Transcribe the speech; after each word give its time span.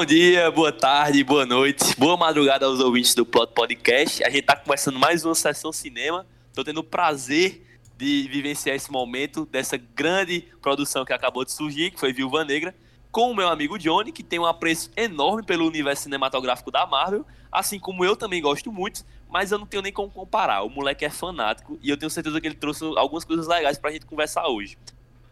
Bom 0.00 0.06
dia, 0.06 0.50
boa 0.50 0.72
tarde, 0.72 1.22
boa 1.22 1.44
noite, 1.44 1.94
boa 1.98 2.16
madrugada 2.16 2.64
aos 2.64 2.80
ouvintes 2.80 3.14
do 3.14 3.26
Plot 3.26 3.52
Podcast. 3.52 4.24
A 4.24 4.30
gente 4.30 4.44
tá 4.44 4.56
começando 4.56 4.98
mais 4.98 5.26
uma 5.26 5.34
sessão 5.34 5.70
cinema. 5.70 6.26
Tô 6.54 6.64
tendo 6.64 6.80
o 6.80 6.82
prazer 6.82 7.62
de 7.98 8.26
vivenciar 8.32 8.74
esse 8.74 8.90
momento 8.90 9.44
dessa 9.44 9.76
grande 9.76 10.48
produção 10.62 11.04
que 11.04 11.12
acabou 11.12 11.44
de 11.44 11.52
surgir, 11.52 11.90
que 11.90 12.00
foi 12.00 12.14
Viúva 12.14 12.46
Negra, 12.46 12.74
com 13.12 13.30
o 13.30 13.36
meu 13.36 13.46
amigo 13.46 13.78
Johnny, 13.78 14.10
que 14.10 14.22
tem 14.22 14.38
um 14.38 14.46
apreço 14.46 14.90
enorme 14.96 15.42
pelo 15.42 15.66
universo 15.66 16.04
cinematográfico 16.04 16.70
da 16.70 16.86
Marvel, 16.86 17.26
assim 17.52 17.78
como 17.78 18.02
eu 18.02 18.16
também 18.16 18.40
gosto 18.40 18.72
muito, 18.72 19.04
mas 19.28 19.52
eu 19.52 19.58
não 19.58 19.66
tenho 19.66 19.82
nem 19.82 19.92
como 19.92 20.10
comparar. 20.10 20.62
O 20.62 20.70
moleque 20.70 21.04
é 21.04 21.10
fanático 21.10 21.78
e 21.82 21.90
eu 21.90 21.96
tenho 21.98 22.08
certeza 22.08 22.40
que 22.40 22.46
ele 22.46 22.54
trouxe 22.54 22.82
algumas 22.96 23.22
coisas 23.22 23.46
legais 23.46 23.76
pra 23.76 23.92
gente 23.92 24.06
conversar 24.06 24.48
hoje. 24.48 24.78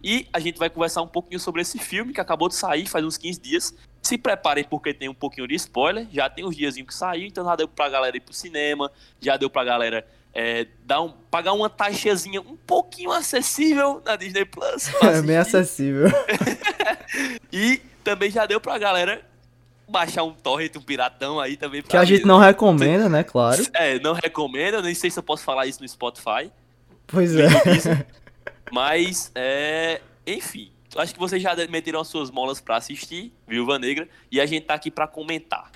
E 0.02 0.28
a 0.32 0.38
gente 0.38 0.59
vai 0.59 0.70
conversar 0.70 1.02
um 1.02 1.09
pouquinho 1.09 1.40
sobre 1.40 1.62
esse 1.62 1.78
filme 1.78 2.12
que 2.12 2.20
acabou 2.20 2.48
de 2.48 2.54
sair 2.54 2.87
faz 2.87 3.04
uns 3.04 3.16
15 3.16 3.40
dias. 3.40 3.74
Se 4.08 4.16
preparem 4.16 4.64
porque 4.64 4.94
tem 4.94 5.06
um 5.06 5.12
pouquinho 5.12 5.46
de 5.46 5.54
spoiler. 5.56 6.06
Já 6.10 6.30
tem 6.30 6.42
uns 6.42 6.56
diazinhos 6.56 6.88
que 6.88 6.94
saiu, 6.94 7.26
então 7.26 7.44
já 7.44 7.54
deu 7.54 7.68
pra 7.68 7.90
galera 7.90 8.16
ir 8.16 8.20
pro 8.20 8.32
cinema, 8.32 8.90
já 9.20 9.36
deu 9.36 9.50
pra 9.50 9.62
galera 9.62 10.06
é, 10.32 10.66
dar 10.86 11.02
um, 11.02 11.10
pagar 11.30 11.52
uma 11.52 11.68
taxazinha 11.68 12.40
um 12.40 12.56
pouquinho 12.56 13.12
acessível 13.12 14.00
na 14.02 14.16
Disney 14.16 14.46
Plus. 14.46 14.88
É 15.04 15.20
bem 15.20 15.36
acessível. 15.36 16.09
e 17.52 17.82
também 18.02 18.30
já 18.30 18.46
deu 18.46 18.59
pra 18.59 18.78
galera 18.78 19.20
baixar 19.87 20.22
um 20.22 20.32
torrent, 20.32 20.74
um 20.76 20.80
piratão 20.80 21.38
aí 21.38 21.59
também. 21.59 21.82
Que 21.82 21.95
a 21.95 22.06
gente 22.06 22.24
não 22.24 22.38
recomenda, 22.38 23.10
né? 23.10 23.22
Claro. 23.22 23.62
É, 23.76 23.98
não 23.98 24.15
recomendo. 24.15 24.80
Nem 24.80 24.95
sei 24.95 25.10
se 25.10 25.18
eu 25.18 25.22
posso 25.22 25.45
falar 25.45 25.66
isso 25.66 25.82
no 25.82 25.88
Spotify. 25.88 26.50
Pois 27.06 27.37
é. 27.37 27.46
Mas, 28.72 29.30
é, 29.34 30.00
enfim, 30.26 30.72
acho 30.96 31.12
que 31.12 31.18
vocês 31.18 31.42
já 31.42 31.54
meteram 31.68 32.00
as 32.00 32.08
suas 32.08 32.30
molas 32.30 32.60
para 32.60 32.76
assistir 32.76 33.32
Viúva 33.46 33.78
Negra 33.78 34.08
e 34.30 34.40
a 34.40 34.46
gente 34.46 34.64
tá 34.66 34.74
aqui 34.74 34.90
para 34.90 35.06
comentar. 35.06 35.70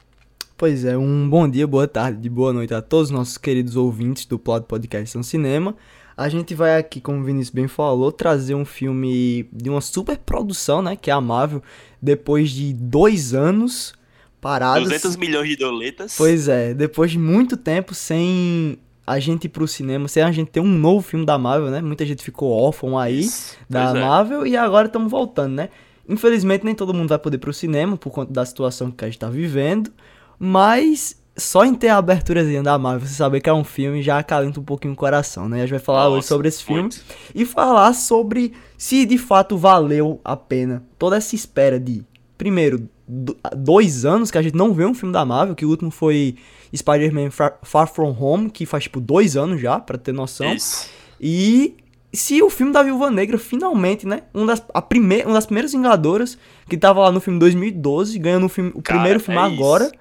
Pois 0.56 0.84
é, 0.84 0.96
um 0.96 1.28
bom 1.28 1.48
dia, 1.48 1.66
boa 1.66 1.88
tarde, 1.88 2.28
boa 2.28 2.52
noite 2.52 2.72
a 2.72 2.80
todos 2.80 3.08
os 3.08 3.10
nossos 3.10 3.36
queridos 3.36 3.74
ouvintes 3.74 4.24
do 4.26 4.38
Plot 4.38 4.66
Podcast 4.66 5.16
no 5.18 5.24
Cinema. 5.24 5.76
A 6.16 6.28
gente 6.28 6.54
vai 6.54 6.78
aqui, 6.78 7.00
como 7.00 7.20
o 7.20 7.24
Vinícius 7.24 7.52
bem 7.54 7.66
falou, 7.66 8.12
trazer 8.12 8.54
um 8.54 8.64
filme 8.64 9.48
de 9.52 9.68
uma 9.68 9.80
super 9.80 10.16
produção, 10.18 10.82
né? 10.82 10.94
Que 10.94 11.10
é 11.10 11.12
a 11.12 11.20
Marvel, 11.20 11.62
depois 12.00 12.50
de 12.50 12.72
dois 12.74 13.34
anos 13.34 13.94
parados. 14.40 14.84
200 14.84 15.16
milhões 15.16 15.48
de 15.48 15.56
doletas. 15.56 16.14
Pois 16.16 16.48
é, 16.48 16.74
depois 16.74 17.10
de 17.10 17.18
muito 17.18 17.56
tempo 17.56 17.94
sem 17.94 18.78
a 19.06 19.18
gente 19.18 19.44
ir 19.44 19.48
pro 19.48 19.66
cinema, 19.66 20.06
sem 20.08 20.22
a 20.22 20.30
gente 20.30 20.50
ter 20.50 20.60
um 20.60 20.66
novo 20.68 21.02
filme 21.02 21.26
da 21.26 21.36
Marvel, 21.36 21.70
né? 21.70 21.80
Muita 21.82 22.06
gente 22.06 22.22
ficou 22.22 22.50
órfão 22.52 22.98
aí 22.98 23.20
Isso, 23.20 23.56
da 23.68 23.86
pois 23.86 23.96
é. 23.96 24.00
Marvel 24.06 24.46
e 24.46 24.56
agora 24.56 24.86
estamos 24.86 25.10
voltando, 25.10 25.54
né? 25.54 25.68
Infelizmente 26.08 26.64
nem 26.64 26.74
todo 26.74 26.92
mundo 26.94 27.08
vai 27.08 27.18
poder 27.18 27.36
ir 27.36 27.40
pro 27.40 27.52
cinema 27.52 27.96
por 27.96 28.10
conta 28.10 28.32
da 28.32 28.44
situação 28.44 28.90
que 28.90 29.04
a 29.04 29.08
gente 29.08 29.18
tá 29.18 29.28
vivendo, 29.28 29.90
mas 30.38 31.16
só 31.36 31.64
em 31.64 31.74
ter 31.74 31.88
a 31.88 31.96
aberturazinha 31.96 32.62
da 32.62 32.76
Marvel, 32.78 33.06
você 33.08 33.14
saber 33.14 33.40
que 33.40 33.48
é 33.48 33.54
um 33.54 33.64
filme 33.64 34.02
já 34.02 34.18
acalenta 34.18 34.60
um 34.60 34.64
pouquinho 34.64 34.92
o 34.92 34.96
coração, 34.96 35.48
né? 35.48 35.58
A 35.58 35.60
gente 35.60 35.70
vai 35.70 35.78
falar 35.78 36.08
hoje 36.08 36.16
Nossa, 36.16 36.28
sobre 36.28 36.48
esse 36.48 36.62
filme 36.62 36.82
muito. 36.82 37.00
e 37.34 37.46
falar 37.46 37.94
sobre 37.94 38.52
se 38.76 39.06
de 39.06 39.16
fato 39.16 39.56
valeu 39.56 40.20
a 40.24 40.36
pena 40.36 40.82
toda 40.98 41.16
essa 41.16 41.34
espera 41.34 41.80
de, 41.80 42.04
primeiro, 42.36 42.86
do- 43.08 43.36
dois 43.56 44.04
anos 44.04 44.30
que 44.30 44.36
a 44.38 44.42
gente 44.42 44.54
não 44.56 44.74
vê 44.74 44.84
um 44.84 44.92
filme 44.94 45.12
da 45.12 45.24
Marvel, 45.24 45.54
que 45.54 45.64
o 45.64 45.70
último 45.70 45.90
foi 45.90 46.36
Spider-Man 46.74 47.30
Far, 47.30 47.58
Far 47.62 47.86
From 47.86 48.16
Home, 48.18 48.50
que 48.50 48.64
faz 48.66 48.84
tipo 48.84 49.00
dois 49.00 49.36
anos 49.36 49.60
já, 49.60 49.78
pra 49.78 49.98
ter 49.98 50.12
noção. 50.12 50.52
Isso. 50.54 50.88
E 51.20 51.76
se 52.12 52.42
o 52.42 52.50
filme 52.50 52.72
da 52.72 52.82
Viúva 52.82 53.10
Negra 53.10 53.38
finalmente, 53.38 54.06
né, 54.06 54.22
um 54.34 54.44
das, 54.44 54.62
a 54.74 54.82
prime, 54.82 55.22
uma 55.24 55.34
das 55.34 55.46
primeiras 55.46 55.72
Vingadoras, 55.72 56.36
que 56.68 56.76
tava 56.76 57.00
lá 57.00 57.12
no 57.12 57.20
filme 57.20 57.38
2012, 57.38 58.18
ganhando 58.18 58.46
o, 58.46 58.48
filme, 58.48 58.70
o 58.74 58.82
Cara, 58.82 58.98
primeiro 58.98 59.20
filme 59.20 59.40
é 59.40 59.46
isso. 59.46 59.54
agora. 59.54 59.92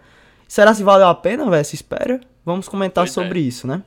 Será 0.48 0.74
se 0.74 0.84
valeu 0.84 1.08
a 1.08 1.16
pena, 1.16 1.46
velho, 1.46 1.56
essa 1.56 1.76
espera? 1.76 2.20
Vamos 2.46 2.68
comentar 2.68 3.06
Pois 3.06 3.12
é. 3.12 3.14
sobre 3.14 3.40
isso, 3.40 3.66
né? 3.66 3.84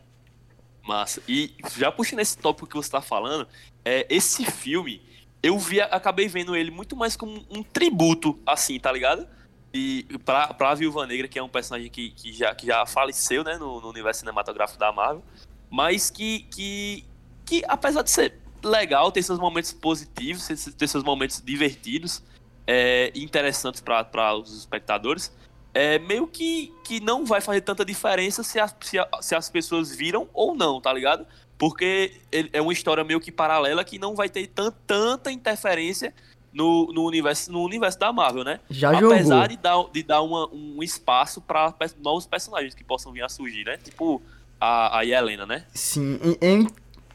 Massa. 0.83 1.21
E 1.29 1.53
já 1.77 1.93
puxando 1.93 2.21
esse 2.21 2.39
tópico 2.39 2.67
que 2.67 2.75
você 2.77 2.91
tá 2.91 3.03
falando, 3.03 3.47
é, 3.85 4.07
esse 4.09 4.45
filme, 4.47 5.03
eu 5.43 5.59
vi, 5.59 5.81
acabei 5.81 6.27
vendo 6.27 6.57
ele 6.57 6.71
muito 6.71 6.97
mais 6.97 7.17
como 7.17 7.45
um 7.51 7.63
tributo, 7.63 8.39
assim, 8.47 8.79
tá 8.79 8.91
ligado? 8.91 9.27
E 9.75 10.07
pra, 10.25 10.55
pra 10.55 10.73
Viúva 10.75 11.05
Negra, 11.05 11.27
que 11.27 11.37
é 11.37 11.43
um 11.43 11.49
personagem 11.49 11.91
que, 11.91 12.11
que, 12.11 12.33
já, 12.33 12.55
que 12.55 12.67
já 12.69 12.87
faleceu, 12.87 13.43
né, 13.43 13.57
no, 13.59 13.81
no 13.81 13.89
universo 13.91 14.21
cinematográfico 14.21 14.79
da 14.79 14.93
Marvel, 14.93 15.25
mas 15.69 16.11
que, 16.11 16.41
que, 16.55 17.05
que, 17.45 17.65
apesar 17.67 18.03
de 18.03 18.11
ser 18.13 18.39
legal, 18.63 19.11
ter 19.11 19.23
seus 19.25 19.39
momentos 19.41 19.73
positivos, 19.73 20.47
ter 20.79 20.87
seus 20.87 21.03
momentos 21.03 21.43
divertidos, 21.45 22.23
é, 22.67 23.11
interessantes 23.17 23.81
para 23.81 24.35
os 24.37 24.57
espectadores, 24.57 25.33
é 25.75 25.99
meio 25.99 26.29
que, 26.29 26.73
que 26.85 27.01
não 27.01 27.27
vai 27.27 27.41
fazer 27.41 27.61
tanta 27.63 27.85
diferença 27.85 28.45
se, 28.45 28.61
as- 28.61 28.77
se, 28.81 28.97
a- 28.97 29.09
se 29.21 29.35
as 29.35 29.51
pessoas 29.51 29.93
viram 29.93 30.29
ou 30.33 30.55
não, 30.55 30.81
tá 30.81 30.93
ligado? 30.93 31.27
Porque 31.59 32.21
é 32.53 32.61
uma 32.61 32.73
história 32.73 33.03
meio 33.03 33.21
que 33.21 33.33
paralela 33.33 33.85
que 33.85 33.99
não 33.99 34.15
vai 34.15 34.29
ter 34.29 34.47
tan, 34.47 34.73
tanta 34.87 35.33
interferência 35.33 36.15
no, 36.55 36.87
no, 36.93 37.05
universo, 37.05 37.51
no 37.53 37.63
universo 37.63 37.99
da 37.99 38.13
Marvel, 38.13 38.45
né? 38.45 38.61
Já 38.71 38.97
Apesar 38.97 39.35
jogou. 39.35 39.49
de 39.49 39.57
dar, 39.57 39.85
de 39.93 40.03
dar 40.05 40.23
uma- 40.23 40.49
um 40.53 40.83
espaço 40.83 41.41
para 41.41 41.75
novos 42.03 42.27
personagens 42.27 42.75
que 42.75 42.85
possam 42.85 43.13
vir 43.13 43.23
a 43.23 43.29
surgir, 43.29 43.65
né? 43.65 43.77
Tipo 43.77 44.23
a, 44.61 44.99
a 45.01 45.05
Helena, 45.05 45.45
né? 45.45 45.65
Sim, 45.75 46.19
eu, 46.41 46.67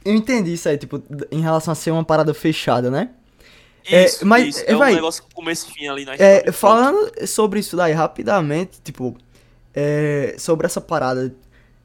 eu 0.06 0.14
entendi 0.14 0.54
isso 0.54 0.68
aí, 0.70 0.78
tipo, 0.78 1.02
em 1.32 1.42
relação 1.42 1.72
a 1.72 1.76
ser 1.76 1.92
uma 1.92 2.04
parada 2.04 2.34
fechada, 2.34 2.92
né? 2.92 3.10
É, 3.90 4.06
Isso, 4.06 4.26
mas, 4.28 4.58
isso. 4.58 4.64
É 4.68 4.76
um 4.76 4.80
vai- 4.80 4.94
negócio 4.94 5.24
com 5.24 5.30
começo 5.32 5.68
e 5.70 5.74
fim 5.74 5.88
ali 5.88 6.06
na 6.06 6.12
história. 6.14 6.44
É, 6.48 6.52
falando 6.52 7.10
sobre 7.26 7.60
isso 7.62 7.76
daí 7.78 7.94
rapidamente, 7.94 8.80
tipo, 8.84 9.16
é, 9.74 10.36
sobre 10.38 10.66
essa 10.68 10.82
parada, 10.82 11.34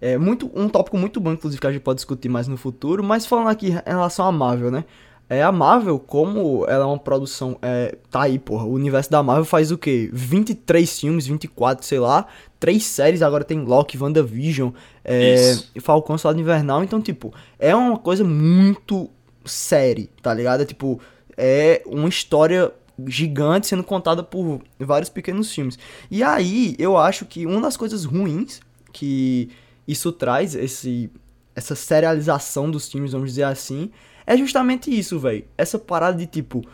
é 0.01 0.19
muito, 0.19 0.51
um 0.55 0.69
tópico 0.69 0.99
muito 0.99 1.19
bom, 1.21 1.33
inclusive, 1.33 1.61
que 1.61 1.67
a 1.67 1.73
gente 1.73 1.81
pode 1.83 1.97
discutir 1.99 2.29
mais 2.29 2.47
no 2.49 2.57
futuro, 2.59 3.03
mas 3.03 3.25
falando 3.25 3.49
aqui 3.49 3.69
em 3.69 3.81
relação 3.87 4.27
à 4.27 4.33
Marvel, 4.33 4.71
né? 4.71 4.85
É, 5.29 5.43
a 5.43 5.51
Marvel, 5.51 5.99
como 5.99 6.67
ela 6.67 6.85
é 6.85 6.87
uma 6.87 6.99
produção, 6.99 7.57
é, 7.63 7.97
tá 8.11 8.23
aí, 8.23 8.39
porra, 8.39 8.65
o 8.65 8.73
universo 8.73 9.11
da 9.11 9.23
Marvel 9.23 9.45
faz 9.45 9.71
o 9.71 9.79
quê? 9.79 10.11
23 10.13 11.01
filmes, 11.01 11.27
24, 11.27 11.85
sei 11.85 11.99
lá, 11.99 12.27
três 12.61 12.85
séries, 12.85 13.23
agora 13.23 13.43
tem 13.43 13.65
Loki, 13.65 13.97
WandaVision, 13.97 14.71
é, 15.03 15.57
e 15.75 15.81
Falcão 15.81 16.19
Soldado 16.19 16.41
Invernal, 16.41 16.85
então, 16.85 17.01
tipo, 17.01 17.33
é 17.59 17.75
uma 17.75 17.99
coisa 17.99 18.23
muito 18.23 19.11
série, 19.45 20.11
tá 20.23 20.33
ligado? 20.33 20.63
É, 20.63 20.67
tipo, 20.67 21.01
é 21.37 21.83
uma 21.87 22.09
história 22.09 22.71
gigante 23.07 23.67
sendo 23.67 23.83
contada 23.83 24.23
por 24.23 24.61
vários 24.79 25.09
pequenos 25.09 25.53
filmes. 25.53 25.79
E 26.11 26.23
aí, 26.23 26.77
eu 26.79 26.97
acho 26.97 27.25
que 27.25 27.47
uma 27.47 27.61
das 27.61 27.77
coisas 27.77 28.05
ruins 28.05 28.61
que 28.93 29.51
isso 29.87 30.13
traz, 30.13 30.55
esse, 30.55 31.11
essa 31.55 31.75
serialização 31.75 32.71
dos 32.71 32.89
filmes, 32.89 33.13
vamos 33.13 33.31
dizer 33.31 33.43
assim, 33.45 33.91
é 34.27 34.37
justamente 34.37 34.97
isso, 34.97 35.19
velho. 35.19 35.45
Essa 35.57 35.79
parada 35.79 36.17
de 36.17 36.27
tipo. 36.27 36.65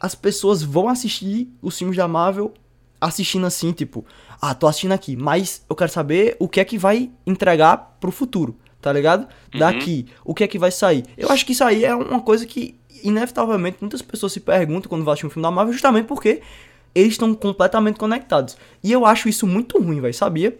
As 0.00 0.14
pessoas 0.14 0.62
vão 0.62 0.88
assistir 0.88 1.48
os 1.62 1.78
filmes 1.78 1.96
da 1.96 2.06
Marvel 2.06 2.52
assistindo 3.00 3.46
assim, 3.46 3.72
tipo, 3.72 4.04
ah, 4.40 4.54
tô 4.54 4.66
assistindo 4.66 4.92
aqui, 4.92 5.16
mas 5.16 5.64
eu 5.68 5.76
quero 5.76 5.90
saber 5.90 6.36
o 6.38 6.48
que 6.48 6.60
é 6.60 6.64
que 6.64 6.78
vai 6.78 7.10
entregar 7.26 7.96
pro 8.00 8.10
futuro, 8.10 8.56
tá 8.80 8.92
ligado? 8.92 9.26
Daqui, 9.56 10.06
o 10.24 10.34
que 10.34 10.44
é 10.44 10.48
que 10.48 10.58
vai 10.58 10.70
sair. 10.70 11.04
Eu 11.16 11.30
acho 11.30 11.44
que 11.46 11.52
isso 11.52 11.64
aí 11.64 11.84
é 11.84 11.94
uma 11.94 12.20
coisa 12.20 12.44
que, 12.44 12.74
inevitavelmente, 13.02 13.78
muitas 13.80 14.02
pessoas 14.02 14.32
se 14.32 14.40
perguntam 14.40 14.88
quando 14.88 15.04
vão 15.04 15.12
assistir 15.12 15.26
um 15.26 15.30
filme 15.30 15.42
da 15.42 15.50
Marvel, 15.50 15.72
justamente 15.72 16.06
porque 16.06 16.42
eles 16.94 17.12
estão 17.12 17.32
completamente 17.34 17.98
conectados. 17.98 18.56
E 18.82 18.90
eu 18.90 19.04
acho 19.04 19.28
isso 19.28 19.46
muito 19.46 19.78
ruim, 19.78 20.00
velho, 20.00 20.14
sabia? 20.14 20.56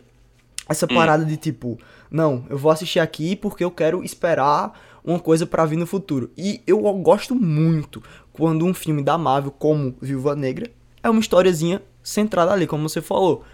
Essa 0.68 0.86
parada 0.86 1.24
de 1.24 1.36
tipo, 1.36 1.78
não, 2.10 2.44
eu 2.50 2.58
vou 2.58 2.70
assistir 2.70 2.98
aqui 2.98 3.36
porque 3.36 3.64
eu 3.64 3.70
quero 3.70 4.02
esperar 4.02 4.72
uma 5.06 5.20
coisa 5.20 5.46
pra 5.46 5.64
vir 5.64 5.76
no 5.76 5.86
futuro. 5.86 6.30
E 6.36 6.60
eu 6.66 6.80
gosto 6.94 7.34
muito 7.34 8.02
quando 8.32 8.66
um 8.66 8.74
filme 8.74 9.02
da 9.02 9.16
Marvel, 9.16 9.52
como 9.52 9.94
Viúva 10.02 10.34
Negra, 10.34 10.68
é 11.02 11.08
uma 11.08 11.20
historiazinha 11.20 11.80
centrada 12.02 12.52
ali, 12.52 12.66
como 12.66 12.88
você 12.88 13.00
falou. 13.00 13.44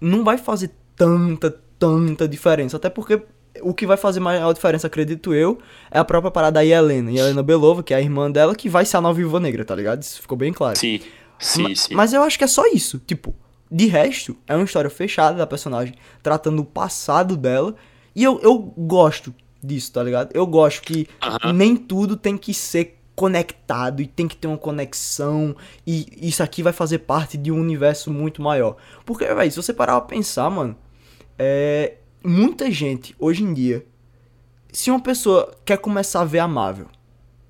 Não 0.00 0.24
vai 0.24 0.38
fazer 0.38 0.70
tanta, 0.96 1.54
tanta 1.78 2.26
diferença. 2.26 2.78
Até 2.78 2.88
porque 2.88 3.22
o 3.60 3.74
que 3.74 3.86
vai 3.86 3.98
fazer 3.98 4.20
maior 4.20 4.52
diferença, 4.54 4.86
acredito 4.86 5.34
eu, 5.34 5.58
é 5.90 5.98
a 5.98 6.04
própria 6.04 6.30
parada 6.30 6.54
da 6.54 6.64
Helena. 6.64 7.12
E 7.12 7.18
Helena 7.18 7.42
Belova, 7.42 7.82
que 7.82 7.92
é 7.92 7.98
a 7.98 8.00
irmã 8.00 8.30
dela, 8.30 8.54
que 8.54 8.68
vai 8.68 8.86
ser 8.86 8.96
a 8.96 9.00
nova 9.02 9.14
Viúva 9.14 9.38
Negra, 9.38 9.64
tá 9.64 9.74
ligado? 9.74 10.02
Isso 10.02 10.22
ficou 10.22 10.36
bem 10.36 10.52
claro. 10.52 10.78
Sim, 10.78 11.00
sim, 11.38 11.74
sim. 11.74 11.94
Mas 11.94 12.14
eu 12.14 12.22
acho 12.22 12.38
que 12.38 12.44
é 12.44 12.48
só 12.48 12.66
isso. 12.68 12.98
Tipo, 13.06 13.34
de 13.70 13.86
resto, 13.86 14.34
é 14.46 14.54
uma 14.54 14.64
história 14.64 14.88
fechada 14.88 15.36
da 15.36 15.46
personagem, 15.46 15.94
tratando 16.22 16.60
o 16.60 16.64
passado 16.64 17.36
dela. 17.36 17.74
E 18.14 18.24
eu, 18.24 18.40
eu 18.40 18.58
gosto 18.58 19.34
disso, 19.62 19.92
tá 19.92 20.02
ligado? 20.02 20.30
Eu 20.34 20.46
gosto 20.46 20.82
que 20.82 21.06
nem 21.54 21.76
tudo 21.76 22.16
tem 22.16 22.36
que 22.36 22.52
ser 22.54 22.98
conectado 23.14 24.02
e 24.02 24.06
tem 24.06 24.28
que 24.28 24.36
ter 24.36 24.46
uma 24.46 24.58
conexão. 24.58 25.56
E 25.86 26.06
isso 26.20 26.42
aqui 26.42 26.62
vai 26.62 26.72
fazer 26.72 26.98
parte 26.98 27.36
de 27.38 27.50
um 27.50 27.60
universo 27.60 28.12
muito 28.12 28.42
maior. 28.42 28.76
Porque, 29.04 29.24
velho, 29.24 29.50
se 29.50 29.56
você 29.56 29.72
parar 29.72 30.00
pra 30.00 30.16
pensar, 30.16 30.50
mano, 30.50 30.76
é. 31.38 31.94
Muita 32.24 32.68
gente, 32.72 33.14
hoje 33.20 33.44
em 33.44 33.54
dia, 33.54 33.86
se 34.72 34.90
uma 34.90 34.98
pessoa 35.00 35.54
quer 35.64 35.78
começar 35.78 36.22
a 36.22 36.24
ver 36.24 36.40
a 36.40 36.48
Marvel, 36.48 36.86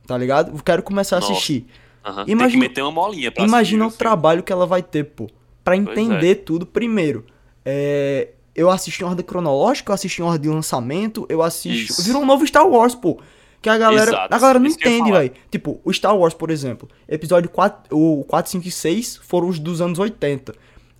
tá 0.07 0.19
ligado? 0.19 0.55
Eu 0.55 0.63
quero 0.63 0.83
começar 0.83 1.17
a 1.17 1.21
Nossa. 1.21 1.33
assistir. 1.33 1.67
Aham. 2.05 2.25
Tem 2.27 2.33
Imagina- 2.33 2.61
meter 2.61 2.83
uma 2.83 2.91
molinha 2.93 3.33
pra 3.33 3.45
Imagina 3.45 3.85
o 3.85 3.87
assistir, 3.87 3.99
viu, 4.05 4.09
trabalho 4.11 4.43
que 4.43 4.53
ela 4.53 4.67
vai 4.67 4.83
ter, 4.83 5.05
pô. 5.05 5.29
pra 5.65 5.75
é. 5.75 5.79
entender 5.79 6.35
tudo 6.37 6.67
primeiro. 6.67 7.25
É, 7.65 8.29
eu 8.57 8.71
assisto 8.71 9.05
em 9.05 9.07
ordem 9.07 9.25
cronológica, 9.25 9.91
eu 9.91 9.95
assisto 9.95 10.23
em 10.23 10.25
ordem 10.25 10.41
de 10.41 10.49
lançamento, 10.49 11.27
eu 11.29 11.43
assisto. 11.43 11.93
Isso. 11.93 12.03
Virou 12.03 12.23
um 12.23 12.27
novo 12.27 12.47
Star 12.47 12.67
Wars, 12.67 12.95
pô. 12.95 13.19
Que 13.61 13.69
a 13.69 13.77
galera, 13.77 14.11
Exato, 14.11 14.35
a 14.35 14.39
galera 14.39 14.59
não 14.59 14.67
isso 14.67 14.79
entende, 14.79 15.11
velho. 15.11 15.33
Tipo, 15.51 15.81
o 15.85 15.93
Star 15.93 16.17
Wars, 16.17 16.35
por 16.35 16.51
exemplo, 16.51 16.89
episódio 17.09 17.51
4, 17.51 17.97
o 17.97 18.25
4, 18.25 18.53
5 18.53 18.67
e 18.67 18.71
6 18.71 19.21
foram 19.23 19.49
os 19.49 19.59
dos 19.59 19.81
anos 19.81 19.99
80. 19.99 20.55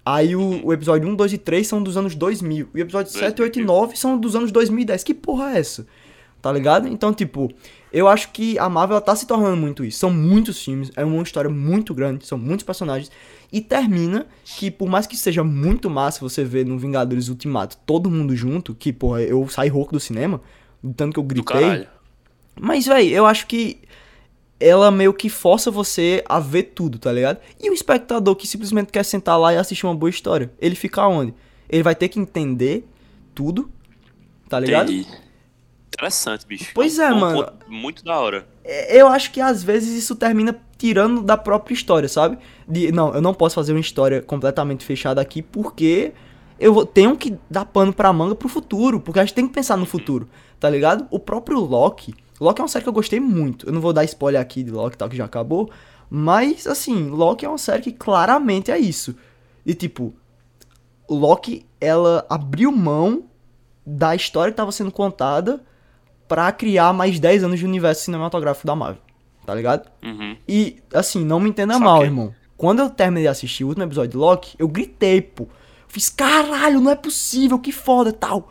Aí 0.05 0.37
o, 0.37 0.67
o 0.67 0.73
episódio 0.73 1.09
1, 1.09 1.15
2 1.15 1.33
e 1.33 1.39
3 1.39 1.67
são 1.67 1.83
dos 1.83 1.97
anos 1.97 2.15
2000. 2.15 2.69
E 2.75 2.79
o 2.79 2.83
episódio 2.83 3.11
7, 3.11 3.41
8 3.41 3.61
e 3.61 3.65
9 3.65 3.97
são 3.97 4.19
dos 4.19 4.37
anos 4.37 4.53
2010. 4.53 5.03
Que 5.03 5.15
porra 5.15 5.53
é 5.53 5.59
essa? 5.59 5.87
Tá 6.43 6.53
ligado? 6.53 6.87
Então, 6.87 7.13
tipo, 7.13 7.51
eu 7.93 8.07
acho 8.07 8.31
que 8.31 8.59
a 8.59 8.69
Marvel 8.69 8.97
ela 8.97 9.01
tá 9.05 9.17
se 9.17 9.27
tornando 9.27 9.57
muito 9.57 9.85
isso. 9.85 9.99
São 9.99 10.11
muitos 10.11 10.63
filmes, 10.63 10.91
é 10.95 11.05
uma 11.05 11.23
história 11.23 11.51
muito 11.51 11.95
grande, 11.95 12.27
são 12.27 12.39
muitos 12.39 12.65
personagens. 12.65 13.11
E 13.53 13.61
termina 13.61 14.27
que, 14.45 14.71
por 14.71 14.89
mais 14.89 15.07
que 15.07 15.17
seja 15.17 15.45
muito 15.45 15.89
massa 15.89 16.21
você 16.21 16.45
ver 16.45 16.67
no 16.67 16.79
Vingadores 16.79 17.29
Ultimato 17.29 17.77
todo 17.87 18.11
mundo 18.11 18.35
junto, 18.35 18.75
que, 18.75 18.93
porra, 18.93 19.23
eu 19.23 19.47
saí 19.49 19.69
rouco 19.69 19.93
do 19.93 20.01
cinema, 20.01 20.41
tanto 20.97 21.15
que 21.15 21.21
eu 21.21 21.25
gritei. 21.25 21.87
Mas, 22.59 22.87
véi, 22.87 23.11
eu 23.11 23.27
acho 23.27 23.47
que 23.47 23.79
ela 24.59 24.91
meio 24.91 25.13
que 25.13 25.29
força 25.29 25.71
você 25.71 26.25
a 26.27 26.41
ver 26.41 26.65
tudo, 26.75 26.99
tá 26.99 27.13
ligado? 27.13 27.39
E 27.61 27.71
o 27.71 27.75
espectador 27.75 28.35
que 28.35 28.47
simplesmente 28.47 28.91
quer 28.91 29.05
sentar 29.05 29.39
lá 29.39 29.53
e 29.53 29.57
assistir 29.59 29.87
uma 29.87 29.95
boa 29.95 30.11
história, 30.11 30.51
ele 30.59 30.75
fica 30.75 31.07
onde? 31.07 31.35
Ele 31.69 31.83
vai 31.83 31.95
ter 31.95 32.09
que 32.09 32.19
entender 32.19 32.89
tudo, 33.35 33.71
tá 34.49 34.59
ligado? 34.59 34.91
Entendi. 34.91 35.26
Interessante, 35.99 36.47
bicho. 36.47 36.71
Pois 36.75 36.99
é, 36.99 37.11
um 37.13 37.21
mano. 37.21 37.45
ponto 37.45 37.55
Muito 37.69 38.05
da 38.05 38.19
hora. 38.21 38.47
É, 38.65 39.01
Eu 39.01 39.09
acho 39.09 39.33
que 39.33 39.41
às 39.41 39.63
vezes 39.63 39.97
isso 39.97 40.15
termina 40.15 40.55
tirando 40.77 41.23
da 41.23 41.37
própria 41.39 41.73
história, 41.75 42.09
sabe? 42.09 42.39
De, 42.69 42.93
não, 42.93 43.15
eu 43.15 43.23
não 43.23 43.33
posso 43.33 43.55
fazer 43.55 43.73
uma 43.73 43.81
história 43.81 44.21
completamente 44.21 44.85
fechada 44.85 45.21
aqui 45.23 45.41
porque 45.41 46.13
eu 46.61 46.75
vou- 46.75 46.85
tenho 46.85 47.17
que 47.17 47.35
dar 47.49 47.65
pano 47.65 47.93
pra 47.95 48.13
manga 48.13 48.35
pro 48.35 48.49
futuro, 48.49 49.01
porque 49.01 49.19
a 49.19 49.25
gente 49.25 49.35
tem 49.35 49.49
que 49.49 49.55
pensar 49.55 49.77
no 49.79 49.87
futuro, 49.87 50.29
tá 50.61 50.69
ligado? 50.69 51.07
O 51.11 51.19
próprio 51.19 51.59
Loki, 51.61 52.15
Loki 52.39 52.61
é 52.61 52.63
uma 52.65 52.69
série 52.69 52.83
que 52.83 52.89
eu 52.91 52.93
gostei 52.93 53.19
muito. 53.21 53.67
Eu 53.67 53.73
não 53.73 53.81
vou 53.81 53.93
dar 53.95 54.05
spoiler 54.05 54.41
aqui 54.41 54.63
de 54.63 54.71
Loki, 54.71 54.99
tal, 54.99 55.09
que 55.09 55.17
já 55.17 55.25
acabou, 55.25 55.71
mas 56.11 56.67
assim, 56.67 57.09
Loki 57.09 57.47
é 57.47 57.49
uma 57.49 57.57
série 57.59 57.83
que 57.83 57.93
claramente 57.93 58.71
é 58.71 58.79
isso. 58.79 59.17
E 59.65 59.73
tipo, 59.75 60.15
Loki, 61.09 61.65
ela 61.81 62.27
abriu 62.29 62.71
mão 62.73 63.25
da 63.87 64.15
história 64.15 64.51
que 64.51 64.55
estava 64.55 64.73
sendo 64.73 64.91
contada 64.91 65.63
pra 66.29 66.51
criar 66.53 66.93
mais 66.93 67.19
10 67.21 67.45
anos 67.45 67.59
de 67.59 67.65
universo 67.65 68.05
cinematográfico 68.05 68.67
da 68.67 68.75
Marvel, 68.77 69.03
tá 69.45 69.55
ligado? 69.55 69.89
Uhum. 70.03 70.37
E, 70.49 70.79
assim, 70.93 71.25
não 71.25 71.39
me 71.41 71.49
entenda 71.51 71.75
Saquei. 71.75 71.87
mal, 71.87 72.03
irmão. 72.05 72.35
Quando 72.57 72.81
eu 72.81 72.89
terminei 72.91 73.25
de 73.25 73.29
assistir 73.29 73.65
o 73.65 73.69
último 73.69 73.85
episódio 73.85 74.11
de 74.13 74.17
Loki, 74.17 74.57
eu 74.59 74.67
gritei, 74.69 75.21
pô. 75.21 75.47
Fiz, 75.89 76.09
caralho, 76.09 76.81
não 76.81 76.91
é 76.91 76.97
possível, 76.97 77.59
que 77.59 77.71
foda, 77.73 78.13
tal. 78.13 78.51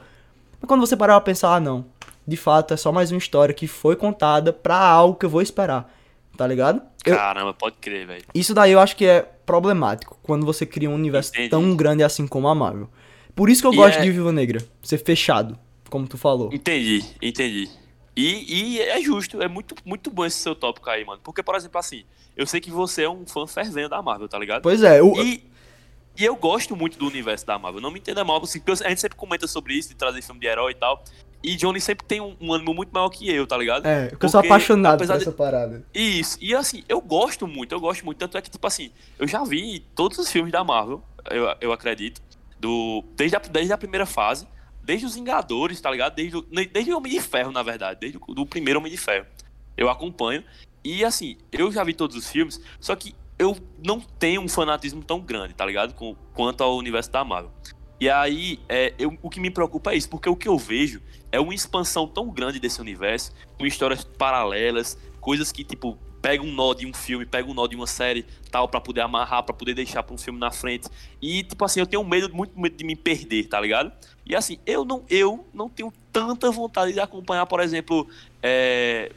Mas 0.61 0.67
quando 0.67 0.81
você 0.81 0.95
parar 0.95 1.13
pra 1.15 1.21
pensar, 1.21 1.55
ah, 1.55 1.59
não. 1.59 1.85
De 2.27 2.37
fato, 2.37 2.73
é 2.73 2.77
só 2.77 2.91
mais 2.91 3.11
uma 3.11 3.17
história 3.17 3.53
que 3.53 3.67
foi 3.67 3.95
contada 3.95 4.51
pra 4.53 4.77
algo 4.77 5.15
que 5.17 5.25
eu 5.25 5.29
vou 5.29 5.41
esperar, 5.41 5.91
tá 6.37 6.47
ligado? 6.47 6.81
Eu- 7.05 7.15
Caramba, 7.15 7.53
pode 7.53 7.75
crer, 7.79 8.07
velho. 8.07 8.23
isso 8.33 8.53
daí 8.53 8.71
eu 8.71 8.79
acho 8.79 8.95
que 8.95 9.05
é 9.05 9.21
problemático, 9.45 10.17
quando 10.23 10.43
você 10.45 10.65
cria 10.65 10.89
um 10.89 10.95
universo 10.95 11.31
Entendi. 11.33 11.49
tão 11.49 11.75
grande 11.75 12.01
assim 12.03 12.25
como 12.25 12.47
a 12.47 12.55
Marvel. 12.55 12.89
Por 13.35 13.47
isso 13.49 13.61
que 13.61 13.67
eu 13.67 13.73
E 13.73 13.75
gosto 13.75 13.99
é- 13.99 14.01
de 14.01 14.11
Viúva 14.11 14.31
Negra, 14.31 14.59
ser 14.81 14.97
fechado, 14.97 15.55
como 15.95 16.07
tu 16.07 16.17
falou. 16.17 16.49
Entendi, 16.53 17.03
entendi. 17.21 17.69
E, 18.17 18.75
e 18.75 18.81
é 18.81 19.01
justo, 19.01 19.41
é 19.41 19.47
muito, 19.47 19.75
muito 19.85 20.09
bom 20.11 20.25
esse 20.25 20.37
seu 20.37 20.53
tópico 20.55 20.89
aí, 20.89 21.03
mano. 21.05 21.19
Porque, 21.23 21.41
por 21.41 21.55
exemplo, 21.55 21.79
assim, 21.79 22.03
eu 22.35 22.45
sei 22.45 22.59
que 22.59 22.69
você 22.71 23.03
é 23.03 23.09
um 23.09 23.25
fã 23.25 23.45
fervendo 23.47 23.89
da 23.89 24.01
Marvel, 24.01 24.27
tá 24.27 24.37
ligado? 24.37 24.61
Pois 24.61 24.83
é, 24.83 25.01
o, 25.01 25.15
E, 25.21 25.43
e 26.17 26.23
eu 26.25 26.35
gosto 26.35 26.75
muito 26.75 26.97
do 26.97 27.07
universo 27.07 27.45
da 27.45 27.57
Marvel. 27.59 27.81
Não 27.81 27.91
me 27.91 27.99
entenda 27.99 28.23
mal, 28.23 28.41
assim, 28.43 28.59
porque 28.59 28.83
a 28.83 28.89
gente 28.89 29.01
sempre 29.01 29.17
comenta 29.17 29.47
sobre 29.47 29.73
isso, 29.73 29.89
de 29.89 29.95
trazer 29.95 30.21
filme 30.21 30.39
de 30.39 30.47
herói 30.47 30.71
e 30.71 30.75
tal. 30.75 31.03
E 31.43 31.55
Johnny 31.55 31.79
sempre 31.79 32.05
tem 32.05 32.19
um, 32.21 32.35
um 32.41 32.53
ânimo 32.53 32.73
muito 32.73 32.89
maior 32.91 33.09
que 33.09 33.29
eu, 33.29 33.45
tá 33.45 33.57
ligado? 33.57 33.85
é, 33.85 34.07
porque 34.07 34.25
eu 34.25 34.29
sou 34.29 34.39
apaixonado 34.39 34.93
por 34.93 35.03
apesar 35.03 35.17
de- 35.17 35.23
essa 35.23 35.31
parada. 35.31 35.85
Isso, 35.93 36.37
e 36.41 36.55
assim, 36.55 36.83
eu 36.89 36.99
gosto 37.01 37.45
muito, 37.47 37.73
eu 37.73 37.79
gosto 37.79 38.03
muito. 38.03 38.17
Tanto 38.17 38.37
é 38.37 38.41
que, 38.41 38.49
tipo 38.49 38.65
assim, 38.65 38.91
eu 39.19 39.27
já 39.27 39.43
vi 39.43 39.81
todos 39.93 40.17
os 40.17 40.31
filmes 40.31 40.51
da 40.51 40.63
Marvel, 40.63 41.03
eu, 41.29 41.53
eu 41.61 41.71
acredito, 41.71 42.21
do, 42.59 43.03
desde, 43.15 43.35
a, 43.35 43.39
desde 43.39 43.73
a 43.73 43.77
primeira 43.77 44.05
fase, 44.05 44.47
desde 44.85 45.05
os 45.05 45.15
Vingadores, 45.15 45.81
tá 45.81 45.89
ligado? 45.91 46.15
Desde, 46.15 46.41
desde 46.71 46.93
o 46.93 46.97
Homem 46.97 47.11
de 47.11 47.19
Ferro, 47.19 47.51
na 47.51 47.63
verdade, 47.63 47.99
desde 47.99 48.17
o 48.25 48.45
primeiro 48.45 48.79
Homem 48.79 48.91
de 48.91 48.97
Ferro. 48.97 49.25
Eu 49.75 49.89
acompanho. 49.89 50.43
E 50.83 51.03
assim, 51.03 51.37
eu 51.51 51.71
já 51.71 51.83
vi 51.83 51.93
todos 51.93 52.15
os 52.15 52.29
filmes, 52.29 52.61
só 52.79 52.95
que 52.95 53.15
eu 53.37 53.57
não 53.83 53.99
tenho 53.99 54.41
um 54.41 54.47
fanatismo 54.47 55.03
tão 55.03 55.19
grande, 55.19 55.53
tá 55.53 55.65
ligado? 55.65 55.93
Com, 55.93 56.15
quanto 56.33 56.63
ao 56.63 56.77
universo 56.77 57.11
da 57.11 57.23
Marvel. 57.23 57.51
E 57.99 58.09
aí, 58.09 58.59
é, 58.69 58.93
eu- 58.99 59.17
o 59.21 59.29
que 59.29 59.39
me 59.39 59.49
preocupa 59.49 59.91
é 59.93 59.95
isso, 59.97 60.09
porque 60.09 60.29
o 60.29 60.35
que 60.35 60.47
eu 60.47 60.57
vejo 60.57 61.01
é 61.31 61.39
uma 61.39 61.53
expansão 61.53 62.07
tão 62.07 62.29
grande 62.29 62.59
desse 62.59 62.79
universo, 62.79 63.33
com 63.57 63.65
histórias 63.65 64.03
paralelas, 64.03 64.97
coisas 65.19 65.51
que, 65.51 65.63
tipo, 65.63 65.97
pega 66.21 66.43
um 66.43 66.51
nó 66.51 66.73
de 66.73 66.85
um 66.85 66.93
filme, 66.93 67.25
pega 67.25 67.49
um 67.49 67.53
nó 67.53 67.67
de 67.67 67.75
uma 67.75 67.87
série, 67.87 68.25
tal, 68.51 68.67
pra 68.67 68.81
poder 68.81 69.01
amarrar, 69.01 69.43
pra 69.43 69.53
poder 69.55 69.73
deixar 69.73 70.03
pra 70.03 70.13
um 70.13 70.17
filme 70.17 70.39
na 70.39 70.51
frente. 70.51 70.87
E, 71.21 71.43
tipo 71.43 71.63
assim, 71.63 71.79
eu 71.79 71.85
tenho 71.87 72.03
medo, 72.03 72.33
muito 72.33 72.59
medo 72.59 72.75
de 72.75 72.83
me 72.83 72.95
perder, 72.95 73.45
tá 73.47 73.59
ligado? 73.61 73.91
E 74.25 74.35
assim, 74.35 74.57
eu 74.65 74.83
não, 74.83 75.03
eu 75.09 75.45
não 75.53 75.69
tenho 75.69 75.93
tanta 76.11 76.49
vontade 76.49 76.93
de 76.93 76.99
acompanhar, 76.99 77.45
por 77.45 77.59
exemplo, 77.59 78.07
é... 78.41 79.11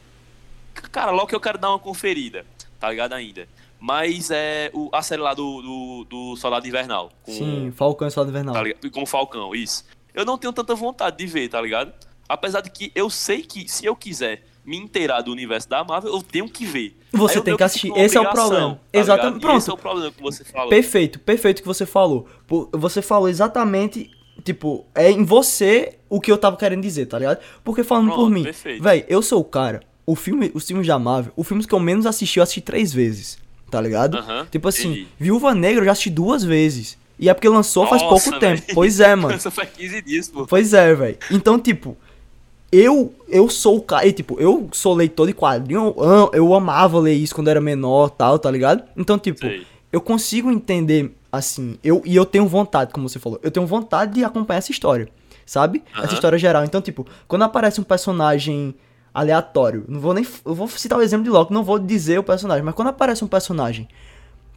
Cara, 0.91 1.11
logo 1.11 1.27
que 1.27 1.35
eu 1.35 1.39
quero 1.39 1.57
dar 1.57 1.69
uma 1.69 1.79
conferida, 1.79 2.45
tá 2.79 2.89
ligado 2.89 3.13
ainda. 3.13 3.47
Mas 3.79 4.29
é 4.29 4.69
o, 4.73 4.89
a 4.93 5.01
série 5.01 5.21
lá 5.21 5.33
do, 5.33 5.61
do, 5.61 6.03
do 6.09 6.35
Soldado 6.35 6.67
Invernal. 6.67 7.11
Com, 7.23 7.31
Sim, 7.31 7.73
Falcão 7.75 8.07
e 8.07 8.11
Soldado 8.11 8.31
Invernal. 8.31 8.53
tá 8.53 8.63
ligado? 8.63 8.91
Com 8.91 9.03
o 9.03 9.05
Falcão, 9.05 9.55
isso. 9.55 9.85
Eu 10.13 10.25
não 10.25 10.37
tenho 10.37 10.51
tanta 10.53 10.75
vontade 10.75 11.17
de 11.17 11.25
ver, 11.25 11.47
tá 11.49 11.61
ligado? 11.61 11.93
Apesar 12.27 12.61
de 12.61 12.69
que 12.69 12.91
eu 12.93 13.09
sei 13.09 13.41
que 13.41 13.67
se 13.67 13.85
eu 13.85 13.95
quiser 13.95 14.43
me 14.65 14.77
inteirar 14.77 15.21
do 15.21 15.31
universo 15.31 15.67
da 15.67 15.83
Marvel, 15.83 16.13
eu 16.13 16.21
tenho 16.21 16.47
que 16.47 16.65
ver. 16.65 16.95
Você 17.11 17.39
Aí 17.39 17.43
tem 17.43 17.57
que 17.57 17.63
assistir. 17.63 17.91
Esse 17.95 18.17
é 18.17 18.21
o 18.21 18.29
problema. 18.29 18.75
tá 18.75 18.99
Exatamente. 18.99 19.35
E 19.35 19.37
Esse 19.37 19.47
é 19.47 19.49
Pronto. 19.49 19.71
o 19.73 19.77
problema 19.77 20.11
que 20.11 20.21
você 20.21 20.43
falou. 20.43 20.69
Perfeito, 20.69 21.19
perfeito 21.19 21.59
o 21.59 21.61
que 21.63 21.67
você 21.67 21.85
falou. 21.85 22.27
Você 22.73 23.01
falou 23.01 23.27
exatamente, 23.29 24.11
tipo, 24.43 24.85
é 24.95 25.09
em 25.11 25.23
você 25.23 25.95
o 26.09 26.19
que 26.19 26.31
eu 26.31 26.37
tava 26.37 26.57
querendo 26.57 26.81
dizer, 26.81 27.05
tá 27.05 27.19
ligado? 27.19 27.39
Porque 27.63 27.83
falando 27.83 28.07
Pronto, 28.07 28.21
por 28.21 28.29
mim, 28.29 28.43
perfeito. 28.43 28.83
véi, 28.83 29.05
eu 29.07 29.21
sou 29.21 29.41
o 29.41 29.43
cara, 29.43 29.81
o 30.05 30.15
filme, 30.15 30.51
os 30.53 30.65
filmes 30.65 30.87
da 30.87 30.97
Marvel, 30.97 31.31
os 31.35 31.47
filmes 31.47 31.65
que 31.65 31.73
eu 31.73 31.79
menos 31.79 32.05
assisti, 32.05 32.39
eu 32.39 32.43
assisti 32.43 32.61
três 32.61 32.91
vezes, 32.93 33.37
tá 33.69 33.79
ligado? 33.79 34.17
Aham, 34.17 34.47
tipo 34.51 34.67
assim. 34.67 35.07
Viúva 35.19 35.53
Negra 35.53 35.81
eu 35.81 35.85
já 35.85 35.91
assisti 35.91 36.09
duas 36.09 36.43
vezes. 36.43 36.97
E 37.19 37.27
é 37.27 37.33
porque 37.33 37.49
lançou 37.49 37.85
faz 37.85 38.01
Nossa, 38.01 38.23
pouco 38.23 38.39
tempo. 38.39 38.61
Pois 38.73 39.01
é, 39.01 39.13
mano. 39.13 39.35
Isso 39.37 39.51
faz 39.51 39.69
15 39.71 40.01
dias, 40.01 40.29
pô. 40.29 40.47
Pois 40.47 40.73
é, 40.73 40.95
velho. 40.95 41.17
Então, 41.29 41.59
tipo, 41.59 41.97
eu 42.71 43.13
eu 43.27 43.49
sou 43.49 43.77
o 43.77 43.81
cara, 43.81 44.07
e, 44.07 44.13
tipo, 44.13 44.39
eu 44.39 44.69
sou 44.71 44.93
leitor 44.93 45.27
de 45.27 45.33
quadrinho, 45.33 45.93
eu, 45.97 46.31
eu 46.33 46.53
amava 46.53 46.97
ler 46.99 47.13
isso 47.13 47.35
quando 47.35 47.49
era 47.49 47.59
menor, 47.59 48.09
tal, 48.09 48.39
tá 48.39 48.49
ligado? 48.49 48.83
Então, 48.95 49.19
tipo, 49.19 49.41
Sei. 49.41 49.67
Eu 49.91 50.01
consigo 50.01 50.51
entender 50.51 51.15
assim, 51.31 51.77
eu 51.83 52.01
e 52.05 52.15
eu 52.15 52.25
tenho 52.25 52.47
vontade, 52.47 52.91
como 52.93 53.07
você 53.07 53.19
falou. 53.19 53.39
Eu 53.43 53.51
tenho 53.51 53.65
vontade 53.65 54.13
de 54.13 54.23
acompanhar 54.23 54.59
essa 54.59 54.71
história, 54.71 55.09
sabe? 55.45 55.83
Essa 55.95 56.05
Aham. 56.05 56.13
história 56.13 56.37
geral. 56.37 56.63
Então, 56.63 56.81
tipo, 56.81 57.05
quando 57.27 57.43
aparece 57.43 57.79
um 57.79 57.83
personagem 57.83 58.75
aleatório, 59.13 59.85
não 59.87 59.99
vou 59.99 60.13
nem 60.13 60.25
eu 60.45 60.53
vou 60.53 60.67
citar 60.67 60.97
o 60.97 61.01
exemplo 61.01 61.23
de 61.23 61.29
Loki, 61.29 61.53
não 61.53 61.63
vou 61.63 61.79
dizer 61.79 62.19
o 62.19 62.23
personagem, 62.23 62.63
mas 62.63 62.75
quando 62.75 62.89
aparece 62.89 63.23
um 63.23 63.27
personagem 63.27 63.87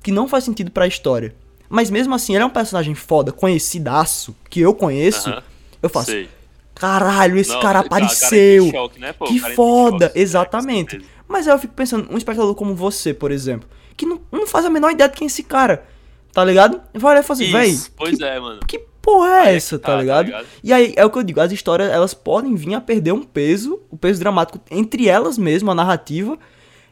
que 0.02 0.12
não 0.12 0.28
faz 0.28 0.44
sentido 0.44 0.70
pra 0.70 0.86
história, 0.86 1.34
mas 1.68 1.90
mesmo 1.90 2.14
assim 2.14 2.34
ele 2.34 2.42
é 2.42 2.46
um 2.46 2.50
personagem 2.50 2.94
foda, 2.94 3.32
conhecidaço, 3.32 4.36
que 4.50 4.60
eu 4.60 4.74
conheço, 4.74 5.30
Aham. 5.30 5.42
eu 5.82 5.88
faço, 5.88 6.10
Sei. 6.10 6.28
Caralho, 6.74 7.36
esse 7.38 7.50
Não, 7.52 7.60
cara 7.60 7.82
cara 7.82 7.84
em 7.84 7.86
apareceu. 8.06 8.70
choque, 8.70 8.98
né, 9.00 9.14
que 9.26 9.40
cara 9.40 9.54
foda, 9.54 10.06
choque, 10.06 10.18
né, 10.18 10.22
exatamente. 10.22 11.00
Mas 11.28 11.46
aí 11.46 11.54
eu 11.54 11.58
fico 11.58 11.74
pensando, 11.74 12.08
um 12.12 12.16
espectador 12.18 12.54
como 12.54 12.74
você, 12.74 13.14
por 13.14 13.30
exemplo, 13.30 13.68
que 13.96 14.04
não, 14.04 14.20
não 14.30 14.46
faz 14.46 14.64
a 14.64 14.70
menor 14.70 14.90
ideia 14.90 15.08
de 15.08 15.16
quem 15.16 15.26
é 15.26 15.28
esse 15.28 15.42
cara, 15.42 15.84
tá 16.32 16.44
ligado? 16.44 16.80
Vai 16.94 17.12
olhar 17.12 17.20
e 17.20 17.26
fala 17.26 17.40
assim, 17.40 17.52
véi, 17.52 17.78
pois 17.96 18.20
é, 18.20 18.40
mano. 18.40 18.60
que 18.66 18.78
porra 19.00 19.28
é 19.28 19.40
Aí 19.40 19.46
é 19.48 19.50
que 19.50 19.56
essa, 19.56 19.78
tá, 19.78 19.86
tá, 19.86 19.92
tá 19.94 20.00
ligado? 20.00 20.26
ligado? 20.26 20.46
E 20.62 20.72
aí 20.72 20.92
é 20.96 21.04
o 21.04 21.10
que 21.10 21.18
eu 21.18 21.22
digo, 21.22 21.40
as 21.40 21.52
histórias 21.52 21.90
elas 21.90 22.14
podem 22.14 22.54
vir 22.54 22.74
a 22.74 22.80
perder 22.80 23.12
um 23.12 23.22
peso, 23.22 23.80
o 23.90 23.96
peso 23.96 24.20
dramático 24.20 24.60
entre 24.70 25.08
elas 25.08 25.38
mesmo, 25.38 25.70
a 25.70 25.74
narrativa, 25.74 26.38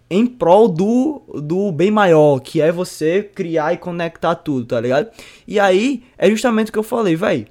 em 0.09 0.27
prol 0.27 0.69
do, 0.69 1.23
do 1.35 1.71
bem 1.71 1.91
maior, 1.91 2.41
que 2.41 2.61
é 2.61 2.73
você 2.73 3.23
criar 3.23 3.73
e 3.73 3.77
conectar 3.77 4.35
tudo, 4.35 4.67
tá 4.67 4.81
ligado? 4.81 5.09
E 5.47 5.59
aí 5.61 6.03
é 6.19 6.29
justamente 6.29 6.71
o 6.71 6.73
que 6.73 6.79
eu 6.79 6.83
falei, 6.83 7.15
véi. 7.15 7.47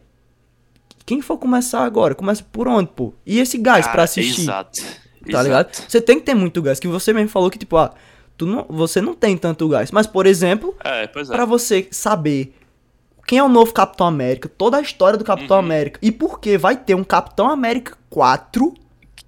Quem 1.10 1.22
for 1.24 1.40
começar 1.40 1.84
agora, 1.84 2.14
começa 2.14 2.46
por 2.52 2.68
onde, 2.68 2.88
pô? 2.96 3.16
E 3.26 3.40
esse 3.40 3.58
gás 3.58 3.84
pra 3.86 3.94
Cara, 3.94 4.04
assistir? 4.04 4.42
Exato. 4.42 4.80
tá 4.80 4.86
exato. 5.28 5.44
ligado? 5.44 5.72
Você 5.88 6.00
tem 6.00 6.20
que 6.20 6.26
ter 6.28 6.36
muito 6.36 6.62
gás, 6.62 6.80
que 6.80 6.88
você 6.88 7.12
mesmo 7.12 7.30
falou 7.30 7.50
que, 7.50 7.58
tipo, 7.58 7.78
ah, 7.78 7.92
tu 8.38 8.46
não, 8.46 8.64
você 8.70 9.02
não 9.02 9.16
tem 9.16 9.36
tanto 9.36 9.68
gás. 9.68 9.90
Mas, 9.92 10.06
por 10.06 10.28
exemplo, 10.28 10.76
É, 10.84 11.06
é. 11.06 11.08
pra 11.08 11.46
você 11.46 11.88
saber 11.90 12.54
quem 13.26 13.40
é 13.40 13.44
o 13.44 13.50
novo 13.50 13.74
Capitão 13.74 14.06
América, 14.06 14.48
toda 14.48 14.78
a 14.78 14.82
história 14.82 15.18
do 15.18 15.24
Capitão 15.26 15.58
Uhum. 15.58 15.66
América, 15.66 16.00
e 16.04 16.12
por 16.12 16.40
que 16.40 16.60
vai 16.60 16.78
ter 16.78 16.94
um 16.94 17.04
Capitão 17.04 17.50
América 17.50 17.98
4, 18.12 18.72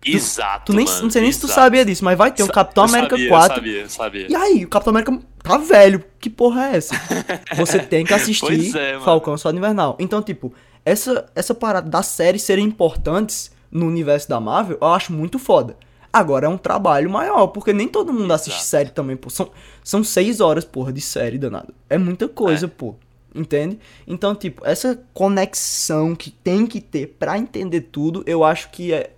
Exato, 0.05 0.65
tu 0.71 0.73
nem, 0.73 0.85
mano, 0.85 1.01
não 1.03 1.09
sei 1.09 1.21
nem 1.23 1.31
se 1.31 1.39
tu 1.39 1.45
exato. 1.47 1.61
sabia 1.61 1.83
disso, 1.85 2.03
mas 2.05 2.15
vai 2.17 2.31
ter 2.31 2.43
um 2.43 2.47
Sa- 2.47 2.53
Capitão 2.53 2.83
América 2.83 3.15
sabia, 3.15 3.29
4. 3.29 3.51
Eu 3.51 3.55
sabia, 3.55 3.81
eu 3.81 3.89
sabia. 3.89 4.27
E 4.29 4.35
aí, 4.35 4.65
o 4.65 4.67
Capitão 4.67 4.91
América, 4.91 5.19
tá 5.43 5.57
velho. 5.57 6.03
Que 6.19 6.29
porra 6.29 6.69
é 6.69 6.77
essa? 6.77 6.93
Você 7.57 7.79
tem 7.79 8.03
que 8.05 8.13
assistir 8.13 8.75
é. 8.77 8.99
Falcão 8.99 9.35
Soldado 9.37 9.57
Invernal. 9.63 9.95
Então, 9.99 10.21
tipo, 10.23 10.53
essa, 10.85 11.25
essa 11.35 11.53
parada 11.53 11.89
das 11.89 12.07
séries 12.07 12.43
serem 12.43 12.65
importantes 12.65 13.51
no 13.71 13.85
universo 13.87 14.27
da 14.29 14.39
Marvel, 14.39 14.77
eu 14.81 14.87
acho 14.87 15.13
muito 15.13 15.37
foda. 15.39 15.75
Agora 16.13 16.45
é 16.45 16.49
um 16.49 16.57
trabalho 16.57 17.09
maior, 17.09 17.47
porque 17.47 17.71
nem 17.71 17.87
todo 17.87 18.11
mundo 18.11 18.33
assiste 18.33 18.55
Exato. 18.57 18.67
série 18.67 18.89
também, 18.89 19.15
pô. 19.15 19.29
São, 19.29 19.49
são 19.83 20.03
seis 20.03 20.41
horas, 20.41 20.65
porra, 20.65 20.91
de 20.91 20.99
série, 20.99 21.37
danado. 21.37 21.73
É 21.89 21.97
muita 21.97 22.27
coisa, 22.27 22.65
É. 22.65 22.69
pô. 22.69 22.95
Entende? 23.33 23.79
Então, 24.05 24.35
tipo, 24.35 24.61
essa 24.65 24.99
conexão 25.13 26.13
que 26.13 26.29
tem 26.29 26.67
que 26.67 26.81
ter 26.81 27.15
pra 27.17 27.37
entender 27.37 27.79
tudo, 27.81 28.23
eu 28.27 28.43
acho 28.43 28.69
que 28.71 28.93
é. 28.93 29.11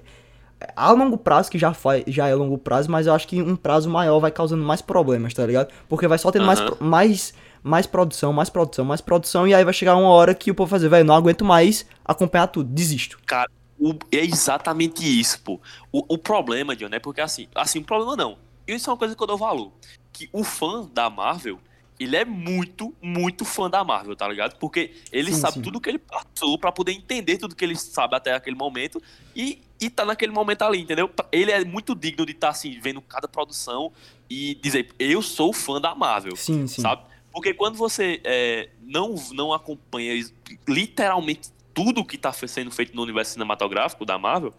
A 0.75 0.91
longo 0.91 1.17
prazo, 1.17 1.49
que 1.51 1.57
já, 1.57 1.73
faz, 1.73 2.03
já 2.07 2.27
é 2.27 2.35
longo 2.35 2.57
prazo, 2.59 2.89
mas 2.91 3.05
eu 3.07 3.13
acho 3.13 3.27
que 3.27 3.41
um 3.41 3.55
prazo 3.55 3.89
maior 3.89 4.19
vai 4.19 4.31
causando 4.31 4.63
mais 4.63 4.81
problemas, 4.81 5.33
tá 5.33 5.45
ligado? 5.45 5.69
Porque 5.89 6.07
vai 6.07 6.17
só 6.19 6.31
tendo 6.31 6.45
mais, 6.45 6.59
mais, 6.79 7.33
mais 7.63 7.87
produção, 7.87 8.33
mais 8.33 8.49
produção, 8.49 8.85
mais 8.85 9.01
produção, 9.01 9.47
e 9.47 9.53
aí 9.53 9.63
vai 9.63 9.73
chegar 9.73 9.95
uma 9.95 10.09
hora 10.09 10.35
que 10.35 10.51
o 10.51 10.55
povo 10.55 10.69
vai 10.69 10.79
fazer, 10.79 10.89
velho, 10.89 11.05
não 11.05 11.15
aguento 11.15 11.45
mais 11.45 11.85
acompanhar 12.05 12.47
tudo, 12.47 12.69
desisto. 12.71 13.19
Cara, 13.25 13.49
o- 13.79 13.93
é 14.11 14.17
exatamente 14.25 15.03
isso, 15.03 15.41
pô. 15.41 15.61
O, 15.91 16.15
o 16.15 16.17
problema, 16.17 16.75
John, 16.75 16.89
é 16.91 16.99
porque 16.99 17.21
assim, 17.21 17.47
assim, 17.55 17.79
o 17.79 17.83
problema 17.85 18.15
não. 18.15 18.37
Isso 18.67 18.89
é 18.89 18.93
uma 18.93 18.97
coisa 18.99 19.15
que 19.15 19.21
eu 19.23 19.27
dou 19.27 19.37
valor. 19.37 19.73
Que 20.11 20.29
o 20.31 20.43
fã 20.43 20.85
da 20.93 21.09
Marvel, 21.09 21.59
ele 21.99 22.15
é 22.15 22.25
muito, 22.25 22.95
muito 23.01 23.45
fã 23.45 23.69
da 23.69 23.83
Marvel, 23.83 24.15
tá 24.15 24.27
ligado? 24.27 24.57
Porque 24.57 24.93
ele 25.11 25.31
Sim, 25.31 25.33
sabe 25.33 25.59
sim. 25.59 25.61
tudo 25.61 25.79
que 25.81 25.89
ele 25.89 25.99
passou 25.99 26.57
pra 26.57 26.71
poder 26.71 26.91
entender 26.91 27.37
tudo 27.37 27.55
que 27.55 27.63
ele 27.65 27.75
sabe 27.75 28.15
até 28.15 28.33
aquele 28.33 28.55
momento 28.55 29.01
e, 29.35 29.61
e 29.81 29.89
tá 29.89 30.05
naquele 30.05 30.31
momento 30.31 30.63
ali, 30.63 30.79
entendeu? 30.81 31.09
Ele 31.31 31.51
é 31.51 31.63
muito 31.65 31.95
digno 31.95 32.25
de 32.25 32.33
estar 32.33 32.49
assim, 32.49 32.79
vendo 32.79 33.01
cada 33.01 33.27
produção 33.27 33.91
e 34.29 34.55
dizer, 34.55 34.93
eu 34.99 35.21
sou 35.21 35.53
fã 35.53 35.79
da 35.79 35.95
Marvel 35.95 36.35
Sim, 36.35 36.67
sim. 36.67 36.83
sabe? 36.83 37.03
Porque 37.33 37.53
quando 37.53 37.75
você 37.75 38.21
é, 38.23 38.69
não, 38.81 39.15
não 39.33 39.51
acompanha 39.51 40.13
literalmente 40.67 41.49
tudo 41.73 42.05
que 42.05 42.17
tá 42.17 42.31
fe- 42.31 42.47
sendo 42.47 42.69
feito 42.71 42.95
no 42.95 43.01
universo 43.01 43.33
cinematográfico 43.33 44.05
da 44.05 44.17
Marvel, 44.19 44.53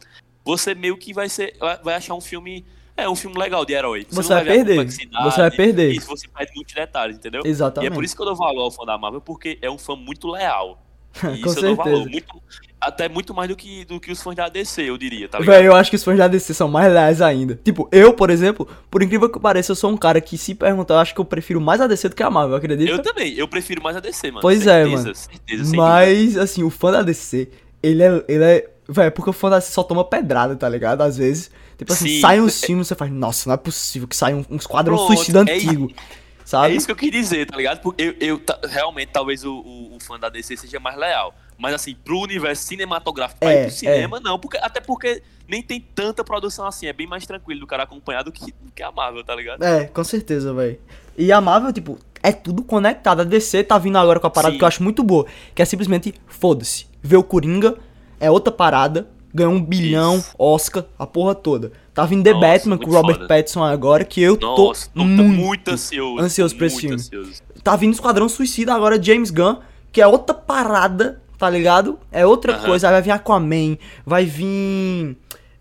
você 0.44 0.74
meio 0.74 0.96
que 0.98 1.14
vai 1.14 1.28
ser 1.28 1.56
vai- 1.58 1.78
vai 1.82 1.94
achar 1.94 2.14
um 2.14 2.20
filme 2.20 2.64
é 2.96 3.08
um 3.08 3.16
filme 3.16 3.36
legal 3.38 3.64
de 3.64 3.72
herói. 3.72 4.06
Você 4.08 4.20
não 4.22 4.28
vai 4.28 4.40
a 4.42 4.44
perder. 4.44 4.86
Você 4.86 5.40
vai 5.40 5.50
perder. 5.50 5.92
Isso 5.92 6.06
você 6.06 6.28
perde 6.28 6.52
muitos 6.54 6.74
detalhes, 6.74 7.16
entendeu? 7.16 7.42
Exatamente. 7.44 7.90
E 7.90 7.92
é 7.92 7.94
por 7.94 8.04
isso 8.04 8.14
que 8.14 8.22
eu 8.22 8.26
dou 8.26 8.36
valor 8.36 8.62
ao 8.62 8.70
fã 8.70 8.84
da 8.84 8.96
Marvel, 8.98 9.20
porque 9.20 9.58
é 9.62 9.70
um 9.70 9.78
fã 9.78 9.96
muito 9.96 10.28
leal. 10.28 10.80
E 11.16 11.40
Com 11.40 11.48
isso 11.50 11.58
eu 11.60 11.62
dou 11.62 11.76
valor. 11.76 12.02
certeza. 12.04 12.10
Muito, 12.10 12.42
até 12.86 13.08
muito 13.08 13.34
mais 13.34 13.48
do 13.48 13.56
que, 13.56 13.84
do 13.84 13.98
que 13.98 14.12
os 14.12 14.22
fãs 14.22 14.34
da 14.34 14.48
DC, 14.48 14.82
eu 14.82 14.98
diria, 14.98 15.28
tá 15.28 15.38
ligado? 15.38 15.54
Velho, 15.54 15.66
eu 15.66 15.74
acho 15.74 15.90
que 15.90 15.96
os 15.96 16.04
fãs 16.04 16.18
da 16.18 16.28
DC 16.28 16.54
são 16.54 16.68
mais 16.68 16.92
leais 16.92 17.20
ainda. 17.20 17.58
Tipo, 17.64 17.88
eu, 17.90 18.12
por 18.12 18.30
exemplo, 18.30 18.68
por 18.90 19.02
incrível 19.02 19.28
que 19.28 19.38
pareça, 19.40 19.72
eu 19.72 19.76
sou 19.76 19.90
um 19.90 19.96
cara 19.96 20.20
que, 20.20 20.36
se 20.36 20.54
perguntar, 20.54 20.94
eu 20.94 20.98
acho 20.98 21.14
que 21.14 21.20
eu 21.20 21.24
prefiro 21.24 21.60
mais 21.60 21.80
a 21.80 21.86
DC 21.86 22.10
do 22.10 22.16
que 22.16 22.22
a 22.22 22.30
Marvel, 22.30 22.56
acredita? 22.56 22.90
Eu 22.90 23.02
também, 23.02 23.34
eu 23.34 23.48
prefiro 23.48 23.82
mais 23.82 23.96
a 23.96 24.00
DC, 24.00 24.28
mano. 24.28 24.40
Pois 24.40 24.66
é, 24.66 24.84
certeza, 24.84 25.02
mano. 25.02 25.14
Certeza, 25.14 25.76
Mas, 25.76 26.36
assim, 26.36 26.62
o 26.62 26.70
fã 26.70 26.92
da 26.92 27.02
DC, 27.02 27.48
ele 27.82 28.02
é. 28.02 28.24
Ele 28.28 28.44
é 28.44 28.70
Véi, 28.86 29.10
porque 29.10 29.30
o 29.30 29.32
fã 29.32 29.48
da 29.48 29.58
DC 29.58 29.72
só 29.72 29.82
toma 29.82 30.04
pedrada, 30.04 30.54
tá 30.54 30.68
ligado? 30.68 31.00
Às 31.00 31.16
vezes. 31.16 31.50
Tipo 31.78 31.92
assim, 31.92 32.08
Sim. 32.08 32.20
sai 32.20 32.40
uns 32.40 32.62
filmes 32.62 32.86
você 32.86 32.94
faz, 32.94 33.10
nossa, 33.10 33.48
não 33.48 33.54
é 33.54 33.56
possível 33.56 34.06
que 34.06 34.14
saia 34.14 34.36
um, 34.36 34.44
um 34.48 34.56
esquadrão 34.56 34.96
Pronto, 34.96 35.16
suicida 35.16 35.38
é 35.38 35.54
antigo. 35.54 35.90
É 35.90 36.23
Sabe? 36.44 36.74
isso 36.74 36.86
que 36.86 36.92
eu 36.92 36.96
quis 36.96 37.10
dizer, 37.10 37.46
tá 37.46 37.56
ligado? 37.56 37.80
Porque 37.80 38.02
eu, 38.02 38.14
eu 38.20 38.40
realmente, 38.68 39.08
talvez 39.12 39.44
o, 39.44 39.52
o, 39.52 39.96
o 39.96 40.00
fã 40.00 40.18
da 40.18 40.28
DC 40.28 40.56
seja 40.56 40.78
mais 40.78 40.96
leal. 40.96 41.34
Mas 41.56 41.74
assim, 41.74 41.94
pro 41.94 42.18
universo 42.18 42.64
cinematográfico, 42.64 43.40
pra 43.40 43.50
É, 43.52 43.60
ir 43.62 43.66
pro 43.66 43.74
cinema, 43.74 44.20
não. 44.20 44.38
Porque, 44.38 44.58
até 44.58 44.80
porque 44.80 45.22
nem 45.48 45.62
tem 45.62 45.80
tanta 45.80 46.22
produção 46.24 46.66
assim. 46.66 46.86
É 46.86 46.92
bem 46.92 47.06
mais 47.06 47.26
tranquilo 47.26 47.60
do 47.60 47.66
cara 47.66 47.84
acompanhar 47.84 48.22
do 48.22 48.32
que, 48.32 48.52
que 48.74 48.82
a 48.82 48.90
Marvel, 48.92 49.24
tá 49.24 49.34
ligado? 49.34 49.62
É, 49.62 49.84
com 49.86 50.04
certeza, 50.04 50.52
velho. 50.52 50.78
E 51.16 51.30
a 51.32 51.40
Marvel, 51.40 51.72
tipo, 51.72 51.98
é 52.22 52.32
tudo 52.32 52.62
conectado. 52.62 53.20
A 53.20 53.24
DC 53.24 53.64
tá 53.64 53.78
vindo 53.78 53.96
agora 53.96 54.18
com 54.18 54.26
a 54.26 54.30
parada 54.30 54.52
Sim. 54.52 54.58
que 54.58 54.64
eu 54.64 54.68
acho 54.68 54.82
muito 54.82 55.02
boa, 55.02 55.26
que 55.54 55.62
é 55.62 55.64
simplesmente 55.64 56.14
foda-se. 56.26 56.86
Ver 57.02 57.16
o 57.16 57.22
Coringa 57.22 57.76
é 58.18 58.30
outra 58.30 58.52
parada, 58.52 59.08
ganhou 59.34 59.52
um 59.52 59.60
bilhão, 59.60 60.16
Isso. 60.18 60.30
Oscar, 60.38 60.84
a 60.96 61.06
porra 61.06 61.34
toda. 61.34 61.72
Tá 61.92 62.06
vindo 62.06 62.22
The 62.22 62.32
Nossa, 62.32 62.46
Batman 62.46 62.78
com 62.78 62.88
o 62.88 62.94
Robert 62.94 63.16
foda. 63.16 63.28
Pattinson 63.28 63.64
agora, 63.64 64.04
que 64.04 64.22
eu 64.22 64.38
Nossa, 64.40 64.86
tô 64.88 65.00
tô 65.00 65.04
muito, 65.04 65.22
muito 65.24 65.70
ansioso. 65.72 66.20
ansioso 66.22 66.54
tô 66.54 66.58
pra 66.58 66.66
esse 66.68 66.80
filme. 66.80 66.94
ansioso. 66.94 67.42
Tá 67.62 67.74
vindo 67.76 67.92
Esquadrão 67.92 68.28
Suicida 68.28 68.72
agora, 68.72 69.02
James 69.02 69.30
Gunn, 69.30 69.56
que 69.90 70.00
é 70.00 70.06
outra 70.06 70.34
parada, 70.34 71.20
tá 71.38 71.50
ligado? 71.50 71.98
É 72.12 72.24
outra 72.24 72.54
Aham. 72.54 72.64
coisa. 72.66 72.86
Aí 72.88 72.92
vai 72.92 73.02
vir 73.02 73.10
Aquaman, 73.10 73.76
vai 74.06 74.24
vir. 74.24 75.16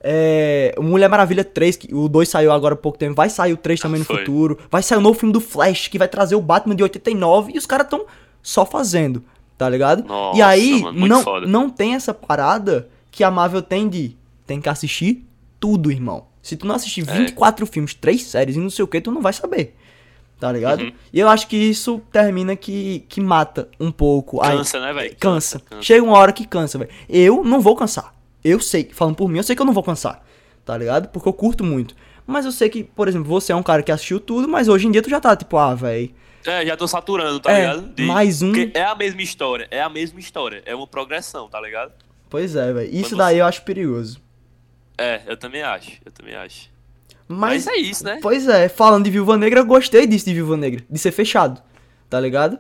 É, 0.06 0.75
Mulher 0.82 1.08
Maravilha 1.08 1.46
3, 1.46 1.77
que 1.77 1.96
o 1.96 2.10
2 2.10 2.27
saiu 2.27 2.51
agora 2.51 2.74
há 2.74 2.77
pouco 2.77 2.98
tempo. 2.98 3.15
Vai 3.15 3.30
sair 3.30 3.53
o 3.53 3.58
3 3.58 3.80
também 3.80 4.00
no 4.00 4.06
Foi. 4.06 4.18
futuro. 4.20 4.60
Vai 4.70 4.84
sair 4.84 4.98
o 4.98 5.01
novo 5.01 5.18
filme 5.18 5.32
do 5.32 5.39
Flash, 5.39 5.88
que 5.88 5.98
vai 5.98 6.08
trazer 6.10 6.36
o 6.36 6.42
Batman 6.42 6.75
de 6.75 6.84
89. 6.84 7.53
E 7.56 7.58
os 7.58 7.65
caras 7.65 7.88
tão 7.88 8.06
só 8.42 8.65
fazendo, 8.65 9.24
tá 9.58 9.70
ligado? 9.70 10.03
Nossa, 10.06 10.38
e 10.38 10.42
aí, 10.42 10.82
mano, 10.82 11.08
não, 11.08 11.24
foda. 11.24 11.48
não 11.48 11.70
tem 11.70 11.96
essa 11.96 12.13
parada 12.13 12.89
que 13.13 13.24
a 13.24 13.29
Marvel 13.32 13.62
tem 13.62 13.88
de. 13.88 14.17
Tem 14.46 14.60
que 14.60 14.67
assistir 14.67 15.24
tudo, 15.60 15.89
irmão. 15.91 16.25
Se 16.41 16.58
tu 16.58 16.65
não 16.67 16.75
assistir 16.75 17.08
É. 17.08 17.13
24 17.20 17.65
filmes, 17.65 17.93
3 17.93 18.22
séries 18.24 18.55
e 18.58 18.60
não 18.60 18.70
sei 18.70 18.84
o 18.84 18.88
que, 18.88 19.00
tu 19.00 19.12
não 19.12 19.22
vai 19.22 19.32
saber. 19.32 19.77
Tá 20.39 20.51
ligado? 20.51 20.82
Uhum. 20.84 20.91
E 21.13 21.20
eu 21.20 21.29
acho 21.29 21.48
que 21.48 21.55
isso 21.55 22.01
termina 22.12 22.53
que, 22.55 23.05
que 23.08 23.22
mata 23.22 23.70
um 23.79 23.91
pouco. 23.91 24.43
Aí- 24.43 24.58
Cansa, 24.58 24.79
né, 24.82 24.91
velho? 24.91 25.15
Cansa. 25.17 25.60
Cansa. 25.62 25.82
Chega 25.84 26.03
uma 26.03 26.17
hora 26.17 26.34
que 26.34 26.46
cansa, 26.46 26.77
velho. 26.77 26.89
Eu 27.08 27.43
não 27.46 27.62
vou 27.62 27.75
cansar. 27.77 28.13
Eu 28.43 28.60
sei, 28.60 28.89
falando 28.91 29.15
por 29.15 29.29
mim, 29.29 29.38
eu 29.38 29.43
sei 29.43 29.55
que 29.55 29.62
eu 29.62 29.65
não 29.65 29.72
vou 29.74 29.84
cansar. 29.84 30.22
Tá 30.65 30.75
ligado? 30.77 31.08
Porque 31.10 31.29
eu 31.29 31.34
curto 31.34 31.63
muito. 31.63 31.96
Mas 32.27 32.46
eu 32.46 32.51
sei 32.51 32.67
que, 32.67 32.84
por 32.84 33.08
exemplo, 33.08 33.29
você 33.29 33.53
é 33.53 33.55
um 33.55 33.63
cara 33.63 33.82
que 33.84 33.91
assistiu 33.91 34.20
tudo, 34.20 34.48
mas 34.50 34.67
hoje 34.67 34.88
em 34.88 34.91
dia 34.91 35.01
tu 35.01 35.10
já 35.10 35.22
tá 35.22 35.36
tipo, 35.36 35.55
ah, 35.55 35.74
velho. 35.75 36.10
É, 36.46 36.65
já 36.65 36.75
tô 36.75 36.86
saturando, 36.89 37.39
tá 37.39 37.51
É, 37.53 37.60
ligado? 37.74 37.93
mais 38.05 38.41
um- 38.41 38.51
Porque 38.51 38.72
é 38.77 38.84
a 38.84 38.96
mesma 38.96 39.22
história, 39.22 39.65
é 39.72 39.82
a 39.82 39.88
mesma 39.89 40.20
história. 40.20 40.62
É 40.65 40.75
uma 40.75 40.88
progressão, 40.88 41.48
tá 41.48 41.62
ligado? 41.62 41.93
Pois 42.34 42.56
é, 42.56 42.74
velho. 42.74 42.90
Isso 42.92 43.10
Quando 43.12 43.18
daí 43.20 43.36
você- 43.36 43.42
eu 43.42 43.46
acho 43.46 43.62
perigoso. 43.62 44.20
É, 44.98 45.22
eu 45.28 45.38
também 45.38 45.62
acho, 45.62 45.92
eu 46.04 46.12
também 46.12 46.34
acho. 46.34 46.68
Mas, 47.28 47.66
Mas, 47.66 47.68
é 47.68 47.78
isso, 47.78 48.04
né? 48.04 48.18
Pois 48.24 48.48
é, 48.48 48.68
falando 48.68 49.04
de 49.06 49.12
Viúva 49.12 49.38
Negra, 49.38 49.60
eu 49.60 49.66
gostei 49.68 50.08
disso 50.08 50.25
de 50.25 50.34
Viúva 50.34 50.58
Negra. 50.58 50.84
De 50.90 50.98
ser 50.98 51.12
fechado. 51.12 51.62
Tá 52.10 52.20
ligado? 52.20 52.58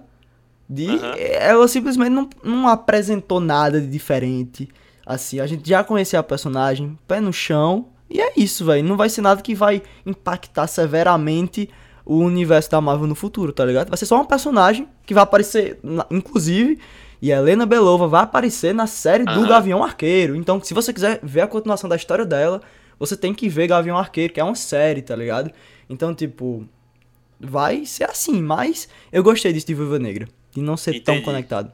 De. 0.69 0.87
Aham. 0.89 1.15
Ela 1.17 1.67
simplesmente 1.67 2.11
não, 2.11 2.29
não 2.43 2.67
apresentou 2.67 3.39
nada 3.39 3.81
de 3.81 3.87
diferente. 3.87 4.69
Assim, 5.07 5.39
a 5.39 5.47
gente 5.47 5.67
já 5.67 5.83
conhecia 5.83 6.19
a 6.19 6.23
personagem, 6.23 6.95
pé 7.07 7.19
no 7.19 7.33
chão. 7.33 7.87
E 8.07 8.21
é 8.21 8.31
isso, 8.37 8.65
velho. 8.65 8.87
Não 8.87 8.95
vai 8.95 9.09
ser 9.09 9.21
nada 9.21 9.41
que 9.41 9.55
vai 9.55 9.81
impactar 10.05 10.67
severamente 10.67 11.67
o 12.05 12.17
universo 12.19 12.69
da 12.69 12.79
Marvel 12.79 13.07
no 13.07 13.15
futuro, 13.15 13.51
tá 13.51 13.65
ligado? 13.65 13.89
Vai 13.89 13.97
ser 13.97 14.05
só 14.05 14.17
uma 14.17 14.25
personagem 14.27 14.87
que 15.03 15.15
vai 15.15 15.23
aparecer, 15.23 15.79
inclusive. 16.11 16.77
E 17.23 17.31
a 17.31 17.37
Helena 17.37 17.65
Belova 17.65 18.05
vai 18.05 18.21
aparecer 18.23 18.73
na 18.73 18.85
série 18.85 19.23
do 19.23 19.29
Aham. 19.31 19.47
Gavião 19.47 19.81
Arqueiro. 19.81 20.35
Então, 20.35 20.61
se 20.61 20.73
você 20.73 20.91
quiser 20.91 21.21
ver 21.23 21.39
a 21.39 21.47
continuação 21.47 21.89
da 21.89 21.95
história 21.95 22.25
dela, 22.25 22.61
você 22.99 23.15
tem 23.15 23.33
que 23.33 23.47
ver 23.47 23.65
Gavião 23.67 23.97
Arqueiro, 23.97 24.33
que 24.33 24.41
é 24.41 24.43
uma 24.43 24.55
série, 24.55 25.01
tá 25.01 25.15
ligado? 25.15 25.49
Então, 25.89 26.13
tipo, 26.13 26.67
vai 27.39 27.85
ser 27.85 28.09
assim, 28.09 28.41
mas 28.41 28.89
eu 29.09 29.23
gostei 29.23 29.53
disso 29.53 29.65
de 29.67 29.73
Viúva 29.73 29.97
Negra. 29.99 30.27
De 30.51 30.61
não 30.61 30.75
ser 30.75 30.99
tão 30.99 31.13
Entendi. 31.15 31.25
conectado. 31.25 31.71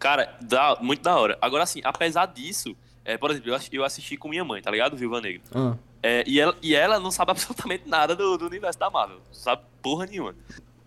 Cara, 0.00 0.34
dá, 0.40 0.76
muito 0.80 1.02
da 1.02 1.16
hora. 1.16 1.38
Agora, 1.40 1.62
assim, 1.62 1.80
apesar 1.84 2.26
disso, 2.26 2.74
é, 3.04 3.16
por 3.16 3.30
exemplo, 3.30 3.50
eu 3.50 3.54
ass- 3.54 3.68
eu 3.72 3.84
assisti 3.84 4.16
com 4.16 4.28
minha 4.28 4.44
mãe, 4.44 4.60
tá 4.60 4.70
ligado? 4.72 4.96
Viúva 4.96 5.20
Negra. 5.20 5.42
Ah, 5.54 5.76
É, 6.02 6.24
e, 6.26 6.40
ela, 6.40 6.56
e 6.60 6.74
ela 6.74 6.98
não 6.98 7.10
sabe 7.12 7.30
absolutamente 7.32 7.84
nada 7.86 8.16
do, 8.16 8.36
do 8.36 8.46
universo 8.46 8.78
da 8.80 8.90
Marvel. 8.90 9.18
Não 9.18 9.34
sabe 9.34 9.62
porra 9.80 10.06
nenhuma. 10.06 10.34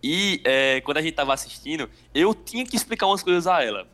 E 0.04 0.42
é, 0.44 0.82
quando 0.82 0.98
a 0.98 1.02
gente 1.02 1.14
tava 1.14 1.34
assistindo, 1.34 1.90
eu 2.14 2.36
tinha 2.36 2.66
que 2.66 2.76
explicar 2.76 3.08
umas 3.08 3.24
coisas 3.24 3.48
a 3.48 3.64
ela. 3.64 3.88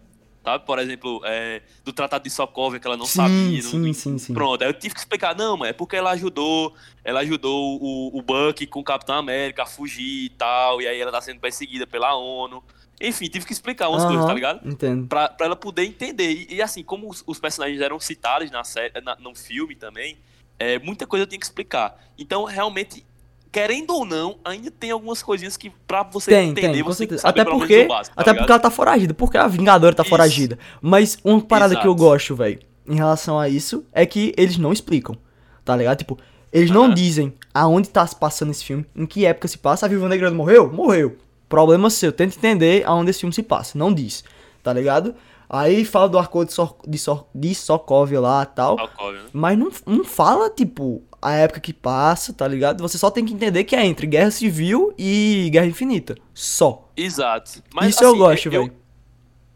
Sabe? 0.43 0.65
Por 0.65 0.79
exemplo, 0.79 1.21
é, 1.25 1.61
do 1.83 1.91
Tratado 1.93 2.23
de 2.23 2.29
Sokovia, 2.29 2.79
que 2.79 2.87
ela 2.87 2.97
não 2.97 3.05
sim, 3.05 3.17
sabia. 3.17 3.61
sim, 3.61 3.77
não- 3.77 3.93
sim, 3.93 4.17
sim. 4.17 4.33
Pronto, 4.33 4.63
aí 4.63 4.69
eu 4.69 4.73
tive 4.73 4.93
que 4.95 4.99
explicar, 4.99 5.35
não, 5.35 5.55
mas 5.57 5.69
é 5.69 5.73
porque 5.73 5.95
ela 5.97 6.11
ajudou, 6.11 6.73
ela 7.03 7.19
ajudou 7.19 7.77
o, 7.79 8.17
o 8.17 8.21
Bucky 8.21 8.65
com 8.65 8.79
o 8.79 8.83
Capitão 8.83 9.15
América 9.15 9.63
a 9.63 9.65
fugir 9.65 10.25
e 10.25 10.29
tal, 10.29 10.81
e 10.81 10.87
aí 10.87 10.99
ela 10.99 11.11
tá 11.11 11.21
sendo 11.21 11.39
perseguida 11.39 11.85
pela 11.85 12.15
ONU. 12.15 12.63
Enfim, 13.01 13.27
tive 13.27 13.45
que 13.45 13.53
explicar 13.53 13.89
umas 13.89 14.03
coisas, 14.05 14.25
tá 14.25 14.33
ligado? 14.33 14.67
Entendo. 14.67 15.07
Pra, 15.07 15.29
pra 15.29 15.45
ela 15.45 15.55
poder 15.55 15.83
entender. 15.85 16.31
E, 16.31 16.55
e, 16.55 16.61
assim, 16.61 16.83
como 16.83 17.09
os, 17.09 17.23
os 17.27 17.39
personagens 17.39 17.79
eram 17.79 17.99
citados 17.99 18.49
na 18.49 18.63
série, 18.63 18.99
na, 19.01 19.15
no 19.17 19.35
filme 19.35 19.75
também, 19.75 20.17
é, 20.57 20.79
muita 20.79 21.05
coisa 21.07 21.23
eu 21.23 21.27
tinha 21.27 21.39
que 21.39 21.45
explicar. 21.45 21.97
Então, 22.17 22.43
realmente, 22.43 23.05
querendo 23.51 23.91
ou 23.95 24.05
não, 24.05 24.37
ainda 24.43 24.69
tem 24.71 24.91
algumas 24.91 25.21
coisinhas 25.23 25.57
que 25.57 25.71
pra 25.87 26.03
você 26.03 26.31
Tem, 26.31 26.49
entender, 26.49 26.73
tem, 26.73 26.83
você 26.83 27.07
tem 27.07 27.15
que 27.15 27.21
saber 27.21 27.41
Até 27.41 27.49
porque, 27.51 27.83
o 27.83 27.87
básico, 27.87 28.15
tá 28.15 28.21
até 28.21 28.31
ligado? 28.31 28.41
porque 28.43 28.51
ela 28.51 28.59
tá 28.61 28.71
foragida. 28.71 29.13
Porque 29.13 29.37
a 29.37 29.47
Vingadora 29.47 29.95
tá 29.95 30.03
Isso. 30.03 30.09
foragida. 30.09 30.59
Mas 30.81 31.17
uma 31.23 31.41
parada 31.41 31.75
que 31.75 31.87
eu 31.87 31.91
Exato. 31.91 32.03
gosto, 32.03 32.35
velho, 32.35 32.59
em 32.87 32.95
relação 32.95 33.39
a 33.39 33.49
isso, 33.49 33.83
é 33.91 34.05
que 34.05 34.33
eles 34.37 34.57
não 34.57 34.71
explicam. 34.71 35.15
Tá 35.65 35.75
ligado? 35.75 35.97
Tipo, 35.99 36.17
eles 36.51 36.71
não 36.71 36.91
dizem 36.93 37.33
aonde 37.53 37.89
tá 37.89 38.05
se 38.05 38.15
passando 38.15 38.51
esse 38.51 38.63
filme, 38.63 38.85
em 38.95 39.05
que 39.05 39.25
época 39.25 39.47
se 39.47 39.57
passa. 39.57 39.85
A 39.85 39.89
Viúva 39.89 40.09
Negra 40.09 40.31
morreu? 40.31 40.71
Morreu. 40.71 41.17
Problema 41.47 41.89
seu. 41.89 42.11
Tenta 42.11 42.35
entender 42.35 42.83
aonde 42.85 43.11
esse 43.11 43.19
filme 43.19 43.33
se 43.33 43.43
passa. 43.43 43.77
Não 43.77 43.93
diz. 43.93 44.23
Tá 44.63 44.73
ligado? 44.73 45.13
Aí 45.49 45.83
fala 45.83 46.07
do 46.07 46.17
arco 46.19 46.45
de, 46.45 46.53
so 46.53 46.75
de, 46.87 46.97
so 46.99 47.25
de 47.33 47.55
Sokovia 47.55 48.19
lá 48.19 48.43
e 48.43 48.55
tal. 48.55 48.77
Sokovia, 48.77 49.23
né? 49.23 49.29
Mas 49.33 49.57
não, 49.57 49.71
não 49.85 50.03
fala, 50.05 50.49
tipo, 50.49 51.01
a 51.21 51.33
época 51.33 51.59
que 51.59 51.73
passa, 51.73 52.31
tá 52.33 52.47
ligado? 52.47 52.81
Você 52.81 52.97
só 52.97 53.09
tem 53.11 53.25
que 53.25 53.33
entender 53.33 53.63
que 53.63 53.75
é 53.75 53.85
entre 53.85 54.07
Guerra 54.07 54.31
Civil 54.31 54.93
e 54.97 55.49
Guerra 55.51 55.65
Infinita. 55.67 56.15
Só. 56.33 56.89
Exato. 56.95 57.63
Mas, 57.73 57.95
Isso 57.95 58.03
eu 58.03 58.09
assim, 58.09 58.17
gosto, 58.19 58.45
eu- 58.47 58.51
velho. 58.51 58.73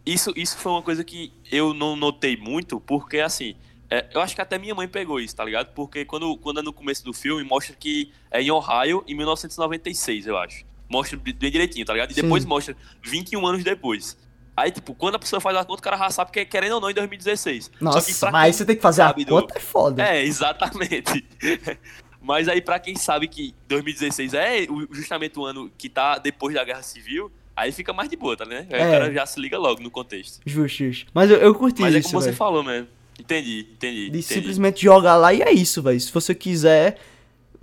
Isso, 0.05 0.33
isso 0.35 0.57
foi 0.57 0.71
uma 0.73 0.81
coisa 0.81 1.03
que 1.03 1.31
eu 1.49 1.73
não 1.73 1.95
notei 1.95 2.35
muito, 2.35 2.77
porque 2.81 3.19
assim, 3.19 3.55
é, 3.89 4.05
eu 4.13 4.19
acho 4.19 4.35
que 4.35 4.41
até 4.41 4.57
minha 4.57 4.75
mãe 4.75 4.85
pegou 4.87 5.17
isso, 5.19 5.33
tá 5.35 5.45
ligado? 5.45 5.67
Porque 5.73 6.03
quando, 6.03 6.35
quando 6.37 6.59
é 6.59 6.61
no 6.63 6.73
começo 6.73 7.05
do 7.05 7.13
filme, 7.13 7.41
mostra 7.43 7.73
que 7.73 8.11
é 8.29 8.41
em 8.41 8.51
Ohio, 8.51 9.03
em 9.07 9.15
1996, 9.15 10.27
eu 10.27 10.37
acho. 10.37 10.65
Mostra 10.89 11.17
bem 11.17 11.33
direitinho, 11.49 11.85
tá 11.85 11.93
ligado? 11.93 12.11
E 12.11 12.15
depois 12.15 12.43
Sim. 12.43 12.49
mostra 12.49 12.75
21 13.01 13.47
anos 13.47 13.63
depois. 13.63 14.17
Aí, 14.55 14.69
tipo, 14.71 14.93
quando 14.93 15.15
a 15.15 15.19
pessoa 15.19 15.39
faz 15.39 15.57
a 15.57 15.65
conta, 15.65 15.79
o 15.79 15.83
cara 15.83 15.97
já 15.97 16.09
sabe 16.11 16.31
que 16.31 16.39
é 16.39 16.45
querendo 16.45 16.73
ou 16.73 16.81
não 16.81 16.89
em 16.89 16.93
2016. 16.93 17.65
Só 17.65 17.71
que 17.71 17.83
Nossa, 17.83 18.31
mas 18.31 18.43
quem 18.45 18.53
você 18.53 18.65
tem 18.65 18.75
que 18.75 18.81
fazer 18.81 19.01
a 19.01 19.07
sabe 19.07 19.25
do- 19.25 19.31
conta, 19.41 19.57
é 19.57 19.59
foda. 19.59 20.03
É, 20.07 20.23
exatamente. 20.23 21.25
Mas 22.21 22.47
aí, 22.47 22.61
pra 22.61 22.79
quem 22.79 22.95
sabe 22.95 23.27
que 23.27 23.53
2016 23.67 24.33
é 24.33 24.65
justamente 24.91 25.37
o 25.37 25.43
ano 25.45 25.69
que 25.77 25.89
tá 25.89 26.17
depois 26.17 26.55
da 26.55 26.63
Guerra 26.63 26.81
Civil, 26.81 27.29
aí 27.53 27.69
fica 27.73 27.91
mais 27.91 28.07
de 28.09 28.15
boa, 28.15 28.37
tá 28.37 28.45
né? 28.45 28.65
Aí 28.71 28.79
É. 28.79 28.87
o 28.87 28.91
cara 28.91 29.13
já 29.13 29.25
se 29.25 29.37
liga 29.41 29.57
logo 29.57 29.81
no 29.81 29.91
contexto. 29.91 30.39
Justo, 30.45 30.77
justo. 30.85 31.11
Mas 31.13 31.29
eu, 31.29 31.37
eu 31.37 31.53
curti 31.53 31.81
Mas 31.81 31.93
é 31.95 31.99
isso, 31.99 32.07
como 32.09 32.21
você 32.21 32.27
velho. 32.27 32.37
falou 32.37 32.63
mesmo. 32.63 32.87
Entendi, 33.19 33.67
entendi. 33.73 34.01
De 34.03 34.07
entendi. 34.19 34.23
simplesmente 34.23 34.81
jogar 34.81 35.17
lá 35.17 35.33
e 35.33 35.41
é 35.41 35.51
isso, 35.51 35.81
velho. 35.81 35.99
Se 35.99 36.13
você 36.13 36.33
quiser, 36.33 36.97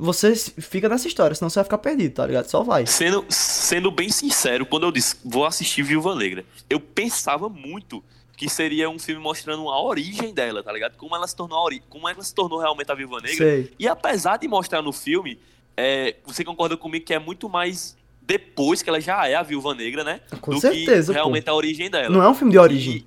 você 0.00 0.34
fica 0.34 0.88
nessa 0.88 1.06
história, 1.06 1.34
senão 1.34 1.50
você 1.50 1.56
vai 1.56 1.64
ficar 1.64 1.78
perdido, 1.78 2.14
tá 2.14 2.26
ligado? 2.26 2.46
Só 2.48 2.62
vai. 2.62 2.86
Sendo, 2.86 3.24
sendo 3.28 3.90
bem 3.90 4.08
sincero, 4.08 4.64
quando 4.64 4.84
eu 4.84 4.92
disse 4.92 5.16
vou 5.24 5.44
assistir 5.44 5.82
Viúva 5.82 6.14
Negra, 6.14 6.44
eu 6.68 6.80
pensava 6.80 7.48
muito 7.48 8.02
que 8.36 8.48
seria 8.48 8.88
um 8.88 8.98
filme 8.98 9.20
mostrando 9.20 9.68
a 9.68 9.82
origem 9.82 10.32
dela, 10.32 10.62
tá 10.62 10.72
ligado? 10.72 10.96
Como 10.96 11.14
ela 11.14 11.26
se 11.28 11.36
tornou 11.36 11.58
a 11.58 11.62
ori- 11.62 11.82
como 11.90 12.08
ela 12.08 12.22
se 12.22 12.34
tornou 12.34 12.58
realmente 12.58 12.90
a 12.90 12.94
Viúva 12.94 13.20
Negra. 13.20 13.36
Sei. 13.36 13.70
E 13.78 13.86
apesar 13.86 14.38
de 14.38 14.48
mostrar 14.48 14.80
no 14.80 14.92
filme, 14.92 15.38
é, 15.76 16.16
você 16.24 16.42
concorda 16.42 16.76
comigo 16.76 17.04
que 17.04 17.12
é 17.12 17.18
muito 17.18 17.48
mais 17.50 17.94
depois 18.22 18.80
que 18.80 18.88
ela 18.88 19.00
já 19.00 19.28
é 19.28 19.34
a 19.34 19.42
Viúva 19.42 19.74
Negra, 19.74 20.02
né? 20.04 20.20
Com 20.40 20.52
do 20.52 20.60
certeza, 20.60 21.12
que 21.12 21.18
realmente 21.18 21.50
a 21.50 21.54
origem 21.54 21.90
dela. 21.90 22.08
Não 22.08 22.22
é 22.22 22.28
um 22.30 22.34
filme 22.34 22.52
de 22.52 22.58
origem. 22.58 23.04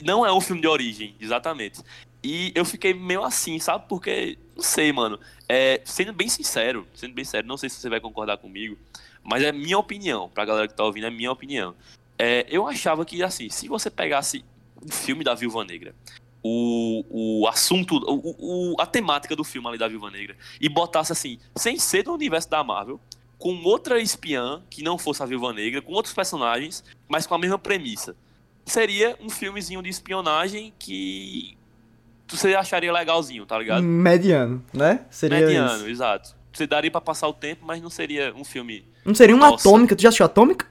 E 0.00 0.04
não 0.04 0.24
é 0.24 0.32
um 0.32 0.40
filme 0.40 0.60
de 0.60 0.68
origem, 0.68 1.16
exatamente. 1.20 1.80
E 2.22 2.52
eu 2.54 2.64
fiquei 2.64 2.92
meio 2.94 3.24
assim, 3.24 3.58
sabe? 3.58 3.86
Porque, 3.88 4.38
não 4.56 4.62
sei, 4.62 4.92
mano. 4.92 5.20
É, 5.48 5.80
sendo 5.84 6.12
bem 6.12 6.28
sincero, 6.28 6.86
sendo 6.94 7.14
bem 7.14 7.24
sério, 7.24 7.46
não 7.48 7.56
sei 7.56 7.68
se 7.68 7.76
você 7.76 7.88
vai 7.90 8.00
concordar 8.00 8.38
comigo, 8.38 8.76
mas 9.22 9.42
é 9.42 9.52
minha 9.52 9.78
opinião, 9.78 10.28
pra 10.30 10.44
galera 10.44 10.66
que 10.66 10.74
tá 10.74 10.82
ouvindo, 10.84 11.06
é 11.06 11.10
minha 11.10 11.30
opinião. 11.30 11.74
É, 12.18 12.46
eu 12.48 12.66
achava 12.66 13.04
que, 13.04 13.22
assim, 13.22 13.48
se 13.50 13.68
você 13.68 13.90
pegasse 13.90 14.44
um 14.82 14.90
filme 14.90 15.22
da 15.22 15.34
Viúva 15.34 15.64
Negra, 15.64 15.94
o, 16.42 17.04
o 17.42 17.46
assunto, 17.48 17.96
o, 17.96 18.72
o- 18.72 18.80
a 18.80 18.86
temática 18.86 19.34
do 19.36 19.44
filme 19.44 19.68
ali 19.68 19.76
da 19.78 19.88
Viúva 19.88 20.10
Negra, 20.10 20.36
e 20.60 20.68
botasse, 20.68 21.12
assim, 21.12 21.38
sem 21.54 21.78
ser 21.78 22.04
do 22.04 22.12
universo 22.14 22.48
da 22.48 22.62
Marvel, 22.64 23.00
com 23.38 23.62
outra 23.64 24.00
espiã 24.00 24.62
que 24.70 24.82
não 24.82 24.96
fosse 24.96 25.22
a 25.22 25.26
Viúva 25.26 25.52
Negra, 25.52 25.82
com 25.82 25.92
outros 25.92 26.14
personagens, 26.14 26.82
mas 27.06 27.26
com 27.26 27.34
a 27.34 27.38
mesma 27.38 27.58
premissa 27.58 28.16
seria 28.64 29.16
um 29.20 29.28
filmezinho 29.28 29.82
de 29.82 29.88
espionagem 29.90 30.72
que 30.78 31.56
você 32.28 32.54
acharia 32.54 32.92
legalzinho, 32.92 33.44
tá 33.44 33.58
ligado? 33.58 33.82
Mediano, 33.82 34.62
né? 34.72 35.00
Seria 35.10 35.38
Mediano, 35.40 35.76
isso. 35.76 35.88
exato. 35.88 36.34
Você 36.52 36.66
daria 36.66 36.90
pra 36.90 37.00
passar 37.02 37.28
o 37.28 37.32
tempo, 37.34 37.64
mas 37.66 37.82
não 37.82 37.90
seria 37.90 38.32
um 38.34 38.42
filme. 38.44 38.84
Não 39.04 39.14
seria 39.14 39.36
uma 39.36 39.50
Nossa. 39.50 39.68
atômica? 39.68 39.94
Tu 39.94 40.02
já 40.02 40.08
assistiu 40.08 40.24
Atômica? 40.26 40.66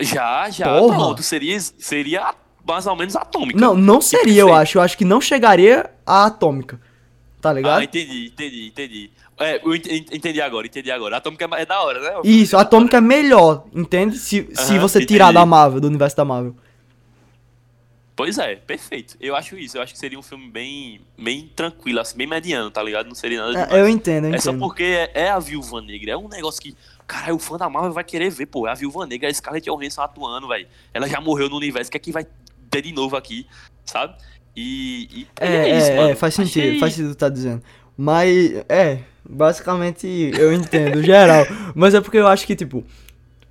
Já, 0.00 0.50
já, 0.50 0.78
Porra. 0.78 0.96
pronto. 0.96 1.22
Seria, 1.22 1.58
seria 1.60 2.34
mais 2.66 2.86
ou 2.86 2.96
menos 2.96 3.14
atômica. 3.14 3.58
Não, 3.58 3.74
não 3.74 4.00
seria, 4.00 4.40
eu 4.40 4.52
acho. 4.54 4.78
Eu 4.78 4.82
acho 4.82 4.98
que 4.98 5.04
não 5.04 5.20
chegaria 5.20 5.90
a 6.04 6.26
Atômica. 6.26 6.80
Tá 7.40 7.52
ligado? 7.52 7.80
Ah, 7.80 7.84
entendi, 7.84 8.26
entendi, 8.28 8.66
entendi. 8.68 9.10
É, 9.38 9.60
eu 9.64 9.74
ent- 9.74 9.86
ent- 9.86 10.14
entendi 10.14 10.40
agora, 10.40 10.66
entendi 10.66 10.90
agora. 10.90 11.16
Atômica 11.16 11.48
é, 11.56 11.62
é 11.62 11.66
da 11.66 11.80
hora, 11.82 12.00
né? 12.00 12.20
Isso, 12.24 12.56
a 12.56 12.60
Atômica 12.60 12.98
é 12.98 13.00
melhor, 13.00 13.64
entende? 13.74 14.16
Se, 14.16 14.48
se 14.54 14.72
Aham, 14.74 14.80
você 14.80 15.04
tirar 15.04 15.26
entendi. 15.26 15.34
da 15.40 15.46
Marvel, 15.46 15.80
do 15.80 15.88
universo 15.88 16.16
da 16.16 16.24
Marvel. 16.24 16.54
Pois 18.14 18.36
é, 18.38 18.56
perfeito. 18.56 19.16
Eu 19.20 19.34
acho 19.34 19.56
isso. 19.58 19.78
Eu 19.78 19.82
acho 19.82 19.92
que 19.94 19.98
seria 19.98 20.18
um 20.18 20.22
filme 20.22 20.48
bem, 20.50 21.00
bem 21.18 21.50
tranquilo, 21.56 21.98
assim, 22.00 22.16
bem 22.16 22.26
mediano, 22.26 22.70
tá 22.70 22.82
ligado? 22.82 23.06
Não 23.06 23.14
seria 23.14 23.40
nada 23.40 23.52
demais. 23.52 23.72
É, 23.72 23.80
eu 23.80 23.88
entendo, 23.88 24.26
eu 24.28 24.34
É 24.34 24.38
só 24.38 24.50
entendo. 24.50 24.60
porque 24.60 24.82
é, 24.82 25.10
é 25.14 25.30
a 25.30 25.38
Viúva 25.38 25.80
Negra. 25.80 26.12
É 26.12 26.16
um 26.16 26.28
negócio 26.28 26.60
que, 26.60 26.76
cara, 27.06 27.34
o 27.34 27.38
fã 27.38 27.56
da 27.56 27.70
Marvel 27.70 27.92
vai 27.92 28.04
querer 28.04 28.30
ver, 28.30 28.46
pô. 28.46 28.66
É 28.68 28.70
a 28.70 28.74
Viúva 28.74 29.06
Negra, 29.06 29.28
a 29.30 29.34
Scarlett 29.34 29.68
Johansson 29.68 30.02
atuando, 30.02 30.46
velho. 30.46 30.66
Ela 30.92 31.08
já 31.08 31.20
morreu 31.22 31.48
no 31.48 31.56
universo, 31.56 31.90
que 31.90 31.96
é 31.96 32.00
que 32.00 32.12
vai 32.12 32.26
ter 32.70 32.82
de 32.82 32.92
novo 32.92 33.16
aqui, 33.16 33.46
sabe? 33.86 34.14
E, 34.54 35.08
e- 35.10 35.20
e 35.22 35.26
É, 35.40 35.78
isso, 35.78 35.90
é, 35.90 35.96
mano. 35.96 36.10
é, 36.10 36.14
faz 36.14 36.34
sentido, 36.34 36.66
Achei- 36.68 36.78
faz 36.80 36.92
sentido 36.92 37.12
o 37.12 37.14
tá 37.14 37.30
dizendo. 37.30 37.62
Mas, 37.96 38.52
é, 38.68 38.98
basicamente 39.26 40.06
eu 40.38 40.52
entendo, 40.52 41.02
geral. 41.04 41.46
Mas 41.74 41.94
é 41.94 42.00
porque 42.00 42.18
eu 42.18 42.26
acho 42.26 42.46
que, 42.46 42.54
tipo, 42.54 42.84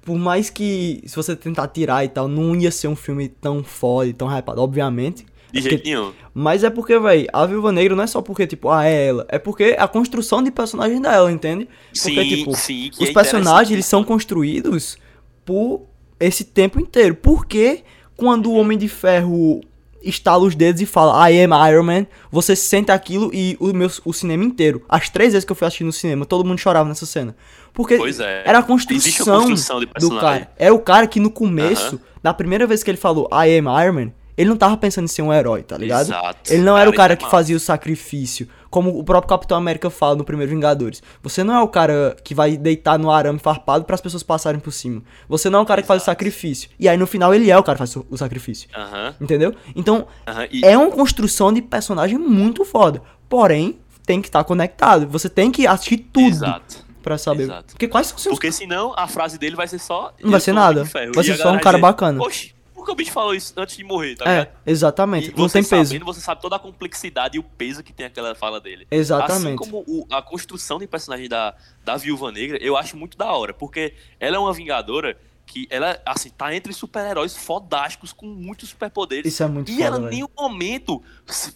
por 0.04 0.18
mais 0.18 0.50
que 0.50 1.02
se 1.06 1.16
você 1.16 1.36
tentar 1.36 1.68
tirar 1.68 2.04
e 2.04 2.08
tal, 2.10 2.28
não 2.28 2.56
ia 2.56 2.72
ser 2.72 2.88
um 2.88 2.96
filme 2.96 3.28
tão 3.30 3.64
foda 3.64 4.12
tão 4.14 4.28
hypado, 4.36 4.62
obviamente. 4.62 5.26
De 5.52 5.60
É 5.60 5.62
jeito 5.62 5.78
porque- 5.80 5.90
nenhum. 5.96 6.12
Mas 6.34 6.64
é 6.64 6.70
porque, 6.70 6.98
véi, 6.98 7.28
a 7.34 7.46
Viúva 7.46 7.72
Negra 7.74 7.94
não 7.96 8.04
é 8.04 8.08
só 8.08 8.22
porque, 8.22 8.48
tipo, 8.48 8.70
ah, 8.70 8.86
é 8.86 9.08
ela. 9.08 9.26
É 9.28 9.38
porque 9.38 9.76
a 9.78 9.86
construção 9.88 10.42
de 10.42 10.50
personagem 10.50 11.02
dela, 11.02 11.30
entende? 11.32 11.66
Porque, 11.94 12.00
Sim, 12.24 12.30
tipo, 12.30 12.56
sim. 12.56 12.90
os 12.98 13.10
é 13.10 13.14
personagens, 13.14 13.70
eles 13.72 13.86
são 13.86 14.02
construídos 14.04 14.98
por 15.46 15.82
esse 16.20 16.46
tempo 16.46 16.80
inteiro. 16.80 17.16
Porque 17.16 17.84
quando 18.16 18.50
o 18.50 18.54
Homem 18.56 18.78
de 18.78 18.88
Ferro 18.88 19.60
estala 20.02 20.44
os 20.46 20.56
dedos 20.56 20.82
e 20.82 20.86
fala 20.86 21.30
I 21.30 21.44
am 21.44 21.52
Iron 21.70 21.84
Man, 21.84 22.08
você 22.32 22.56
sente 22.56 22.90
aquilo 22.92 23.30
e 23.34 23.58
o, 23.60 23.68
meu, 23.74 23.92
o 24.06 24.14
cinema 24.14 24.44
inteiro. 24.46 24.82
As 24.88 25.10
três 25.10 25.34
vezes 25.34 25.46
que 25.46 25.52
eu 25.52 25.56
fui 25.56 25.68
assistir 25.68 25.84
no 25.84 25.92
cinema, 25.92 26.26
todo 26.26 26.46
mundo 26.48 26.58
chorava 26.60 26.88
nessa 26.88 27.06
cena. 27.06 27.36
Porque 27.74 27.98
Pois 27.98 28.20
é. 28.20 28.44
era 28.46 28.60
a 28.60 28.64
construção, 28.64 29.42
construção 29.42 29.80
do 30.00 30.20
cara. 30.20 30.50
Era 30.58 30.74
o 30.74 30.80
cara 30.80 31.08
que 31.08 31.20
no 31.20 31.30
começo, 31.32 31.96
Aham. 31.96 32.00
na 32.24 32.34
primeira 32.34 32.68
vez 32.68 32.84
que 32.84 32.92
ele 32.92 32.98
falou 32.98 33.30
I 33.32 33.58
am 33.58 33.68
Iron 33.84 33.94
Man, 33.94 34.12
ele 34.38 34.50
não 34.50 34.58
tava 34.58 34.76
pensando 34.78 35.06
em 35.06 35.08
ser 35.08 35.22
um 35.22 35.32
herói, 35.32 35.62
tá 35.62 35.78
ligado? 35.78 36.08
Exato. 36.08 36.52
Ele 36.52 36.64
não 36.64 36.78
era 36.78 36.90
o 36.90 36.94
cara 36.94 37.16
que 37.16 37.30
fazia 37.30 37.56
o 37.56 37.60
sacrifício, 37.60 38.48
como 38.70 38.98
o 38.98 39.04
próprio 39.04 39.30
Capitão 39.30 39.58
América 39.58 39.90
fala 39.90 40.16
no 40.16 40.24
primeiro 40.24 40.52
Vingadores. 40.52 41.04
Você 41.22 41.44
não 41.44 41.54
é 41.54 41.62
o 41.62 41.68
cara 41.68 42.16
que 42.24 42.34
vai 42.34 42.56
deitar 42.58 42.98
no 42.98 43.12
arame 43.12 43.38
farpado 43.40 43.84
para 43.86 43.94
as 43.96 44.02
pessoas 44.02 44.24
passarem 44.24 44.60
por 44.60 44.72
cima. 44.72 45.04
Você 45.30 45.50
não 45.50 45.60
é 45.60 45.62
o 45.62 45.66
cara 45.66 45.82
que 45.82 45.88
faz 45.88 46.02
o 46.02 46.04
Exato. 46.04 46.12
sacrifício. 46.12 46.70
E 46.80 46.88
aí 46.90 46.98
no 46.98 47.06
final 47.06 47.34
ele 47.36 47.52
é 47.52 47.58
o 47.58 47.62
cara 47.64 47.76
que 47.78 47.80
faz 47.86 47.96
o- 47.96 48.18
sacrifício. 48.18 48.68
Aham, 48.76 49.14
Entendeu? 49.22 49.54
Então, 49.76 50.08
aham. 50.28 50.48
E- 50.52 50.66
é 50.66 50.78
uma 50.78 50.90
construção 50.92 51.52
de 51.54 51.62
personagem 51.62 52.18
muito 52.18 52.64
foda. 52.66 53.02
Porém, 53.30 53.78
tem 54.06 54.22
que 54.22 54.28
estar 54.30 54.44
conectado. 54.44 55.08
Você 55.10 55.30
tem 55.30 55.52
que 55.52 55.68
assistir 55.68 55.98
tudo 56.12 56.28
Exato. 56.28 56.81
Pra 57.02 57.18
saber. 57.18 57.44
Exato. 57.44 57.74
Porque 57.74 57.88
quais 57.88 58.08
são 58.08 58.16
os 58.16 58.24
seus 58.24 58.36
Porque 58.36 58.52
senão 58.52 58.94
a 58.98 59.08
frase 59.08 59.38
dele 59.38 59.56
vai 59.56 59.68
ser 59.68 59.80
só. 59.80 60.14
Não 60.22 60.30
vai 60.32 60.38
"Eu 60.38 60.42
ser 60.42 60.54
nada. 60.54 60.84
de 60.84 60.90
Ferro", 60.90 61.12
Vai 61.14 61.24
ser 61.24 61.38
só 61.38 61.50
um 61.52 61.60
cara 61.60 61.78
dizer, 61.78 61.82
bacana. 61.82 62.22
Oxe, 62.22 62.54
por 62.74 62.86
que 62.86 62.92
o 62.92 62.96
bicho 62.96 63.12
falou 63.12 63.36
isso 63.36 63.54
antes 63.58 63.78
de 63.78 63.84
morrer, 63.84 64.16
tá 64.16 64.26
ligado? 64.26 64.48
É, 64.48 64.72
exatamente. 64.72 65.28
E 65.30 65.32
Não 65.32 65.48
você 65.48 65.62
tem 65.62 65.64
peso. 65.70 65.86
sabendo, 65.92 66.06
você 66.06 66.20
sabe 66.22 66.42
toda 66.42 66.56
a 66.56 66.60
complexidade 66.60 67.38
e 67.38 67.40
o 67.40 67.44
peso 67.44 67.84
que 67.84 67.94
tem 67.94 68.06
aquela 68.06 68.34
fala 68.34 68.60
dele. 68.60 68.88
Exatamente. 68.90 69.48
Assim 69.48 69.56
como 69.56 69.84
o- 69.88 70.08
a 70.12 70.22
construção 70.22 70.80
de 70.80 70.88
personagem 70.88 71.30
da, 71.30 71.54
da 71.86 71.96
Viúva 71.98 72.32
Negra, 72.32 72.58
eu 72.62 72.76
acho 72.78 72.98
muito 72.98 73.18
da 73.18 73.32
hora, 73.32 73.54
porque 73.54 73.94
ela 74.20 74.36
é 74.36 74.40
uma 74.40 74.54
vingadora 74.54 75.16
que 75.46 75.68
ela, 75.70 76.00
assim, 76.06 76.30
tá 76.30 76.56
entre 76.56 76.72
super-heróis 76.72 77.36
fodásticos 77.36 78.14
com 78.14 78.26
muitos 78.26 78.70
superpoderes. 78.70 79.34
Isso 79.34 79.44
é 79.44 79.48
muito 79.48 79.70
e 79.70 79.74
foda, 79.76 79.86
ela 79.86 79.98
em 80.00 80.10
nenhum 80.10 80.28
momento 80.40 81.04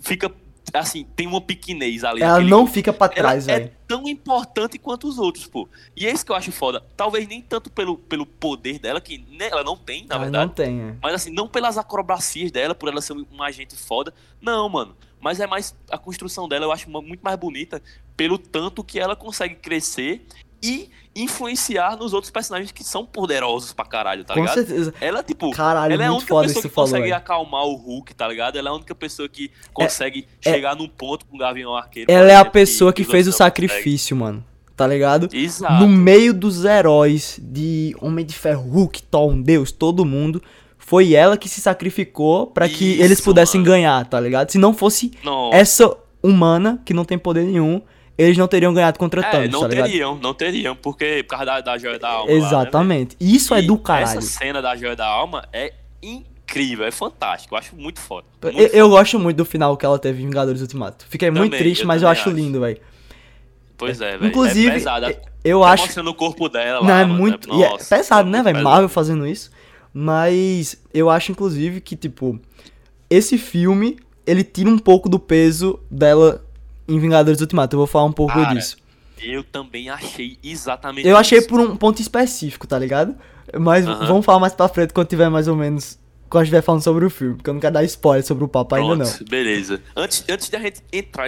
fica, 0.02 0.30
assim, 0.80 1.06
tem 1.16 1.28
uma 1.28 1.40
pequenez 1.42 2.04
ali. 2.04 2.22
Ela 2.22 2.34
naquele- 2.34 2.50
não 2.50 2.66
fica 2.68 2.92
pra 2.94 3.08
ela 3.08 3.16
trás, 3.16 3.48
é 3.48 3.60
velho. 3.60 3.72
tão 3.88 4.08
importante 4.08 4.78
quanto 4.78 5.08
os 5.08 5.18
outros, 5.20 5.46
pô. 5.48 5.68
E 5.96 6.06
é 6.08 6.12
isso 6.12 6.26
que 6.26 6.32
eu 6.32 6.36
acho 6.36 6.52
foda. 6.52 6.84
Talvez 6.98 7.28
nem 7.28 7.42
tanto 7.42 7.70
pelo, 7.72 7.98
pelo 7.98 8.26
poder 8.26 8.80
dela, 8.80 9.00
que 9.02 9.20
né, 9.32 9.48
ela 9.52 9.64
não 9.64 9.78
tem, 9.78 10.06
na 10.06 10.16
Ela 10.16 10.24
verdade. 10.26 10.46
não 10.48 10.54
tem, 10.54 10.82
é. 10.82 10.96
Mas 11.02 11.14
assim, 11.14 11.32
não 11.32 11.48
pelas 11.48 11.78
acrobacias 11.78 12.52
dela, 12.52 12.74
por 12.76 12.90
ela 12.90 13.02
ser 13.02 13.14
um 13.14 13.44
agente 13.44 13.76
foda. 13.76 14.14
Não, 14.42 14.68
mano. 14.70 14.96
Mas 15.20 15.40
é 15.40 15.48
mais. 15.48 15.76
A 15.90 15.98
construção 15.98 16.48
dela 16.48 16.66
eu 16.66 16.72
acho 16.72 16.90
muito 16.90 17.22
mais 17.22 17.38
bonita 17.38 17.82
pelo 18.16 18.38
tanto 18.38 18.84
que 18.84 19.00
ela 19.00 19.16
consegue 19.16 19.56
crescer 19.56 20.26
e 20.62 20.90
influenciar 21.16 21.96
nos 21.98 22.14
outros 22.14 22.30
personagens 22.30 22.72
que 22.72 22.84
são 22.84 23.06
poderosos 23.06 23.72
pra 23.74 23.86
caralho, 23.86 24.24
tá 24.26 24.34
Com 24.34 24.42
ligado? 24.42 24.56
certeza. 24.56 24.94
Ela, 25.00 25.24
tipo, 25.24 25.50
Caralho, 25.52 25.94
ela 25.94 26.04
é 26.04 26.08
a 26.08 26.12
única 26.12 26.26
pessoa 26.26 26.44
que 26.46 26.62
que 26.62 26.70
falou, 26.70 26.88
consegue 26.90 27.04
velho. 27.04 27.16
acalmar 27.16 27.64
o 27.64 27.76
Hulk, 27.76 28.14
tá 28.14 28.28
ligado? 28.28 28.58
Ela 28.58 28.70
é 28.70 28.72
a 28.72 28.76
única 28.76 28.94
pessoa 28.94 29.30
que 29.30 29.50
consegue 29.74 30.28
é- 30.44 30.52
chegar 30.52 30.76
num 30.76 30.88
ponto 30.88 31.26
com 31.26 31.36
o 31.36 31.40
Gavião 31.40 31.74
Arqueiro. 31.76 32.12
Ela 32.12 32.32
é 32.32 32.36
a 32.36 32.44
pessoa 32.46 32.92
que 32.92 33.04
os 33.04 33.08
fez 33.08 33.28
o 33.28 33.32
sacrifício, 33.32 34.16
mano. 34.16 34.44
Tá 34.76 34.86
ligado? 34.86 35.30
Exato. 35.34 35.74
No 35.76 35.88
meio 35.88 36.34
dos 36.34 36.66
heróis 36.66 37.40
de 37.42 37.96
Homem 38.02 38.26
de 38.26 38.34
Ferro, 38.36 38.70
Hulk, 38.70 39.04
Thor, 39.04 39.30
um 39.32 39.42
Deus, 39.42 39.72
todo 39.72 40.04
mundo, 40.04 40.44
foi 40.78 41.14
ela 41.14 41.38
que 41.38 41.48
se 41.48 41.62
sacrificou 41.62 42.48
pra 42.48 42.68
que 42.68 42.84
Isso, 42.96 43.02
eles 43.04 43.22
pudessem 43.22 43.62
mano. 43.62 43.72
ganhar, 43.72 44.06
tá 44.06 44.20
ligado? 44.20 44.52
Se 44.52 44.58
não 44.58 44.74
fosse 44.74 45.12
Nossa. 45.24 45.56
essa 45.56 45.98
humana, 46.22 46.82
que 46.84 46.94
não 46.94 47.06
tem 47.06 47.18
poder 47.18 47.46
nenhum, 47.46 47.82
eles 48.18 48.38
não 48.38 48.48
teriam 48.48 48.74
ganhado 48.74 48.98
contra 49.00 49.22
É, 49.22 49.30
Thanos, 49.30 49.50
não 49.52 49.62
tá 49.62 49.68
ligado? 49.68 49.86
teriam, 49.88 50.16
não 50.18 50.34
teriam, 50.34 50.76
porque 50.76 51.24
por 51.24 51.30
causa 51.32 51.46
da, 51.46 51.62
da 51.62 51.78
joia 51.78 52.00
da 52.00 52.10
alma. 52.10 52.32
lá, 52.32 52.38
né, 52.40 52.46
Exatamente. 52.46 53.16
Isso 53.20 53.54
é 53.54 53.60
E 53.62 53.68
do 53.68 53.78
caralho. 53.78 54.18
Essa 54.18 54.22
cena 54.22 54.62
da 54.62 54.76
joia 54.76 54.96
da 54.96 55.06
alma 55.08 55.48
é 55.52 55.74
incrível, 56.02 56.86
é 56.86 56.92
fantástico. 56.92 57.54
Eu 57.56 57.60
acho 57.60 57.76
muito 57.76 58.00
foda. 58.00 58.26
Muito 58.42 58.60
Eu, 58.60 58.68
eu 58.68 58.90
gosto 58.90 59.20
muito 59.20 59.38
do 59.38 59.46
final 59.46 59.76
que 59.76 59.86
ela 59.86 60.00
teve 60.00 60.22
em 60.22 60.26
Vingadores 60.28 60.62
Ultimato. 60.62 61.06
Fiquei 61.10 61.30
muito 61.30 61.46
Também, 61.52 61.60
triste, 61.60 61.82
eu 61.82 61.88
mas 61.88 62.02
eu 62.04 62.08
acho 62.08 62.30
acho. 62.30 62.30
lindo, 62.30 62.60
velho. 62.62 62.80
Pois 63.78 64.00
é, 64.00 64.12
velho. 64.18 64.28
Inclusive, 64.28 64.70
é 64.70 64.74
pesado. 64.74 65.16
eu 65.44 65.62
Tá 65.62 65.72
acho. 65.72 65.84
mostrando 65.86 66.10
o 66.10 66.14
corpo 66.14 66.48
dela 66.48 66.80
Não, 66.82 66.88
lá, 66.88 67.02
é 67.02 67.06
muito. 67.06 67.52
é- 67.52 67.56
e 67.58 67.64
é 67.64 67.70
nossa, 67.70 67.96
pesado, 67.98 68.30
né, 68.30 68.38
muito 68.42 68.54
velho? 68.54 68.64
Marvel 68.64 68.88
fazendo 68.90 69.28
isso. 69.28 69.52
Mas 69.94 70.78
eu 70.94 71.10
acho, 71.10 71.32
inclusive, 71.32 71.82
que, 71.82 71.96
tipo, 71.96 72.40
esse 73.10 73.38
filme, 73.38 73.98
ele 74.26 74.44
tira 74.44 74.70
um 74.70 74.78
pouco 74.78 75.10
do 75.10 75.18
peso 75.20 75.80
dela 75.90 76.44
em 76.88 77.00
Vingadores 77.00 77.42
Ultimato. 77.42 77.76
Eu 77.76 77.80
vou 77.80 77.88
falar 77.88 78.06
um 78.06 78.12
pouco 78.12 78.34
Cara, 78.34 78.54
disso. 78.54 78.78
Eu 79.22 79.44
também 79.44 79.90
achei 79.90 80.38
exatamente 80.44 81.08
Eu 81.08 81.18
achei 81.18 81.40
isso. 81.40 81.48
por 81.48 81.60
um 81.60 81.76
ponto 81.76 82.02
específico, 82.02 82.68
tá 82.68 82.78
ligado? 82.78 83.16
Mas 83.58 83.88
Aham. 83.88 84.06
vamos 84.08 84.26
falar 84.26 84.40
mais 84.40 84.54
pra 84.54 84.68
frente 84.68 84.94
quando 84.94 85.08
tiver 85.08 85.30
mais 85.30 85.48
ou 85.48 85.56
menos. 85.56 85.98
Quando 86.30 86.44
estiver 86.44 86.62
falando 86.62 86.82
sobre 86.82 87.06
o 87.06 87.10
filme. 87.10 87.36
Porque 87.36 87.50
eu 87.50 87.54
não 87.54 87.62
quero 87.62 87.74
dar 87.76 87.84
spoiler 87.84 88.26
sobre 88.26 88.44
o 88.44 88.48
papo 88.48 88.76
ainda 88.76 88.96
não. 88.96 89.06
Pronto, 89.06 89.30
Beleza. 89.30 89.82
Antes, 89.96 90.26
antes 90.28 90.50
de 90.50 90.56
a 90.56 90.60
gente 90.60 90.82
entrar, 90.92 91.28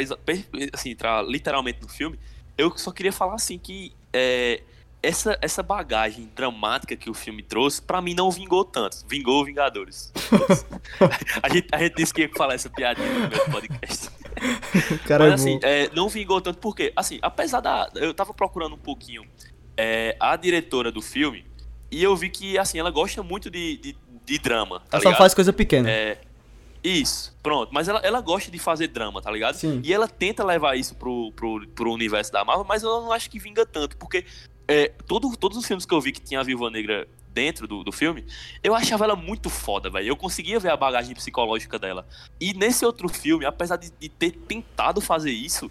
assim, 0.73 0.89
entrar 0.89 1.23
literalmente 1.23 1.79
no 1.81 1.87
filme, 1.87 2.19
eu 2.57 2.75
só 2.77 2.91
queria 2.91 3.11
falar 3.13 3.35
assim 3.35 3.57
que 3.57 3.93
é, 4.11 4.61
essa, 5.01 5.37
essa 5.41 5.61
bagagem 5.61 6.29
dramática 6.35 6.95
que 6.95 7.09
o 7.09 7.13
filme 7.13 7.43
trouxe, 7.43 7.81
pra 7.81 8.01
mim 8.01 8.13
não 8.13 8.31
vingou 8.31 8.65
tanto. 8.65 8.97
Vingou 9.07 9.45
Vingadores. 9.45 10.11
a, 11.41 11.49
gente, 11.49 11.67
a 11.71 11.77
gente 11.77 11.95
disse 11.95 12.13
que 12.13 12.21
ia 12.21 12.29
falar 12.35 12.55
essa 12.55 12.69
piadinha 12.69 13.07
no 13.07 13.29
meu 13.29 13.45
podcast. 13.45 14.09
Cara 15.05 15.29
Mas 15.29 15.31
é 15.31 15.33
assim, 15.33 15.59
é, 15.63 15.89
não 15.93 16.09
vingou 16.09 16.41
tanto 16.41 16.59
porque, 16.59 16.91
assim, 16.95 17.19
apesar 17.21 17.61
da. 17.61 17.89
Eu 17.95 18.13
tava 18.13 18.33
procurando 18.33 18.75
um 18.75 18.79
pouquinho 18.79 19.23
é, 19.75 20.15
a 20.19 20.35
diretora 20.35 20.91
do 20.91 21.01
filme 21.01 21.45
e 21.91 22.03
eu 22.03 22.15
vi 22.15 22.29
que, 22.29 22.57
assim, 22.57 22.79
ela 22.79 22.91
gosta 22.91 23.23
muito 23.23 23.49
de, 23.49 23.77
de, 23.77 23.97
de 24.25 24.39
drama. 24.39 24.79
Tá 24.81 24.97
Ela 24.97 25.01
só 25.01 25.09
ligado? 25.09 25.17
faz 25.19 25.33
coisa 25.33 25.53
pequena. 25.53 25.89
É, 25.89 26.17
isso, 26.83 27.35
pronto. 27.41 27.73
Mas 27.73 27.87
ela, 27.87 27.99
ela 27.99 28.21
gosta 28.21 28.51
de 28.51 28.59
fazer 28.59 28.87
drama, 28.87 29.21
tá 29.21 29.31
ligado? 29.31 29.55
Sim. 29.55 29.81
E 29.83 29.93
ela 29.93 30.07
tenta 30.07 30.43
levar 30.43 30.75
isso 30.75 30.95
pro, 30.95 31.31
pro, 31.33 31.67
pro 31.69 31.91
universo 31.91 32.31
da 32.31 32.43
Marvel, 32.43 32.65
mas 32.67 32.83
eu 32.83 33.01
não 33.01 33.11
acho 33.11 33.29
que 33.29 33.39
vinga 33.39 33.65
tanto, 33.65 33.97
porque 33.97 34.25
é, 34.67 34.91
todo, 35.07 35.35
todos 35.37 35.57
os 35.57 35.65
filmes 35.65 35.85
que 35.85 35.93
eu 35.93 36.01
vi 36.01 36.11
que 36.11 36.21
tinha 36.21 36.39
a 36.39 36.43
Viúva 36.43 36.69
Negra 36.69 37.07
dentro 37.33 37.67
do, 37.67 37.83
do 37.83 37.91
filme, 37.91 38.25
eu 38.63 38.73
achava 38.73 39.05
ela 39.05 39.15
muito 39.15 39.49
foda, 39.49 39.89
velho. 39.89 40.07
Eu 40.07 40.15
conseguia 40.15 40.59
ver 40.59 40.71
a 40.71 40.77
bagagem 40.77 41.13
psicológica 41.13 41.77
dela. 41.77 42.07
E 42.39 42.53
nesse 42.53 42.83
outro 42.83 43.07
filme, 43.07 43.45
apesar 43.45 43.77
de, 43.77 43.91
de 43.91 44.09
ter 44.09 44.31
tentado 44.31 44.99
fazer 44.99 45.31
isso, 45.31 45.69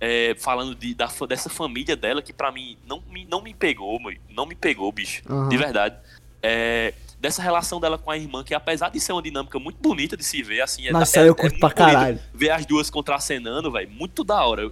é, 0.00 0.36
falando 0.38 0.74
de, 0.74 0.94
da, 0.94 1.08
dessa 1.26 1.48
família 1.48 1.96
dela, 1.96 2.20
que 2.20 2.32
pra 2.32 2.52
mim 2.52 2.76
não 2.86 3.02
me, 3.10 3.24
não 3.24 3.40
me 3.42 3.54
pegou, 3.54 3.98
mãe. 3.98 4.20
Não 4.28 4.46
me 4.46 4.54
pegou, 4.54 4.92
bicho. 4.92 5.22
Aham. 5.28 5.48
De 5.48 5.56
verdade. 5.56 5.96
É, 6.42 6.92
dessa 7.18 7.42
relação 7.42 7.80
dela 7.80 7.98
com 7.98 8.10
a 8.10 8.16
irmã, 8.16 8.44
que 8.44 8.54
apesar 8.54 8.90
de 8.90 9.00
ser 9.00 9.12
uma 9.12 9.22
dinâmica 9.22 9.58
muito 9.58 9.78
bonita 9.80 10.16
de 10.16 10.24
se 10.24 10.42
ver, 10.42 10.60
assim, 10.60 10.86
é, 10.86 10.92
Nossa, 10.92 11.18
é, 11.18 11.22
eu 11.22 11.32
é 11.32 11.34
curto 11.34 11.52
muito 11.52 11.60
pra 11.60 11.70
caralho. 11.70 12.20
ver 12.32 12.50
as 12.50 12.66
duas 12.66 12.90
contracenando, 12.90 13.72
velho, 13.72 13.90
muito 13.90 14.22
da 14.22 14.44
hora. 14.44 14.70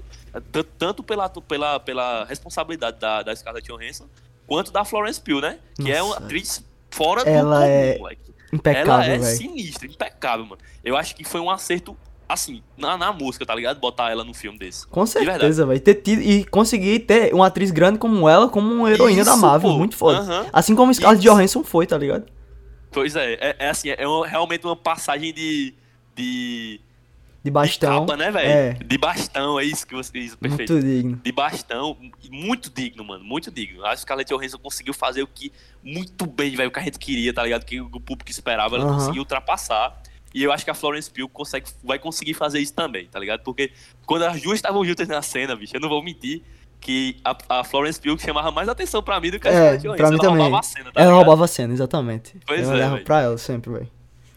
Tanto 0.78 1.02
pela, 1.02 1.28
pela, 1.28 1.80
pela 1.80 2.24
responsabilidade 2.24 2.98
da, 2.98 3.22
da 3.22 3.34
Scarlett 3.36 3.66
Johansson, 3.68 4.06
quanto 4.46 4.72
da 4.72 4.84
Florence 4.84 5.20
Pugh, 5.20 5.40
né? 5.40 5.58
Que 5.76 5.92
é 5.92 6.02
uma 6.02 6.14
Nossa. 6.14 6.24
atriz 6.24 6.64
fora 6.90 7.22
Ela 7.22 7.60
do 7.60 7.62
comum, 7.62 7.72
é 7.72 7.98
moleque. 7.98 8.34
Impecável, 8.52 8.92
Ela 8.92 9.04
é 9.06 9.18
velho. 9.18 9.36
sinistra, 9.36 9.86
impecável, 9.86 10.46
mano. 10.46 10.60
Eu 10.84 10.96
acho 10.96 11.16
que 11.16 11.24
foi 11.24 11.40
um 11.40 11.50
acerto, 11.50 11.96
assim, 12.28 12.62
na, 12.76 12.96
na 12.96 13.12
música, 13.12 13.44
tá 13.44 13.54
ligado? 13.54 13.80
Botar 13.80 14.10
ela 14.10 14.22
num 14.24 14.34
filme 14.34 14.58
desse. 14.58 14.86
Com 14.86 15.04
certeza, 15.06 15.66
velho. 15.66 15.80
Ter 15.80 15.94
tido 15.96 16.22
e 16.22 16.44
conseguir 16.44 17.00
ter 17.00 17.34
uma 17.34 17.46
atriz 17.48 17.70
grande 17.72 17.98
como 17.98 18.28
ela, 18.28 18.48
como 18.48 18.72
uma 18.72 18.90
heroína 18.92 19.24
da 19.24 19.32
Isso, 19.32 19.40
Marvel, 19.40 19.70
pô. 19.70 19.78
muito 19.78 19.96
foda. 19.96 20.18
Aham. 20.18 20.46
Assim 20.52 20.74
como 20.76 20.94
Scarlett 20.94 21.24
Isso. 21.24 21.34
Johansson 21.34 21.64
foi, 21.64 21.86
tá 21.86 21.98
ligado? 21.98 22.26
Pois 22.92 23.16
é, 23.16 23.34
é, 23.34 23.56
é 23.58 23.68
assim, 23.70 23.88
é 23.90 24.06
uma- 24.06 24.26
realmente 24.26 24.64
uma 24.64 24.76
passagem 24.76 25.32
de. 25.34 25.74
de. 26.14 26.80
De 27.44 27.50
bastão. 27.50 27.92
de 27.92 28.00
capa, 28.06 28.16
né, 28.16 28.30
velho? 28.30 28.48
É, 28.48 28.72
De 28.72 28.96
bastão, 28.96 29.60
é 29.60 29.64
isso 29.64 29.86
que 29.86 29.94
você 29.94 30.10
diz, 30.18 30.34
perfeito. 30.34 30.72
muito 30.72 30.86
digno. 30.86 31.20
de 31.22 31.30
bastão, 31.32 31.96
muito 32.30 32.70
digno, 32.70 33.04
mano, 33.04 33.22
muito 33.22 33.50
digno. 33.50 33.84
A 33.84 33.94
Scarlett 33.94 34.32
Johansson 34.32 34.56
conseguiu 34.58 34.94
fazer 34.94 35.22
o 35.22 35.26
que 35.26 35.52
muito 35.82 36.24
bem, 36.26 36.56
velho, 36.56 36.70
o 36.70 36.72
que 36.72 36.78
a 36.78 36.82
gente 36.82 36.98
queria, 36.98 37.34
tá 37.34 37.42
ligado? 37.42 37.64
Que 37.66 37.80
o 37.80 37.88
público 38.00 38.30
esperava, 38.30 38.76
ela 38.76 38.92
conseguiu 38.94 39.20
ultrapassar. 39.20 40.00
E 40.32 40.42
eu 40.42 40.50
acho 40.50 40.64
que 40.64 40.70
a 40.70 40.74
Florence 40.74 41.08
Pugh 41.10 41.28
consegue, 41.28 41.66
vai 41.84 41.98
conseguir 41.98 42.34
fazer 42.34 42.58
isso 42.60 42.72
também, 42.72 43.06
tá 43.06 43.20
ligado? 43.20 43.42
Porque 43.42 43.70
quando 44.06 44.22
as 44.24 44.40
duas 44.40 44.56
estavam 44.56 44.84
juntas 44.84 45.06
na 45.06 45.20
cena, 45.22 45.54
bicho, 45.54 45.76
eu 45.76 45.80
não 45.80 45.88
vou 45.88 46.02
mentir 46.02 46.42
que 46.80 47.16
a, 47.24 47.36
a 47.60 47.64
Florence 47.64 48.00
Pugh 48.00 48.18
chamava 48.18 48.50
mais 48.50 48.68
atenção 48.68 49.02
pra 49.02 49.20
mim 49.20 49.30
do 49.30 49.38
que 49.38 49.46
a 49.46 49.50
É, 49.52 49.54
Scarlett 49.78 49.82
Johansson. 49.82 49.96
pra 49.98 50.08
mim 50.10 50.14
ela 50.16 50.22
também. 50.24 50.42
roubava 50.42 50.58
a 50.60 50.62
cena, 50.62 50.84
tá 50.86 50.90
ela 51.00 51.04
ligado? 51.10 51.16
roubava 51.26 51.44
a 51.44 51.48
cena, 51.48 51.72
exatamente. 51.74 52.36
Pois 52.46 52.62
eu 52.62 52.70
é, 52.70 52.74
olhava 52.74 52.92
velho. 52.94 53.04
pra 53.04 53.20
ela 53.20 53.38
sempre, 53.38 53.70
velho. 53.70 53.90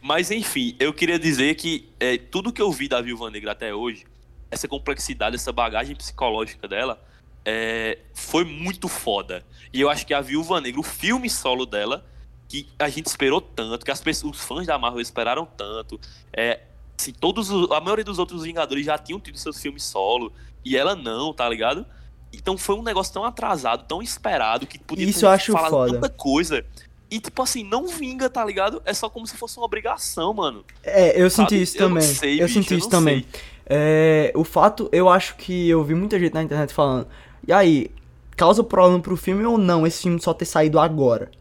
Mas 0.07 0.31
enfim, 0.31 0.73
eu 0.79 0.93
queria 0.93 1.19
dizer 1.19 1.53
que 1.55 1.89
é, 1.99 2.17
tudo 2.17 2.53
que 2.53 2.61
eu 2.61 2.71
vi 2.71 2.87
da 2.87 3.01
Viúva 3.01 3.29
Negra 3.29 3.51
até 3.51 3.75
hoje, 3.75 4.05
essa 4.49 4.65
complexidade, 4.65 5.35
essa 5.35 5.51
bagagem 5.51 5.97
psicológica 5.97 6.65
dela, 6.65 6.97
é, 7.43 7.99
foi 8.13 8.45
muito 8.45 8.87
foda. 8.87 9.43
E 9.73 9.81
eu 9.81 9.89
acho 9.89 10.07
que 10.07 10.13
a 10.13 10.21
Viúva 10.21 10.61
Negra, 10.61 10.79
o 10.79 10.83
filme 10.83 11.29
solo 11.29 11.65
dela, 11.65 12.05
que 12.47 12.69
a 12.79 12.87
gente 12.87 13.07
esperou 13.07 13.41
tanto, 13.41 13.83
que 13.83 13.91
as 13.91 13.99
pessoas, 13.99 14.37
os 14.37 14.45
fãs 14.45 14.65
da 14.65 14.77
Marvel 14.79 15.01
esperaram 15.01 15.45
tanto, 15.45 15.99
é, 16.31 16.61
assim, 16.97 17.11
todos 17.11 17.49
os- 17.49 17.69
a 17.71 17.81
maioria 17.81 18.05
dos 18.05 18.17
outros 18.17 18.43
Vingadores 18.43 18.85
já 18.85 18.97
tinham 18.97 19.19
tido 19.19 19.37
seus 19.37 19.61
filmes 19.61 19.83
solo, 19.83 20.31
e 20.63 20.77
ela 20.77 20.95
não, 20.95 21.33
tá 21.33 21.49
ligado? 21.49 21.85
Então 22.31 22.57
foi 22.57 22.75
um 22.75 22.81
negócio 22.81 23.11
tão 23.13 23.25
atrasado, 23.25 23.85
tão 23.85 24.01
esperado, 24.01 24.65
que 24.65 24.79
podia 24.79 25.05
Isso 25.05 25.19
ter 25.19 25.25
eu 25.25 25.29
acho 25.31 25.51
falado 25.51 25.71
foda. 25.71 25.93
tanta 25.95 26.09
coisa. 26.09 26.65
E, 27.09 27.19
tipo 27.19 27.41
assim, 27.41 27.63
não 27.63 27.87
vinga, 27.87 28.29
tá 28.29 28.43
ligado? 28.43 28.81
É 28.85 28.93
só 28.93 29.09
como 29.09 29.25
se 29.25 29.37
fosse 29.37 29.57
uma 29.57 29.65
obrigação, 29.65 30.33
mano. 30.33 30.65
É, 30.83 31.21
eu 31.21 31.29
Sabe? 31.29 31.49
senti 31.49 31.61
isso 31.61 31.77
Eu 31.77 31.87
também. 31.87 32.03
sei, 32.03 32.35
eu 32.41 32.47
bicho, 32.47 32.53
senti 32.59 32.73
eu 32.73 32.77
isso 32.79 32.89
também. 32.89 33.25
É, 33.65 34.31
o 34.35 34.43
fato, 34.43 34.89
eu 34.91 35.09
acho 35.09 35.35
que 35.37 35.69
eu 35.69 35.83
vi 35.83 35.95
muita 35.95 36.19
gente 36.19 36.33
na 36.33 36.43
internet 36.43 36.73
falando. 36.73 37.07
E 37.47 37.53
aí, 37.53 37.87
causa 38.35 38.63
problema 38.63 38.99
pro 38.99 39.15
filme 39.15 39.45
ou 39.45 39.57
não 39.57 39.87
esse 39.87 40.03
filme 40.03 40.19
só 40.19 40.33
ter 40.33 40.45
saído 40.45 40.79
agora? 40.79 41.31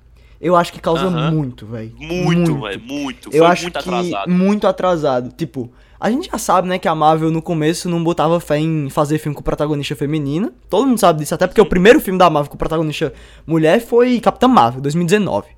Eu 0.41 0.55
acho 0.55 0.73
que 0.73 0.79
causa 0.81 1.07
Aham. 1.07 1.31
muito, 1.31 1.67
velho. 1.67 1.93
Muito, 1.97 2.61
velho, 2.61 2.81
muito. 2.83 3.31
Eu 3.33 3.43
Foi 3.43 3.47
acho 3.47 3.63
muito 3.63 3.79
que 3.81 3.89
atrasado. 3.89 4.31
muito 4.31 4.67
atrasado. 4.67 5.33
Tipo, 5.35 5.73
a 5.99 6.11
gente 6.11 6.31
já 6.31 6.37
sabe, 6.37 6.69
né, 6.69 6.79
que 6.79 6.87
a 6.87 6.95
Marvel 6.95 7.31
no 7.31 7.41
começo 7.41 7.89
não 7.89 8.05
botava 8.05 8.39
fé 8.39 8.59
em 8.59 8.91
fazer 8.91 9.19
filme 9.19 9.35
com 9.35 9.43
protagonista 9.43 9.97
feminina. 9.97 10.53
Todo 10.69 10.87
mundo 10.87 10.99
sabe 10.99 11.21
disso, 11.21 11.35
até 11.35 11.47
porque 11.47 11.61
o 11.61 11.67
primeiro 11.67 12.01
filme 12.01 12.19
da 12.19 12.29
Marvel 12.29 12.51
com 12.51 12.57
protagonista 12.59 13.13
mulher 13.47 13.81
foi 13.81 14.21
Capitã 14.21 14.47
Marvel, 14.47 14.83
2019. 14.83 15.56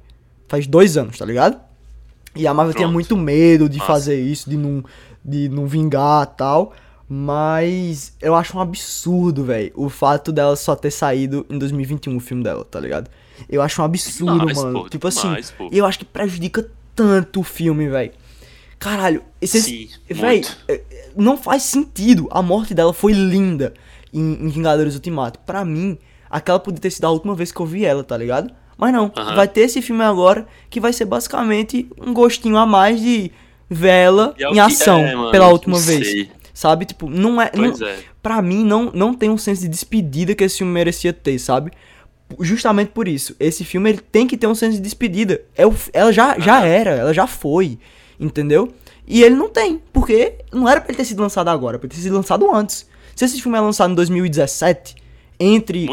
Faz 0.49 0.67
dois 0.67 0.97
anos, 0.97 1.19
tá 1.19 1.25
ligado? 1.25 1.61
E 2.35 2.47
a 2.47 2.55
Marvel 2.55 2.75
tinha 2.75 2.89
muito 2.89 3.17
medo 3.17 3.69
de 3.69 3.79
Massa. 3.79 3.93
fazer 3.93 4.21
isso, 4.21 4.49
de 4.49 4.57
não, 4.57 4.85
de 5.25 5.49
não 5.49 5.67
vingar 5.67 6.27
tal. 6.27 6.73
Mas 7.09 8.13
eu 8.21 8.35
acho 8.35 8.57
um 8.57 8.61
absurdo, 8.61 9.43
velho, 9.45 9.73
o 9.75 9.89
fato 9.89 10.31
dela 10.31 10.55
só 10.57 10.77
ter 10.77 10.91
saído 10.91 11.47
em 11.49 11.59
2021 11.59 12.17
o 12.17 12.21
filme 12.21 12.43
dela, 12.45 12.65
tá 12.65 12.79
ligado? 12.79 13.11
Eu 13.49 13.63
acho 13.63 13.81
um 13.81 13.85
absurdo, 13.85 14.39
Demais, 14.41 14.59
mano. 14.59 14.83
pô, 14.83 14.89
tipo 14.89 15.09
demais, 15.09 15.47
assim, 15.47 15.55
pô. 15.57 15.69
eu 15.73 15.87
acho 15.87 16.01
que 16.01 16.05
prejudica 16.05 16.69
tanto 16.95 17.41
o 17.41 17.43
filme, 17.43 17.89
velho. 17.89 18.13
Caralho, 18.79 19.23
esse. 19.41 19.61
Sim, 19.61 19.89
Véi, 20.09 20.43
é, 20.69 20.83
não 21.17 21.37
faz 21.37 21.63
sentido. 21.63 22.29
A 22.31 22.43
morte 22.43 22.75
dela 22.75 22.93
foi 22.93 23.13
linda 23.13 23.73
em, 24.13 24.35
em 24.45 24.49
Vingadores 24.49 24.95
Ultimato. 24.95 25.39
Pra 25.41 25.65
mim, 25.65 25.99
aquela 26.31 26.59
podia 26.61 26.81
ter 26.81 26.91
sido 26.91 27.07
a 27.07 27.11
última 27.11 27.35
vez 27.35 27.51
que 27.51 27.61
eu 27.61 27.67
vi 27.67 27.85
ela, 27.85 28.05
tá 28.05 28.17
ligado? 28.17 28.53
Mas 28.79 28.93
não, 28.93 29.11
Aham. 29.17 29.35
vai 29.35 29.49
ter 29.49 29.63
esse 29.63 29.83
filme 29.83 30.03
agora 30.05 30.47
que 30.71 30.79
vai 30.81 30.93
ser 30.93 31.05
basicamente 31.05 31.89
um 32.01 32.15
gostinho 32.15 32.57
a 32.57 32.65
mais 32.65 33.01
de 33.01 33.31
ver 33.69 33.89
ela 33.89 34.35
E 34.39 34.45
é 34.45 34.51
em 34.51 34.61
ação 34.61 35.01
é, 35.01 35.15
mano, 35.17 35.31
pela 35.33 35.49
última 35.49 35.79
vez. 35.79 36.07
sei. 36.07 36.31
Sabe? 36.55 36.85
Tipo, 36.87 37.11
não 37.11 37.41
é. 37.43 37.51
Não, 37.55 37.67
é. 37.87 37.99
Pra 38.23 38.41
mim, 38.41 38.65
não, 38.65 38.91
não 38.95 39.13
tem 39.15 39.31
um 39.31 39.37
senso 39.39 39.63
de 39.63 39.69
despedida 39.69 40.35
que 40.35 40.43
esse 40.45 40.59
filme 40.59 40.73
merecia 40.73 41.13
ter, 41.13 41.39
sabe? 41.39 41.73
Justamente 42.41 42.89
por 42.91 43.07
isso. 43.09 43.35
Esse 43.41 43.65
filme 43.65 43.91
ele 43.91 43.99
tem 43.99 44.27
que 44.27 44.37
ter 44.37 44.47
um 44.47 44.55
senso 44.55 44.77
de 44.77 44.83
despedida. 44.83 45.41
É 45.57 45.67
o, 45.67 45.75
ela 45.93 46.13
já, 46.13 46.39
já 46.39 46.59
Aham. 46.59 46.67
era, 46.67 46.91
ela 46.91 47.15
já 47.15 47.27
foi. 47.27 47.79
Entendeu? 48.19 48.73
E 49.07 49.23
ele 49.23 49.35
não 49.37 49.49
tem. 49.49 49.81
Porque 49.93 50.35
não 50.53 50.69
era 50.69 50.81
pra 50.81 50.91
ele 50.91 50.97
ter 50.99 51.05
sido 51.05 51.21
lançado 51.23 51.49
agora, 51.49 51.79
pra 51.79 51.87
ele 51.87 51.95
ter 51.95 52.01
sido 52.03 52.15
lançado 52.15 52.53
antes. 52.55 52.87
Se 53.17 53.25
esse 53.25 53.41
filme 53.41 53.57
é 53.57 53.61
lançado 53.61 53.93
em 53.93 53.95
2017, 53.95 54.97
entre. 55.39 55.87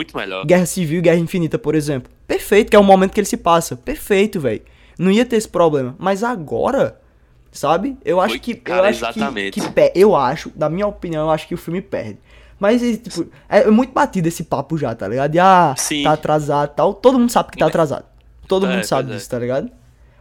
Guerra 0.46 0.66
Civil 0.66 1.00
e 1.00 1.02
Guerra 1.02 1.18
Infinita, 1.20 1.58
por 1.60 1.76
exemplo. 1.76 2.12
Perfeito, 2.28 2.70
que 2.70 2.76
é 2.76 2.80
o 2.80 2.84
momento 2.84 3.12
que 3.14 3.20
ele 3.20 3.28
se 3.28 3.38
passa. 3.38 3.76
Perfeito, 3.76 4.40
velho. 4.40 4.62
Não 4.98 5.12
ia 5.12 5.26
ter 5.26 5.36
esse 5.36 5.48
problema. 5.48 5.96
Mas 6.00 6.24
agora, 6.24 7.00
sabe? 7.52 7.98
Eu 8.04 8.20
acho 8.20 8.32
Foi, 8.34 8.40
que. 8.40 8.56
cara, 8.56 8.82
eu 8.82 8.90
acho 8.90 9.00
exatamente. 9.00 9.60
que, 9.60 9.70
que 9.70 9.92
eu 9.96 10.16
acho, 10.16 10.52
na 10.56 10.70
minha 10.70 10.88
opinião, 10.88 11.26
eu 11.26 11.32
acho 11.32 11.48
que 11.48 11.54
o 11.54 11.58
filme 11.58 11.82
perde. 11.82 12.18
Mas, 12.60 12.82
tipo, 12.82 13.28
é 13.50 13.70
muito 13.70 13.92
batido 13.94 14.28
esse 14.30 14.46
papo 14.46 14.78
já, 14.78 14.96
tá 14.96 15.08
ligado? 15.08 15.36
E, 15.36 15.40
ah, 15.40 15.76
Sim. 15.78 16.04
tá 16.04 16.14
atrasado 16.14 16.72
e 16.72 16.76
tal. 16.76 16.94
Todo 16.94 17.20
mundo 17.20 17.30
sabe 17.30 17.52
que 17.52 17.58
tá 17.58 17.68
atrasado. 17.68 18.06
Todo 18.48 18.66
É, 18.66 18.70
mundo 18.74 18.84
sabe 18.86 19.12
é. 19.12 19.16
disso, 19.16 19.30
tá 19.30 19.38
ligado? 19.38 19.70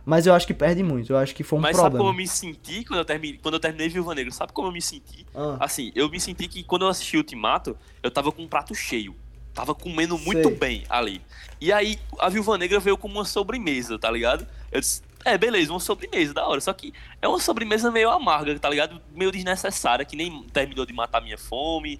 Mas 0.05 0.27
eu 0.27 0.35
acho 0.35 0.47
que 0.47 0.53
perde 0.55 0.83
muito. 0.83 1.12
Eu 1.12 1.17
acho 1.17 1.35
que 1.35 1.43
foi 1.43 1.59
um 1.59 1.62
Mas 1.62 1.77
sabe 1.77 1.97
como 1.97 2.11
eu 2.11 2.12
problema. 2.12 2.19
me 2.19 2.29
senti 2.29 2.85
quando 2.85 2.99
eu, 2.99 3.05
terminei, 3.05 3.38
quando 3.43 3.55
eu 3.55 3.61
terminei 3.61 3.88
Viúva 3.88 4.14
Negra? 4.14 4.33
Sabe 4.33 4.53
como 4.53 4.69
eu 4.69 4.73
me 4.73 4.83
senti? 4.83 5.27
Ah. 5.35 5.57
Assim, 5.61 5.90
eu 5.95 6.09
me 6.11 6.21
senti 6.21 6.47
que 6.47 6.62
quando 6.62 6.83
eu 6.83 6.88
assisti 6.88 7.17
Ultimato, 7.17 7.77
eu 8.03 8.11
tava 8.11 8.31
com 8.31 8.43
um 8.43 8.49
prato 8.49 8.75
cheio. 8.75 9.14
Tava 9.55 9.75
comendo 9.75 10.19
muito 10.19 10.49
Sei. 10.49 10.57
bem 10.59 10.85
ali. 10.90 11.23
E 11.61 11.73
aí, 11.73 11.99
a 12.19 12.29
Viúva 12.29 12.59
Negra 12.59 12.81
veio 12.81 12.99
como 12.99 13.14
uma 13.14 13.25
sobremesa, 13.25 13.99
tá 13.99 14.11
ligado? 14.11 14.47
Eu 14.73 14.81
disse, 14.81 15.01
É, 15.25 15.38
beleza, 15.38 15.73
uma 15.73 15.81
sobremesa, 15.81 16.35
da 16.35 16.47
hora. 16.47 16.61
Só 16.61 16.73
que 16.75 16.93
é 17.23 17.27
uma 17.29 17.38
sobremesa 17.40 17.90
meio 17.90 18.11
amarga, 18.11 18.59
tá 18.59 18.69
ligado? 18.69 19.01
Meio 19.14 19.31
desnecessária, 19.33 20.05
que 20.05 20.17
nem 20.17 20.43
terminou 20.53 20.85
de 20.85 20.93
matar 20.93 21.23
minha 21.23 21.38
fome. 21.38 21.99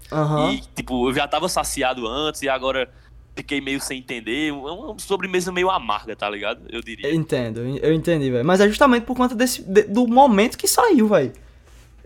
E, 0.53 0.61
tipo, 0.75 1.09
eu 1.09 1.15
já 1.15 1.27
tava 1.27 1.49
saciado 1.49 2.07
antes 2.07 2.43
e 2.43 2.49
agora 2.51 2.93
fiquei 3.35 3.61
meio 3.61 3.81
sem 3.81 3.99
entender. 3.99 4.49
É 4.49 4.53
uma 4.53 4.99
sobremesa 4.99 5.51
meio 5.53 5.71
amarga, 5.71 6.15
tá 6.15 6.29
ligado? 6.29 6.61
Eu 6.69 6.81
diria. 6.81 7.09
Eu 7.09 7.15
entendo, 7.15 7.61
eu 7.61 7.93
entendi, 7.93 8.31
velho. 8.31 8.45
Mas 8.45 8.61
é 8.61 8.69
justamente 8.69 9.05
por 9.05 9.17
conta 9.17 9.35
desse, 9.35 9.63
de- 9.63 9.85
do 9.85 10.07
momento 10.07 10.57
que 10.57 10.69
saiu, 10.69 11.09
velho. 11.09 11.33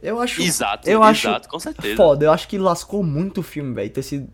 Eu 0.02 0.20
acho. 0.20 0.40
Exato, 0.40 0.88
eu 0.88 1.02
acho 1.02 1.28
exato, 1.28 1.48
com 1.48 1.58
certeza. 1.58 1.96
Foda, 1.96 2.24
eu 2.24 2.32
acho 2.32 2.46
que 2.46 2.56
lascou 2.56 3.02
muito 3.02 3.40
o 3.40 3.42
filme, 3.42 3.74
velho, 3.74 3.90
ter 3.90 4.02
sido 4.02 4.28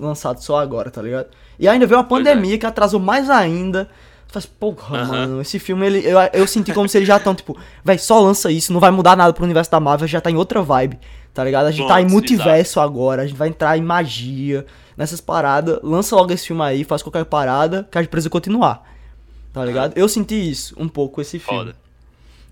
lançado 0.00 0.42
só 0.42 0.58
agora, 0.58 0.90
tá 0.90 1.02
ligado? 1.02 1.28
E 1.58 1.68
ainda 1.68 1.86
veio 1.86 2.00
a 2.00 2.02
é. 2.02 2.06
pandemia 2.06 2.58
que 2.58 2.66
atrasou 2.66 2.98
mais 2.98 3.28
ainda. 3.28 3.88
Faz, 4.28 4.46
porra, 4.46 5.00
Aham. 5.00 5.08
mano, 5.08 5.40
esse 5.42 5.58
filme, 5.58 5.84
ele, 5.84 5.98
eu, 6.06 6.18
eu 6.32 6.46
senti 6.46 6.72
como 6.72 6.88
se 6.88 6.96
eles 6.96 7.06
já 7.06 7.18
estão, 7.18 7.34
tipo, 7.34 7.54
velho, 7.84 8.00
só 8.00 8.18
lança 8.18 8.50
isso, 8.50 8.72
não 8.72 8.80
vai 8.80 8.90
mudar 8.90 9.14
nada 9.14 9.30
pro 9.34 9.44
universo 9.44 9.70
da 9.70 9.78
Marvel, 9.78 10.08
já 10.08 10.22
tá 10.22 10.30
em 10.30 10.36
outra 10.36 10.62
vibe, 10.62 10.98
tá 11.34 11.44
ligado? 11.44 11.66
A 11.66 11.70
gente 11.70 11.86
tá 11.86 12.00
em 12.00 12.06
multiverso 12.06 12.80
agora, 12.80 13.22
a 13.22 13.26
gente 13.26 13.36
vai 13.36 13.48
entrar 13.48 13.76
em 13.76 13.82
magia, 13.82 14.64
nessas 14.96 15.20
paradas, 15.20 15.78
lança 15.82 16.14
logo 16.16 16.32
esse 16.32 16.46
filme 16.46 16.62
aí, 16.62 16.84
faz 16.84 17.02
qualquer 17.02 17.24
parada, 17.24 17.88
que 17.90 17.98
a 17.98 18.02
gente 18.02 18.10
precisa 18.10 18.30
continuar, 18.30 18.82
tá 19.52 19.64
ligado? 19.64 19.92
Eu 19.96 20.08
senti 20.08 20.34
isso 20.50 20.74
um 20.78 20.88
pouco 20.88 21.20
esse 21.20 21.38
filme. 21.38 21.58
Foda. 21.60 21.82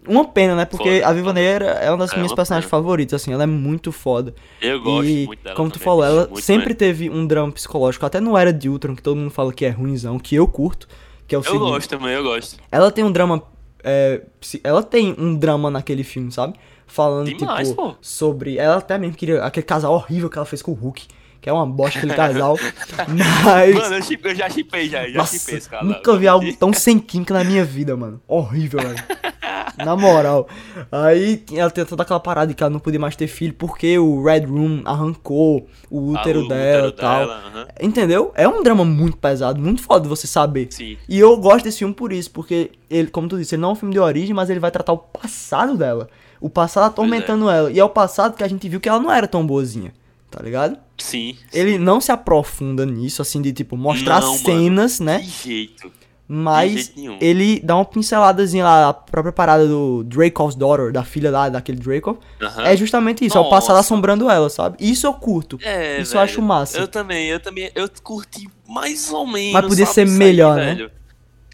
Uma 0.09 0.25
pena, 0.25 0.57
né? 0.57 0.65
Porque 0.65 1.01
Foda, 1.01 1.09
a 1.09 1.13
Viva 1.13 1.33
Negra 1.33 1.67
é 1.73 1.91
uma 1.91 1.99
das 1.99 2.13
É, 2.13 2.17
minhas 2.17 2.31
uma 2.31 2.37
personagens 2.37 2.71
pena. 2.71 2.81
favoritas, 2.83 3.21
assim, 3.21 3.33
ela 3.35 3.43
é 3.43 3.47
muito 3.47 3.93
foda. 3.93 4.35
Eu 4.61 4.81
gosto 4.81 5.07
e, 5.07 5.27
muito 5.27 5.43
dela. 5.43 5.55
como 5.55 5.69
tu 5.71 5.75
também, 5.75 5.85
falou, 5.85 6.05
bicho, 6.05 6.31
ela 6.33 6.41
sempre 6.41 6.75
teve 6.75 7.11
um 7.11 7.27
drama 7.27 7.53
psicológico, 7.53 8.07
até 8.07 8.19
no 8.19 8.35
Era 8.37 8.51
de 8.51 8.69
Ultron, 8.71 8.97
que 8.97 9.03
todo 9.03 9.17
mundo 9.19 9.31
fala 9.31 9.53
que 9.53 9.63
é 9.65 9.69
ruimzão, 9.69 10.19
que 10.19 10.35
eu 10.35 10.49
curto, 10.49 10.89
que 11.29 11.35
é 11.35 11.39
o 11.39 11.41
Eu 11.41 11.45
seguinte. 11.45 11.61
gosto 11.61 11.89
também, 11.91 12.15
eu 12.15 12.23
gosto. 12.23 12.57
Ela 12.73 12.91
tem 12.91 13.05
um 13.05 13.13
drama. 13.13 13.43
é, 13.85 14.23
ela 14.65 14.83
tem 14.83 15.15
um 15.19 15.37
drama 15.37 15.71
naquele 15.71 16.03
filme, 16.03 16.33
sabe? 16.33 16.55
Falando, 16.87 17.27
Demais, 17.33 17.69
tipo, 17.69 17.91
pô. 17.91 17.95
sobre. 18.01 18.57
Ela 18.57 18.77
até 18.79 18.97
mesmo 18.97 19.15
queria. 19.17 19.45
Aquele 19.45 19.67
casal 19.67 19.93
horrível 19.93 20.31
que 20.31 20.39
ela 20.39 20.47
fez 20.47 20.63
com 20.63 20.73
o 20.73 20.75
Hulk. 20.75 21.07
Que 21.41 21.49
é 21.49 21.53
uma 21.53 21.67
bosta 21.67 21.99
aquele 21.99 22.15
casal. 22.15 22.57
Mas. 23.45 23.75
Mano, 23.75 23.95
eu, 23.97 24.03
chip- 24.03 24.25
eu 24.29 24.35
já 24.35 24.49
chipei 24.51 24.89
já, 24.89 25.09
já 25.09 25.19
Nossa, 25.19 25.39
chipei 25.39 25.57
esse 25.59 25.69
cara. 25.69 25.85
nunca 25.85 26.17
vi 26.17 26.29
algo 26.29 26.53
tão 26.57 26.73
sem 26.73 26.99
química 26.99 27.33
na 27.35 27.43
minha 27.45 27.65
vida, 27.65 27.97
mano. 27.97 28.21
Horrível, 28.29 28.81
velho. 28.81 28.95
Na 29.79 29.97
moral. 29.97 30.47
Aí 30.93 31.43
ela 31.55 31.71
tem 31.71 31.85
toda 31.87 32.03
aquela 32.03 32.21
parada 32.21 32.49
de 32.49 32.55
que 32.55 32.63
ela 32.63 32.69
não 32.71 32.81
podia 32.81 33.01
mais 33.01 33.17
ter 33.17 33.27
filho 33.27 33.55
porque 33.55 33.99
o 33.99 34.23
Red 34.23 34.41
Room 34.41 34.83
arrancou 34.85 35.67
o 35.89 36.11
útero 36.13 36.47
dela 36.47 36.89
e 36.89 36.93
tal. 36.93 37.23
aham. 37.31 37.67
Entendeu? 37.81 38.31
É 38.35 38.47
um 38.47 38.63
drama 38.63 38.85
muito 38.85 39.17
pesado, 39.17 39.59
muito 39.61 39.83
foda 39.83 40.07
você 40.07 40.27
saber. 40.27 40.69
Sim. 40.71 40.99
E 41.09 41.19
eu 41.19 41.35
gosto 41.39 41.65
desse 41.65 41.79
filme 41.79 41.95
por 41.95 42.13
isso, 42.13 42.31
porque 42.31 42.73
ele, 42.91 43.09
como 43.09 43.27
tu 43.29 43.39
disse, 43.39 43.55
ele 43.55 43.63
não 43.63 43.71
é 43.71 43.73
um 43.73 43.77
filme 43.77 43.95
de 43.95 44.01
origem, 44.01 44.35
mas 44.35 44.51
ele 44.51 44.61
vai 44.61 44.71
tratar 44.71 44.93
o 44.93 44.99
passado 44.99 45.77
dela. 45.79 46.09
O 46.41 46.51
passado 46.51 46.85
atormentando 46.85 47.49
ela. 47.49 47.71
E 47.71 47.79
é 47.79 47.85
o 47.85 47.89
passado 47.89 48.37
que 48.37 48.45
a 48.45 48.49
gente 48.49 48.69
viu 48.69 48.81
que 48.81 48.89
ela 48.89 49.01
não 49.01 49.11
era 49.11 49.27
tão 49.27 49.47
boazinha. 49.47 49.93
Tá 50.31 50.41
ligado? 50.43 50.79
Sim. 50.97 51.37
Ele 51.53 51.77
não 51.77 52.01
se 52.01 52.13
aprofunda 52.13 52.87
nisso, 52.87 53.21
assim, 53.21 53.43
de 53.43 53.53
tipo, 53.53 53.77
mostrar 53.77 54.21
Não, 54.21 54.29
mano. 54.33 54.39
cenas, 54.45 55.01
né? 55.01 55.19
De 55.19 55.29
jeito. 55.29 55.93
Mas 56.33 56.73
jeito 56.73 56.93
nenhum. 56.97 57.19
ele 57.21 57.59
dá 57.59 57.75
uma 57.75 57.85
pinceladazinha 57.85 58.63
lá, 58.63 58.89
a 58.91 58.95
própria 58.95 59.33
parada 59.33 59.67
do 59.67 60.05
Dracov's 60.05 60.55
Daughter, 60.55 60.93
da 60.93 61.03
filha 61.03 61.29
lá, 61.29 61.49
daquele 61.49 61.79
Dracov. 61.79 62.19
Aham. 62.41 62.63
É 62.63 62.77
justamente 62.77 63.25
isso, 63.25 63.37
é 63.37 63.41
o 63.41 63.51
passado 63.51 63.71
Nossa. 63.75 63.81
assombrando 63.81 64.31
ela, 64.31 64.49
sabe? 64.49 64.77
Isso 64.79 65.05
eu 65.09 65.13
curto. 65.15 65.59
É, 65.61 66.01
Isso 66.01 66.13
eu 66.15 66.21
velho. 66.21 66.31
acho 66.31 66.41
massa. 66.41 66.79
Eu 66.79 66.87
também, 66.87 67.27
eu 67.27 67.41
também, 67.41 67.69
eu 67.75 67.91
curti 68.05 68.49
mais 68.69 69.13
ou 69.13 69.27
menos. 69.27 69.53
Mas 69.55 69.67
podia 69.67 69.87
ser 69.87 70.05
isso 70.07 70.13
aí, 70.13 70.19
melhor, 70.19 70.55
né? 70.55 70.75
velho. 70.77 70.91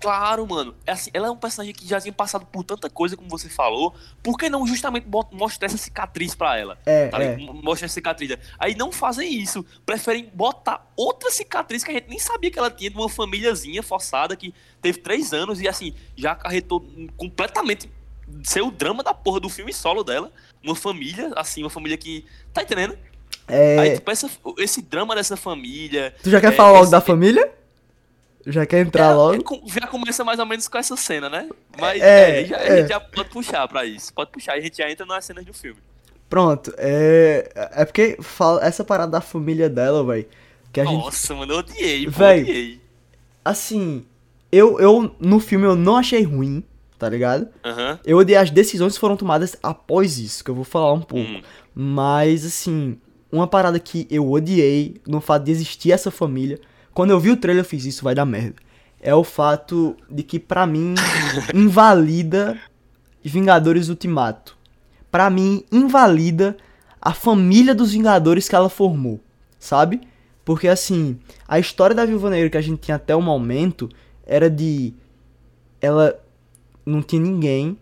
Claro, 0.07 0.47
mano. 0.47 0.73
É 0.87 0.92
assim, 0.92 1.11
ela 1.12 1.27
é 1.27 1.31
um 1.31 1.37
personagem 1.37 1.75
que 1.75 1.85
já 1.87 2.01
tinha 2.01 2.12
passado 2.12 2.47
por 2.47 2.62
tanta 2.62 2.88
coisa, 2.88 3.16
como 3.16 3.29
você 3.29 3.49
falou. 3.49 3.92
Por 4.23 4.38
que 4.38 4.49
não 4.49 4.64
justamente 4.64 5.07
mostrar 5.33 5.66
essa 5.66 5.77
cicatriz 5.77 6.33
pra 6.35 6.57
ela? 6.57 6.79
É, 6.87 7.09
Tá 7.09 7.21
é. 7.21 7.35
ligado? 7.35 7.55
Mostra 7.55 7.87
essa 7.87 7.95
cicatriz. 7.95 8.37
Aí 8.59 8.77
não 8.77 8.92
fazem 8.92 9.33
isso. 9.35 9.64
Preferem 9.85 10.31
botar 10.33 10.87
outra 10.97 11.29
cicatriz 11.31 11.83
que 11.83 11.90
a 11.90 11.95
gente 11.95 12.09
nem 12.09 12.21
sabia 12.21 12.51
que 12.53 12.59
ela 12.59 12.71
tinha 12.71 12.88
de 12.88 12.97
uma 12.97 13.09
famíliazinha 13.09 13.83
forçada 13.83 14.37
que 14.37 14.55
teve 14.81 14.99
três 14.99 15.33
anos 15.33 15.61
e 15.61 15.66
assim, 15.66 15.92
já 16.16 16.33
acarretou 16.33 16.87
completamente 17.16 17.90
ser 18.45 18.61
o 18.62 18.71
drama 18.71 19.03
da 19.03 19.12
porra 19.12 19.40
do 19.40 19.49
filme 19.49 19.73
solo 19.73 20.05
dela. 20.05 20.31
Uma 20.62 20.77
família, 20.77 21.33
assim, 21.35 21.62
uma 21.64 21.71
família 21.71 21.97
que. 21.97 22.25
Tá 22.53 22.62
entendendo? 22.62 22.97
É, 23.49 23.79
Aí, 23.79 23.95
tipo, 23.95 24.11
essa- 24.11 24.31
esse 24.59 24.83
drama 24.83 25.14
dessa 25.14 25.37
família. 25.37 26.14
Tu 26.23 26.31
já 26.31 26.40
quer 26.40 26.53
é, 26.53 26.57
falar 26.57 26.81
esse- 26.83 26.90
da 26.92 27.01
família? 27.01 27.53
Já 28.46 28.64
quer 28.64 28.80
entrar 28.87 29.11
é, 29.11 29.14
logo? 29.14 29.35
é 29.35 29.42
com- 29.42 29.62
já 29.66 29.87
começa 29.88 30.22
mais 30.24 30.38
ou 30.38 30.46
menos 30.46 30.68
com 30.68 30.78
essa 30.78 30.96
cena, 30.96 31.28
né? 31.28 31.48
Mas 31.80 32.00
É, 32.00 32.42
é, 32.42 32.44
já, 32.46 32.56
a 32.56 32.61
é. 32.64 32.76
gente 32.80 32.88
já 32.88 33.00
pode 33.00 33.28
puxar 33.30 33.66
pra 33.66 33.85
isso. 33.85 34.12
Pode 34.14 34.30
puxar, 34.30 34.52
a 34.54 34.61
gente 34.61 34.76
já 34.78 34.88
entra 34.90 35.04
nas 35.04 35.24
cenas 35.24 35.44
do 35.44 35.52
filme. 35.52 35.80
Pronto, 36.28 36.72
é. 36.78 37.50
É 37.72 37.85
porque 37.85 38.16
fala, 38.20 38.64
essa 38.64 38.85
parada 38.85 39.12
da 39.12 39.20
família 39.20 39.68
dela, 39.68 40.04
velho. 40.04 40.26
Que 40.72 40.80
a 40.80 40.85
gente. 40.85 40.94
Nossa, 40.96 41.35
mano, 41.35 41.52
eu 41.54 41.59
odiei, 41.59 42.06
Véi. 42.09 42.42
odiei. 42.42 42.80
Assim, 43.44 44.04
eu, 44.50 44.78
eu 44.80 45.14
no 45.20 45.38
filme 45.40 45.64
eu 45.66 45.76
não 45.76 45.96
achei 45.96 46.22
ruim, 46.22 46.62
tá 46.98 47.09
ligado? 47.09 47.48
Aham. 47.64 47.98
Eu 48.04 48.18
odiei 48.18 48.37
as 48.38 48.50
decisões 48.50 48.94
que 48.94 49.00
foram 49.00 49.16
tomadas 49.16 49.56
após 49.62 50.18
isso, 50.18 50.44
que 50.44 50.50
eu 50.50 50.54
vou 50.54 50.64
falar 50.64 50.92
um 50.92 51.00
pouco. 51.02 51.28
Hum. 51.30 51.42
Mas, 51.74 52.44
assim, 52.44 52.98
uma 53.30 53.46
parada 53.46 53.78
que 53.78 54.06
eu 54.11 54.30
odiei 54.30 55.00
no 55.06 55.20
fato 55.20 55.44
de 55.44 55.50
existir 55.52 55.92
essa 55.92 56.11
família. 56.11 56.61
Quando 56.96 57.11
eu 57.11 57.20
vi 57.20 57.30
o 57.30 57.37
trailer, 57.37 57.62
eu 57.62 57.68
fiz 57.68 57.85
isso, 57.85 58.02
vai 58.02 58.14
dar 58.14 58.24
merda. 58.24 58.54
É 58.98 59.14
o 59.14 59.22
fato 59.22 59.94
de 60.11 60.22
que, 60.22 60.40
pra 60.40 60.66
mim, 60.66 60.94
invalida 61.52 62.59
Vingadores 63.22 63.90
Ultimato. 63.90 64.56
Pra 65.11 65.28
mim, 65.28 65.62
invalida 65.70 66.56
a 66.98 67.12
família 67.12 67.74
dos 67.74 67.92
Vingadores 67.92 68.48
que 68.48 68.54
ela 68.54 68.70
formou, 68.70 69.20
sabe? 69.59 70.09
Porque, 70.42 70.68
assim, 70.68 71.18
a 71.46 71.59
história 71.59 71.94
da 71.94 72.06
Viúva 72.06 72.30
Negra 72.30 72.48
que 72.48 72.56
a 72.56 72.62
gente 72.62 72.80
tinha 72.80 72.96
até 72.96 73.14
o 73.14 73.20
momento 73.20 73.90
era 74.26 74.48
de. 74.48 74.94
Ela 75.82 76.18
não 76.87 77.02
tinha 77.02 77.20
ninguém, 77.20 77.76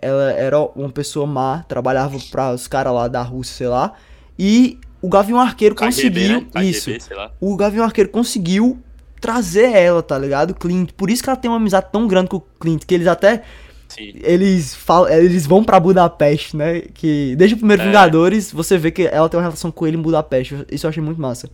ela 0.00 0.30
era 0.30 0.60
uma 0.76 0.90
pessoa 0.90 1.26
má, 1.26 1.64
trabalhava 1.64 2.18
para 2.30 2.54
os 2.54 2.68
caras 2.68 2.94
lá 2.94 3.08
da 3.08 3.20
Rússia, 3.20 3.56
sei 3.56 3.66
lá, 3.66 3.94
e 4.38 4.78
o 5.02 5.08
Gavião 5.08 5.40
Arqueiro 5.40 5.74
conseguiu 5.74 6.40
né? 6.40 6.46
KGB, 6.52 6.96
isso. 6.96 7.14
lá. 7.14 7.32
O 7.40 7.56
Gavião 7.56 7.84
Arqueiro 7.84 8.10
conseguiu 8.10 8.78
trazer 9.20 9.72
ela, 9.72 10.02
tá 10.02 10.18
ligado? 10.18 10.54
Clint. 10.54 10.92
Por 10.92 11.10
isso 11.10 11.22
que 11.22 11.28
ela 11.28 11.36
tem 11.36 11.50
uma 11.50 11.58
amizade 11.58 11.88
tão 11.92 12.06
grande 12.06 12.30
com 12.30 12.38
o 12.38 12.40
Clint, 12.40 12.84
que 12.84 12.94
eles 12.94 13.06
até 13.06 13.42
Sim. 13.88 14.12
eles 14.22 14.74
falam, 14.74 15.10
eles 15.10 15.46
vão 15.46 15.62
pra 15.62 15.78
Budapeste, 15.78 16.56
né? 16.56 16.80
Que 16.94 17.34
desde 17.36 17.54
o 17.54 17.58
primeiro 17.58 17.82
É. 17.82 17.86
Vingadores, 17.86 18.52
você 18.52 18.78
vê 18.78 18.90
que 18.90 19.06
ela 19.06 19.28
tem 19.28 19.38
uma 19.38 19.44
relação 19.44 19.70
com 19.70 19.86
ele 19.86 19.96
em 19.96 20.02
Budapeste. 20.02 20.64
Isso 20.70 20.86
eu 20.86 20.88
achei 20.88 21.02
muito 21.02 21.20
massa. 21.20 21.50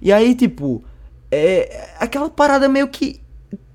E 0.00 0.12
aí, 0.12 0.34
tipo, 0.34 0.84
é 1.30 1.88
aquela 1.98 2.30
parada 2.30 2.68
meio 2.68 2.88
que 2.88 3.20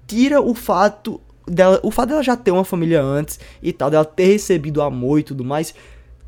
tira 0.07 0.41
o 0.41 0.53
fato 0.53 1.19
dela, 1.47 1.79
o 1.83 1.91
fato 1.91 2.09
dela 2.09 2.23
já 2.23 2.35
ter 2.35 2.51
uma 2.51 2.65
família 2.65 3.01
antes 3.01 3.39
e 3.61 3.71
tal, 3.71 3.89
dela 3.89 4.05
ter 4.05 4.25
recebido 4.25 4.81
amor 4.81 5.19
e 5.19 5.23
tudo 5.23 5.43
mais, 5.43 5.73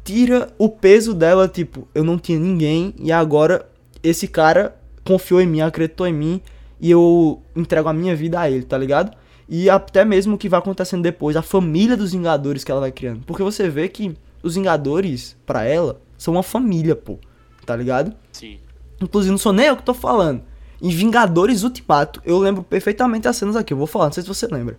tira 0.08 0.54
o 0.58 0.70
peso 0.70 1.14
dela, 1.14 1.50
tipo, 1.50 1.86
eu 1.94 2.02
não 2.02 2.18
tinha 2.18 2.40
ninguém 2.40 2.96
e 2.98 3.12
agora 3.12 3.70
esse 4.02 4.26
cara 4.26 4.74
confiou 5.04 5.42
em 5.42 5.46
mim, 5.46 5.60
acreditou 5.60 6.08
em 6.08 6.14
mim 6.14 6.42
e 6.80 6.90
eu 6.90 7.42
entrego 7.54 7.90
a 7.90 7.94
minha 7.94 8.16
vida 8.16 8.40
a 8.40 8.50
ele, 8.50 8.64
tá 8.64 8.78
ligado? 8.78 9.12
E 9.50 9.70
até 9.70 10.06
mesmo 10.06 10.36
o 10.36 10.38
que 10.38 10.48
vai 10.48 10.60
acontecendo 10.60 11.04
depois, 11.04 11.36
a 11.36 11.42
família 11.42 11.98
dos 11.98 12.14
Vingadores 12.14 12.64
que 12.64 12.72
ela 12.72 12.80
vai 12.80 12.92
criando. 12.92 13.26
Porque 13.26 13.44
você 13.44 13.68
vê 13.68 13.90
que 13.90 14.16
os 14.42 14.56
Vingadores, 14.56 15.36
pra 15.46 15.66
ela, 15.66 16.00
são 16.18 16.36
uma 16.36 16.44
família, 16.44 16.96
pô. 16.96 17.20
Tá 17.66 17.76
ligado? 17.76 18.16
Sim. 18.32 18.60
Inclusive, 19.02 19.32
não 19.32 19.38
sou 19.38 19.52
nem 19.52 19.66
eu 19.66 19.76
que 19.76 19.84
tô 19.84 19.94
falando. 19.94 20.42
Em 20.82 20.90
Vingadores 20.90 21.64
Ultimato, 21.64 22.22
eu 22.24 22.40
lembro 22.40 22.64
perfeitamente 22.64 23.28
as 23.28 23.36
cenas 23.36 23.58
aqui. 23.58 23.74
Eu 23.74 23.78
vou 23.78 23.88
falar, 23.88 24.06
não 24.06 24.14
sei 24.14 24.24
se 24.24 24.30
você 24.30 24.48
lembra. 24.48 24.78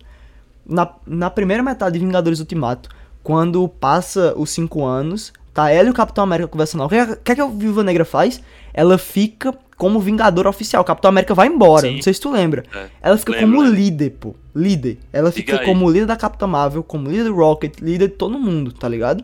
Na, 0.65 0.91
na 1.05 1.29
primeira 1.29 1.61
metade 1.61 1.99
de 1.99 2.03
Vingadores 2.03 2.39
Ultimato, 2.39 2.89
quando 3.23 3.67
passa 3.67 4.33
os 4.37 4.49
cinco 4.49 4.83
anos, 4.85 5.33
tá 5.53 5.69
ela 5.71 5.87
e 5.87 5.91
o 5.91 5.93
Capitão 5.93 6.23
América 6.23 6.47
conversando. 6.49 6.83
O 6.83 6.89
que, 6.89 6.95
é- 6.95 7.15
que 7.15 7.31
é 7.31 7.35
que 7.35 7.41
a 7.41 7.45
Viúva 7.47 7.83
Negra 7.83 8.05
faz? 8.05 8.41
Ela 8.73 8.97
fica 8.97 9.53
como 9.77 9.99
Vingadora 9.99 10.49
oficial. 10.49 10.81
O 10.81 10.85
Capitão 10.85 11.09
América 11.09 11.33
vai 11.33 11.47
embora. 11.47 11.87
Sim. 11.87 11.95
Não 11.95 12.01
sei 12.01 12.13
se 12.13 12.19
tu 12.21 12.31
lembra. 12.31 12.63
É. 12.73 12.87
Ela 13.01 13.17
fica 13.17 13.31
Lembro, 13.31 13.57
como 13.57 13.63
líder, 13.69 14.09
pô. 14.19 14.35
Líder. 14.55 14.97
Ela 15.13 15.29
Diga 15.31 15.37
fica 15.53 15.59
aí. 15.61 15.65
como 15.65 15.89
líder 15.89 16.05
da 16.05 16.15
Capitã 16.17 16.47
Marvel, 16.47 16.83
como 16.83 17.09
líder 17.09 17.25
do 17.25 17.35
Rocket, 17.35 17.79
líder 17.79 18.09
de 18.09 18.15
todo 18.15 18.37
mundo, 18.37 18.71
tá 18.73 18.87
ligado? 18.89 19.23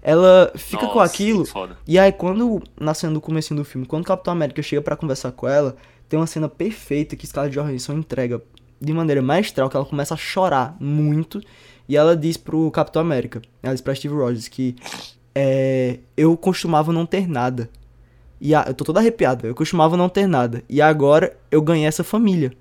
Ela 0.00 0.52
fica 0.54 0.86
com 0.86 0.98
Nossa, 0.98 1.12
aquilo. 1.12 1.44
que 1.44 1.50
foda. 1.50 1.76
E 1.86 1.98
aí, 1.98 2.12
quando, 2.12 2.62
na 2.80 2.94
cena 2.94 3.12
do 3.14 3.20
comecinho 3.20 3.58
do 3.60 3.64
filme, 3.64 3.86
quando 3.86 4.02
o 4.04 4.06
Capitão 4.06 4.32
América 4.32 4.62
chega 4.62 4.80
pra 4.80 4.96
conversar 4.96 5.32
com 5.32 5.48
ela, 5.48 5.76
tem 6.08 6.18
uma 6.18 6.26
cena 6.26 6.48
perfeita 6.48 7.16
que 7.16 7.26
Scarlett 7.26 7.58
Johansson 7.58 7.94
entrega 7.94 8.40
de 8.80 8.92
maneira 8.92 9.20
maestral, 9.20 9.68
que 9.68 9.76
ela 9.76 9.84
começa 9.84 10.14
a 10.14 10.16
chorar 10.16 10.76
muito, 10.80 11.40
e 11.88 11.96
ela 11.96 12.16
diz 12.16 12.36
pro 12.36 12.70
Capitão 12.70 13.00
América, 13.02 13.40
ela 13.62 13.74
diz 13.74 13.80
pra 13.80 13.94
Steve 13.94 14.14
Rogers 14.14 14.48
que 14.48 14.76
é, 15.34 15.98
eu 16.16 16.36
costumava 16.36 16.92
não 16.92 17.06
ter 17.06 17.28
nada. 17.28 17.68
E 18.40 18.54
a- 18.54 18.64
eu 18.68 18.74
tô 18.74 18.84
todo 18.84 18.98
arrepiado, 18.98 19.46
eu 19.46 19.54
costumava 19.54 19.96
não 19.96 20.08
ter 20.08 20.26
nada. 20.26 20.62
E 20.68 20.80
agora 20.80 21.36
eu 21.50 21.60
ganhei 21.62 21.86
essa 21.86 22.04
família, 22.04 22.52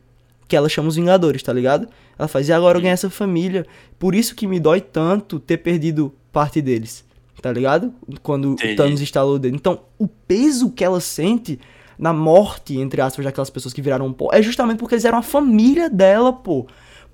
que 0.48 0.56
ela 0.56 0.70
chama 0.70 0.88
os 0.88 0.96
Vingadores, 0.96 1.44
tá 1.44 1.54
ligado? 1.54 1.88
Ela 2.18 2.28
faz, 2.28 2.50
e 2.50 2.54
agora 2.54 2.78
eu 2.78 2.82
ganhei 2.82 2.94
essa 2.94 3.10
família. 3.10 3.66
Por 4.00 4.16
isso 4.16 4.34
que 4.36 4.48
me 4.48 4.60
dói 4.60 4.82
tanto 4.82 5.40
ter 5.40 5.58
perdido 5.58 6.14
parte 6.32 6.62
deles, 6.62 7.04
tá 7.42 7.52
ligado? 7.52 7.94
Quando 8.24 8.54
Entendi. 8.54 8.74
o 8.74 8.76
Thanos 8.76 9.02
instalou 9.02 9.36
o 9.36 9.40
dedo. 9.40 9.56
Então, 9.56 9.82
o 10.00 10.08
peso 10.08 10.72
que 10.72 10.84
ela 10.84 11.00
sente 11.00 11.60
na 11.98 12.14
morte, 12.14 12.78
entre 12.78 13.02
aspas, 13.02 13.26
daquelas 13.26 13.50
pessoas 13.50 13.74
que 13.74 13.82
viraram 13.82 14.12
pó, 14.14 14.30
é 14.32 14.42
justamente 14.42 14.78
porque 14.80 14.96
eles 14.96 15.06
eram 15.06 15.18
a 15.18 15.24
família 15.24 15.90
dela, 15.90 16.32
pô. 16.34 16.66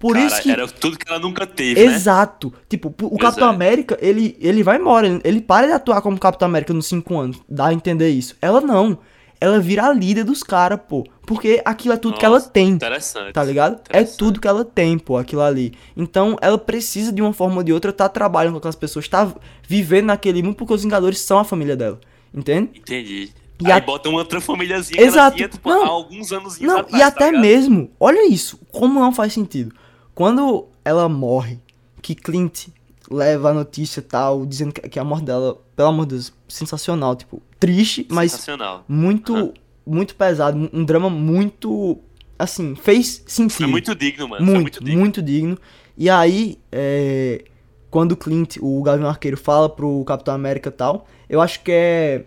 Por 0.04 0.16
Cara, 0.16 0.26
isso 0.28 0.42
que. 0.42 0.52
era 0.52 0.68
tudo 0.68 0.98
que 1.00 1.10
ela 1.10 1.18
nunca 1.20 1.48
teve, 1.48 1.80
né? 1.88 1.96
Exato. 1.96 2.54
Tipo, 2.68 2.90
o 2.90 2.92
Pois 2.92 3.22
Capitão 3.22 3.48
é. 3.48 3.52
América, 3.52 3.98
ele, 4.02 4.36
ele 4.42 4.62
vai 4.62 4.78
embora. 4.78 5.08
Ele, 5.08 5.22
ele 5.24 5.40
para 5.42 5.66
de 5.68 5.72
atuar 5.72 6.02
como 6.02 6.20
Capitão 6.20 6.46
América 6.46 6.74
nos 6.74 6.88
5 6.88 7.18
anos. 7.18 7.38
Dá 7.48 7.68
a 7.68 7.74
entender 7.74 8.10
isso. 8.10 8.36
Ela 8.42 8.60
não. 8.60 8.98
Ela 9.40 9.60
vira 9.62 9.86
a 9.88 9.94
líder 9.94 10.26
dos 10.26 10.44
caras, 10.44 10.78
pô. 10.90 11.06
Porque 11.26 11.62
aquilo 11.64 11.94
é 11.94 11.98
tudo 11.98 12.18
que 12.18 12.26
ela 12.26 12.36
Nossa, 12.36 12.50
tem. 12.50 12.68
Interessante. 12.70 13.32
Tá 13.32 13.44
ligado? 13.46 13.76
É 13.90 14.00
Interessante. 14.00 14.18
tudo 14.18 14.42
que 14.42 14.48
ela 14.48 14.66
tem, 14.66 14.98
pô, 15.00 15.18
aquilo 15.18 15.42
ali. 15.42 15.74
Então, 15.96 16.36
ela 16.42 16.58
precisa 16.58 17.10
de 17.12 17.22
uma 17.22 17.32
forma 17.32 17.56
ou 17.58 17.64
de 17.64 17.72
outra 17.72 17.92
estar 17.92 18.10
trabalhando 18.10 18.54
com 18.54 18.58
aquelas 18.60 18.76
pessoas, 18.76 19.08
tá 19.08 19.34
vivendo 19.66 20.08
naquele 20.08 20.44
mundo, 20.44 20.56
porque 20.56 20.74
os 20.74 20.84
Vingadores 20.84 21.20
são 21.20 21.40
a 21.40 21.46
família 21.46 21.76
dela. 21.78 22.00
Entende? 22.34 22.72
Entendi. 22.78 23.32
E 23.62 23.66
Aí 23.72 23.80
a- 23.80 23.82
bota 23.82 24.10
uma 24.10 24.20
outra 24.20 24.42
famíliazinha 24.42 25.02
Exato. 25.02 25.38
tinha, 25.38 25.48
tipo, 25.48 25.70
Não. 25.70 25.84
há 25.86 25.88
alguns 25.88 26.32
anos 26.34 26.60
Não, 26.60 26.80
atrás, 26.80 27.00
e 27.02 27.02
até 27.06 27.32
tá 27.32 27.38
mesmo, 27.40 27.90
olha 28.00 28.28
isso, 28.28 28.60
como 28.72 29.00
não 29.00 29.14
faz 29.14 29.32
sentido. 29.32 29.74
Quando 30.16 30.68
ela 30.86 31.08
morre, 31.10 31.60
que 32.02 32.14
Clint 32.16 32.68
leva 33.10 33.50
a 33.50 33.54
notícia 33.54 34.00
e 34.00 34.04
tal, 34.04 34.46
dizendo 34.46 34.74
que, 34.74 35.00
a 35.00 35.04
morte 35.04 35.26
dela, 35.26 35.58
pelo 35.76 35.90
amor 35.90 36.06
de 36.06 36.16
Deus, 36.16 36.34
sensacional, 36.48 37.16
tipo, 37.16 37.42
triste, 37.60 38.06
mas 38.10 38.32
Sensacional. 38.32 38.84
muito, 38.88 39.36
Aham. 39.36 39.54
muito 39.86 40.16
pesado, 40.16 40.70
um- 40.74 40.84
drama 40.86 41.10
muito, 41.10 41.98
assim, 42.38 42.76
fez 42.76 43.24
sentido. 43.28 43.58
Foi 43.58 43.68
muito 43.68 43.96
digno, 43.96 44.28
mano. 44.28 44.46
Muito, 44.46 44.82
muito 44.84 44.98
muito, 44.98 45.22
digno. 45.22 45.56
digno. 45.56 45.60
E 45.98 46.10
aí, 46.10 46.58
é, 46.72 47.44
quando 47.90 48.14
o 48.14 48.18
Clint, 48.18 48.58
o 48.62 48.82
Gavião 48.82 49.08
Arqueiro, 49.10 49.38
fala 49.38 49.70
pro 49.70 50.04
Capitão 50.06 50.34
América 50.34 50.70
e 50.70 50.72
tal, 50.74 51.08
eu 51.30 51.42
acho 51.42 51.62
que 51.64 51.72
é. 51.72 52.26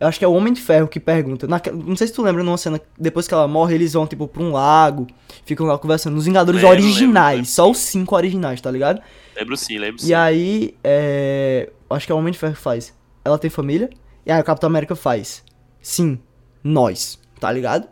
Eu 0.00 0.08
acho 0.08 0.18
que 0.18 0.24
é 0.24 0.28
o 0.28 0.32
Homem 0.32 0.50
de 0.52 0.62
Ferro 0.62 0.88
que 0.88 0.98
pergunta. 0.98 1.46
naque- 1.46 1.70
não 1.70 1.94
sei 1.94 2.06
se 2.06 2.12
tu 2.14 2.22
lembra 2.22 2.42
numa 2.42 2.56
cena, 2.56 2.80
depois 2.98 3.28
que 3.28 3.34
ela 3.34 3.46
morre, 3.46 3.74
eles 3.74 3.92
vão, 3.92 4.06
tipo, 4.06 4.26
pra 4.26 4.42
um 4.42 4.50
lago, 4.50 5.06
ficam 5.44 5.66
lá 5.66 5.76
conversando. 5.76 6.16
Os 6.16 6.24
Vingadores 6.24 6.62
Lembro, 6.62 6.76
originais, 6.78 7.36
lembro, 7.36 7.50
só 7.50 7.70
os 7.70 7.76
cinco 7.76 8.16
originais, 8.16 8.60
tá 8.62 8.70
ligado? 8.70 9.02
Lembro 9.36 9.56
sim, 9.58 9.76
lembro 9.78 10.00
sim. 10.00 10.08
E 10.08 10.14
aí, 10.14 10.74
é. 10.82 11.70
Acho 11.90 12.06
que 12.06 12.12
é 12.12 12.14
o 12.14 12.18
Homem 12.18 12.32
de 12.32 12.38
Ferro 12.38 12.54
que 12.54 12.60
faz. 12.60 12.94
Ela 13.22 13.38
tem 13.38 13.50
família? 13.50 13.90
E 14.24 14.32
aí 14.32 14.40
o 14.40 14.44
Capitão 14.44 14.68
América 14.68 14.96
faz. 14.96 15.44
Sim, 15.82 16.18
nós, 16.64 17.18
tá 17.38 17.52
ligado? 17.52 17.86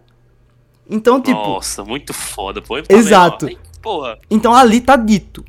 Então, 0.89 1.21
tipo. 1.21 1.37
Nossa, 1.39 1.85
muito 1.85 2.15
foda, 2.15 2.63
pô. 2.63 2.79
Exato. 2.89 3.47
Ai, 3.47 3.59
Porra. 3.83 4.19
Então 4.31 4.55
ali 4.55 4.81
tá 4.81 4.97
dito. 4.97 5.45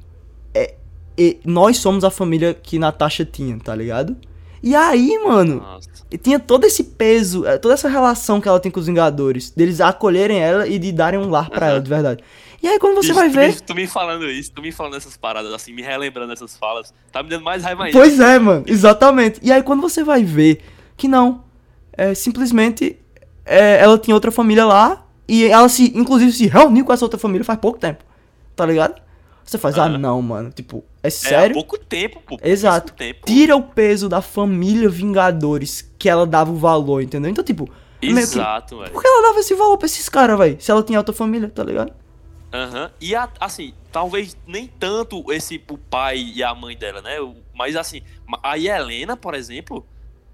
É, 0.54 0.76
e 1.18 1.40
nós 1.46 1.78
somos 1.78 2.04
a 2.04 2.10
família 2.12 2.54
que 2.54 2.78
Natasha 2.78 3.24
tinha, 3.26 3.58
tá 3.60 3.74
ligado? 3.74 4.16
E 4.62 4.76
aí, 4.76 5.18
mano, 5.24 5.56
Nossa. 5.56 5.90
e 6.12 6.18
tinha 6.18 6.40
todo 6.40 6.66
esse 6.66 6.84
peso, 6.84 7.46
é, 7.46 7.58
toda 7.58 7.74
essa 7.74 7.88
relação 7.88 8.42
que 8.42 8.48
ela 8.48 8.60
tem 8.60 8.72
com 8.72 8.80
os 8.80 8.86
Vingadores, 8.88 9.52
deles 9.52 9.80
acolherem 9.80 10.40
ela 10.40 10.68
e 10.68 10.78
de 10.78 10.92
darem 10.92 11.20
um 11.20 11.30
lar 11.30 11.50
pra 11.50 11.68
Aham. 11.68 11.76
ela, 11.76 11.82
de 11.82 11.90
verdade. 11.90 12.24
E 12.62 12.68
aí 12.68 12.78
quando 12.78 12.96
você 12.96 13.10
Bicho, 13.10 13.20
vai 13.20 13.30
ver. 13.30 13.62
Tu 13.62 13.74
me 13.74 13.88
falando 13.88 14.30
isso, 14.30 14.52
tu 14.52 14.62
me 14.62 14.72
falando 14.72 14.98
essas 14.98 15.16
paradas, 15.16 15.54
assim, 15.54 15.72
me 15.74 15.82
relembrando 15.82 16.34
essas 16.34 16.58
falas, 16.58 16.94
tá 17.12 17.24
me 17.24 17.30
dando 17.30 17.44
mais 17.44 17.64
raiva 17.64 17.86
ainda. 17.86 17.98
Pois 17.98 18.20
é, 18.20 18.38
mano, 18.38 18.66
exatamente. 18.68 19.40
E 19.42 19.52
aí 19.52 19.64
quando 19.64 19.82
você 19.82 20.04
vai 20.04 20.24
ver 20.24 20.62
que 20.98 21.08
não, 21.08 21.44
é 21.94 22.14
simplesmente 22.14 22.98
é, 23.46 23.78
ela 23.82 23.98
tinha 23.98 24.14
outra 24.14 24.30
família 24.32 24.66
lá 24.66 25.06
e 25.28 25.46
ela 25.46 25.70
se, 25.70 25.98
inclusive, 25.98 26.32
se 26.34 26.48
reuniu 26.48 26.84
com 26.84 26.92
essa 26.92 27.06
outra 27.06 27.18
família 27.20 27.46
faz 27.46 27.58
pouco 27.60 27.80
tempo, 27.80 28.04
tá 28.56 28.66
ligado? 28.66 29.02
Você 29.46 29.58
faz, 29.58 29.78
ah, 29.80 29.86
Aham. 29.86 29.98
não, 29.98 30.22
mano, 30.22 30.52
tipo, 30.52 30.84
é 31.02 31.08
É, 31.08 31.08
há 31.08 31.12
sério? 31.12 31.54
pouco 31.54 31.78
tempo, 31.78 32.22
pô. 32.22 32.38
Exato. 32.44 32.94
Tempo. 32.94 33.26
Tira 33.26 33.56
o 33.56 33.64
peso 33.64 34.08
da 34.10 34.22
família 34.22 34.90
Vingadores 34.90 35.90
que 35.98 36.10
ela 36.10 36.26
dava 36.26 36.52
o 36.52 36.56
valor, 36.58 37.02
entendeu? 37.02 37.30
Então, 37.32 37.44
tipo, 37.44 37.70
Exato, 38.02 38.80
velho. 38.80 38.92
por 38.92 39.02
que 39.02 39.08
ela 39.08 39.22
dava 39.30 39.40
esse 39.40 39.54
valor 39.56 39.78
pra 39.78 39.86
esses 39.86 40.08
caras, 40.10 40.38
velho? 40.38 40.58
Se 40.62 40.72
ela 40.72 40.84
tinha 40.84 40.98
outra 41.00 41.14
família, 41.14 41.50
tá 41.50 41.64
ligado? 41.64 41.94
Aham. 42.52 42.92
E 43.00 43.14
a- 43.16 43.30
assim, 43.40 43.74
talvez 43.92 44.36
nem 44.48 44.68
tanto 44.68 45.32
esse 45.32 45.62
o 45.70 45.78
pai 45.78 46.32
e 46.36 46.44
a 46.44 46.54
mãe 46.56 46.76
dela, 46.78 47.02
né? 47.02 47.16
Mas 47.54 47.76
assim, 47.76 48.02
a 48.42 48.58
Helena, 48.58 49.16
por 49.16 49.36
exemplo, 49.36 49.86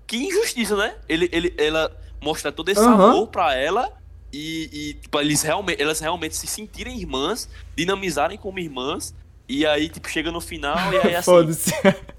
que 0.08 0.16
injustiça, 0.18 0.78
né? 0.78 0.96
Ele, 1.10 1.28
ele, 1.32 1.54
ela 1.58 1.92
mostra 2.22 2.52
todo 2.52 2.70
esse 2.70 2.80
Aham. 2.82 3.12
amor 3.12 3.28
pra 3.28 3.54
ela 3.56 3.92
e, 4.32 4.70
e 4.72 4.94
tipo, 4.96 5.20
eles 5.20 5.42
realmente, 5.42 5.82
elas 5.82 6.00
realmente 6.00 6.36
se 6.38 6.48
sentirem 6.48 6.98
irmãs, 7.00 7.50
dinamizarem 7.76 8.38
como 8.38 8.60
irmãs. 8.60 9.14
E 9.48 9.66
aí, 9.66 9.90
tipo, 9.90 10.10
chega 10.10 10.32
no 10.32 10.42
final 10.42 10.78
e 10.94 10.98
aí 10.98 11.16
assim. 11.16 11.26
Foda-se. 11.32 11.72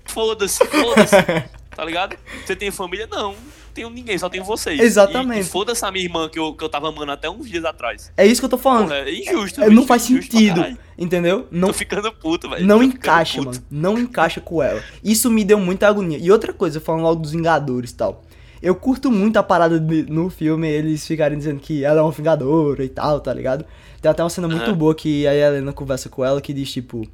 Foda-se, 0.04 0.64
foda-se. 0.66 1.16
tá 1.74 1.84
ligado? 1.84 2.16
Você 2.44 2.54
tem 2.56 2.70
família? 2.70 3.06
Não. 3.10 3.32
Não 3.32 3.82
tenho 3.82 3.90
ninguém, 3.90 4.16
só 4.16 4.30
tenho 4.30 4.42
vocês. 4.42 4.80
Exatamente. 4.80 5.38
E, 5.44 5.46
e 5.46 5.50
foda-se 5.50 5.84
a 5.84 5.90
minha 5.90 6.02
irmã 6.02 6.30
que 6.30 6.38
eu, 6.38 6.54
que 6.54 6.64
eu 6.64 6.68
tava 6.70 6.88
amando 6.88 7.12
até 7.12 7.28
uns 7.28 7.46
dias 7.46 7.62
atrás. 7.62 8.10
É 8.16 8.24
isso 8.26 8.40
que 8.40 8.46
eu 8.46 8.48
tô 8.48 8.56
falando. 8.56 8.84
Porra, 8.88 9.00
é 9.00 9.14
injusto. 9.14 9.60
É, 9.60 9.64
bicho, 9.64 9.76
não 9.76 9.86
faz 9.86 10.00
sentido, 10.00 10.64
entendeu? 10.96 11.46
Não 11.50 11.68
Tô 11.68 11.74
ficando 11.74 12.10
puto, 12.10 12.48
velho. 12.48 12.64
Não 12.66 12.82
encaixa, 12.82 13.36
puto. 13.36 13.50
mano. 13.50 13.66
Não 13.70 13.98
encaixa 13.98 14.40
com 14.40 14.62
ela. 14.62 14.82
Isso 15.04 15.30
me 15.30 15.44
deu 15.44 15.58
muita 15.60 15.86
agonia. 15.88 16.16
E 16.16 16.30
outra 16.32 16.54
coisa, 16.54 16.80
falando 16.80 17.02
logo 17.02 17.20
dos 17.20 17.32
Vingadores 17.32 17.90
e 17.90 17.94
tal. 17.96 18.24
Eu 18.62 18.74
curto 18.74 19.12
muito 19.12 19.36
a 19.36 19.42
parada 19.42 19.78
de- 19.78 20.04
no 20.10 20.30
filme, 20.30 20.66
eles 20.66 21.06
ficarem 21.06 21.36
dizendo 21.36 21.60
que 21.60 21.84
ela 21.84 22.00
é 22.00 22.02
uma 22.02 22.10
Vingadora 22.10 22.82
e 22.82 22.88
tal, 22.88 23.20
tá 23.20 23.34
ligado? 23.34 23.66
Tem 24.06 24.10
até 24.12 24.22
uma 24.22 24.30
cena 24.30 24.46
muito 24.46 24.72
boa 24.76 24.94
que 24.94 25.26
a 25.26 25.34
Helena 25.34 25.72
conversa 25.72 26.08
com 26.08 26.24
ela 26.24 26.40
que 26.40 26.52
diz, 26.52 26.70
tipo... 26.70 27.08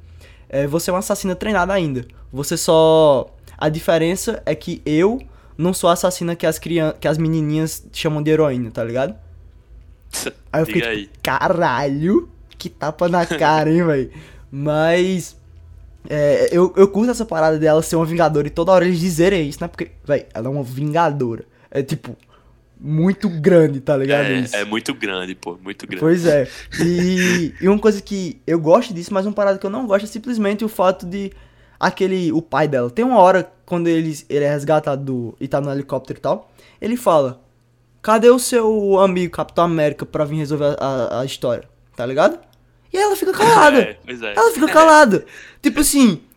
é, 0.47 0.67
você 0.67 0.91
é 0.91 0.93
uma 0.93 0.99
assassina 0.99 1.35
treinada 1.35 1.73
ainda. 1.73 2.05
Você 2.31 2.55
só... 2.55 3.33
A 3.57 3.67
diferença 3.67 4.43
é 4.45 4.53
que 4.53 4.79
eu 4.85 5.19
não 5.57 5.73
sou 5.73 5.89
a 5.89 5.93
assassina 5.93 6.35
que 6.35 6.45
as, 6.45 6.59
crian... 6.59 6.93
que 6.99 7.07
as 7.07 7.17
menininhas 7.17 7.83
chamam 7.91 8.21
de 8.21 8.29
heroína, 8.29 8.69
tá 8.69 8.83
ligado? 8.83 9.15
Aí 10.53 10.61
eu 10.61 10.65
fiquei 10.67 11.05
tipo, 11.05 11.19
caralho, 11.23 12.29
que 12.59 12.69
tapa 12.69 13.09
na 13.09 13.25
cara, 13.25 13.71
hein, 13.71 13.83
velho. 13.83 14.11
Mas 14.51 15.35
é, 16.07 16.49
eu, 16.51 16.71
eu 16.77 16.87
curto 16.89 17.09
essa 17.09 17.25
parada 17.25 17.57
dela 17.57 17.81
ser 17.81 17.95
uma 17.95 18.05
vingadora 18.05 18.45
e 18.45 18.51
toda 18.51 18.71
hora 18.71 18.85
eles 18.85 18.99
dizerem 18.99 19.49
isso, 19.49 19.57
né? 19.59 19.67
Porque, 19.67 19.89
velho, 20.05 20.27
ela 20.31 20.45
é 20.45 20.49
uma 20.51 20.63
vingadora. 20.63 21.43
É 21.71 21.81
tipo, 21.81 22.15
muito 22.85 23.29
grande, 23.29 23.79
tá 23.79 23.95
ligado? 23.95 24.29
isso? 24.29 24.55
É, 24.55 24.59
é 24.61 24.65
muito 24.65 24.93
grande, 24.93 25.33
pô. 25.33 25.57
Muito 25.63 25.87
grande. 25.87 26.01
Pois 26.01 26.25
é. 26.25 26.47
E, 26.83 27.53
e 27.61 27.67
uma 27.69 27.79
coisa 27.79 28.01
que 28.01 28.41
eu 28.45 28.59
gosto 28.59 28.93
disso, 28.93 29.13
mas 29.13 29.25
uma 29.25 29.31
parada 29.33 29.57
que 29.57 29.65
eu 29.65 29.69
não 29.69 29.87
gosto 29.87 30.03
é 30.03 30.07
simplesmente 30.07 30.65
o 30.65 30.67
fato 30.69 31.05
de 31.05 31.31
aquele 31.79 32.31
o 32.33 32.41
pai 32.41 32.67
dela. 32.67 32.89
Tem 32.89 33.05
uma 33.05 33.19
hora 33.19 33.49
quando 33.65 33.87
ele, 33.87 34.13
ele 34.29 34.43
é 34.43 34.49
resgatado 34.51 35.03
do, 35.03 35.35
e 35.39 35.47
tá 35.47 35.61
no 35.61 35.71
helicóptero 35.71 36.19
e 36.19 36.21
tal, 36.21 36.51
ele 36.81 36.97
fala: 36.97 37.41
"Cadê 38.01 38.29
o 38.29 38.37
seu 38.39 38.99
amigo 38.99 39.31
Capitão 39.31 39.63
América 39.63 40.05
pra 40.05 40.25
vir 40.25 40.35
resolver 40.37 40.75
a, 40.79 40.85
a- 40.85 41.21
a 41.21 41.25
história?" 41.25 41.63
Tá 41.95 42.05
ligado? 42.05 42.37
E 42.91 42.97
ela 42.97 43.15
fica 43.15 43.31
calada. 43.31 43.79
É, 43.81 43.97
pois 44.05 44.21
é. 44.21 44.33
Ela 44.35 44.51
fica 44.51 44.67
calada. 44.67 45.25
tipo 45.61 45.79
assim, 45.79 46.19
é, 46.19 46.32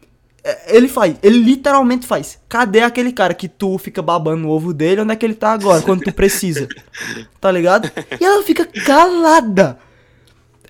ele 0.69 0.89
faz, 0.89 1.17
ele 1.23 1.39
literalmente 1.39 2.07
faz. 2.07 2.39
Cadê 2.49 2.81
aquele 2.83 3.13
cara 3.13 3.35
que 3.35 3.49
tu 3.49 3.79
fica 3.79 4.01
babando 4.03 4.43
no 4.43 4.51
ovo 4.51 4.73
dele? 4.73 5.01
Onde 5.01 5.13
é 5.13 5.17
que 5.17 5.25
ele 5.27 5.35
tá 5.35 5.53
agora, 5.53 5.83
quando 5.83 6.03
tu 6.05 6.13
precisa? 6.13 6.69
Tá 7.41 7.51
ligado? 7.53 7.91
E 8.21 8.25
ela 8.25 8.43
fica 8.43 8.65
calada. 8.85 9.79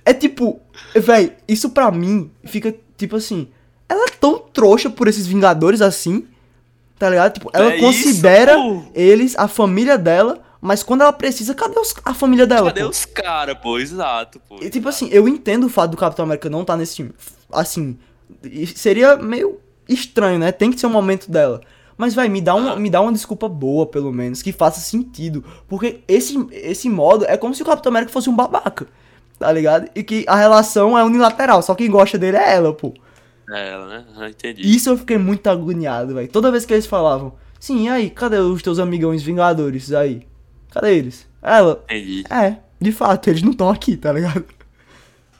É 0.05 0.13
tipo, 0.13 0.61
véi, 0.95 1.33
isso 1.47 1.69
pra 1.71 1.91
mim 1.91 2.29
fica 2.45 2.73
tipo 2.97 3.15
assim. 3.15 3.47
Ela 3.89 4.05
é 4.05 4.09
tão 4.11 4.37
trouxa 4.39 4.89
por 4.89 5.07
esses 5.07 5.25
Vingadores 5.25 5.81
assim, 5.81 6.27
tá 6.99 7.09
ligado? 7.09 7.33
Tipo, 7.33 7.49
ela 7.53 7.73
É 7.73 7.79
considera 7.79 8.57
isso, 8.57 8.85
eles 8.93 9.35
a 9.37 9.47
família 9.47 9.97
dela, 9.97 10.41
mas 10.61 10.83
quando 10.83 11.01
ela 11.01 11.13
precisa, 11.13 11.53
cadê 11.55 11.79
os- 11.79 11.95
a 12.05 12.13
família 12.13 12.45
dela? 12.45 12.67
Cadê 12.67 12.83
pô? 12.83 12.89
os 12.89 13.05
caras, 13.05 13.57
pô? 13.57 13.79
Exato, 13.79 14.39
pô. 14.47 14.57
E 14.61 14.69
tipo 14.69 14.87
assim, 14.89 15.07
eu 15.11 15.27
entendo 15.27 15.65
o 15.65 15.69
fato 15.69 15.91
do 15.91 15.97
Capitão 15.97 16.25
América 16.25 16.49
não 16.49 16.61
estar 16.61 16.75
nesse 16.77 16.95
time. 16.97 17.11
Assim, 17.51 17.97
seria 18.75 19.15
meio 19.15 19.59
estranho, 19.89 20.39
né? 20.39 20.51
Tem 20.51 20.71
que 20.71 20.79
ser 20.79 20.87
um 20.87 20.91
momento 20.91 21.29
dela. 21.29 21.61
Mas 21.97 22.13
vai, 22.13 22.29
me 22.29 22.41
dá 22.41 22.53
uma, 22.53 22.75
me 22.75 22.89
dá 22.89 23.01
uma 23.01 23.11
desculpa 23.11 23.49
boa, 23.49 23.85
pelo 23.87 24.11
menos, 24.13 24.41
que 24.43 24.51
faça 24.51 24.79
sentido. 24.79 25.43
Porque 25.67 26.01
esse, 26.07 26.37
esse 26.51 26.89
modo 26.89 27.25
é 27.25 27.35
como 27.37 27.55
se 27.55 27.63
o 27.63 27.65
Capitão 27.65 27.89
América 27.91 28.11
fosse 28.11 28.29
um 28.29 28.35
babaca. 28.35 28.87
Tá 29.39 29.51
ligado? 29.51 29.89
E 29.95 30.03
que 30.03 30.23
a 30.27 30.35
relação 30.35 30.97
é 30.97 31.03
unilateral, 31.03 31.61
só 31.61 31.75
quem 31.75 31.89
gosta 31.89 32.17
dele 32.17 32.37
é 32.37 32.53
ela, 32.55 32.73
pô. 32.73 32.93
É 33.49 33.69
ela, 33.69 33.87
né? 33.87 34.05
Ah, 34.17 34.29
entendi. 34.29 34.61
Isso 34.61 34.89
eu 34.89 34.97
fiquei 34.97 35.17
muito 35.17 35.47
agoniado, 35.47 36.13
velho. 36.15 36.27
Toda 36.27 36.51
vez 36.51 36.65
que 36.65 36.73
eles 36.73 36.85
falavam, 36.85 37.33
sim, 37.59 37.85
e 37.85 37.89
aí, 37.89 38.09
cadê 38.09 38.37
os 38.37 38.61
teus 38.61 38.77
amigões 38.79 39.21
Vingadores 39.23 39.91
aí? 39.93 40.27
Cadê 40.71 40.97
eles? 40.97 41.27
Ela, 41.41 41.83
Entendi. 41.85 42.23
é, 42.29 42.57
de 42.81 42.91
fato, 42.91 43.29
eles 43.29 43.41
não 43.41 43.51
estão 43.51 43.69
aqui, 43.69 43.95
tá 43.95 44.11
ligado? 44.11 44.43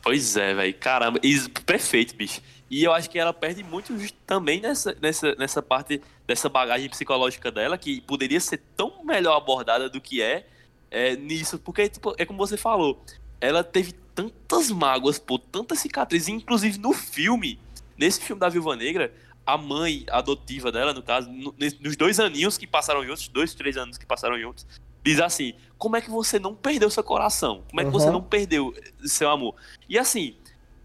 Pois 0.03 0.37
é, 0.37 0.53
velho. 0.53 0.73
Caramba, 0.79 1.19
isso- 1.21 1.49
perfeito, 1.65 2.15
bicho. 2.15 2.39
E 2.69 2.83
eu 2.83 2.91
acho 2.93 3.09
que 3.09 3.17
ela 3.17 3.33
perde 3.33 3.63
muito 3.63 3.93
também 4.25 4.59
nessa, 4.59 4.95
nessa, 5.01 5.35
nessa 5.35 5.61
parte 5.61 6.01
dessa 6.25 6.49
bagagem 6.49 6.89
psicológica 6.89 7.49
dela, 7.49 7.77
que 7.77 8.01
poderia 8.01 8.39
ser 8.39 8.61
tão 8.75 9.03
melhor 9.03 9.37
abordada 9.37 9.89
do 9.89 10.01
que 10.01 10.21
é, 10.21 10.45
é 10.91 11.15
nisso. 11.15 11.57
Porque, 11.59 11.87
tipo, 11.87 12.13
é 12.17 12.25
como 12.25 12.39
você 12.39 12.57
falou. 12.57 13.01
ela 13.39 13.63
teve 13.63 13.93
tantas 14.13 14.69
mágoas, 14.71 15.19
pô, 15.19 15.37
tantas 15.37 15.79
cicatrizes, 15.79 16.27
inclusive 16.27 16.77
no 16.79 16.91
filme, 16.91 17.59
nesse 17.97 18.19
filme 18.19 18.39
da 18.39 18.49
Viúva 18.49 18.75
Negra, 18.75 19.13
a 19.45 19.57
mãe 19.57 20.05
adotiva 20.09 20.71
dela, 20.71 20.93
no 20.93 21.01
caso, 21.01 21.29
no, 21.29 21.55
nos 21.79 21.95
dois 21.95 22.19
aninhos 22.19 22.57
que 22.57 22.67
passaram 22.67 23.05
juntos, 23.05 23.29
dois, 23.29 23.53
três 23.53 23.77
anos 23.77 23.97
que 23.97 24.05
passaram 24.05 24.37
juntos, 24.37 24.65
diz 25.03 25.21
assim: 25.21 25.53
como 25.77 25.95
é 25.95 26.01
que 26.01 26.09
você 26.09 26.37
não 26.37 26.53
perdeu 26.53 26.89
seu 26.89 27.03
coração? 27.03 27.63
Como 27.69 27.79
é 27.79 27.83
que 27.83 27.89
uhum. 27.89 27.99
você 27.99 28.09
não 28.09 28.21
perdeu 28.21 28.73
seu 29.05 29.29
amor? 29.29 29.55
E 29.87 29.97
assim, 29.97 30.35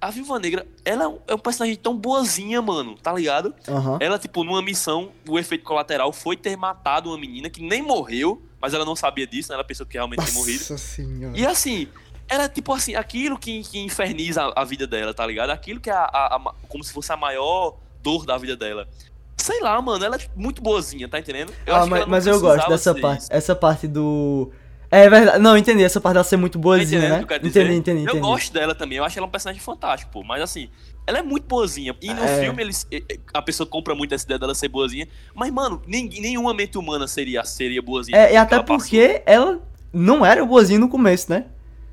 a 0.02 0.10
Viúva 0.10 0.36
Negra, 0.40 0.66
ela 0.84 1.16
é 1.28 1.34
um 1.34 1.38
personagem 1.38 1.76
tão 1.76 1.96
boazinha, 1.96 2.60
mano, 2.60 2.96
tá 3.00 3.12
ligado? 3.12 3.54
Uhum. 3.68 3.98
Ela, 4.00 4.18
tipo, 4.18 4.42
numa 4.42 4.60
missão, 4.60 5.12
o 5.28 5.38
efeito 5.38 5.62
colateral 5.62 6.12
foi 6.12 6.36
ter 6.36 6.56
matado 6.56 7.08
uma 7.08 7.16
menina 7.16 7.48
que 7.48 7.62
nem 7.62 7.80
morreu, 7.80 8.42
mas 8.60 8.74
ela 8.74 8.84
não 8.84 8.96
sabia 8.96 9.28
disso, 9.28 9.50
né? 9.50 9.54
Ela 9.54 9.62
pensou 9.62 9.86
que 9.86 9.92
realmente 9.92 10.24
tinha 10.24 10.34
morrido. 10.34 10.76
Senhora. 10.76 11.38
E 11.38 11.46
assim, 11.46 11.86
ela 12.28 12.44
é 12.44 12.48
tipo 12.48 12.72
assim, 12.72 12.96
aquilo 12.96 13.38
que, 13.38 13.62
que 13.62 13.78
inferniza 13.78 14.42
a, 14.42 14.62
a, 14.62 14.64
vida 14.64 14.88
dela, 14.88 15.14
tá 15.14 15.24
ligado? 15.24 15.50
Aquilo 15.50 15.78
que 15.78 15.88
é 15.88 15.92
a, 15.92 16.02
a, 16.02 16.36
a, 16.36 16.54
como 16.68 16.82
se 16.82 16.92
fosse 16.92 17.12
a 17.12 17.16
maior 17.16 17.78
dor 18.02 18.26
da 18.26 18.36
vida 18.36 18.56
dela. 18.56 18.88
Sei 19.36 19.60
lá, 19.60 19.80
mano, 19.80 20.04
ela 20.04 20.16
é 20.16 20.20
muito 20.34 20.60
boazinha, 20.60 21.08
tá 21.08 21.20
entendendo? 21.20 21.52
Eu 21.64 21.76
ah, 21.76 21.86
mas, 21.86 22.06
mas 22.06 22.26
eu 22.26 22.40
gosto 22.40 22.68
dessa 22.68 22.92
parte. 22.92 23.22
Isso. 23.22 23.32
Essa 23.32 23.54
parte 23.54 23.86
do. 23.86 24.50
É 24.92 25.08
verdade. 25.08 25.38
Não, 25.38 25.56
entendi. 25.56 25.82
Essa 25.82 26.02
parte 26.02 26.12
dela 26.12 26.24
ser 26.24 26.36
muito 26.36 26.58
boazinha, 26.58 27.00
tá 27.00 27.08
né? 27.08 27.22
Entendi, 27.22 27.48
entendi, 27.48 28.02
entendi, 28.02 28.06
Eu 28.06 28.20
gosto 28.20 28.52
dela 28.52 28.74
também. 28.74 28.98
Eu 28.98 29.04
acho 29.04 29.18
ela 29.18 29.26
um 29.26 29.30
personagem 29.30 29.60
fantástico, 29.60 30.12
pô. 30.12 30.22
Mas 30.22 30.42
assim, 30.42 30.68
ela 31.06 31.18
é 31.18 31.22
muito 31.22 31.46
boazinha. 31.46 31.96
E 32.02 32.12
no 32.12 32.22
é. 32.22 32.40
filme 32.42 32.62
eles, 32.62 32.86
a 33.32 33.40
pessoa 33.40 33.66
compra 33.66 33.94
muito 33.94 34.14
essa 34.14 34.26
ideia 34.26 34.38
dela 34.38 34.54
ser 34.54 34.68
boazinha. 34.68 35.08
Mas, 35.34 35.50
mano, 35.50 35.80
ninguém, 35.86 36.20
nenhuma 36.20 36.52
mente 36.52 36.76
humana 36.76 37.08
seria, 37.08 37.42
seria 37.42 37.80
boazinha. 37.80 38.18
É, 38.18 38.34
e 38.34 38.36
até 38.36 38.56
ela 38.56 38.64
porque 38.64 39.08
passou. 39.08 39.22
ela 39.24 39.60
não 39.90 40.26
era 40.26 40.44
boazinha 40.44 40.78
no 40.78 40.90
começo, 40.90 41.32
né? 41.32 41.46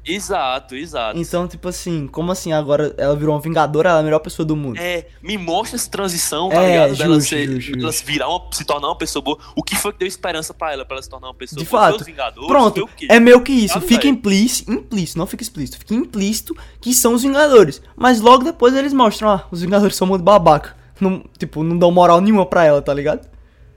Exato, 0.06 0.76
exato. 0.76 1.20
Então, 1.20 1.48
tipo 1.48 1.68
assim, 1.68 2.08
como 2.08 2.32
assim 2.32 2.52
agora 2.52 2.94
ela 2.98 3.16
virou 3.16 3.36
uma 3.36 3.42
vingadora, 3.42 3.90
ela 3.90 4.00
é 4.00 4.02
a 4.02 4.04
melhor 4.04 4.20
pessoa 4.20 4.46
do 4.46 4.56
mundo? 4.56 4.80
É, 4.80 5.08
me 5.22 5.38
mostra 5.38 5.76
essa 5.76 5.90
transição, 5.90 6.50
tá 6.50 6.64
é, 6.64 6.72
ligado? 6.72 6.90
Justo, 6.90 7.04
dela 7.04 7.22
ser, 7.22 7.48
justo, 7.48 7.80
ela 7.80 7.92
justo. 7.92 8.06
virar 8.06 8.30
uma, 8.30 8.42
se 8.52 8.66
tornar 8.66 8.88
uma 8.88 8.98
pessoa 8.98 9.22
boa. 9.22 9.38
O 9.56 9.64
que 9.64 9.76
foi 9.76 9.92
que 9.94 10.00
deu 10.00 10.08
esperança 10.08 10.54
pra 10.54 10.74
ela, 10.74 10.86
pra 10.86 10.96
ela 10.96 11.04
se 11.04 11.10
tornar 11.10 11.28
uma 11.28 11.34
pessoa 11.34 11.62
De 11.62 11.70
boa? 11.70 11.92
fato. 11.92 12.06
Pronto, 12.48 12.90
é 13.08 13.20
meio 13.20 13.42
que 13.42 13.52
isso. 13.52 13.80
fica 13.82 14.08
implícito, 14.08 14.72
implícito, 14.72 15.20
não 15.20 15.28
fica 15.28 15.44
explícito, 15.44 15.78
fica 15.78 15.94
implícito 15.94 16.56
que 16.82 16.94
são 16.94 17.14
os 17.14 17.22
Vingadores. 17.22 17.82
Mas 17.96 18.20
logo 18.22 18.44
depois 18.44 18.74
eles 18.74 18.94
mostram, 18.94 19.30
ah, 19.30 19.48
os 19.52 19.62
Vingadores 19.62 19.96
são 19.96 20.08
muito 20.08 20.24
babaca. 20.24 20.76
Não, 21.00 21.24
tipo, 21.38 21.64
não 21.64 21.78
dão 21.78 21.92
moral 21.92 22.20
nenhuma 22.20 22.46
pra 22.46 22.64
ela, 22.66 22.82
tá 22.82 22.94
ligado? 22.94 23.30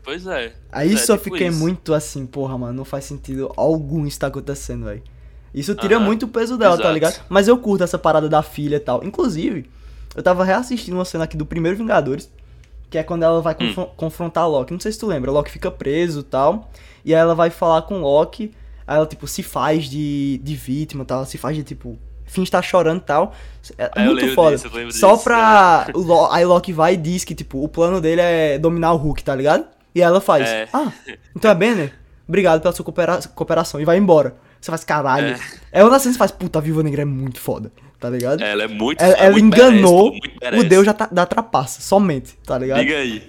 Pois 0.03 0.27
é. 0.27 0.53
Aí 0.71 0.95
é, 0.95 0.97
só 0.97 1.17
tipo 1.17 1.31
fiquei 1.31 1.49
isso. 1.49 1.59
muito 1.59 1.95
assim, 1.95 2.27
porra, 2.27 2.59
mano, 2.59 2.73
não 2.73 2.85
faz 2.85 3.05
sentido 3.05 3.53
algum 3.57 4.07
isso 4.07 4.19
tá 4.19 4.27
acontecendo, 4.27 4.87
velho. 4.87 5.03
Isso 5.55 5.75
tira 5.75 5.99
uhum. 5.99 6.05
muito 6.05 6.25
o 6.25 6.29
peso 6.29 6.57
dela, 6.57 6.71
tá 6.71 6.75
Exato. 6.77 6.89
tá 6.89 6.93
ligado? 6.93 7.25
Mas 7.29 7.47
eu 7.47 7.59
curto 7.59 7.85
essa 7.85 7.99
parada 7.99 8.29
da 8.29 8.43
filha 8.43 8.77
e 8.77 8.81
tal. 8.81 9.05
Inclusive, 9.05 9.69
eu 10.17 10.23
tava 10.23 10.45
reassistindo 10.45 10.97
uma 10.97 11.05
cena 11.05 11.25
aqui 11.25 11.37
do 11.37 11.45
primeiro 11.45 11.77
Vingadores, 11.77 12.31
que 12.91 12.99
é 12.99 13.03
quando 13.03 13.23
ela 13.23 13.41
vai 13.41 13.57
hum. 13.61 13.87
confrontar 13.97 14.49
Loki. 14.49 14.73
Não 14.73 14.81
sei 14.81 14.93
se 14.93 14.99
tu 14.99 15.07
lembra, 15.07 15.31
Loki 15.31 15.51
fica 15.51 15.71
preso 15.71 16.21
e 16.21 16.25
tal. 16.25 16.71
E 17.05 17.15
aí 17.15 17.21
ela 17.21 17.35
vai 17.35 17.51
falar 17.51 17.83
com 17.83 18.01
Loki. 18.01 18.53
Aí 18.87 18.97
ela, 18.97 19.07
tipo, 19.07 19.27
se 19.27 19.43
faz 19.43 19.85
de, 19.85 20.41
de 20.43 20.55
vítima 20.55 21.03
e 21.03 21.07
tal. 21.07 21.25
Se 21.25 21.39
faz 21.39 21.57
de, 21.57 21.63
tipo, 21.63 21.99
fim 22.27 22.43
estar 22.43 22.63
chorando 22.63 22.99
e 22.99 23.05
tal. 23.05 23.35
É 23.79 23.91
ah, 23.95 24.05
muito 24.05 24.35
foda. 24.35 24.57
Disso, 24.57 24.71
Só 24.99 25.13
disso, 25.13 25.25
pra. 25.25 25.87
Lo... 25.95 26.31
Aí 26.31 26.45
Loki 26.45 26.73
vai 26.73 26.95
e 26.95 26.97
diz 26.97 27.25
que, 27.25 27.35
tipo, 27.35 27.63
o 27.63 27.69
plano 27.69 28.01
dele 28.01 28.21
é 28.21 28.59
dominar 28.59 28.93
o 28.93 28.97
Hulk, 28.97 29.23
tá 29.23 29.35
ligado? 29.35 29.65
E 29.95 30.03
aí 30.03 30.09
ela 30.09 30.21
faz. 30.21 30.49
É. 30.49 30.69
Ah, 30.73 30.91
então 31.37 31.51
é 31.51 31.55
Banner? 31.55 31.93
Obrigado 32.27 32.61
pela 32.61 32.73
sua 32.75 32.85
coopera... 32.85 33.21
cooperação. 33.35 33.81
E 33.81 33.85
vai 33.85 33.99
embora. 33.99 34.35
Você 34.63 34.71
faz 34.71 34.85
caralho. 34.85 35.37
É, 35.73 35.81
é 35.81 35.99
cenas 35.99 36.03
que 36.03 36.19
faz, 36.19 36.31
puta, 36.31 36.61
a 36.61 36.63
Viúva 36.63 36.85
Negra 36.85 37.03
é 37.03 37.05
muito 37.05 37.41
foda, 37.41 37.73
tá 37.99 38.09
ligado? 38.09 38.41
Ela 38.41 38.63
é 38.63 38.69
muito 38.69 39.03
Ela, 39.03 39.15
ela 39.15 39.33
muito 39.33 39.45
enganou 39.45 40.15
o 40.57 40.63
deus 40.63 40.87
da, 40.87 40.93
da 40.93 41.27
trapaça, 41.27 41.83
somente, 41.83 42.39
tá 42.47 42.59
ligado? 42.59 42.79
Diga 42.79 42.97
aí. 42.97 43.27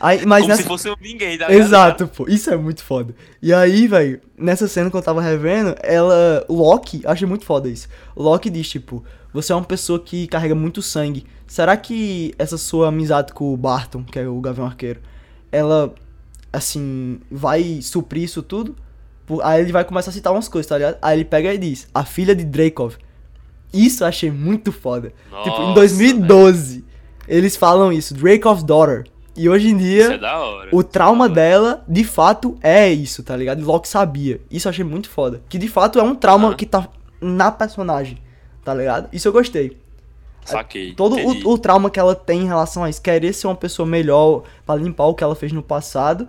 aí 0.00 0.24
mas 0.24 0.42
Como 0.42 0.48
nessa... 0.50 0.62
se 0.62 0.68
fosse 0.68 0.88
um 0.88 0.94
ninguém, 1.00 1.36
tá 1.36 1.48
ligado? 1.48 1.66
Exato, 1.66 2.06
pô. 2.06 2.28
Isso 2.28 2.48
é 2.48 2.56
muito 2.56 2.84
foda. 2.84 3.12
E 3.42 3.52
aí, 3.52 3.88
velho, 3.88 4.20
nessa 4.38 4.68
cena 4.68 4.88
que 4.88 4.96
eu 4.96 5.02
tava 5.02 5.20
revendo, 5.20 5.74
ela. 5.82 6.46
Loki, 6.48 7.02
achei 7.04 7.26
muito 7.26 7.44
foda 7.44 7.68
isso. 7.68 7.88
Loki 8.14 8.48
diz, 8.48 8.68
tipo, 8.68 9.04
você 9.32 9.52
é 9.52 9.56
uma 9.56 9.64
pessoa 9.64 9.98
que 9.98 10.28
carrega 10.28 10.54
muito 10.54 10.80
sangue. 10.80 11.26
Será 11.44 11.76
que 11.76 12.32
essa 12.38 12.56
sua 12.56 12.86
amizade 12.86 13.32
com 13.32 13.52
o 13.52 13.56
Barton, 13.56 14.04
que 14.04 14.20
é 14.20 14.28
o 14.28 14.40
Gavião 14.40 14.66
Arqueiro, 14.68 15.00
ela, 15.50 15.92
assim, 16.52 17.18
vai 17.28 17.82
suprir 17.82 18.22
isso 18.22 18.44
tudo? 18.44 18.76
Aí 19.42 19.62
ele 19.62 19.72
vai 19.72 19.84
começar 19.84 20.10
a 20.10 20.14
citar 20.14 20.32
umas 20.32 20.48
coisas, 20.48 20.68
tá 20.68 20.76
ligado? 20.76 20.98
Aí 21.02 21.18
ele 21.18 21.24
pega 21.24 21.52
e 21.52 21.58
diz, 21.58 21.88
a 21.94 22.04
filha 22.04 22.34
de 22.34 22.44
Dracov. 22.44 22.94
Isso 23.72 24.04
eu 24.04 24.08
achei 24.08 24.30
muito 24.30 24.70
foda. 24.70 25.12
Nossa, 25.30 25.50
tipo, 25.50 25.62
em 25.62 25.74
2012, 25.74 26.84
eles 27.26 27.56
falam 27.56 27.92
isso, 27.92 28.14
Drakov's 28.14 28.62
daughter. 28.62 29.04
E 29.36 29.50
hoje 29.50 29.68
em 29.68 29.76
dia, 29.76 30.14
é 30.14 30.68
o 30.72 30.82
trauma 30.82 31.28
dela, 31.28 31.84
de 31.86 32.04
fato, 32.04 32.56
é 32.62 32.90
isso, 32.90 33.22
tá 33.22 33.36
ligado? 33.36 33.60
E 33.60 33.64
Loki 33.64 33.86
sabia. 33.86 34.40
Isso 34.50 34.66
eu 34.66 34.70
achei 34.70 34.84
muito 34.84 35.10
foda. 35.10 35.42
Que 35.46 35.58
de 35.58 35.68
fato 35.68 35.98
é 35.98 36.02
um 36.02 36.14
trauma 36.14 36.54
que 36.54 36.64
tá 36.64 36.88
na 37.20 37.52
personagem, 37.52 38.18
tá 38.64 38.72
ligado? 38.72 39.08
Isso 39.12 39.28
eu 39.28 39.32
gostei. 39.32 39.76
Saquei. 40.42 40.94
Todo 40.94 41.16
o, 41.16 41.52
o, 41.52 41.58
trauma 41.58 41.90
que 41.90 41.98
ela 41.98 42.14
tem 42.14 42.42
em 42.42 42.46
relação 42.46 42.84
a 42.84 42.88
isso, 42.88 43.02
querer 43.02 43.32
ser 43.34 43.48
uma 43.48 43.56
pessoa 43.56 43.84
melhor 43.84 44.44
para 44.64 44.80
limpar 44.80 45.06
o 45.06 45.14
que 45.14 45.22
ela 45.22 45.34
fez 45.34 45.52
no 45.52 45.62
passado 45.62 46.26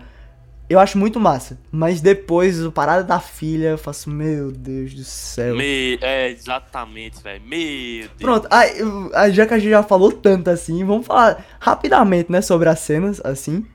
eu 0.70 0.80
acho 0.80 0.97
muito 0.97 1.20
massa. 1.20 1.57
Mas 1.72 2.01
depois, 2.01 2.63
o 2.63 2.72
parada 2.72 3.03
da 3.03 3.20
filha, 3.20 3.70
eu 3.70 3.78
faço, 3.78 4.09
meu 4.09 4.51
Deus 4.51 4.93
do 4.93 5.03
céu. 5.03 5.55
Me... 5.55 5.97
É, 6.01 6.30
exatamente, 6.30 7.22
velho. 7.24 7.41
Meu 7.45 7.59
Deus. 7.59 8.11
Pronto, 8.20 8.47
aí, 8.51 8.72
aí, 9.13 9.32
já 9.32 9.45
que 9.45 9.53
a 9.53 9.59
gente 9.59 9.70
já 9.70 9.84
falou 9.84 10.11
tanto 10.11 10.49
assim, 10.49 10.84
vamos 10.84 11.05
falar 11.05 11.45
rapidamente, 11.59 12.32
né, 12.32 12.41
sobre 12.41 12.68
as 12.68 12.80
cenas, 12.80 13.22
assim. 13.24 13.65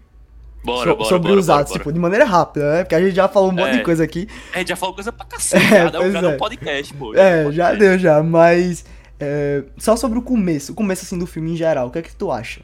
Bora, 0.62 0.90
so, 0.90 0.96
bora, 0.96 1.08
sobre 1.08 1.28
bora, 1.28 1.40
os 1.40 1.50
atos, 1.50 1.72
bora, 1.72 1.78
tipo, 1.78 1.92
de 1.92 1.98
maneira 1.98 2.24
rápida, 2.24 2.72
né? 2.72 2.84
Porque 2.84 2.94
a 2.94 3.00
gente 3.00 3.14
já 3.14 3.26
falou 3.26 3.50
um 3.50 3.52
monte 3.52 3.70
é. 3.70 3.78
de 3.78 3.82
coisa 3.82 4.04
aqui. 4.04 4.28
A 4.54 4.58
gente 4.58 4.68
já 4.68 4.76
falou 4.76 4.94
coisa 4.94 5.10
pra 5.10 5.26
cacete, 5.26 5.64
é, 5.64 5.90
já, 5.90 6.20
já 6.20 6.30
é. 6.30 6.36
podcast, 6.36 6.94
pô. 6.94 7.14
É, 7.14 7.50
já 7.50 7.74
deu, 7.74 7.98
já, 7.98 8.22
mas... 8.22 8.84
É, 9.18 9.62
só 9.78 9.94
sobre 9.96 10.18
o 10.18 10.22
começo, 10.22 10.72
o 10.72 10.74
começo, 10.74 11.04
assim, 11.04 11.16
do 11.16 11.26
filme 11.26 11.52
em 11.52 11.56
geral, 11.56 11.86
o 11.86 11.90
que 11.90 11.98
é 12.00 12.02
que 12.02 12.14
tu 12.14 12.30
acha? 12.30 12.60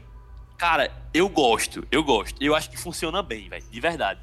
Cara, 0.59 0.91
eu 1.13 1.29
gosto, 1.29 1.87
eu 1.89 2.03
gosto. 2.03 2.35
Eu 2.43 2.53
acho 2.53 2.69
que 2.69 2.77
funciona 2.77 3.23
bem, 3.23 3.47
velho, 3.47 3.63
de 3.71 3.79
verdade. 3.79 4.19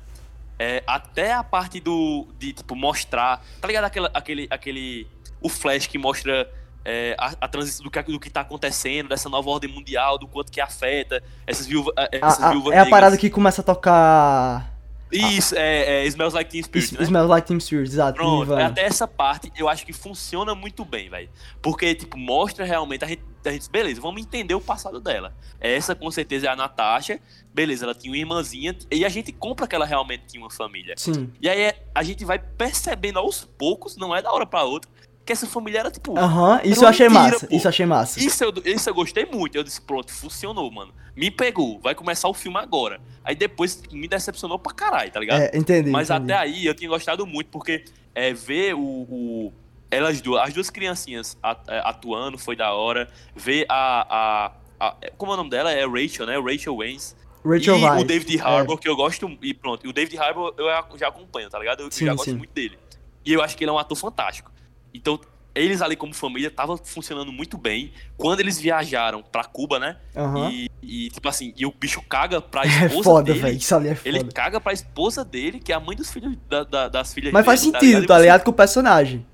É, 0.59 0.85
até 0.87 1.33
a 1.33 1.43
parte 1.43 1.81
do. 1.81 2.29
de, 2.39 2.53
tipo, 2.53 2.77
mostrar. 2.77 3.43
Tá 3.59 3.67
ligado 3.67 3.85
aquela, 3.85 4.11
aquele. 4.13 4.47
aquele 4.51 5.09
o 5.41 5.49
flash 5.49 5.87
que 5.87 5.97
mostra 5.97 6.51
é, 6.85 7.17
a, 7.19 7.33
a, 7.41 7.49
transição 7.49 7.83
do 7.83 7.91
que, 7.91 8.03
do 8.03 8.21
que 8.21 8.29
tá 8.29 8.43
acontecendo, 8.43 9.09
dessa 9.09 9.31
nova 9.31 9.49
ordem 9.49 9.71
mundial, 9.71 10.19
do 10.19 10.29
quanto 10.29 10.53
que 10.53 10.61
afeta 10.61 11.23
essas 11.47 11.67
viúvas. 11.67 11.95
Essas 12.13 12.43
a, 12.43 12.51
viúvas 12.51 12.75
é 12.75 12.81
a 12.81 12.87
parada 12.87 13.17
que 13.17 13.31
começa 13.31 13.63
a 13.63 13.65
tocar 13.65 14.76
isso, 15.11 15.55
ah. 15.55 15.61
é, 15.61 16.05
é, 16.05 16.07
Smells 16.07 16.35
Like 16.35 16.51
Teen 16.51 16.63
Spirit, 16.63 16.95
né? 16.95 17.03
Smells 17.05 17.29
Like 17.29 17.47
Teen 17.47 17.61
Spirit, 17.61 17.91
exato. 17.91 18.17
Pronto, 18.17 18.55
até 18.55 18.83
essa 18.83 19.07
parte 19.07 19.53
eu 19.57 19.69
acho 19.69 19.87
que 19.87 19.93
funciona 19.93 20.55
muito 20.55 20.85
bem, 20.85 21.09
velho. 21.09 21.29
Porque, 21.63 21.95
tipo, 21.95 22.19
mostra 22.19 22.65
realmente 22.65 23.05
a 23.05 23.09
gente, 23.09 23.23
a 23.45 23.51
gente, 23.51 23.71
beleza, 23.71 24.01
vamos 24.01 24.23
entender 24.23 24.55
o 24.55 24.61
passado 24.61 25.01
dela. 25.01 25.33
Essa, 25.61 25.95
com 25.95 26.11
certeza, 26.11 26.47
é 26.47 26.51
a 26.51 26.57
Natasha. 26.57 27.21
Beleza, 27.55 27.85
ela 27.85 27.95
tinha 27.95 28.11
uma 28.11 28.19
irmãzinha 28.19 28.77
e 28.91 29.05
a 29.05 29.09
gente 29.09 29.33
compra 29.33 29.67
que 29.67 29.75
ela 29.75 29.87
realmente 29.87 30.25
tinha 30.27 30.43
uma 30.43 30.51
família. 30.51 30.95
Sim. 30.97 31.33
E 31.41 31.49
aí 31.49 31.73
a 31.95 32.03
gente 32.03 32.25
vai 32.25 32.39
percebendo 32.39 33.19
aos 33.19 33.45
poucos, 33.45 33.97
não 33.97 34.15
é 34.15 34.21
da 34.21 34.31
hora 34.33 34.45
pra 34.45 34.65
outra, 34.65 34.91
que 35.27 35.33
essa 35.33 35.47
família 35.47 35.81
era 35.81 35.91
tipo. 35.91 36.17
Aham, 36.17 36.61
isso 36.63 36.85
eu 36.85 36.89
achei 36.89 37.09
mentira, 37.09 37.33
massa. 37.33 37.47
Pô. 37.49 37.57
Isso 37.57 37.67
eu 37.67 37.69
achei 37.69 37.87
massa. 37.87 38.21
Isso 38.21 38.45
eu, 38.45 38.53
isso 38.65 38.89
eu 38.89 38.95
gostei 38.95 39.27
muito. 39.27 39.57
Eu 39.57 39.65
disse, 39.65 39.81
pronto, 39.81 40.13
funcionou, 40.13 40.71
mano. 40.71 40.95
Me 41.17 41.33
pegou, 41.33 41.81
vai 41.81 41.97
começar 41.97 42.29
o 42.29 42.35
filme 42.35 42.57
agora. 42.59 43.01
Aí 43.25 43.35
depois 43.35 43.83
me 43.91 44.07
decepcionou 44.07 44.57
pra 44.57 44.73
caralho, 44.73 45.11
tá 45.11 45.19
ligado? 45.19 45.43
É, 45.43 45.51
entendi. 45.53 45.91
Mas 45.91 46.11
entendi. 46.11 46.33
até 46.33 46.41
aí 46.41 46.65
eu 46.65 46.75
tinha 46.75 46.89
gostado 46.89 47.27
muito, 47.27 47.49
porque 47.49 47.85
é, 48.15 48.33
ver 48.33 48.75
o, 48.75 48.81
o. 48.81 49.53
elas 49.91 50.21
duas, 50.21 50.43
as 50.43 50.55
duas 50.55 50.71
criancinhas 50.71 51.37
é, 51.67 51.81
atuando 51.85 52.39
foi 52.39 52.55
da 52.55 52.73
hora. 52.73 53.11
Ver 53.35 53.67
a. 53.69 54.53
a, 54.79 54.87
a 54.89 54.97
como 55.19 55.33
é 55.33 55.35
o 55.35 55.39
nome 55.39 55.51
dela? 55.51 55.73
É 55.73 55.85
Rachel, 55.85 56.25
né? 56.25 56.39
Rachel 56.39 56.77
Waynes. 56.77 57.17
Rachel 57.45 57.79
e 57.79 57.85
Weiss, 57.85 58.03
o 58.03 58.05
David 58.05 58.41
Harbour, 58.41 58.77
é. 58.77 58.79
que 58.81 58.89
eu 58.89 58.97
gosto. 58.97 59.39
E 59.43 59.53
pronto, 59.55 59.87
e 59.87 59.89
o 59.89 59.93
David 59.93 60.19
Harbour 60.19 60.55
eu 60.57 60.67
já 60.97 61.09
acompanho, 61.09 61.51
tá 61.51 61.59
ligado? 61.59 61.83
Eu, 61.83 61.91
sim, 61.91 62.07
já 62.07 62.13
gosto 62.13 62.31
sim. 62.31 62.37
muito 62.37 62.53
dele. 62.53 62.79
E 63.25 63.33
eu 63.33 63.43
acho 63.43 63.57
que 63.57 63.65
ele 63.65 63.71
é 63.71 63.73
um 63.73 63.79
ator 63.79 63.97
fantástico. 63.97 64.53
Então, 64.97 65.21
eles 65.55 65.81
ali 65.81 65.97
como 65.97 66.13
família 66.15 66.49
estavam 66.49 66.77
funcionando 66.77 67.33
muito 67.33 67.57
bem. 67.57 67.93
Quando 68.17 68.41
eles 68.41 68.59
viajaram 68.59 69.23
pra 69.23 69.45
Cuba, 69.45 69.79
né? 69.79 69.97
Uhum. 70.15 70.51
E, 70.51 70.71
e, 70.83 71.11
tipo 71.11 71.27
assim, 71.29 71.55
e 71.57 71.65
o 71.65 71.73
bicho 71.73 72.03
caga 72.03 72.41
pra 72.41 72.65
esposa 72.67 72.87
é 72.87 73.03
foda, 73.03 73.33
dele. 73.33 73.41
Véio, 73.41 73.57
isso 73.57 73.75
ali 73.75 73.89
é 73.89 73.95
foda. 73.95 74.09
Ele 74.09 74.25
caga 74.25 74.61
pra 74.61 74.73
esposa 74.73 75.25
dele, 75.25 75.59
que 75.59 75.73
é 75.73 75.75
a 75.75 75.81
mãe 75.81 75.97
dos 75.97 76.13
filhos 76.13 76.37
da, 76.49 76.63
da, 76.65 76.89
das 76.89 77.15
filhas 77.15 77.33
Mas 77.33 77.47
faz 77.47 77.61
tá 77.61 77.81
sentido, 77.81 78.07
tá 78.07 78.19
ligado? 78.19 78.45
Com 78.45 78.51
o 78.51 78.55
personagem. 78.55 79.27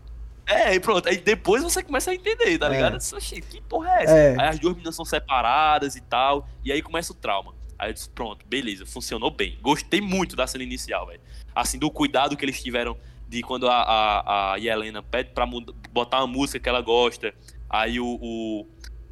É, 0.46 0.74
e 0.74 0.80
pronto. 0.80 1.08
Aí 1.08 1.16
depois 1.18 1.62
você 1.62 1.82
começa 1.82 2.10
a 2.10 2.14
entender, 2.14 2.58
tá 2.58 2.66
é. 2.66 2.70
ligado? 2.70 2.98
Que 3.30 3.60
porra 3.62 3.90
é 3.90 4.02
essa? 4.04 4.16
É. 4.16 4.40
Aí 4.40 4.48
as 4.48 4.58
duas 4.58 4.74
meninas 4.74 4.94
são 4.94 5.04
separadas 5.04 5.96
e 5.96 6.00
tal. 6.00 6.48
E 6.64 6.70
aí 6.70 6.82
começa 6.82 7.12
o 7.12 7.16
trauma. 7.16 7.52
Aí 7.78 7.90
eu 7.90 7.94
disse, 7.94 8.08
pronto, 8.08 8.46
beleza, 8.46 8.86
funcionou 8.86 9.30
bem. 9.30 9.58
Gostei 9.60 10.00
muito 10.00 10.36
da 10.36 10.46
cena 10.46 10.62
inicial, 10.62 11.06
velho. 11.06 11.20
Assim, 11.52 11.78
do 11.78 11.90
cuidado 11.90 12.36
que 12.36 12.44
eles 12.44 12.62
tiveram 12.62 12.96
de 13.32 13.40
quando 13.40 13.66
a, 13.66 13.74
a, 13.74 14.52
a 14.52 14.56
Yelena 14.56 15.02
pede 15.02 15.30
pra 15.30 15.46
botar 15.90 16.18
uma 16.18 16.26
música 16.26 16.60
que 16.60 16.68
ela 16.68 16.82
gosta, 16.82 17.32
aí 17.68 17.98
o, 17.98 18.06
o, 18.20 18.66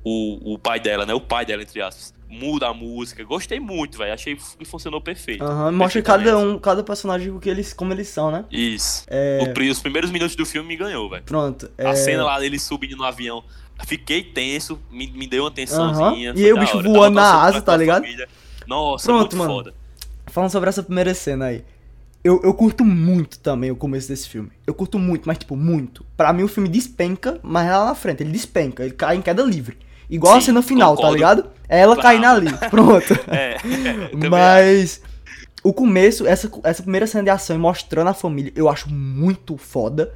o, 0.04 0.54
o 0.54 0.58
pai 0.58 0.78
dela, 0.78 1.06
né? 1.06 1.14
O 1.14 1.20
pai 1.22 1.46
dela, 1.46 1.62
entre 1.62 1.80
aspas, 1.80 2.12
muda 2.28 2.68
a 2.68 2.74
música. 2.74 3.24
Gostei 3.24 3.58
muito, 3.58 3.96
velho. 3.96 4.12
Achei 4.12 4.36
que 4.36 4.64
funcionou 4.66 5.00
perfeito. 5.00 5.42
Aham, 5.42 5.72
mostra 5.72 6.02
cada 6.02 6.36
um, 6.36 6.58
cada 6.58 6.84
personagem 6.84 7.38
que 7.40 7.48
eles, 7.48 7.72
como 7.72 7.94
eles 7.94 8.08
são, 8.08 8.30
né? 8.30 8.44
Isso. 8.50 9.04
É, 9.08 9.38
O 9.42 9.70
os 9.70 9.80
primeiros 9.80 10.10
minutos 10.10 10.36
do 10.36 10.44
filme 10.44 10.68
me 10.68 10.76
ganhou, 10.76 11.08
velho. 11.08 11.22
pronto. 11.24 11.70
É, 11.78 11.86
A 11.86 11.96
cena 11.96 12.22
lá 12.22 12.38
dele 12.38 12.58
subindo 12.58 12.96
no 12.98 13.04
avião. 13.04 13.42
Fiquei 13.86 14.22
tenso, 14.22 14.78
me, 14.90 15.06
me 15.06 15.26
deu 15.26 15.44
uma 15.44 15.50
tensãozinha. 15.50 16.32
e 16.32 16.34
foi 16.34 16.44
aí 16.44 16.52
o 16.52 16.58
bicho 16.60 16.82
voando 16.82 17.14
na 17.16 17.42
asa, 17.42 17.62
tá 17.62 17.74
ligado? 17.74 18.02
família. 18.02 18.28
Nossa, 18.66 19.06
Pronto, 19.06 19.20
muito 19.20 19.36
mano. 19.38 19.50
foda. 19.54 19.74
Falando 20.26 20.50
sobre 20.50 20.68
essa 20.68 20.82
primeira 20.82 21.14
cena 21.14 21.46
aí. 21.46 21.64
Eu, 22.22 22.40
eu 22.44 22.52
curto 22.52 22.84
muito 22.84 23.38
também 23.38 23.70
o 23.70 23.76
começo 23.76 24.08
desse 24.08 24.28
filme. 24.28 24.50
Eu 24.66 24.74
curto 24.74 24.98
muito, 24.98 25.26
mas 25.26 25.38
tipo, 25.38 25.56
muito. 25.56 26.04
Pra 26.16 26.32
mim 26.32 26.42
o 26.42 26.48
filme 26.48 26.68
despenca, 26.68 27.40
mas 27.42 27.68
lá 27.68 27.86
na 27.86 27.94
frente, 27.94 28.22
ele 28.22 28.30
despenca, 28.32 28.84
ele 28.84 28.92
cai 28.94 29.16
em 29.16 29.22
queda 29.22 29.42
livre. 29.42 29.78
Igual 30.08 30.34
a 30.34 30.40
Sim, 30.40 30.46
cena 30.46 30.60
final, 30.62 30.90
tá 30.96 30.96
concordo. 30.96 31.14
ligado? 31.14 31.50
É 31.68 31.80
ela 31.80 31.96
caindo 31.96 32.26
ali. 32.26 32.52
Pronto. 32.68 33.14
É, 33.28 33.56
Mas 34.28 35.00
o 35.62 35.72
começo, 35.72 36.26
essa, 36.26 36.50
essa 36.64 36.82
primeira 36.82 37.06
cena 37.06 37.24
de 37.24 37.30
ação 37.30 37.54
e 37.54 37.58
mostrando 37.58 38.08
a 38.08 38.14
família, 38.14 38.52
eu 38.56 38.68
acho 38.68 38.90
muito 38.90 39.56
foda. 39.56 40.12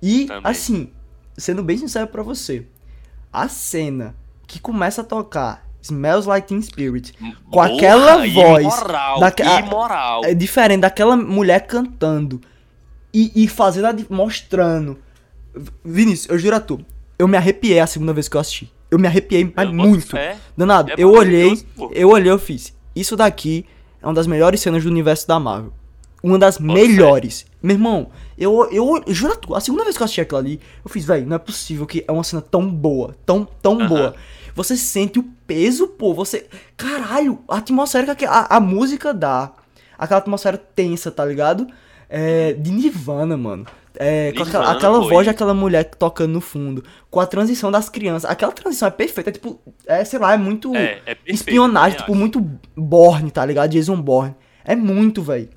E, 0.00 0.26
Também. 0.26 0.42
assim, 0.44 0.90
sendo 1.36 1.62
bem 1.62 1.76
sincero 1.76 2.06
pra 2.06 2.22
você, 2.22 2.66
a 3.32 3.48
cena 3.48 4.14
que 4.46 4.60
começa 4.60 5.00
a 5.00 5.04
tocar 5.04 5.66
Smells 5.82 6.26
Like 6.28 6.46
Teen 6.48 6.62
Spirit 6.62 7.12
com 7.18 7.32
Porra, 7.50 7.74
aquela 7.74 8.16
voz 8.26 8.64
Imoral, 8.74 9.20
daque- 9.20 9.42
a- 9.42 9.60
imoral. 9.60 10.24
é 10.24 10.32
diferente 10.32 10.80
daquela 10.82 11.16
mulher 11.16 11.66
cantando 11.66 12.40
e, 13.12 13.44
e 13.44 13.48
fazendo, 13.48 13.86
a, 13.86 13.94
mostrando. 14.08 14.98
Vinícius, 15.84 16.28
eu 16.30 16.38
juro 16.38 16.56
a 16.56 16.60
tu, 16.60 16.80
eu 17.18 17.28
me 17.28 17.36
arrepiei 17.36 17.78
a 17.80 17.86
segunda 17.86 18.12
vez 18.12 18.28
que 18.28 18.36
eu 18.36 18.40
assisti. 18.40 18.72
Eu 18.90 18.98
me 18.98 19.06
arrepiei, 19.06 19.50
mas 19.54 19.66
Eu 19.68 19.74
muito. 19.74 20.06
fé. 20.06 20.36
Danado, 20.56 20.90
É 20.90 20.94
eu 20.98 21.10
olhei, 21.10 21.62
eu 21.92 22.10
olhei, 22.10 22.30
eu 22.30 22.38
fiz. 22.38 22.74
Isso 22.94 23.16
daqui 23.16 23.64
é 24.02 24.06
uma 24.06 24.12
das 24.14 24.26
melhores 24.26 24.60
cenas 24.60 24.82
do 24.84 24.90
universo 24.90 25.26
da 25.26 25.38
Marvel. 25.40 25.72
Uma 26.22 26.38
das 26.38 26.56
Bota 26.58 26.72
melhores. 26.74 27.44
Meu 27.62 27.74
irmão, 27.74 28.10
eu, 28.38 28.68
eu, 28.70 29.02
eu 29.06 29.14
juro 29.14 29.32
a 29.32 29.36
tu, 29.36 29.54
a 29.54 29.60
segunda 29.60 29.82
vez 29.84 29.96
que 29.96 30.02
eu 30.02 30.04
assisti 30.04 30.20
aquilo 30.20 30.38
ali, 30.38 30.60
eu 30.84 30.90
fiz, 30.90 31.04
velho, 31.04 31.26
não 31.26 31.36
é 31.36 31.38
possível 31.38 31.84
que 31.86 32.04
é 32.06 32.12
uma 32.12 32.22
cena 32.22 32.40
tão 32.42 32.68
boa, 32.68 33.16
tão, 33.26 33.44
tão 33.60 33.78
Aham. 33.80 33.88
boa. 33.88 34.14
Você 34.54 34.76
sente 34.76 35.18
o 35.18 35.24
peso, 35.46 35.88
pô, 35.88 36.14
você... 36.14 36.46
Caralho, 36.76 37.40
a 37.48 37.58
atmosfera 37.58 38.14
que 38.14 38.24
a, 38.24 38.46
a 38.50 38.60
música 38.60 39.14
dá, 39.14 39.52
aquela 39.98 40.18
atmosfera 40.20 40.58
tensa, 40.58 41.10
tá 41.10 41.24
ligado? 41.24 41.66
É, 42.08 42.52
de 42.52 42.70
Nirvana, 42.70 43.36
mano. 43.36 43.66
É, 43.94 44.32
com 44.32 44.42
aquela, 44.42 44.64
Nirvana, 44.64 44.78
aquela 44.78 45.00
pô, 45.00 45.08
voz 45.08 45.26
daquela 45.26 45.54
mulher 45.54 45.84
tocando 45.84 46.32
no 46.32 46.40
fundo, 46.40 46.84
com 47.10 47.20
a 47.20 47.26
transição 47.26 47.70
das 47.70 47.88
crianças. 47.88 48.30
Aquela 48.30 48.52
transição 48.52 48.88
é 48.88 48.90
perfeita, 48.90 49.30
é 49.30 49.32
tipo, 49.32 49.60
é, 49.86 50.04
sei 50.04 50.18
lá, 50.18 50.34
é 50.34 50.36
muito 50.36 50.74
É, 50.74 51.00
é 51.06 51.14
perfeito, 51.14 51.34
espionagem, 51.34 51.98
tipo, 51.98 52.12
acho. 52.12 52.18
muito 52.18 52.40
Borne, 52.76 53.30
tá 53.30 53.44
ligado? 53.44 53.70
Jason 53.70 54.00
Bourne. 54.00 54.34
É 54.64 54.76
muito, 54.76 55.22
velho. 55.22 55.48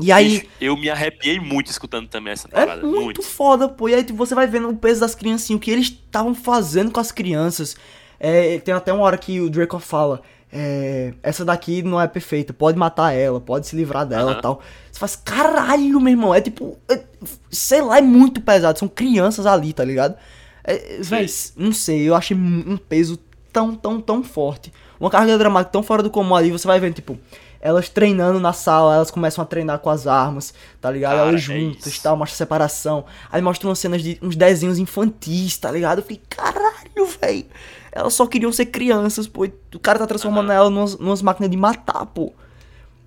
E 0.00 0.12
aí, 0.12 0.48
eu 0.60 0.76
me 0.76 0.88
arrepiei 0.88 1.40
muito 1.40 1.70
escutando 1.70 2.06
também 2.08 2.32
essa 2.32 2.46
é 2.52 2.52
parada. 2.52 2.82
muito, 2.82 3.02
muito. 3.02 3.22
foda, 3.22 3.68
pô. 3.68 3.88
E 3.88 3.94
aí 3.94 4.04
tipo, 4.04 4.16
você 4.16 4.32
vai 4.32 4.46
vendo 4.46 4.68
o 4.68 4.76
peso 4.76 5.00
das 5.00 5.14
criancinhas, 5.14 5.58
o 5.58 5.60
que 5.60 5.70
eles 5.72 5.86
estavam 5.86 6.34
fazendo 6.34 6.92
com 6.92 7.00
as 7.00 7.10
crianças. 7.10 7.76
É, 8.20 8.58
tem 8.58 8.74
até 8.74 8.92
uma 8.92 9.04
hora 9.04 9.16
que 9.18 9.40
o 9.40 9.48
Draco 9.48 9.78
fala: 9.78 10.20
é, 10.52 11.12
essa 11.22 11.44
daqui 11.44 11.82
não 11.82 12.00
é 12.00 12.06
perfeita, 12.08 12.52
pode 12.52 12.78
matar 12.78 13.12
ela, 13.12 13.40
pode 13.40 13.66
se 13.66 13.76
livrar 13.76 14.06
dela 14.06 14.30
e 14.30 14.34
Aham. 14.34 14.40
tal. 14.42 14.62
Você 14.90 14.98
faz, 14.98 15.16
caralho, 15.16 16.00
meu 16.00 16.10
irmão. 16.10 16.34
É 16.34 16.40
tipo, 16.40 16.76
é- 16.88 17.02
sei 17.50 17.82
lá, 17.82 17.98
é 17.98 18.02
muito 18.02 18.40
pesado. 18.40 18.78
São 18.78 18.88
crianças 18.88 19.46
ali, 19.46 19.72
tá 19.72 19.84
ligado? 19.84 20.16
É, 20.64 20.98
véi, 21.00 21.26
não 21.56 21.72
sei, 21.72 22.02
eu 22.08 22.14
achei 22.14 22.36
um 22.36 22.76
peso 22.76 23.18
tão, 23.52 23.74
tão, 23.74 24.00
tão 24.00 24.22
forte. 24.22 24.72
Uma 25.00 25.10
carga 25.10 25.38
dramática 25.38 25.72
tão 25.72 25.82
fora 25.82 26.02
do 26.02 26.10
comum 26.10 26.34
ali, 26.34 26.50
você 26.50 26.66
vai 26.66 26.78
vendo, 26.78 26.94
tipo, 26.94 27.18
elas 27.60 27.88
treinando 27.88 28.38
na 28.38 28.52
sala, 28.52 28.96
elas 28.96 29.10
começam 29.10 29.42
a 29.42 29.46
treinar 29.46 29.78
com 29.78 29.88
as 29.90 30.06
armas, 30.06 30.52
tá 30.80 30.90
ligado? 30.90 31.16
Cara, 31.16 31.28
elas 31.30 31.40
é 31.40 31.44
juntas 31.44 31.94
e 31.94 32.02
tal, 32.02 32.16
mostra 32.16 32.36
separação. 32.36 33.04
Aí 33.30 33.40
mostra 33.40 33.68
umas 33.68 33.78
cenas 33.78 34.02
de 34.02 34.18
uns 34.20 34.36
desenhos 34.36 34.78
infantis, 34.78 35.56
tá 35.56 35.70
ligado? 35.70 35.98
Eu 35.98 36.02
fiquei, 36.02 36.20
caralho, 36.28 37.06
velho. 37.20 37.46
Elas 37.92 38.14
só 38.14 38.26
queriam 38.26 38.52
ser 38.52 38.66
crianças, 38.66 39.26
pô. 39.26 39.44
O 39.74 39.78
cara 39.80 39.98
tá 39.98 40.06
transformando 40.06 40.52
ela 40.52 40.68
numas, 40.70 40.98
numas 40.98 41.22
máquinas 41.22 41.50
de 41.50 41.56
matar, 41.56 42.04
pô. 42.06 42.32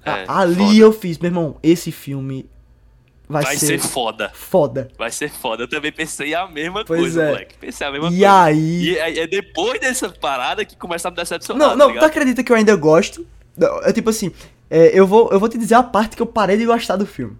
É, 0.03 0.25
ali 0.27 0.55
foda. 0.55 0.75
eu 0.77 0.91
fiz, 0.93 1.17
meu 1.19 1.29
irmão, 1.29 1.57
esse 1.61 1.91
filme 1.91 2.49
vai, 3.29 3.43
Vai 3.43 3.55
ser 3.57 3.79
foda. 3.79 4.31
foda. 4.33 4.87
Vai 4.97 5.11
ser 5.11 5.29
foda. 5.29 5.63
Eu 5.63 5.67
também 5.67 5.91
pensei 5.91 6.33
a 6.33 6.47
mesma 6.47 6.83
Pois 6.83 6.99
coisa, 7.01 7.23
é. 7.23 7.27
moleque. 7.29 7.55
Pensei 7.59 7.85
a 7.85 7.91
mesma 7.91 8.07
E 8.07 8.11
coisa. 8.11 8.41
aí- 8.43 8.83
E 8.83 8.97
é, 8.97 9.19
é 9.19 9.27
depois 9.27 9.79
dessa 9.79 10.09
parada 10.09 10.65
que 10.65 10.75
começa 10.75 11.07
a 11.07 11.11
me 11.11 11.17
decepcionar. 11.17 11.59
Não, 11.61 11.69
tá 11.69 11.75
não, 11.77 11.87
tu 11.87 11.93
ligado? 11.93 12.05
acredita 12.09 12.43
que 12.43 12.51
eu 12.51 12.55
ainda 12.55 12.75
gosto? 12.75 13.25
É 13.83 13.93
tipo 13.93 14.09
assim, 14.09 14.31
é, 14.69 14.97
eu, 14.97 15.05
vou, 15.05 15.29
eu 15.31 15.39
vou 15.39 15.47
te 15.47 15.57
dizer 15.57 15.75
a 15.75 15.83
parte 15.83 16.15
que 16.15 16.21
eu 16.21 16.25
parei 16.25 16.57
de 16.57 16.65
gostar 16.65 16.95
do 16.95 17.05
filme. 17.05 17.37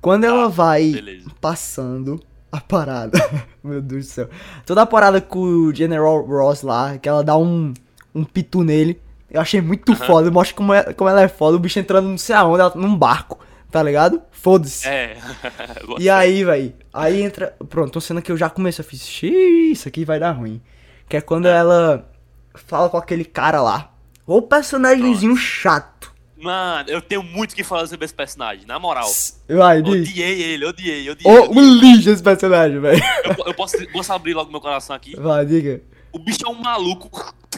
Quando 0.00 0.24
ela 0.24 0.44
Tá, 0.44 0.48
vai 0.48 0.90
beleza. 0.90 1.30
passando 1.40 2.20
a 2.52 2.60
parada, 2.60 3.18
meu 3.62 3.80
Deus 3.80 4.06
do 4.06 4.10
céu. 4.10 4.28
Toda 4.66 4.82
a 4.82 4.86
parada 4.86 5.20
com 5.20 5.38
o 5.38 5.74
General 5.74 6.20
Ross 6.24 6.62
lá, 6.62 6.98
que 6.98 7.08
ela 7.08 7.22
dá 7.22 7.36
um, 7.36 7.72
um 8.14 8.24
pitu 8.24 8.62
nele, 8.64 9.00
eu 9.30 9.40
achei 9.40 9.60
muito 9.60 9.94
foda. 9.94 10.30
Mostra 10.30 10.56
como, 10.56 10.74
é- 10.74 10.92
como 10.92 11.08
ela 11.08 11.22
é 11.22 11.28
foda, 11.28 11.56
o 11.56 11.60
bicho 11.60 11.78
entrando 11.78 12.08
não 12.08 12.18
sei 12.18 12.34
aonde, 12.34 12.60
ela, 12.60 12.72
num 12.74 12.96
barco, 12.96 13.38
tá 13.70 13.82
ligado? 13.82 14.20
Foda-se. 14.32 14.88
É. 14.88 15.16
E 15.98 16.08
aí, 16.08 16.44
véi, 16.44 16.74
aí 16.92 17.22
entra. 17.22 17.54
Pronto, 17.68 17.96
uma 17.96 18.00
cena 18.00 18.22
que 18.22 18.32
eu 18.32 18.36
já 18.36 18.48
comecei 18.48 18.82
a 18.84 18.88
fiz, 18.88 19.02
xiii, 19.06 19.72
isso 19.72 19.86
aqui 19.88 20.04
vai 20.04 20.18
dar 20.18 20.32
ruim. 20.32 20.60
Que 21.08 21.16
é 21.18 21.20
quando 21.20 21.46
ela 21.46 22.08
fala 22.54 22.88
com 22.88 22.96
aquele 22.96 23.24
cara 23.24 23.60
lá. 23.60 23.92
O 24.26 24.40
personagemzinho 24.40 25.36
chato. 25.36 25.99
Mano, 26.40 26.88
eu 26.88 27.02
tenho 27.02 27.22
muito 27.22 27.52
o 27.52 27.54
que 27.54 27.62
falar 27.62 27.86
sobre 27.86 28.04
esse 28.04 28.14
personagem, 28.14 28.66
na 28.66 28.78
moral. 28.78 29.08
Vai, 29.48 29.82
diz. 29.82 30.08
Odiei 30.08 30.42
ele, 30.42 30.64
odiei, 30.64 31.10
odiei. 31.10 31.32
Ô, 31.38 31.44
odiei. 31.44 31.62
um 31.64 31.74
lixo 31.74 32.10
esse 32.10 32.22
personagem, 32.22 32.80
velho. 32.80 33.02
Eu, 33.24 33.46
eu 33.46 33.54
posso, 33.54 33.76
posso 33.92 34.12
abrir 34.12 34.32
logo 34.34 34.50
meu 34.50 34.60
coração 34.60 34.96
aqui? 34.96 35.14
Vai, 35.16 35.44
diga. 35.44 35.82
O 36.12 36.18
bicho 36.18 36.40
é 36.44 36.48
um 36.48 36.54
maluco 36.60 37.08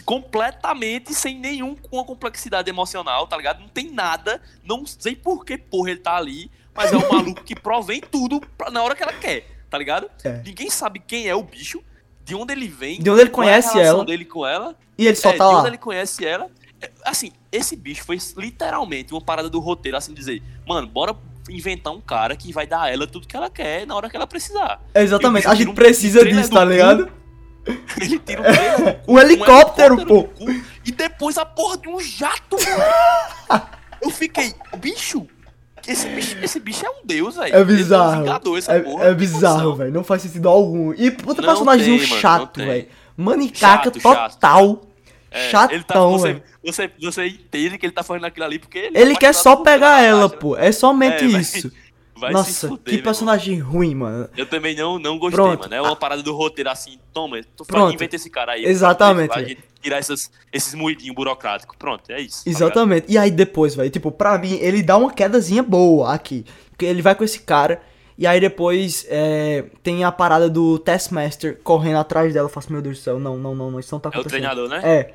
completamente 0.05 1.13
sem 1.13 1.37
nenhuma 1.39 2.03
complexidade 2.05 2.69
emocional, 2.69 3.25
tá 3.27 3.35
ligado? 3.37 3.61
Não 3.61 3.67
tem 3.67 3.91
nada, 3.91 4.41
não 4.63 4.85
sei 4.85 5.15
por 5.15 5.43
que 5.45 5.57
porra 5.57 5.91
ele 5.91 5.99
tá 5.99 6.15
ali, 6.17 6.51
mas 6.75 6.91
é 6.93 6.97
um 6.97 7.11
maluco 7.11 7.43
que 7.43 7.55
provém 7.55 8.01
tudo 8.01 8.41
pra- 8.57 8.69
na 8.69 8.83
hora 8.83 8.95
que 8.95 9.03
ela 9.03 9.13
quer, 9.13 9.45
tá 9.69 9.77
ligado? 9.77 10.09
É. 10.23 10.41
Ninguém 10.45 10.69
sabe 10.69 10.99
quem 10.99 11.27
é 11.27 11.35
o 11.35 11.43
bicho, 11.43 11.81
de 12.23 12.35
onde 12.35 12.53
ele 12.53 12.67
vem, 12.67 12.99
De 13.01 13.09
onde 13.09 13.21
ele 13.21 13.29
é 13.29 13.31
a 13.31 13.35
conhece 13.35 13.73
relação 13.73 13.95
ela. 13.97 14.05
dele 14.05 14.25
com 14.25 14.45
ela, 14.45 14.75
E 14.97 15.07
ele 15.07 15.15
só 15.15 15.29
é, 15.29 15.33
tá 15.37 15.47
de 15.47 15.53
lá. 15.53 15.59
onde 15.59 15.69
ele 15.69 15.77
conhece 15.77 16.25
ela. 16.25 16.49
É, 16.83 16.91
Assim, 17.05 17.31
esse 17.51 17.75
bicho 17.75 18.03
foi 18.03 18.17
literalmente 18.37 19.13
uma 19.13 19.21
parada 19.21 19.49
do 19.49 19.59
roteiro, 19.59 19.97
assim 19.97 20.13
dizer, 20.13 20.41
mano, 20.67 20.87
bora 20.87 21.15
inventar 21.49 21.93
um 21.93 22.01
cara 22.01 22.35
que 22.35 22.51
vai 22.53 22.65
dar 22.67 22.83
a 22.83 22.89
ela 22.89 23.05
tudo 23.07 23.27
que 23.27 23.35
ela 23.35 23.49
quer 23.49 23.85
na 23.85 23.95
hora 23.95 24.09
que 24.09 24.15
ela 24.15 24.27
precisar. 24.27 24.81
Exatamente, 24.93 25.47
a 25.47 25.55
gente 25.55 25.69
um 25.69 25.73
precisa 25.73 26.19
trailer 26.19 26.41
disso, 26.41 26.53
tá 26.53 26.63
ligado? 26.63 27.09
Ele 28.01 28.19
tira 28.19 28.41
um 28.41 28.43
trailer 28.43 29.01
Um 29.07 29.19
helicóptero, 29.19 29.95
do 29.97 30.05
pô. 30.05 30.23
cu 30.25 30.45
e 30.85 30.91
depois 30.91 31.37
a 31.37 31.45
porra 31.45 31.77
de 31.77 31.87
um 31.89 31.99
jato. 31.99 32.57
Eu 34.01 34.09
fiquei, 34.09 34.53
bicho, 34.77 35.25
esse 35.87 36.07
bicho, 36.09 36.37
esse 36.41 36.59
bicho 36.59 36.85
é 36.85 36.89
um 36.89 37.05
deus, 37.05 37.35
velho. 37.35 37.55
É 37.55 37.57
Ele 37.59 37.73
um 37.73 37.75
bizarro. 37.77 38.21
vingador, 38.23 38.57
essa 38.57 38.73
É, 38.73 38.79
porra, 38.81 39.05
é 39.05 39.13
bizarro, 39.13 39.75
velho. 39.75 39.91
Não 39.93 40.03
faz 40.03 40.21
sentido 40.21 40.49
algum. 40.49 40.93
E 40.93 41.11
puta 41.11 41.41
mano, 41.41 41.99
chato, 41.99 42.57
velho. 42.57 42.87
Manicaca 43.15 43.85
Chato, 43.85 43.99
chato. 44.01 44.39
É, 45.33 45.49
Chatão, 45.49 45.75
ele 45.75 45.83
tá, 45.83 45.99
você, 45.99 46.41
você, 46.63 46.91
você 47.01 47.27
entende 47.27 47.77
que 47.77 47.85
ele 47.85 47.93
tá 47.93 48.03
fazendo 48.03 48.25
aquilo 48.25 48.45
ali 48.45 48.59
porque 48.59 48.77
ele, 48.77 48.97
Ele 48.97 49.15
quer 49.15 49.33
só 49.33 49.55
pegar 49.57 50.01
ela, 50.01 50.29
pô. 50.29 50.55
É 50.55 50.71
somente 50.71 51.25
É, 51.25 51.27
vai- 51.27 51.41
isso. 51.41 51.71
Vai 52.15 52.29
se 52.29 52.33
Nossa, 52.37 52.67
fuder, 52.67 52.95
que 52.95 53.01
personagem 53.01 53.57
ruim, 53.59 53.95
mano. 53.95 54.29
Eu 54.37 54.45
também 54.45 54.75
não, 54.75 54.99
não 54.99 55.17
gostei, 55.17 55.35
Pronto. 55.35 55.61
mano. 55.63 55.73
É 55.73 55.81
uma 55.81 55.95
parada 55.95 56.21
do 56.21 56.31
roteiro 56.33 56.69
assim, 56.69 56.99
toma, 57.11 57.41
tu 57.57 57.65
Pronto. 57.65 57.93
inventa 57.93 58.15
esse 58.15 58.29
cara 58.29 58.51
aí. 58.53 58.63
Exatamente, 58.63 59.29
Pra 59.33 59.43
gente 59.43 59.57
tirar 59.81 59.97
essas, 59.97 60.31
esses 60.53 60.75
moidinhos 60.75 61.13
burocráticos. 61.15 61.75
Pronto, 61.75 62.09
é 62.11 62.21
isso. 62.21 62.43
tá? 62.45 62.49
Exatamente. 62.51 63.07
E 63.11 63.17
aí 63.17 63.31
depois, 63.31 63.73
velho, 63.75 63.89
tipo, 63.89 64.11
pra 64.11 64.37
mim, 64.37 64.53
ele 64.61 64.83
dá 64.83 64.95
uma 64.95 65.11
quedazinha 65.11 65.63
boa 65.63 66.13
aqui. 66.13 66.45
Porque 66.69 66.85
ele 66.85 67.01
vai 67.01 67.15
com 67.15 67.23
esse 67.23 67.39
cara. 67.39 67.81
E 68.17 68.27
aí 68.27 68.39
depois 68.39 69.05
é, 69.09 69.65
tem 69.81 70.03
a 70.03 70.11
parada 70.11 70.49
do 70.49 70.77
Taskmaster 70.79 71.59
correndo 71.63 71.97
atrás 71.97 72.33
dela. 72.33 72.45
Eu 72.45 72.49
faço, 72.51 72.71
meu 72.71 72.81
Deus 72.81 72.97
do 72.99 73.01
céu, 73.03 73.19
não, 73.19 73.37
não, 73.37 73.55
não, 73.55 73.71
não, 73.71 73.79
isso 73.79 73.93
não 73.93 73.99
tá 73.99 74.09
É 74.09 74.11
o 74.11 74.19
acontecendo. 74.21 74.39
treinador, 74.39 74.69
né? 74.69 74.81
É. 74.83 75.13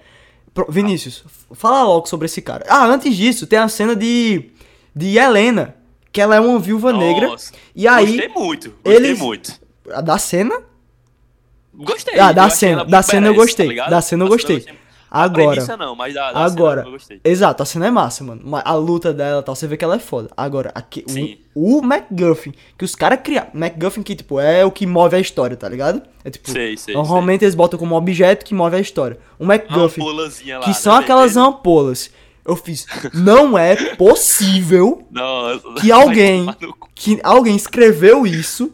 Pro- 0.53 0.67
Vinícius, 0.69 1.23
f- 1.27 1.47
fala 1.55 1.85
logo 1.85 2.07
sobre 2.09 2.27
esse 2.27 2.43
cara. 2.43 2.65
Ah, 2.69 2.85
antes 2.87 3.17
disso, 3.17 3.47
tem 3.47 3.59
a 3.59 3.69
cena 3.69 3.95
de. 3.95 4.51
de 4.95 5.17
Helena. 5.19 5.77
Que 6.11 6.21
ela 6.23 6.35
é 6.37 6.41
uma 6.41 6.59
viúva 6.59 6.93
negra. 6.93 7.29
Nossa, 7.29 7.53
E 7.77 7.87
aí. 7.87 8.07
Gostei 8.07 8.29
muito. 8.29 8.71
Gostei 8.83 8.95
eles- 8.97 9.19
muito. 9.19 9.53
A 9.93 10.01
da 10.01 10.19
cena? 10.19 10.61
Gostei. 11.75 12.19
Ah, 12.19 12.33
da 12.33 12.43
eu 12.43 12.47
achei 12.47 12.59
cena, 12.59 12.81
ela 12.81 12.85
da 12.91 13.03
cena 13.03 13.27
eu 13.29 13.35
gostei, 13.35 13.77
tá 13.77 13.89
da 13.91 14.01
cena 14.01 14.25
eu 14.25 14.29
Da 14.29 14.35
gostei. 14.35 14.67
A 15.11 15.23
Agora, 15.23 15.47
premissa 15.53 15.77
não, 15.77 15.95
mas 15.97 16.13
da, 16.15 16.33
da 16.33 16.41
agora, 16.45 16.81
cena 16.83 16.89
eu 16.89 16.93
gostei. 16.93 17.21
exato, 17.25 17.63
a 17.63 17.67
cena 17.67 17.87
é 17.87 17.91
massa, 17.91 18.23
mano. 18.25 18.43
Ma- 18.45 18.63
A 18.65 18.75
luta 18.75 19.13
dela 19.13 19.41
e 19.41 19.45
tal, 19.45 19.55
você 19.55 19.67
vê 19.67 19.77
que 19.77 19.85
ela 19.85 19.97
é 19.97 19.99
foda. 19.99 20.29
Agora, 20.37 20.71
aqui, 20.75 21.03
Sim. 21.07 21.39
o, 21.55 21.79
o 21.79 21.83
MacGuffin, 21.83 22.53
que 22.77 22.85
os 22.85 22.95
caras 22.95 23.21
criaram. 23.23 23.49
MacGuffin 23.55 24.03
que, 24.03 24.15
tipo, 24.15 24.39
é 24.39 24.65
o 24.65 24.71
que 24.71 24.87
move 24.87 25.17
a 25.17 25.19
história, 25.21 25.57
tá 25.57 25.69
ligado? 25.69 26.03
É 26.25 26.31
tipo, 26.31 26.51
Sei, 26.51 26.77
sei, 26.77 26.95
normalmente 26.95 27.45
eles 27.45 27.55
botam 27.55 27.79
como 27.79 27.97
objeto 27.97 28.45
que 28.45 28.53
move 28.55 28.77
a 28.77 28.81
história. 28.81 29.19
O 29.39 29.47
MacGuffin, 29.47 30.01
lá, 30.03 30.61
que 30.61 30.69
né, 30.69 30.73
são 30.75 30.95
aquelas 30.95 31.37
ampolas. 31.37 32.11
Eu 32.45 32.57
fiz, 32.57 32.87
não 33.13 33.59
é 33.59 33.77
possível 33.97 35.07
que 35.81 35.93
alguém 35.93 36.47
que 36.95 37.21
alguém 37.23 37.55
escreveu 37.57 38.27
isso, 38.27 38.73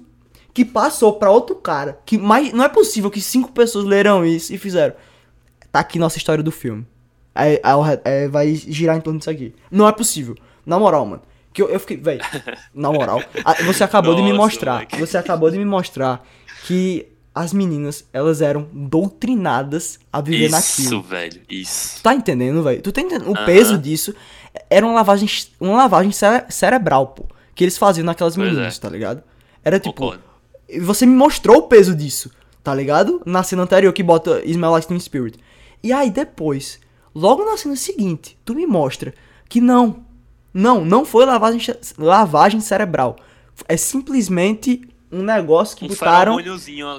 que 0.52 0.64
passou 0.64 1.14
pra 1.14 1.30
outro 1.30 1.56
cara, 1.56 1.98
que 2.06 2.16
mais 2.16 2.52
não 2.52 2.64
é 2.64 2.68
possível 2.68 3.10
que 3.10 3.20
cinco 3.20 3.50
pessoas 3.52 3.84
leram 3.84 4.24
isso 4.24 4.52
e 4.54 4.58
fizeram. 4.58 4.94
Tá 5.74 5.80
aqui 5.80 5.98
nossa 5.98 6.18
história 6.18 6.40
do 6.44 6.52
filme. 6.52 6.86
O 7.76 7.82
re- 7.82 8.00
é, 8.04 8.28
vai 8.28 8.54
girar 8.54 8.96
em 8.96 9.00
torno 9.00 9.18
disso 9.18 9.28
aqui. 9.28 9.52
Não 9.68 9.88
é 9.88 9.90
possível. 9.92 10.36
Na 10.64 10.78
moral, 10.78 11.04
mano. 11.04 11.22
Que 11.52 11.62
eu, 11.62 11.68
eu 11.68 11.80
fiquei, 11.80 11.96
véi, 11.96 12.18
na 12.72 12.92
moral, 12.92 13.20
você 13.66 13.82
acabou 13.82 14.14
de 14.14 14.22
me 14.22 14.28
Nossa, 14.30 14.42
mostrar, 14.42 14.72
moleque. 14.74 14.96
você 15.00 15.18
acabou 15.18 15.50
de 15.50 15.58
me 15.58 15.64
mostrar 15.64 16.24
que 16.64 17.06
as 17.34 17.52
meninas, 17.52 18.04
elas 18.12 18.40
eram 18.40 18.68
doutrinadas 18.72 19.98
a 20.12 20.20
viver 20.20 20.48
naquilo. 20.50 20.86
Isso, 20.86 21.02
velho, 21.02 21.40
isso. 21.50 22.02
Tá 22.02 22.14
entendendo, 22.14 22.62
velho? 22.62 22.80
Tu 22.80 22.92
tá 22.92 23.00
entendendo? 23.00 23.28
O 23.30 23.36
Aham. 23.36 23.46
peso 23.46 23.78
disso 23.78 24.14
era 24.70 24.84
uma 24.86 24.94
lavagem, 24.94 25.28
uma 25.60 25.76
lavagem 25.78 26.12
cere- 26.12 26.44
cerebral, 26.50 27.08
pô. 27.08 27.24
Que 27.54 27.64
eles 27.64 27.76
faziam 27.78 28.04
naquelas 28.04 28.34
Pois 28.36 28.48
meninas, 28.48 28.76
é. 28.76 28.80
tá 28.80 28.88
ligado? 28.88 29.22
Era 29.64 29.78
tipo. 29.80 29.94
Concordo. 29.94 30.22
Você 30.82 31.04
me 31.06 31.14
mostrou 31.14 31.58
o 31.58 31.62
peso 31.62 31.94
disso, 31.94 32.30
tá 32.62 32.74
ligado? 32.74 33.20
Na 33.26 33.42
cena 33.42 33.62
anterior 33.62 33.92
que 33.92 34.02
bota 34.02 34.42
Smell 34.44 34.70
Like 34.72 34.86
Teen 34.88 34.98
Spirit. 34.98 35.38
E 35.84 35.92
aí 35.92 36.10
depois, 36.10 36.80
logo 37.14 37.44
na 37.44 37.58
cena 37.58 37.76
seguinte, 37.76 38.38
tu 38.42 38.54
me 38.54 38.66
mostra 38.66 39.12
que 39.48 39.60
não. 39.60 40.02
Não, 40.52 40.84
não 40.84 41.04
foi 41.04 41.26
lavagem, 41.26 41.60
lavagem 41.98 42.60
cerebral. 42.60 43.16
É 43.68 43.76
simplesmente 43.76 44.80
um 45.12 45.22
negócio 45.22 45.76
que 45.76 45.84
Um 45.84 45.88
botaram 45.88 46.36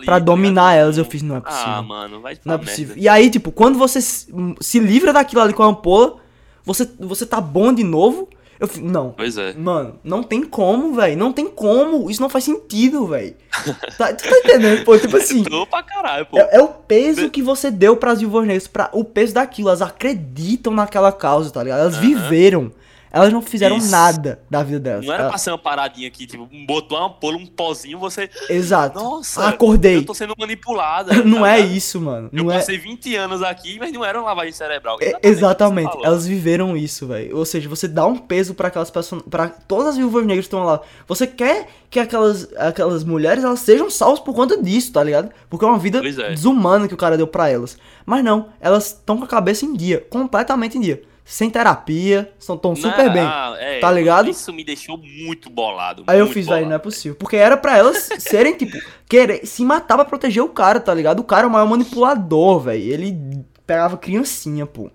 pra 0.06 0.14
tá 0.16 0.20
dominar 0.20 0.72
ligado? 0.74 0.84
elas. 0.84 0.98
Eu 1.00 1.06
fiz, 1.06 1.22
não 1.24 1.38
é 1.38 1.42
possível. 1.42 1.74
Ah, 1.74 1.82
mano, 1.82 2.22
vai 2.22 2.38
Não 2.46 2.54
é 2.56 2.58
possível. 2.60 2.96
merda. 2.96 3.02
E 3.02 3.10
aí, 3.10 3.30
tipo, 3.32 3.52
quando 3.52 3.78
você 3.80 4.00
se, 4.00 4.28
se 4.62 4.80
livra 4.80 5.12
daquilo 5.12 5.42
ali 5.42 5.54
com 5.54 5.64
a 5.64 5.68
ampola, 5.68 6.18
você, 6.64 6.88
você 7.00 7.26
tá 7.26 7.42
bom 7.42 7.74
de 7.74 7.84
novo. 7.84 8.30
Eu 8.60 8.68
fico, 8.68 8.88
não. 8.88 9.12
Pois 9.12 9.38
é. 9.38 9.54
Mano, 9.54 10.00
não 10.04 10.24
tem 10.24 10.44
como, 10.44 10.94
velho. 10.94 11.18
Não 11.18 11.32
tem 11.34 11.48
como. 11.48 12.10
Isso 12.10 12.22
não 12.22 12.30
faz 12.30 12.44
sentido, 12.44 13.08
velho. 13.08 13.36
Tá, 13.98 14.14
tu 14.14 14.28
tá 14.28 14.38
entendendo? 14.38 14.84
Pô, 14.84 14.98
tipo 14.98 15.16
assim. 15.18 15.44
Tô 15.44 15.66
pra 15.66 15.82
caralho, 15.82 16.26
pô. 16.26 16.38
É, 16.38 16.58
é 16.58 16.62
o 16.62 16.68
peso 16.68 17.30
que 17.30 17.42
você 17.42 17.72
deu 17.72 17.96
pras 17.96 18.20
viúvas 18.20 18.46
negras, 18.46 18.68
pra, 18.68 18.90
o 18.94 19.04
peso 19.04 19.34
daquilo. 19.34 19.70
Elas 19.70 19.82
acreditam 19.82 20.74
naquela 20.74 21.12
causa, 21.12 21.52
tá 21.52 21.64
ligado? 21.64 21.80
Elas 21.80 21.98
viveram. 21.98 22.72
Elas 23.16 23.32
não 23.32 23.42
fizeram 23.42 23.78
Isso. 23.78 23.90
nada 23.90 24.42
da 24.50 24.62
vida 24.62 24.78
delas. 24.78 25.06
Não 25.06 25.14
era 25.14 25.24
Ela- 25.24 25.30
pra 25.30 25.38
ser 25.38 25.50
uma 25.52 25.58
paradinha 25.58 26.06
aqui, 26.06 26.28
tipo, 26.28 26.46
botou 26.68 26.98
uma 26.98 27.08
ampola, 27.08 27.38
um 27.38 27.46
pozinho, 27.46 27.98
você. 27.98 28.30
Exato. 28.50 29.00
Nossa, 29.02 29.48
Acordei. 29.48 29.96
eu 29.96 30.06
tô 30.06 30.14
sendo 30.14 30.34
manipulada. 30.38 31.14
Não 31.24 31.40
tá 31.44 31.54
é 31.54 31.62
ligado? 31.62 31.78
isso, 31.78 32.02
mano. 32.02 32.30
Eu 32.34 32.44
Não 32.44 32.52
é... 32.52 32.56
passei 32.56 32.78
20 32.78 33.16
anos 33.16 33.42
aqui, 33.42 33.78
mas 33.80 33.94
não 33.94 34.04
era 34.04 34.20
uma 34.20 34.28
lavagem 34.28 34.52
cerebral. 34.52 34.98
É, 35.00 35.14
Exatamente, 35.24 35.92
falou. 35.92 36.06
elas 36.06 36.28
viveram 36.28 36.76
isso, 36.76 37.08
velho. 37.08 37.38
Ou 37.38 37.46
seja, 37.46 37.70
você 37.70 37.88
dá 37.88 38.06
um 38.06 38.18
peso 38.18 38.54
pra 38.54 38.68
aquelas 38.68 38.92
pessoas, 38.92 39.22
para 39.30 39.48
todas 39.48 39.88
as 39.92 39.98
viúvas 39.98 40.26
negras 40.26 40.46
que 40.46 40.48
estão 40.48 40.66
lá. 40.66 40.82
Você 41.08 41.26
quer 41.26 41.68
que 41.90 42.02
aquelas, 42.02 42.50
aquelas 42.58 43.06
mulheres 43.06 43.46
elas 43.46 43.62
sejam 43.62 43.90
salvas 43.90 44.20
por 44.20 44.36
conta 44.36 44.62
disso, 44.62 44.92
tá 44.92 45.02
ligado? 45.02 45.30
Porque 45.50 45.64
é 45.64 45.68
uma 45.70 45.80
vida 45.80 46.00
é. 46.00 46.32
desumana 46.32 46.86
que 46.86 46.94
o 46.94 46.98
cara 46.98 47.16
deu 47.16 47.28
pra 47.28 47.50
elas. 47.50 47.78
Mas 48.06 48.26
não, 48.26 48.50
elas 48.60 48.88
estão 48.88 49.18
com 49.18 49.24
a 49.24 49.28
cabeça 49.28 49.66
em 49.66 49.74
dia, 49.74 50.06
completamente 50.10 50.78
em 50.78 50.82
dia. 50.82 51.02
Sem 51.28 51.50
terapia, 51.50 52.32
estão 52.38 52.56
tão 52.56 52.76
super 52.76 53.08
Não, 53.08 53.14
bem. 53.14 53.24
é, 53.58 53.80
tá 53.80 53.92
ligado? 53.92 54.30
Isso 54.30 54.54
me 54.54 54.64
deixou 54.64 54.96
muito 54.96 55.50
bolado. 55.50 56.04
Aí 56.06 56.20
eu 56.20 56.26
muito 56.26 56.36
fiz, 56.36 56.46
velho, 56.46 56.68
não 56.68 56.76
é 56.76 56.78
possível. 56.80 57.16
Porque 57.16 57.36
era 57.36 57.58
pra 57.58 57.76
elas 57.76 58.08
serem, 58.20 58.56
tipo, 58.56 58.78
querer 59.10 59.44
se 59.44 59.66
matar 59.66 59.96
pra 59.96 60.06
proteger 60.06 60.44
o 60.44 60.50
cara, 60.50 60.80
tá 60.80 60.94
ligado? 60.94 61.22
O 61.22 61.24
cara 61.24 61.46
é 61.46 61.48
o 61.48 61.52
maior 61.52 61.68
manipulador, 61.68 62.60
velho. 62.60 62.84
Ele 62.84 63.44
pegava 63.66 63.98
criancinha, 63.98 64.68
pô. 64.68 64.92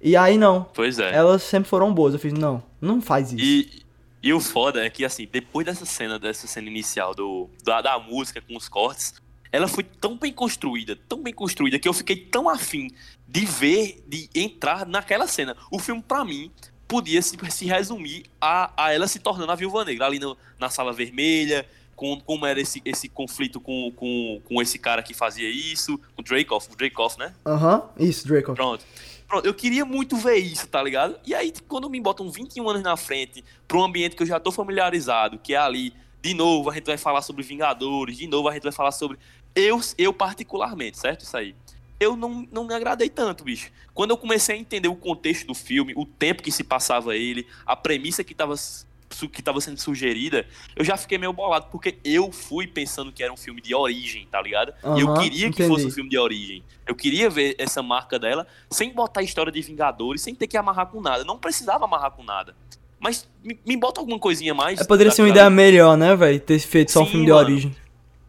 E 0.00 0.16
aí 0.16 0.38
não. 0.38 0.64
Pois 0.72 1.00
é. 1.00 1.12
Elas 1.12 1.42
sempre 1.42 1.68
foram 1.68 1.92
boas. 1.92 2.14
Eu 2.14 2.20
fiz, 2.20 2.32
não, 2.32 2.62
não 2.80 3.00
faz 3.02 3.32
isso. 3.32 3.44
E, 3.44 3.82
e 4.22 4.32
o 4.32 4.38
foda 4.38 4.86
é 4.86 4.88
que, 4.88 5.04
assim, 5.04 5.28
depois 5.30 5.66
dessa 5.66 5.84
cena, 5.84 6.20
dessa 6.20 6.46
cena 6.46 6.68
inicial 6.68 7.16
do, 7.16 7.50
da, 7.64 7.80
da 7.82 7.98
música 7.98 8.40
com 8.40 8.56
os 8.56 8.68
cortes, 8.68 9.14
ela 9.50 9.68
foi 9.68 9.82
tão 9.84 10.16
bem 10.16 10.32
construída, 10.32 10.96
tão 11.08 11.22
bem 11.22 11.32
construída, 11.32 11.78
que 11.78 11.88
eu 11.88 11.92
fiquei 11.92 12.16
tão 12.16 12.48
afim 12.48 12.88
de 13.26 13.44
ver, 13.46 14.02
de 14.06 14.28
entrar 14.34 14.86
naquela 14.86 15.26
cena. 15.26 15.56
O 15.70 15.78
filme, 15.78 16.02
pra 16.02 16.24
mim, 16.24 16.50
podia 16.86 17.20
se, 17.22 17.36
se 17.50 17.66
resumir 17.66 18.24
a, 18.40 18.72
a 18.76 18.92
ela 18.92 19.06
se 19.06 19.18
tornando 19.18 19.52
a 19.52 19.54
Viúva 19.54 19.84
Negra, 19.84 20.06
ali 20.06 20.18
no- 20.18 20.36
na 20.58 20.70
Sala 20.70 20.92
Vermelha, 20.92 21.66
com, 21.94 22.20
como 22.20 22.46
era 22.46 22.60
esse, 22.60 22.80
esse 22.84 23.08
conflito 23.08 23.60
com, 23.60 23.90
com, 23.96 24.40
com 24.44 24.62
esse 24.62 24.78
cara 24.78 25.02
que 25.02 25.12
fazia 25.12 25.50
isso, 25.50 26.00
o 26.16 26.22
Dracoff, 26.22 26.68
o 26.72 26.76
Dracoff, 26.76 27.18
né? 27.18 27.34
Aham, 27.44 27.82
isso, 27.98 28.26
Draco. 28.26 28.54
Pronto. 28.54 28.84
Pronto, 29.26 29.44
eu 29.44 29.52
queria 29.52 29.84
muito 29.84 30.16
ver 30.16 30.36
isso, 30.36 30.66
tá 30.68 30.82
ligado? 30.82 31.18
E 31.26 31.34
aí, 31.34 31.52
quando 31.66 31.90
me 31.90 32.00
botam 32.00 32.30
21 32.30 32.66
anos 32.70 32.82
na 32.82 32.96
frente, 32.96 33.44
pra 33.66 33.76
um 33.76 33.84
ambiente 33.84 34.16
que 34.16 34.22
eu 34.22 34.26
já 34.26 34.40
tô 34.40 34.50
familiarizado, 34.50 35.38
que 35.38 35.52
é 35.52 35.58
ali, 35.58 35.92
de 36.22 36.32
novo 36.32 36.70
a 36.70 36.74
gente 36.74 36.86
vai 36.86 36.96
falar 36.96 37.20
sobre 37.20 37.42
Vingadores, 37.42 38.16
de 38.16 38.26
novo 38.26 38.48
a 38.48 38.54
gente 38.54 38.62
vai 38.62 38.72
falar 38.72 38.90
sobre. 38.92 39.18
Eu, 39.54 39.80
eu 39.96 40.12
particularmente, 40.12 40.98
certo? 40.98 41.22
Isso 41.22 41.36
aí. 41.36 41.54
Eu 42.00 42.16
não, 42.16 42.46
não 42.52 42.64
me 42.64 42.74
agradei 42.74 43.08
tanto, 43.08 43.42
bicho. 43.42 43.70
Quando 43.92 44.10
eu 44.10 44.16
comecei 44.16 44.54
a 44.54 44.58
entender 44.58 44.88
o 44.88 44.94
contexto 44.94 45.46
do 45.48 45.54
filme, 45.54 45.92
o 45.96 46.06
tempo 46.06 46.42
que 46.42 46.52
se 46.52 46.62
passava 46.62 47.16
ele, 47.16 47.46
a 47.66 47.74
premissa 47.74 48.22
que 48.22 48.34
tava, 48.34 48.56
su- 48.56 48.86
que 49.28 49.42
sendo 49.60 49.80
sugerida, 49.80 50.46
eu 50.76 50.84
já 50.84 50.96
fiquei 50.96 51.18
meio 51.18 51.32
bolado, 51.32 51.66
porque 51.72 51.98
eu 52.04 52.30
fui 52.30 52.68
pensando 52.68 53.10
que 53.10 53.20
era 53.22 53.32
um 53.32 53.36
filme 53.36 53.60
de 53.60 53.74
origem, 53.74 54.28
tá 54.30 54.40
ligado? 54.40 54.72
e 54.96 55.00
eu 55.00 55.12
queria 55.14 55.50
que 55.50 55.62
entendi. 55.62 55.68
fosse 55.68 55.86
um 55.86 55.90
filme 55.90 56.08
de 56.08 56.18
origem. 56.18 56.62
Eu 56.86 56.94
queria 56.94 57.28
ver 57.28 57.56
essa 57.58 57.82
marca 57.82 58.16
dela 58.16 58.46
sem 58.70 58.92
botar 58.92 59.20
a 59.20 59.24
história 59.24 59.50
de 59.50 59.60
Vingadores, 59.60 60.22
sem 60.22 60.34
ter 60.36 60.46
que 60.46 60.56
amarrar 60.56 60.86
com 60.86 61.00
nada. 61.00 61.24
Não 61.24 61.36
precisava 61.36 61.84
amarrar 61.84 62.12
com 62.12 62.22
nada. 62.22 62.54
Mas 63.00 63.28
me, 63.42 63.58
me 63.66 63.76
bota 63.76 64.00
alguma 64.00 64.18
coisinha 64.18 64.54
mais. 64.54 64.80
É, 64.80 64.84
poderia 64.84 65.10
ser 65.12 65.22
uma 65.22 65.28
ideia 65.28 65.50
melhor, 65.50 65.96
né, 65.96 66.14
velho? 66.16 66.38
Ter 66.40 66.58
feito 66.60 66.92
só 66.92 67.02
um 67.02 67.04
Sim, 67.04 67.10
filme 67.10 67.26
de 67.26 67.32
mano. 67.32 67.44
origem. 67.44 67.76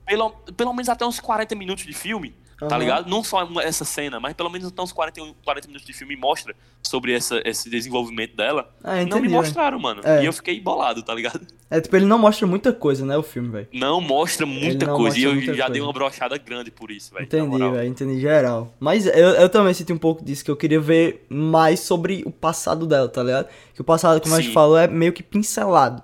Pelo, 0.10 0.32
pelo 0.58 0.74
menos 0.74 0.90
até 0.90 1.06
uns 1.06 1.20
40 1.20 1.54
minutos 1.54 1.86
de 1.86 1.94
filme, 1.94 2.34
tá 2.58 2.66
Aham. 2.66 2.78
ligado? 2.80 3.08
Não 3.10 3.24
só 3.24 3.48
essa 3.62 3.86
cena, 3.86 4.20
mas 4.20 4.34
pelo 4.34 4.50
menos 4.50 4.68
até 4.68 4.82
uns 4.82 4.92
40, 4.92 5.22
40 5.46 5.68
minutos 5.68 5.86
de 5.86 5.94
filme 5.94 6.16
mostra 6.16 6.56
sobre 6.82 7.14
essa, 7.14 7.40
esse 7.46 7.70
desenvolvimento 7.70 8.36
dela. 8.36 8.74
Ah, 8.84 8.96
não 8.96 9.02
entendi. 9.04 9.22
me 9.22 9.28
velho. 9.28 9.34
mostraram, 9.42 9.78
mano. 9.80 10.02
É. 10.04 10.24
E 10.24 10.26
eu 10.26 10.34
fiquei 10.34 10.60
bolado, 10.60 11.04
tá 11.04 11.14
ligado? 11.14 11.42
É, 11.70 11.80
tipo, 11.80 11.96
ele 11.96 12.06
não 12.06 12.18
mostra 12.18 12.48
muita 12.48 12.74
coisa, 12.74 13.06
né, 13.06 13.16
o 13.16 13.22
filme, 13.22 13.50
velho. 13.50 13.68
Não 13.72 14.02
mostra 14.02 14.44
muita 14.48 14.88
não 14.88 14.98
coisa. 14.98 15.16
e 15.16 15.22
mostra 15.22 15.30
eu 15.30 15.34
muita 15.36 15.54
já 15.54 15.66
coisa. 15.66 15.74
dei 15.74 15.82
uma 15.84 15.94
brochada 15.94 16.38
grande 16.40 16.72
por 16.72 16.90
isso, 16.90 17.14
velho. 17.14 17.26
Entendi, 17.26 17.58
velho, 17.60 17.88
entendi 17.88 18.20
geral. 18.20 18.74
Mas 18.80 19.06
eu, 19.06 19.14
eu 19.14 19.48
também 19.48 19.76
senti 19.76 19.94
um 19.94 19.98
pouco 20.00 20.26
disso, 20.26 20.44
que 20.44 20.50
eu 20.50 20.58
queria 20.58 20.80
ver 20.80 21.28
mais 21.30 21.82
sobre 21.82 22.24
o 22.26 22.32
passado 22.32 22.88
dela, 22.88 23.08
tá 23.08 23.22
ligado? 23.22 23.48
Que 23.76 23.82
o 23.82 23.84
passado, 23.84 24.20
como 24.20 24.34
a 24.34 24.38
gente 24.40 24.48
Sim. 24.48 24.54
falou, 24.56 24.76
é 24.76 24.88
meio 24.88 25.14
que 25.14 25.22
pincelado. 25.22 26.02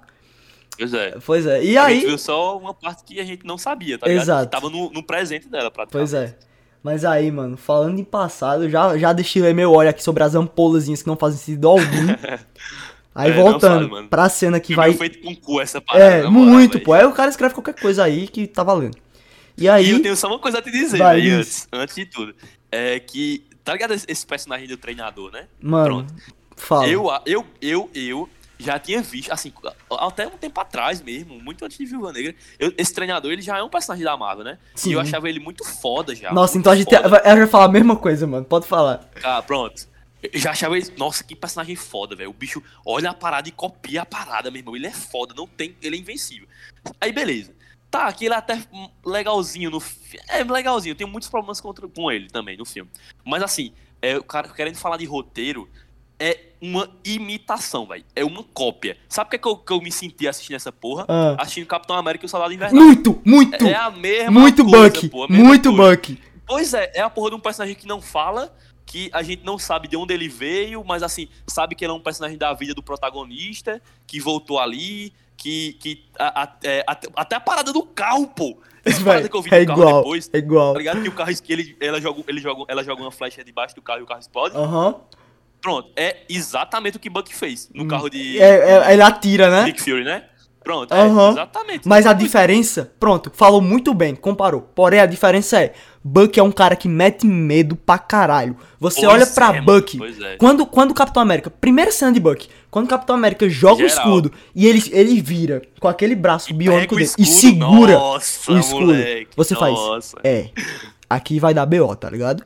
Pois 0.77 0.93
é. 0.93 1.17
Pois 1.25 1.45
é. 1.45 1.63
E 1.63 1.77
a 1.77 1.85
aí. 1.85 1.95
gente 1.95 2.07
viu 2.07 2.17
só 2.17 2.57
uma 2.57 2.73
parte 2.73 3.03
que 3.03 3.19
a 3.19 3.23
gente 3.23 3.45
não 3.45 3.57
sabia, 3.57 3.97
tá 3.97 4.07
ligado? 4.07 4.23
Exato. 4.23 4.45
Que 4.45 4.51
tava 4.51 4.69
no, 4.69 4.89
no 4.91 5.03
presente 5.03 5.47
dela, 5.47 5.71
praticamente. 5.71 6.11
Pois 6.11 6.13
é. 6.13 6.37
Mas 6.83 7.03
aí, 7.03 7.31
mano, 7.31 7.57
falando 7.57 7.99
em 7.99 8.03
passado, 8.03 8.69
já, 8.69 8.95
já 8.97 9.11
destilei 9.11 9.53
meu 9.53 9.71
olho 9.71 9.89
aqui 9.89 10.03
sobre 10.03 10.21
as 10.23 10.35
ampolazinhas 10.35 11.01
que 11.01 11.07
não 11.07 11.15
fazem 11.17 11.39
sentido 11.39 11.67
algum. 11.69 11.83
Aí 13.15 13.31
É, 13.31 13.33
voltando 13.33 13.89
mano. 13.89 14.09
pra 14.09 14.27
cena 14.27 14.59
que 14.59 14.75
vai. 14.75 14.93
feito 14.93 15.19
com 15.21 15.33
cu 15.35 15.61
essa 15.61 15.79
parada. 15.79 16.03
É, 16.05 16.21
na 16.23 16.29
moral, 16.29 16.53
muito, 16.53 16.79
pô. 16.81 16.91
Aí 16.91 17.05
o 17.05 17.13
cara 17.13 17.29
escreve 17.29 17.53
qualquer 17.53 17.73
coisa 17.79 18.03
aí 18.03 18.27
que 18.27 18.45
tá 18.45 18.61
valendo. 18.61 18.97
E 19.57 19.63
E 19.63 19.69
aí. 19.69 19.89
eu 19.89 20.01
tenho 20.01 20.17
só 20.17 20.27
uma 20.27 20.37
coisa 20.37 20.59
a 20.59 20.61
te 20.61 20.69
dizer, 20.69 20.97
Vai, 20.97 21.21
diz. 21.21 21.33
antes, 21.33 21.67
antes 21.71 21.95
de 21.95 22.05
tudo. 22.07 22.35
É 22.69 22.99
que, 22.99 23.45
tá 23.63 23.71
ligado 23.71 23.93
esse 23.93 24.25
personagem 24.27 24.67
do 24.67 24.75
treinador, 24.75 25.31
né? 25.31 25.47
Mano, 25.61 26.03
Pronto. 26.05 26.13
fala. 26.57 26.87
Eu, 26.89 27.09
eu, 27.25 27.45
eu, 27.61 27.89
eu 27.95 28.29
já 28.57 28.79
tinha 28.79 29.01
visto, 29.01 29.31
assim, 29.31 29.51
até 29.91 30.27
um 30.27 30.31
tempo 30.37 30.59
atrás 30.59 31.01
mesmo, 31.01 31.39
muito 31.41 31.63
antes 31.65 31.77
de 31.77 31.85
Viúva 31.85 32.11
Negra, 32.13 32.35
eu- 32.57 32.73
esse 32.77 32.93
treinador, 32.93 33.31
ele 33.31 33.41
já 33.41 33.57
é 33.57 33.63
um 33.63 33.69
personagem 33.69 34.03
da 34.05 34.15
Marvel, 34.15 34.45
né? 34.45 34.57
Sim. 34.75 34.91
E 34.91 34.93
eu 34.93 34.99
achava 34.99 35.27
ele 35.29 35.39
muito 35.39 35.63
foda 35.63 36.15
já. 36.15 36.31
Nossa, 36.33 36.57
então 36.57 36.71
a 36.71 36.75
gente. 36.75 36.89
foda. 36.95 37.21
Eu 37.25 37.37
já 37.37 37.47
falar 37.47 37.65
a 37.65 37.69
mesma 37.69 37.95
coisa, 37.95 38.25
mano. 38.25 38.45
Pode 38.45 38.65
falar. 38.67 39.09
Ah, 39.23 39.41
pronto. 39.41 39.87
Eu 40.23 40.39
já 40.39 40.51
achava 40.51 40.77
ele. 40.77 40.91
Nossa, 40.97 41.23
que 41.23 41.35
personagem 41.35 41.75
foda, 41.75 42.15
velho. 42.15 42.29
O 42.29 42.33
bicho 42.33 42.61
olha 42.85 43.11
a 43.11 43.13
parada 43.13 43.47
e 43.47 43.51
copia 43.51 44.01
a 44.01 44.05
parada, 44.05 44.49
meu 44.49 44.59
irmão. 44.59 44.75
Ele 44.75 44.87
é 44.87 44.91
foda, 44.91 45.33
não 45.35 45.45
tem. 45.45 45.75
Ele 45.81 45.97
é 45.97 45.99
invencível. 45.99 46.47
Aí, 46.99 47.11
beleza. 47.11 47.53
Tá, 47.91 48.07
aqui 48.07 48.25
ele 48.25 48.33
é 48.33 48.37
até 48.37 48.59
legalzinho 49.05 49.69
no. 49.69 49.81
É 50.27 50.43
legalzinho, 50.43 50.91
eu 50.93 50.97
tenho 50.97 51.09
muitos 51.09 51.29
problemas 51.29 51.61
contra, 51.61 51.87
com 51.87 52.11
ele 52.11 52.27
também 52.29 52.57
no 52.57 52.65
filme. 52.65 52.89
Mas 53.23 53.43
assim, 53.43 53.71
é, 54.01 54.17
o 54.17 54.23
cara 54.23 54.47
querendo 54.49 54.75
falar 54.77 54.97
de 54.97 55.05
roteiro. 55.05 55.69
É 56.17 56.44
uma 56.61 56.89
imitação, 57.05 57.85
velho. 57.85 58.03
É 58.15 58.23
uma 58.23 58.43
cópia. 58.43 58.97
Sabe 59.09 59.27
o 59.27 59.29
que, 59.31 59.35
é 59.35 59.39
que, 59.39 59.47
eu, 59.47 59.57
que 59.57 59.73
eu 59.73 59.81
me 59.81 59.91
senti 59.91 60.27
assistindo 60.27 60.55
essa 60.55 60.71
porra? 60.71 61.05
Ah. 61.07 61.35
Assistindo 61.39 61.65
Capitão 61.67 61.95
América 61.95 62.25
e 62.25 62.27
o 62.27 62.29
Soldado 62.29 62.53
Invernal. 62.53 62.81
Muito, 62.83 63.21
muito! 63.25 63.65
É 63.65 63.75
a 63.75 63.89
mesma 63.91 64.31
muito 64.39 64.63
coisa, 64.65 64.89
Buck! 64.89 65.09
pô, 65.09 65.27
Muito 65.29 65.75
coisa. 65.75 65.95
Buck! 65.95 66.21
Pois 66.47 66.73
é, 66.73 66.91
é 66.95 67.01
a 67.01 67.09
porra 67.09 67.31
de 67.31 67.35
um 67.35 67.39
personagem 67.39 67.75
que 67.75 67.87
não 67.87 68.01
fala, 68.01 68.55
que 68.85 69.09
a 69.13 69.23
gente 69.23 69.43
não 69.43 69.57
sabe 69.57 69.87
de 69.87 69.97
onde 69.97 70.13
ele 70.13 70.27
veio, 70.29 70.83
mas 70.85 71.01
assim, 71.03 71.27
sabe 71.47 71.75
que 71.75 71.83
ele 71.83 71.91
é 71.91 71.95
um 71.95 71.99
personagem 71.99 72.37
da 72.37 72.53
vida 72.53 72.73
do 72.73 72.83
protagonista, 72.83 73.81
que 74.05 74.19
voltou 74.19 74.59
ali, 74.59 75.11
que. 75.35 75.73
que 75.73 76.05
a- 76.19 76.43
a- 76.43 76.55
é, 76.63 76.83
até, 76.87 77.07
até 77.15 77.35
a 77.35 77.39
parada 77.39 77.73
do 77.73 77.83
carro, 77.83 78.27
pô. 78.27 78.57
Essa 78.83 78.97
Vai, 78.99 79.05
parada 79.15 79.29
que 79.29 79.35
eu 79.35 79.41
vi 79.41 79.49
é 79.51 79.61
do 79.61 79.67
carro 79.69 79.81
igual, 79.81 79.97
depois, 80.03 80.29
é 80.31 80.37
igual. 80.37 80.73
tá 80.73 80.77
ligado? 80.77 81.01
Que 81.01 81.09
o 81.09 81.11
carro 81.11 81.31
que 81.41 81.51
ele, 81.51 81.75
ela, 81.81 81.99
joga, 81.99 82.23
ele 82.27 82.39
joga, 82.39 82.63
ela 82.67 82.83
joga 82.83 83.01
uma 83.01 83.11
flecha 83.11 83.43
debaixo 83.43 83.73
do 83.75 83.81
carro 83.81 84.01
e 84.01 84.03
o 84.03 84.05
carro 84.05 84.19
explode. 84.19 84.55
Aham. 84.55 84.95
Pronto, 85.65 85.89
é 85.95 86.17
exatamente 86.29 86.97
o 86.97 86.99
que 86.99 87.09
Buck 87.09 87.33
fez 87.33 87.67
no 87.73 87.87
carro 87.87 88.07
de 88.07 88.39
É, 88.39 88.87
é, 88.87 88.93
ele 88.93 89.01
atira, 89.01 89.49
né? 89.49 89.63
Nick 89.63 89.81
Fury, 89.81 90.03
né? 90.03 90.25
Pronto, 90.63 90.91
Aham. 90.93 91.29
é, 91.29 91.31
exatamente. 91.31 91.87
Mas 91.87 92.05
a 92.05 92.13
diferença, 92.13 92.91
pronto, 92.99 93.31
falou 93.33 93.59
muito 93.61 93.91
bem, 93.91 94.13
comparou. 94.15 94.61
Porém, 94.61 94.99
a 94.99 95.07
diferença 95.07 95.59
é, 95.59 95.73
Buck 96.03 96.39
é 96.39 96.43
um 96.43 96.51
cara 96.51 96.75
que 96.75 96.87
mete 96.87 97.25
medo 97.25 97.75
pra 97.75 97.97
caralho. 97.97 98.55
Você 98.79 99.01
Pois 99.01 99.11
olha 99.11 99.25
pra 99.25 99.55
é, 99.55 99.61
Buck, 99.61 99.97
pois 99.97 100.21
é. 100.21 100.35
quando, 100.37 100.67
quando 100.67 100.91
o 100.91 100.93
Capitão 100.93 101.23
América, 101.23 101.49
primeira 101.49 101.91
cena 101.91 102.11
de 102.11 102.19
Buck, 102.19 102.47
quando 102.69 102.85
o 102.85 102.89
Capitão 102.89 103.15
América 103.15 103.49
joga 103.49 103.83
o 103.83 103.87
Geral. 103.89 104.05
escudo 104.05 104.31
e 104.53 104.67
ele, 104.67 104.83
ele 104.91 105.19
vira 105.19 105.63
com 105.79 105.87
aquele 105.87 106.15
braço 106.15 106.53
biônico 106.53 106.93
Pega 106.95 107.07
dele 107.07 107.15
o 107.17 107.21
e 107.21 107.23
escudo, 107.23 107.39
segura 107.41 107.93
nossa, 107.93 108.51
o 108.51 108.59
escudo, 108.59 108.85
moleque, 108.85 109.27
você 109.35 109.55
nossa. 109.55 110.11
faz, 110.11 110.23
é, 110.23 110.49
aqui 111.09 111.39
vai 111.39 111.55
dar 111.55 111.65
BO, 111.65 111.95
tá 111.95 112.07
ligado? 112.07 112.43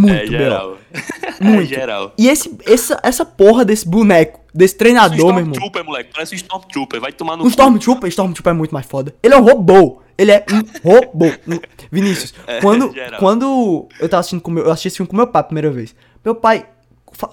Muito 0.00 0.14
É 0.14 0.24
BO. 0.24 0.30
geral. 0.32 0.78
Muito. 1.40 1.72
É 1.72 1.76
geral. 1.76 2.12
E 2.18 2.28
esse, 2.28 2.56
essa, 2.66 2.98
essa 3.02 3.24
porra 3.24 3.64
desse 3.64 3.86
boneco, 3.88 4.40
desse 4.54 4.76
treinador, 4.76 5.16
meu 5.16 5.38
irmão. 5.38 5.42
Stormtrooper, 5.52 5.84
moleque. 5.84 6.10
Parece 6.12 6.34
um 6.34 6.36
Stormtrooper. 6.36 7.00
Vai 7.00 7.12
tomar 7.12 7.36
no 7.36 7.42
cu. 7.42 7.48
Stormtrooper, 7.48 8.08
Stormtrooper 8.08 8.50
é 8.52 8.56
muito 8.56 8.72
mais 8.72 8.86
foda. 8.86 9.14
Ele 9.22 9.34
é 9.34 9.36
um 9.36 9.42
robô. 9.42 10.00
Ele 10.18 10.30
é 10.32 10.44
um 10.50 10.62
robô. 10.88 11.26
Um- 11.46 11.58
Vinícius, 11.92 12.32
quando, 12.62 12.92
geral. 12.92 13.20
quando 13.20 13.88
eu 14.00 14.08
tava 14.08 14.20
assistindo 14.20 14.40
com 14.40 14.50
meu, 14.50 14.64
eu 14.64 14.70
assisti 14.70 14.88
esse 14.88 14.96
filme 14.96 15.08
com 15.08 15.16
meu 15.16 15.26
pai 15.26 15.40
a 15.40 15.44
primeira 15.44 15.70
vez. 15.70 15.94
Meu 16.24 16.34
pai 16.34 16.66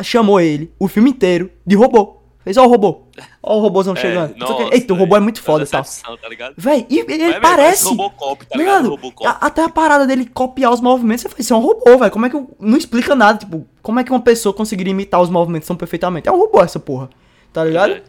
chamou 0.01 0.39
ele, 0.39 0.71
o 0.77 0.87
filme 0.87 1.09
inteiro, 1.09 1.49
de 1.65 1.75
robô. 1.75 2.22
Fez, 2.43 2.57
ó 2.57 2.65
o 2.65 2.67
robô. 2.69 3.03
Ó 3.41 3.57
o 3.57 3.61
robôzão 3.61 3.93
É, 3.93 3.97
chegando. 3.97 4.35
Nossa, 4.37 4.73
Eita, 4.75 4.93
o 4.93 4.97
robô 4.97 5.15
é 5.15 5.19
muito 5.19 5.37
velho. 5.37 5.45
foda. 5.45 5.63
Decepção, 5.63 6.17
tá 6.17 6.27
ligado? 6.27 6.53
Véi, 6.57 6.85
e 6.89 6.99
ele, 6.99 7.27
Mas, 7.29 7.39
parece. 7.39 7.85
Robocop, 7.85 8.45
tá 8.45 8.57
ligado? 8.57 8.89
Robocop. 8.89 9.25
A- 9.27 9.37
até 9.47 9.63
a 9.63 9.69
parada 9.69 10.05
dele 10.05 10.25
copiar 10.25 10.71
os 10.73 10.81
movimentos, 10.81 11.21
você 11.23 11.29
faz, 11.29 11.39
isso 11.39 11.53
é 11.53 11.57
um 11.57 11.61
robô, 11.61 11.97
velho. 11.97 12.11
Como 12.11 12.25
é 12.25 12.29
que. 12.29 12.35
eu- 12.35 12.49
Não 12.59 12.77
explica 12.77 13.15
nada, 13.15 13.39
tipo, 13.39 13.65
como 13.81 13.99
é 13.99 14.03
que 14.03 14.11
uma 14.11 14.19
pessoa 14.19 14.53
conseguiria 14.53 14.91
imitar 14.91 15.21
os 15.21 15.29
movimentos 15.29 15.67
tão 15.67 15.75
perfeitamente? 15.77 16.27
É 16.27 16.31
um 16.31 16.37
robô 16.37 16.61
essa 16.61 16.79
porra. 16.79 17.09
Tá 17.53 17.63
ligado? 17.63 17.93
É. 17.93 18.01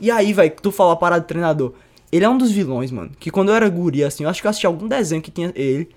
E 0.00 0.10
aí, 0.10 0.32
velho, 0.32 0.52
tu 0.62 0.72
falou 0.72 0.92
a 0.92 0.96
parada 0.96 1.20
do 1.22 1.26
treinador. 1.26 1.72
Ele 2.10 2.24
é 2.24 2.28
um 2.28 2.36
dos 2.38 2.50
vilões, 2.50 2.90
mano. 2.90 3.10
Que 3.18 3.30
quando 3.30 3.48
eu 3.50 3.54
era 3.54 3.68
guri, 3.68 4.04
assim, 4.04 4.24
eu 4.24 4.30
acho 4.30 4.40
que 4.40 4.46
eu 4.46 4.50
assisti 4.50 4.66
algum 4.66 4.86
desenho 4.88 5.20
que 5.22 5.30
tinha 5.30 5.52
ele. 5.54 5.88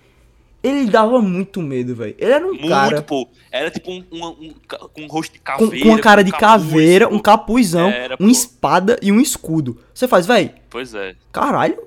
Ele 0.65 0.89
dava 0.89 1.21
muito 1.21 1.61
medo, 1.61 1.95
velho. 1.95 2.15
Ele 2.17 2.31
era 2.31 2.45
um 2.45 2.51
Muito, 2.53 2.69
cara 2.69 3.01
pô. 3.01 3.27
Era 3.51 3.69
tipo 3.69 3.91
um, 3.91 4.03
um, 4.11 4.25
um, 4.27 4.53
com 4.93 5.01
um 5.01 5.07
rosto 5.07 5.33
de 5.33 5.39
com, 5.39 5.45
caveira. 5.45 5.85
com 5.85 5.91
uma 5.91 5.99
cara 5.99 6.23
de 6.23 6.31
capuz, 6.31 6.49
caveira, 6.51 7.07
pô. 7.07 7.15
um 7.15 7.19
capuzão, 7.19 7.89
Era, 7.89 8.15
uma 8.19 8.31
espada 8.31 8.97
e 9.01 9.11
um 9.11 9.19
escudo. 9.21 9.77
Você 9.93 10.07
faz, 10.07 10.25
velho, 10.25 10.51
Pois 10.69 10.93
é. 10.93 11.15
caralho. 11.31 11.77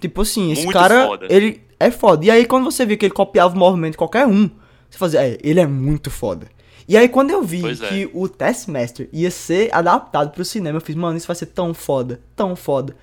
Tipo 0.00 0.22
assim, 0.22 0.50
esse 0.50 0.64
Muito 0.64 0.76
cara, 0.76 1.06
foda. 1.06 1.26
ele 1.30 1.60
é 1.78 1.90
foda. 1.90 2.24
E 2.24 2.30
aí 2.30 2.44
quando 2.44 2.64
você 2.64 2.84
via 2.84 2.96
que 2.96 3.06
ele 3.06 3.14
copiava 3.14 3.54
o 3.54 3.58
movimento 3.58 3.92
de 3.92 3.98
qualquer 3.98 4.26
um, 4.26 4.50
você 4.90 4.98
fazia, 4.98 5.22
é, 5.26 5.38
ele 5.42 5.60
é 5.60 5.66
muito 5.66 6.10
foda. 6.10 6.48
E 6.92 6.96
aí 6.96 7.08
quando 7.08 7.30
eu 7.30 7.42
vi 7.42 7.62
é. 7.66 7.74
que 7.74 8.10
o 8.12 8.28
Taskmaster 8.28 9.08
ia 9.12 9.30
ser 9.30 9.74
adaptado 9.74 10.30
pro 10.30 10.44
cinema, 10.44 10.76
eu 10.76 10.80
fiz, 10.82 10.94
mano, 10.94 11.16
isso 11.16 11.26
vai 11.26 11.34
ser 11.34 11.46
tão 11.46 11.72
foda, 11.72 12.20
tão 12.36 12.54
foda. 12.54 12.94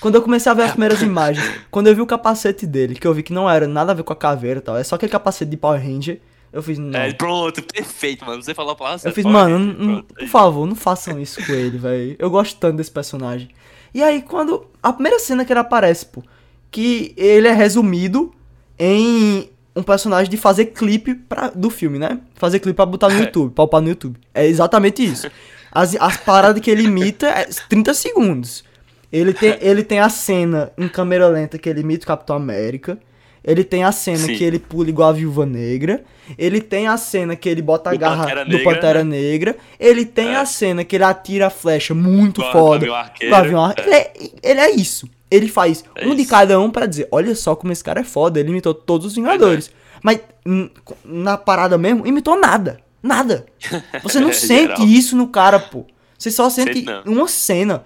Quando 0.00 0.14
eu 0.14 0.22
comecei 0.22 0.50
a 0.50 0.54
ver 0.54 0.62
as 0.62 0.70
primeiras 0.70 1.02
imagens, 1.02 1.44
quando 1.70 1.88
eu 1.88 1.94
vi 1.94 2.00
o 2.00 2.06
capacete 2.06 2.66
dele, 2.66 2.94
que 2.94 3.06
eu 3.06 3.12
vi 3.12 3.24
que 3.24 3.32
não 3.32 3.50
era 3.50 3.66
nada 3.66 3.90
a 3.90 3.94
ver 3.96 4.04
com 4.04 4.12
a 4.12 4.16
caveira 4.16 4.60
e 4.60 4.62
tal, 4.62 4.76
é 4.76 4.84
só 4.84 4.94
aquele 4.94 5.10
capacete 5.10 5.50
de 5.50 5.56
Power 5.56 5.80
Ranger, 5.80 6.20
eu 6.52 6.62
fiz, 6.62 6.78
não. 6.78 6.98
É, 6.98 7.12
pronto, 7.12 7.60
perfeito, 7.62 8.24
mano. 8.24 8.42
Você 8.42 8.54
falou 8.54 8.72
a 8.72 8.76
palavra 8.76 9.08
Eu 9.08 9.12
fiz, 9.12 9.24
mano, 9.24 9.74
pronto. 9.74 10.14
por 10.14 10.28
favor, 10.28 10.66
não 10.66 10.76
façam 10.76 11.20
isso 11.20 11.44
com 11.44 11.52
ele, 11.52 11.76
velho. 11.76 12.16
Eu 12.18 12.30
gosto 12.30 12.58
tanto 12.58 12.76
desse 12.76 12.90
personagem. 12.90 13.48
E 13.92 14.02
aí, 14.02 14.22
quando. 14.22 14.66
A 14.82 14.92
primeira 14.92 15.18
cena 15.18 15.44
que 15.44 15.52
ele 15.52 15.60
aparece, 15.60 16.06
pô, 16.06 16.22
que 16.70 17.12
ele 17.16 17.48
é 17.48 17.52
resumido 17.52 18.32
em 18.78 19.50
um 19.76 19.82
personagem 19.82 20.30
de 20.30 20.36
fazer 20.36 20.66
clipe 20.66 21.14
pra, 21.14 21.50
do 21.54 21.68
filme, 21.70 21.98
né? 21.98 22.18
Fazer 22.34 22.58
clipe 22.58 22.74
pra 22.76 22.86
botar 22.86 23.08
no. 23.10 23.18
YouTube, 23.20 23.52
pra 23.54 23.64
upar 23.64 23.80
no 23.80 23.88
YouTube. 23.88 24.18
É 24.34 24.46
exatamente 24.46 25.04
isso. 25.04 25.30
As, 25.70 25.94
as 26.00 26.16
paradas 26.16 26.60
que 26.62 26.70
ele 26.70 26.84
imita 26.84 27.26
é 27.28 27.44
30 27.68 27.92
segundos. 27.94 28.64
Ele 29.12 29.32
tem, 29.32 29.56
ele 29.60 29.82
tem 29.84 30.00
a 30.00 30.08
cena 30.08 30.72
em 30.78 30.88
câmera 30.88 31.28
lenta 31.28 31.58
que 31.58 31.68
ele 31.68 31.80
imita 31.80 32.04
o 32.04 32.06
Capitão 32.08 32.36
América. 32.36 32.98
Ele 33.44 33.62
tem 33.62 33.84
a 33.84 33.92
cena 33.92 34.18
Sim. 34.18 34.34
que 34.34 34.42
ele 34.42 34.58
pula 34.58 34.88
igual 34.88 35.10
a 35.10 35.12
Viúva 35.12 35.46
Negra. 35.46 36.02
Ele 36.36 36.60
tem 36.60 36.88
a 36.88 36.96
cena 36.96 37.36
que 37.36 37.48
ele 37.48 37.62
bota 37.62 37.90
a 37.90 37.92
Do 37.92 37.98
garra 38.00 38.22
Pantera 38.24 38.44
do 38.44 38.50
Negra, 38.50 38.64
Pantera 38.74 39.04
né? 39.04 39.16
Negra. 39.20 39.56
Ele 39.78 40.04
tem 40.04 40.30
É. 40.30 40.36
a 40.36 40.44
cena 40.44 40.82
que 40.82 40.96
ele 40.96 41.04
atira 41.04 41.46
a 41.46 41.50
flecha 41.50 41.94
muito 41.94 42.40
Igual 42.40 42.52
foda. 42.52 42.86
Gavião 42.86 42.96
Arqueiro, 42.96 43.60
Ar- 43.60 43.74
é. 43.78 43.82
Ele, 43.86 43.94
é, 43.94 44.50
ele 44.50 44.60
é 44.60 44.70
isso. 44.74 45.08
Ele 45.30 45.48
faz 45.48 45.84
É 45.94 46.06
um 46.06 46.14
de 46.14 46.24
cada 46.24 46.58
um 46.60 46.70
pra 46.70 46.86
dizer, 46.86 47.08
olha 47.10 47.34
só 47.34 47.56
como 47.56 47.72
esse 47.72 47.82
cara 47.82 48.00
é 48.00 48.04
foda. 48.04 48.38
Ele 48.38 48.50
imitou 48.50 48.72
todos 48.74 49.06
os 49.06 49.14
Vingadores. 49.14 49.70
Mas 50.02 50.20
hum, 50.46 50.70
na 51.04 51.36
parada 51.36 51.76
mesmo, 51.76 52.06
imitou 52.06 52.38
nada. 52.38 52.80
Nada. 53.02 53.46
Você 54.02 54.20
não 54.20 54.30
É, 54.30 54.32
sente 54.32 54.68
geral. 54.76 54.86
isso 54.86 55.16
no 55.16 55.28
cara, 55.28 55.58
pô. 55.58 55.84
Você 56.18 56.30
só 56.30 56.48
sente 56.48 56.82
não. 56.82 57.02
uma 57.04 57.28
cena. 57.28 57.84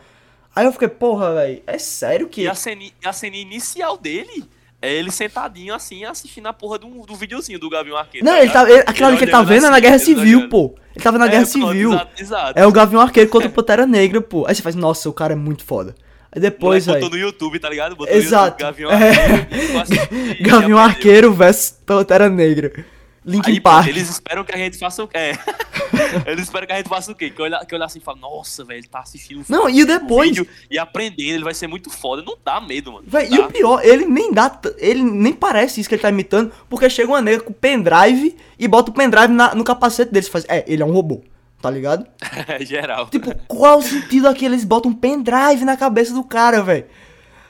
Aí 0.54 0.66
eu 0.66 0.72
fiquei, 0.72 0.88
porra, 0.88 1.34
velho, 1.34 1.62
é 1.66 1.78
sério 1.78 2.28
que. 2.28 2.42
E 2.42 2.48
a 2.48 2.54
cena, 2.54 2.82
a 3.04 3.12
cena 3.12 3.36
inicial 3.36 3.96
dele 3.96 4.44
é 4.82 4.92
ele 4.92 5.10
sentadinho 5.10 5.74
assim, 5.74 6.04
assistindo 6.04 6.46
a 6.46 6.52
porra 6.52 6.78
do, 6.78 6.88
do 7.06 7.14
videozinho 7.14 7.58
do 7.58 7.68
Gavião 7.68 7.96
Arqueiro. 7.96 8.24
Não, 8.26 8.36
ele 8.36 8.50
tá, 8.50 8.68
ele, 8.68 8.82
aquilo 8.86 9.16
que 9.16 9.24
ele 9.24 9.30
tá 9.30 9.42
vendo 9.42 9.66
é 9.66 9.70
na 9.70 9.72
assim, 9.76 9.82
Guerra 9.82 9.94
ele 9.96 10.04
Civil, 10.04 10.48
pô. 10.48 10.74
Ele 10.94 11.04
tava 11.04 11.18
na 11.18 11.26
É, 11.26 11.28
Guerra 11.28 11.44
Civil. 11.44 11.92
Exato, 11.92 12.22
exato. 12.22 12.58
É 12.58 12.66
o 12.66 12.72
Gavião 12.72 13.00
Arqueiro 13.00 13.30
contra 13.30 13.48
o 13.48 13.52
Pantera 13.52 13.86
Negra, 13.86 14.20
pô. 14.20 14.46
Aí 14.46 14.54
você 14.54 14.62
faz, 14.62 14.74
nossa, 14.74 15.08
o 15.08 15.12
cara 15.12 15.34
é 15.34 15.36
muito 15.36 15.64
foda. 15.64 15.94
Aí 16.32 16.40
depois, 16.40 16.86
velho. 16.86 17.00
botou 17.00 17.18
no 17.18 17.24
YouTube, 17.24 17.58
tá 17.58 17.68
ligado? 17.68 17.96
Botou 17.96 18.14
Exato. 18.14 18.62
no 18.62 18.68
YouTube, 18.70 18.86
Gavião 18.86 18.90
É. 18.92 19.10
Arqueiro. 19.40 19.72
eu 19.72 19.80
assisti 19.80 20.14
e 20.38 20.42
Gavião. 20.42 20.78
Arqueiro 20.78 21.32
versus 21.32 21.70
Pantera 21.84 22.28
Negra. 22.28 22.84
Linkin 23.24 23.50
Aí, 23.50 23.60
Park. 23.60 23.86
eles 23.88 24.08
esperam 24.08 24.42
que 24.44 24.52
a 24.54 24.56
gente 24.56 24.78
faça 24.78 25.02
o 25.04 25.08
quê? 25.08 25.18
É. 25.18 25.34
eles 26.26 26.44
esperam 26.44 26.66
que 26.66 26.72
a 26.72 26.76
gente 26.78 26.88
faça 26.88 27.12
o 27.12 27.14
quê? 27.14 27.28
Que 27.28 27.42
olhar, 27.42 27.64
que 27.66 27.74
olhar 27.74 27.84
assim 27.84 27.98
e 27.98 28.02
falar, 28.02 28.18
nossa, 28.18 28.64
velho, 28.64 28.78
ele 28.78 28.86
tá 28.88 29.00
assistindo 29.00 29.44
Não, 29.48 29.68
e 29.68 29.84
depois. 29.84 30.34
e 30.70 30.78
aprendendo, 30.78 31.34
ele 31.34 31.44
vai 31.44 31.52
ser 31.52 31.66
muito 31.66 31.90
foda. 31.90 32.22
Não 32.22 32.34
dá 32.42 32.60
medo, 32.62 32.92
mano. 32.92 33.04
Véi, 33.06 33.28
Não 33.28 33.36
e 33.36 33.38
dá. 33.40 33.46
o 33.46 33.52
pior, 33.52 33.84
ele 33.84 34.06
nem 34.06 34.32
dá. 34.32 34.58
Ele 34.78 35.02
nem 35.02 35.34
parece 35.34 35.80
isso 35.80 35.88
que 35.88 35.96
ele 35.96 36.02
tá 36.02 36.08
imitando, 36.08 36.50
porque 36.68 36.88
chega 36.88 37.10
uma 37.10 37.20
nega 37.20 37.42
com 37.42 37.52
pendrive 37.52 38.34
e 38.58 38.66
bota 38.66 38.90
o 38.90 38.94
pendrive 38.94 39.28
na- 39.34 39.54
no 39.54 39.64
capacete 39.64 40.10
dele. 40.10 40.24
Faz, 40.26 40.46
é, 40.48 40.64
ele 40.66 40.82
é 40.82 40.86
um 40.86 40.92
robô, 40.92 41.22
tá 41.60 41.70
ligado? 41.70 42.06
É 42.48 42.62
geral. 42.64 43.06
Tipo, 43.08 43.34
qual 43.46 43.78
o 43.78 43.82
sentido 43.82 44.28
aqui? 44.28 44.44
Eles 44.44 44.64
botam 44.64 44.90
um 44.90 44.94
pendrive 44.94 45.64
na 45.64 45.76
cabeça 45.76 46.12
do 46.14 46.22
cara, 46.24 46.62
velho. 46.62 46.84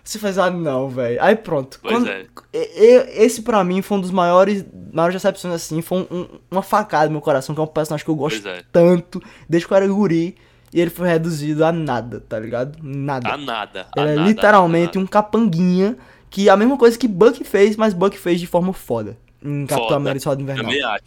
Você 0.02 0.18
faz, 0.18 0.38
ah, 0.38 0.50
não, 0.50 0.88
velho. 0.88 1.22
Aí 1.22 1.36
pronto. 1.36 1.78
Pois 1.82 1.94
Quando- 1.94 2.08
é. 2.08 2.24
Esse 2.52 3.42
pra 3.42 3.62
mim 3.62 3.82
foi 3.82 3.98
um 3.98 4.00
dos 4.00 4.10
maiores, 4.10 4.64
maiores 4.92 5.14
decepções 5.14 5.54
assim. 5.54 5.82
Foi 5.82 5.98
um- 6.10 6.16
um- 6.16 6.28
uma 6.50 6.62
facada 6.62 7.06
no 7.06 7.12
meu 7.12 7.20
coração, 7.20 7.54
que 7.54 7.60
é 7.60 7.64
um 7.64 7.66
personagem 7.66 8.04
que 8.04 8.10
eu 8.10 8.16
gosto 8.16 8.46
é. 8.48 8.62
tanto, 8.72 9.22
desde 9.48 9.66
que 9.68 9.72
eu 9.72 9.76
era 9.76 9.86
guri. 9.86 10.34
E 10.72 10.80
ele 10.80 10.90
foi 10.90 11.08
reduzido 11.08 11.64
a 11.64 11.72
nada, 11.72 12.20
tá 12.20 12.38
ligado? 12.38 12.78
Nada. 12.82 13.28
A 13.34 13.36
nada. 13.36 13.86
a 13.96 14.00
Ele 14.00 14.10
é 14.10 14.14
nada, 14.14 14.28
literalmente 14.28 14.98
um 14.98 15.06
capanguinha 15.06 15.96
que 16.30 16.48
é 16.48 16.52
a 16.52 16.56
mesma 16.56 16.76
coisa 16.78 16.96
que 16.96 17.08
Buck 17.08 17.42
fez, 17.44 17.76
mas 17.76 17.92
Buck 17.92 18.16
fez 18.16 18.38
de 18.40 18.46
forma 18.46 18.72
foda. 18.72 19.16
Em 19.42 19.66
Capitão. 19.66 19.96
América 19.96 20.22
Soldado. 20.22 20.42
Invernal. 20.42 20.64
Também 20.64 20.82
acho. 20.82 21.02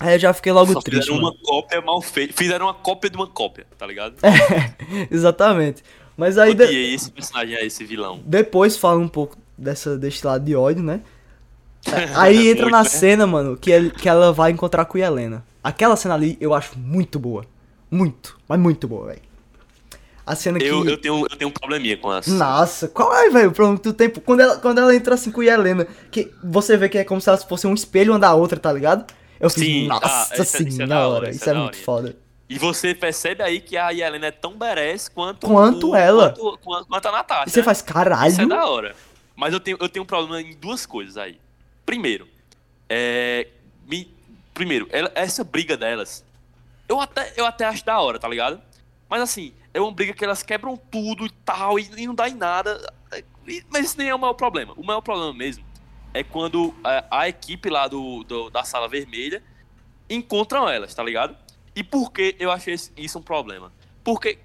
Aí 0.00 0.14
eu 0.14 0.18
já 0.18 0.32
fiquei 0.32 0.52
logo 0.52 0.72
Só 0.72 0.80
triste, 0.80 1.06
fizeram 1.06 1.20
mano. 1.22 1.36
uma 1.36 1.42
cópia 1.44 1.80
mal 1.80 2.00
feita. 2.00 2.32
Fizeram 2.36 2.66
uma 2.66 2.74
cópia 2.74 3.10
de 3.10 3.16
uma 3.16 3.26
cópia, 3.26 3.66
tá 3.76 3.86
ligado? 3.86 4.14
Exatamente. 5.10 5.82
Mas 6.16 6.38
aí 6.38 6.54
de- 6.54 6.64
Odiei 6.64 6.94
esse 6.94 7.10
personagem 7.10 7.56
aí, 7.56 7.66
esse 7.66 7.84
vilão. 7.84 8.20
depois 8.24 8.76
fala 8.76 8.98
um 8.98 9.08
pouco 9.08 9.36
dessa, 9.56 9.96
desse 9.96 10.26
lado 10.26 10.44
de 10.44 10.54
ódio, 10.54 10.82
né? 10.82 11.00
Aí 12.16 12.48
entra 12.48 12.64
Muito, 12.64 12.72
na 12.76 12.82
né? 12.82 12.88
cena, 12.88 13.26
mano, 13.26 13.56
que, 13.56 13.70
ele- 13.70 13.90
que 13.90 14.08
ela 14.08 14.32
vai 14.32 14.50
encontrar 14.50 14.84
com 14.84 14.98
a 14.98 15.00
Helena. 15.00 15.44
Aquela 15.62 15.94
cena 15.96 16.14
ali 16.14 16.36
eu 16.40 16.52
acho 16.52 16.76
muito 16.78 17.18
boa. 17.20 17.44
Muito, 17.90 18.36
mas 18.48 18.58
muito 18.58 18.86
boa, 18.88 19.06
velho. 19.06 19.22
A 20.26 20.34
cena 20.34 20.58
que. 20.58 20.66
Eu, 20.66 20.84
eu, 20.84 20.98
tenho, 20.98 21.20
eu 21.30 21.36
tenho 21.36 21.48
um 21.48 21.52
probleminha 21.52 21.96
com 21.96 22.10
as. 22.10 22.26
Nossa, 22.26 22.88
qual 22.88 23.14
é, 23.14 23.30
velho, 23.30 23.48
o 23.48 23.52
problema 23.52 23.78
que 23.78 23.84
tu 23.84 23.92
tem? 23.94 24.10
Quando 24.10 24.40
ela, 24.40 24.56
quando 24.58 24.78
ela 24.78 24.94
entra 24.94 25.14
assim 25.14 25.30
com 25.30 25.40
a 25.40 25.44
Helena, 25.46 25.86
que 26.10 26.30
você 26.44 26.76
vê 26.76 26.88
que 26.88 26.98
é 26.98 27.04
como 27.04 27.20
se 27.20 27.28
elas 27.30 27.44
fossem 27.44 27.70
um 27.70 27.74
espelho 27.74 28.12
uma 28.12 28.18
da 28.18 28.34
outra, 28.34 28.58
tá 28.58 28.70
ligado? 28.72 29.10
Eu 29.40 29.50
fiz, 29.50 29.62
Sim, 29.62 29.86
nossa 29.86 30.06
ah, 30.06 30.22
isso 30.24 30.32
é- 30.34 30.42
isso 30.42 30.56
é 30.56 30.86
senhora, 30.86 31.30
isso, 31.30 31.48
é, 31.48 31.52
é 31.52 31.54
muito 31.56 31.74
hora. 31.76 31.84
foda. 31.84 32.16
E 32.48 32.58
você 32.58 32.94
percebe 32.94 33.42
aí 33.42 33.60
que 33.60 33.76
a 33.76 33.90
Yelena 33.90 34.26
é 34.26 34.30
tão 34.30 34.54
badass 34.56 35.08
quanto. 35.08 35.46
Quanto 35.46 35.90
o- 35.90 35.94
ela. 35.96 36.30
Quanto, 36.30 36.58
quanto, 36.58 36.86
quanto 36.88 37.06
a 37.08 37.12
Natasha. 37.12 37.48
E 37.48 37.50
você 37.50 37.60
né? 37.60 37.64
faz, 37.64 37.82
caralho. 37.82 38.30
Isso 38.30 38.40
é 38.40 38.46
da 38.46 38.66
hora. 38.66 38.96
Mas 39.36 39.52
eu 39.52 39.60
tenho, 39.60 39.76
eu 39.80 39.88
tenho 39.88 40.02
um 40.02 40.06
problema 40.06 40.40
em 40.40 40.56
duas 40.56 40.84
coisas 40.86 41.16
aí. 41.16 41.38
Primeiro, 41.84 42.26
é. 42.88 43.48
Me, 43.86 44.10
primeiro, 44.54 44.88
ela- 44.90 45.12
essa 45.14 45.44
briga 45.44 45.76
delas. 45.76 46.24
Eu 46.88 47.00
até, 47.00 47.32
eu 47.36 47.44
até 47.46 47.64
acho 47.66 47.84
da 47.84 48.00
hora, 48.00 48.18
tá 48.18 48.26
ligado? 48.26 48.60
Mas 49.08 49.20
assim, 49.22 49.52
é 49.72 49.80
uma 49.80 49.92
briga 49.92 50.12
que 50.14 50.24
elas 50.24 50.42
quebram 50.42 50.76
tudo 50.90 51.26
e 51.26 51.30
tal, 51.44 51.78
e, 51.78 51.88
e 51.96 52.06
não 52.06 52.14
dá 52.14 52.28
em 52.28 52.34
nada. 52.34 52.80
E- 53.46 53.62
mas 53.70 53.86
isso 53.86 53.98
nem 53.98 54.08
é 54.08 54.14
o 54.14 54.18
maior 54.18 54.34
problema. 54.34 54.72
O 54.76 54.84
maior 54.84 55.00
problema 55.02 55.32
mesmo 55.34 55.64
é 56.18 56.24
quando 56.24 56.74
a, 56.82 57.20
a 57.22 57.28
equipe 57.28 57.68
lá 57.70 57.86
do, 57.88 58.24
do- 58.24 58.50
da 58.50 58.64
sala 58.64 58.88
vermelha 58.88 59.42
encontram 60.08 60.68
elas, 60.68 60.94
tá 60.94 61.02
ligado? 61.02 61.36
E 61.74 61.84
por 61.84 62.10
que 62.12 62.34
eu 62.38 62.50
achei 62.50 62.74
isso 62.96 63.18
um 63.18 63.22
problema? 63.22 63.72
Porque 64.02 64.38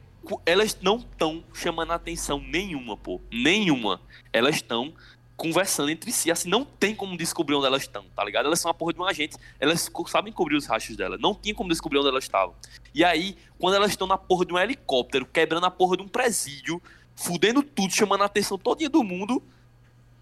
elas 0.45 0.77
não 0.81 0.97
estão 0.97 1.43
chamando 1.53 1.91
atenção 1.91 2.39
nenhuma, 2.39 2.95
pô. 2.95 3.19
Nenhuma. 3.31 3.99
Elas 4.31 4.55
estão 4.55 4.93
conversando 5.35 5.89
entre 5.89 6.11
si, 6.11 6.29
assim, 6.29 6.47
não 6.47 6.63
tem 6.63 6.93
como 6.93 7.17
descobrir 7.17 7.55
onde 7.55 7.65
elas 7.65 7.81
estão, 7.81 8.05
tá 8.15 8.23
ligado? 8.23 8.45
Elas 8.45 8.59
são 8.59 8.69
a 8.69 8.73
porra 8.73 8.93
de 8.93 8.99
um 8.99 9.03
agente, 9.03 9.35
elas 9.59 9.89
sabem 10.07 10.31
cobrir 10.31 10.55
os 10.55 10.67
rachos 10.67 10.95
dela, 10.95 11.17
não 11.17 11.33
tinha 11.33 11.55
como 11.55 11.69
descobrir 11.69 11.97
onde 11.97 12.07
elas 12.07 12.23
estavam. 12.23 12.55
E 12.93 13.03
aí, 13.03 13.35
quando 13.57 13.73
elas 13.75 13.89
estão 13.91 14.05
na 14.05 14.17
porra 14.17 14.45
de 14.45 14.53
um 14.53 14.59
helicóptero, 14.59 15.25
quebrando 15.25 15.65
a 15.65 15.71
porra 15.71 15.97
de 15.97 16.03
um 16.03 16.07
presídio, 16.07 16.81
fudendo 17.15 17.63
tudo, 17.63 17.91
chamando 17.93 18.21
a 18.21 18.25
atenção 18.25 18.59
todinha 18.59 18.89
do 18.89 19.03
mundo, 19.03 19.41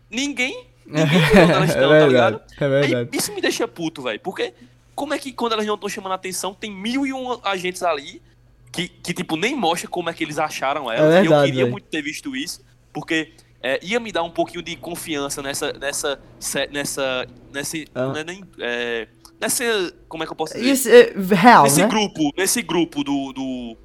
ninguém, 0.10 0.68
ninguém 0.86 1.20
É 1.34 1.48
tá 1.48 1.60
verdade, 1.60 2.08
ligado? 2.08 2.42
é 2.60 2.70
verdade. 2.70 2.96
Aí, 2.96 3.18
isso 3.18 3.34
me 3.34 3.42
deixa 3.42 3.68
puto, 3.68 4.02
velho, 4.02 4.20
porque 4.20 4.54
como 4.96 5.14
é 5.14 5.20
que 5.20 5.32
quando 5.32 5.54
elas 5.54 5.66
não 5.66 5.76
estão 5.76 5.90
chamando 5.90 6.12
a 6.12 6.16
atenção, 6.16 6.54
tem 6.54 6.72
mil 6.72 7.06
e 7.06 7.14
um 7.14 7.40
agentes 7.44 7.82
ali 7.84 8.22
que, 8.72 8.88
que, 8.88 9.14
tipo, 9.14 9.36
nem 9.36 9.56
mostra 9.56 9.88
como 9.90 10.10
é 10.10 10.14
que 10.14 10.24
eles 10.24 10.40
acharam 10.40 10.92
elas. 10.92 11.14
É 11.14 11.16
e 11.16 11.18
eu 11.18 11.22
verdade, 11.24 11.46
queria 11.48 11.64
véi. 11.64 11.72
muito 11.72 11.86
ter 11.88 12.02
visto 12.02 12.36
isso, 12.36 12.62
porque 12.94 13.32
é, 13.62 13.80
ia 13.84 14.00
me 14.00 14.12
dar 14.12 14.24
um 14.24 14.30
pouquinho 14.32 14.62
de 14.62 14.76
confiança 14.76 15.42
nessa. 15.42 15.74
nessa. 15.74 16.20
nessa. 16.72 17.28
nesse. 17.54 17.88
Ah. 17.94 18.08
não 18.08 18.16
é 18.18 18.24
nem- 18.24 18.44
é, 18.60 19.08
nessa. 19.40 19.64
Como 20.08 20.24
é 20.24 20.26
que 20.26 20.32
eu 20.32 20.36
posso 20.38 20.54
dizer? 20.54 20.72
Isso 20.72 20.90
é 20.90 21.14
real, 21.36 21.64
nesse 21.64 21.82
né? 21.82 21.88
grupo, 21.88 22.32
nesse 22.38 22.62
grupo 22.62 23.04
do. 23.04 23.34
do 23.34 23.78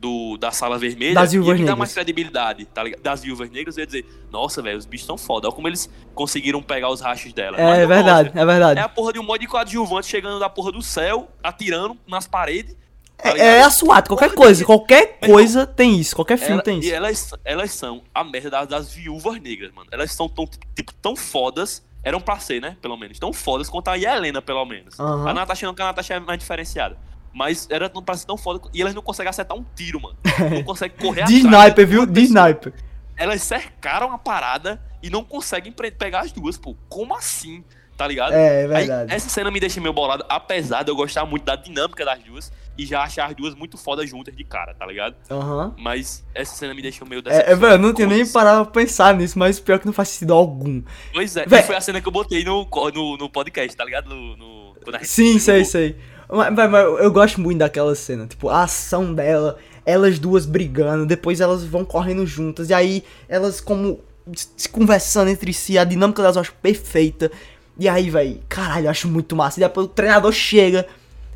do- 0.00 0.38
da 0.38 0.50
sala 0.50 0.78
vermelha 0.78 1.14
Das 1.14 1.32
me 1.34 1.44
dar 1.46 1.54
negras. 1.54 1.78
mais 1.78 1.92
credibilidade, 1.92 2.64
tá 2.64 2.82
ligado? 2.82 3.02
Das 3.02 3.22
viúvas 3.22 3.50
negras, 3.50 3.76
eu 3.76 3.82
ia 3.82 3.86
dizer, 3.86 4.06
nossa, 4.32 4.62
velho, 4.62 4.78
os 4.78 4.86
bichos 4.86 5.06
são 5.06 5.18
foda. 5.18 5.46
Olha 5.48 5.54
como 5.54 5.68
eles 5.68 5.90
conseguiram 6.14 6.62
pegar 6.62 6.88
os 6.88 7.00
rachos 7.00 7.32
dela. 7.32 7.58
É 7.60 7.80
não 7.82 7.88
verdade, 7.88 8.24
mostra. 8.28 8.40
é 8.42 8.46
verdade. 8.46 8.80
É 8.80 8.82
a 8.82 8.88
porra 8.88 9.12
de 9.12 9.18
um 9.18 9.22
monte 9.22 9.42
de 9.42 9.46
coadjuvante 9.46 10.06
chegando 10.06 10.38
da 10.38 10.48
porra 10.48 10.72
do 10.72 10.80
céu, 10.82 11.28
atirando 11.42 11.96
nas 12.06 12.26
paredes. 12.26 12.74
tá 13.18 13.30
É, 13.36 13.58
é 13.58 13.62
a 13.62 13.70
SWAT, 13.70 14.08
qualquer 14.08 14.30
Porra, 14.30 14.36
coisa, 14.38 14.60
ninguém- 14.62 14.66
qualquer 14.78 15.18
coisa 15.20 15.66
tem 15.66 15.98
isso, 16.00 16.16
qualquer 16.16 16.38
filme 16.38 16.54
Ela- 16.54 16.62
tem 16.62 16.76
E 16.78 16.86
isso. 16.86 16.94
elas, 16.94 17.30
elas 17.44 17.70
são 17.72 18.02
a 18.14 18.24
merda 18.24 18.48
das, 18.50 18.66
das 18.68 18.94
viúvas 18.94 19.38
negras, 19.42 19.70
mano. 19.74 19.88
Elas 19.92 20.10
são 20.12 20.26
tão, 20.28 20.46
tipo, 20.74 20.94
tão 20.94 21.14
fodas. 21.14 21.82
Eram 22.02 22.18
pra 22.18 22.38
ser, 22.38 22.62
né? 22.62 22.78
Pelo 22.80 22.96
menos. 22.96 23.18
Tão 23.18 23.30
fodas 23.30 23.68
quanto 23.68 23.88
a 23.88 23.98
Helena, 23.98 24.40
pelo 24.40 24.64
menos. 24.64 24.98
Aham. 24.98 25.28
A 25.28 25.34
Natasha 25.34 25.66
não, 25.66 25.74
que 25.74 25.82
a 25.82 25.84
Natasha 25.84 26.14
é 26.14 26.20
mais 26.20 26.38
diferenciada. 26.38 26.96
Mas 27.32 27.66
era 27.70 27.88
pra 27.88 28.16
ser 28.16 28.26
tão 28.26 28.36
foda. 28.36 28.60
E 28.74 28.80
elas 28.82 28.94
não 28.94 29.02
conseguem 29.02 29.30
acertar 29.30 29.56
um 29.56 29.64
tiro, 29.74 30.00
mano. 30.00 30.16
Não 30.50 30.62
conseguem 30.64 30.96
correr 30.98 31.24
De 31.26 31.36
atrás 31.46 31.64
sniper, 31.64 31.86
viu? 31.86 32.00
uma 32.00 32.06
De 32.06 32.20
sniper. 32.22 32.72
Elas 33.16 33.42
cercaram 33.42 34.12
a 34.12 34.18
parada 34.18 34.80
e 35.02 35.10
não 35.10 35.22
conseguem 35.22 35.72
pegar 35.72 36.20
as 36.20 36.32
duas, 36.32 36.56
pô. 36.56 36.74
Como 36.88 37.14
assim? 37.14 37.62
Tá 37.96 38.06
ligado? 38.08 38.32
É, 38.32 38.62
é 38.62 38.62
Aí, 38.62 38.66
verdade. 38.66 39.12
essa 39.12 39.28
cena 39.28 39.50
me 39.50 39.60
deixa 39.60 39.78
meio 39.78 39.92
bolado, 39.92 40.24
apesar 40.26 40.82
de 40.82 40.90
eu 40.90 40.96
gostar 40.96 41.26
muito 41.26 41.44
da 41.44 41.54
dinâmica 41.54 42.02
das 42.02 42.18
duas 42.24 42.50
e 42.78 42.86
já 42.86 43.02
achar 43.02 43.28
as 43.28 43.36
duas 43.36 43.54
muito 43.54 43.76
fodas 43.76 44.08
juntas 44.08 44.34
de 44.34 44.42
cara, 44.42 44.72
tá 44.74 44.86
ligado? 44.86 45.14
Aham. 45.30 45.74
Mas 45.78 46.24
essa 46.34 46.56
cena 46.56 46.72
me 46.72 46.80
deixou 46.80 47.06
meio 47.06 47.20
É, 47.26 47.52
é, 47.52 47.54
velho, 47.54 47.74
eu 47.74 47.78
não 47.78 47.92
tinha 47.92 48.06
nem 48.08 48.20
Como 48.20 48.32
parado 48.32 48.64
pra 48.70 48.80
pensar 48.80 49.14
nisso, 49.14 49.38
mas 49.38 49.60
pior 49.60 49.78
que 49.78 49.84
não 49.84 49.92
faz 49.92 50.08
sentido 50.08 50.32
algum. 50.32 50.82
Pois 51.12 51.36
é, 51.36 51.44
foi 51.62 51.76
a 51.76 51.80
cena 51.82 52.00
que 52.00 52.08
eu 52.08 52.12
botei 52.12 52.42
no, 52.42 52.66
no, 52.94 53.16
no 53.18 53.28
podcast, 53.28 53.76
tá 53.76 53.84
ligado? 53.84 54.08
No, 54.08 54.34
no- 54.34 54.74
Sim, 55.02 55.38
sei, 55.38 55.66
sei. 55.66 55.94
Mas, 56.32 56.52
mas- 56.54 56.70
mas 56.70 56.84
eu 57.00 57.10
gosto 57.10 57.40
muito 57.40 57.58
daquela 57.58 57.94
cena. 57.94 58.26
Tipo, 58.26 58.48
a 58.48 58.62
ação 58.64 59.12
dela, 59.14 59.56
elas 59.84 60.18
duas 60.18 60.46
brigando, 60.46 61.04
depois 61.06 61.40
elas 61.40 61.64
vão 61.64 61.84
correndo 61.84 62.26
juntas, 62.26 62.70
e 62.70 62.74
aí 62.74 63.02
elas 63.28 63.60
como 63.60 64.00
se 64.56 64.68
conversando 64.68 65.28
entre 65.30 65.52
si, 65.52 65.76
a 65.76 65.84
dinâmica 65.84 66.22
delas 66.22 66.36
eu 66.36 66.42
acho 66.42 66.54
perfeita. 66.62 67.30
E 67.78 67.88
aí, 67.88 68.10
velho, 68.10 68.38
caralho, 68.48 68.86
eu 68.86 68.90
acho 68.90 69.08
muito 69.08 69.34
massa. 69.34 69.58
E 69.58 69.62
depois 69.62 69.86
o 69.86 69.88
treinador 69.88 70.32
chega. 70.32 70.86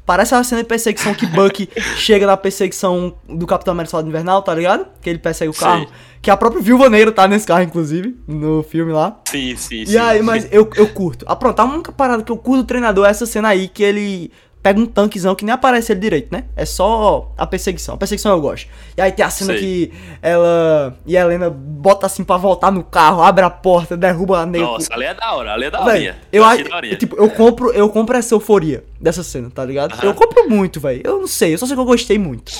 Parece 0.07 0.35
uma 0.35 0.45
cena 0.45 0.61
de 0.63 0.69
perseguição 0.69 1.15
que 1.15 1.25
Buck 1.25 1.67
chega 1.97 2.27
na 2.27 2.37
perseguição 2.37 3.15
do 3.27 3.47
Capitão 3.47 3.73
América 3.73 3.93
Soldado 3.93 4.11
Invernal, 4.11 4.43
tá 4.43 4.55
ligado? 4.55 4.87
Que 5.01 5.09
ele 5.09 5.19
persegue 5.19 5.49
o 5.51 5.55
carro. 5.55 5.85
Sei. 5.85 5.93
Que 6.21 6.31
a 6.31 6.37
própria 6.37 6.61
Viúva 6.61 6.91
Negra 6.91 7.11
tá 7.11 7.27
nesse 7.27 7.47
carro, 7.47 7.63
inclusive, 7.63 8.15
no 8.29 8.63
filme 8.63 8.93
lá. 8.93 9.19
Sim, 9.31 9.57
sim, 9.57 9.87
sim. 9.87 9.93
E 9.93 9.97
aí, 9.97 10.21
mas 10.23 10.47
eu, 10.53 10.69
eu 10.77 10.87
curto. 10.89 11.25
Ah, 11.27 11.35
pronto, 11.35 11.59
a 11.59 11.65
única 11.65 11.91
parada 11.91 12.23
que 12.23 12.31
eu 12.31 12.37
curto 12.37 12.63
do 12.63 12.67
treinador 12.67 13.07
é 13.07 13.11
essa 13.11 13.25
cena 13.25 13.49
aí 13.49 13.67
que 13.67 13.83
ele 13.83 14.31
pega 14.65 14.81
um 14.81 14.87
tanquezão 14.87 15.35
que 15.35 15.45
nem 15.45 15.53
aparece 15.53 15.93
ele 15.93 16.01
direito, 16.01 16.33
né? 16.33 16.45
É 16.57 16.65
só 16.65 17.31
a 17.37 17.47
perseguição. 17.47 17.97
A 17.97 17.99
perseguição 17.99 18.33
eu 18.33 18.41
gosto. 18.41 18.67
E 18.97 19.01
aí 19.03 19.13
tem 19.13 19.23
a 19.23 19.29
cena 19.29 19.53
Sei. 19.53 19.61
que 19.61 19.93
ela 20.23 20.97
e 21.05 21.19
a 21.19 21.21
Helena 21.21 21.51
bota 21.51 22.07
assim 22.07 22.25
pra 22.25 22.39
voltar 22.39 22.73
no 22.73 22.83
carro, 22.83 23.23
abre 23.23 23.45
a 23.45 23.51
porta, 23.51 23.95
derruba 23.95 24.39
a 24.39 24.47
negra. 24.47 24.67
Nossa, 24.67 24.93
ali 24.95 25.05
é 25.05 25.13
da 25.13 25.35
hora, 25.35 25.53
ali 25.53 25.67
é 25.67 25.71
da 25.71 25.81
hora. 25.83 26.17
eu 26.33 26.43
acho, 26.43 26.65
daorinha. 26.65 26.97
tipo, 26.97 27.15
eu 27.17 27.29
compro, 27.29 27.73
eu 27.73 27.89
compro 27.91 28.17
essa 28.17 28.35
euforia 28.35 28.83
dessa 28.99 29.23
cena, 29.23 29.51
tá 29.51 29.63
ligado? 29.63 29.93
Aham. 29.93 30.05
Eu 30.07 30.15
compro 30.15 30.49
muito, 30.49 30.81
velho. 30.81 31.03
Eu 31.05 31.21
não 31.21 31.27
sei, 31.27 31.53
eu 31.53 31.59
só 31.59 31.67
sei 31.67 31.77
que 31.77 31.81
eu 31.83 31.85
gostei 31.85 32.19
muito. 32.19 32.51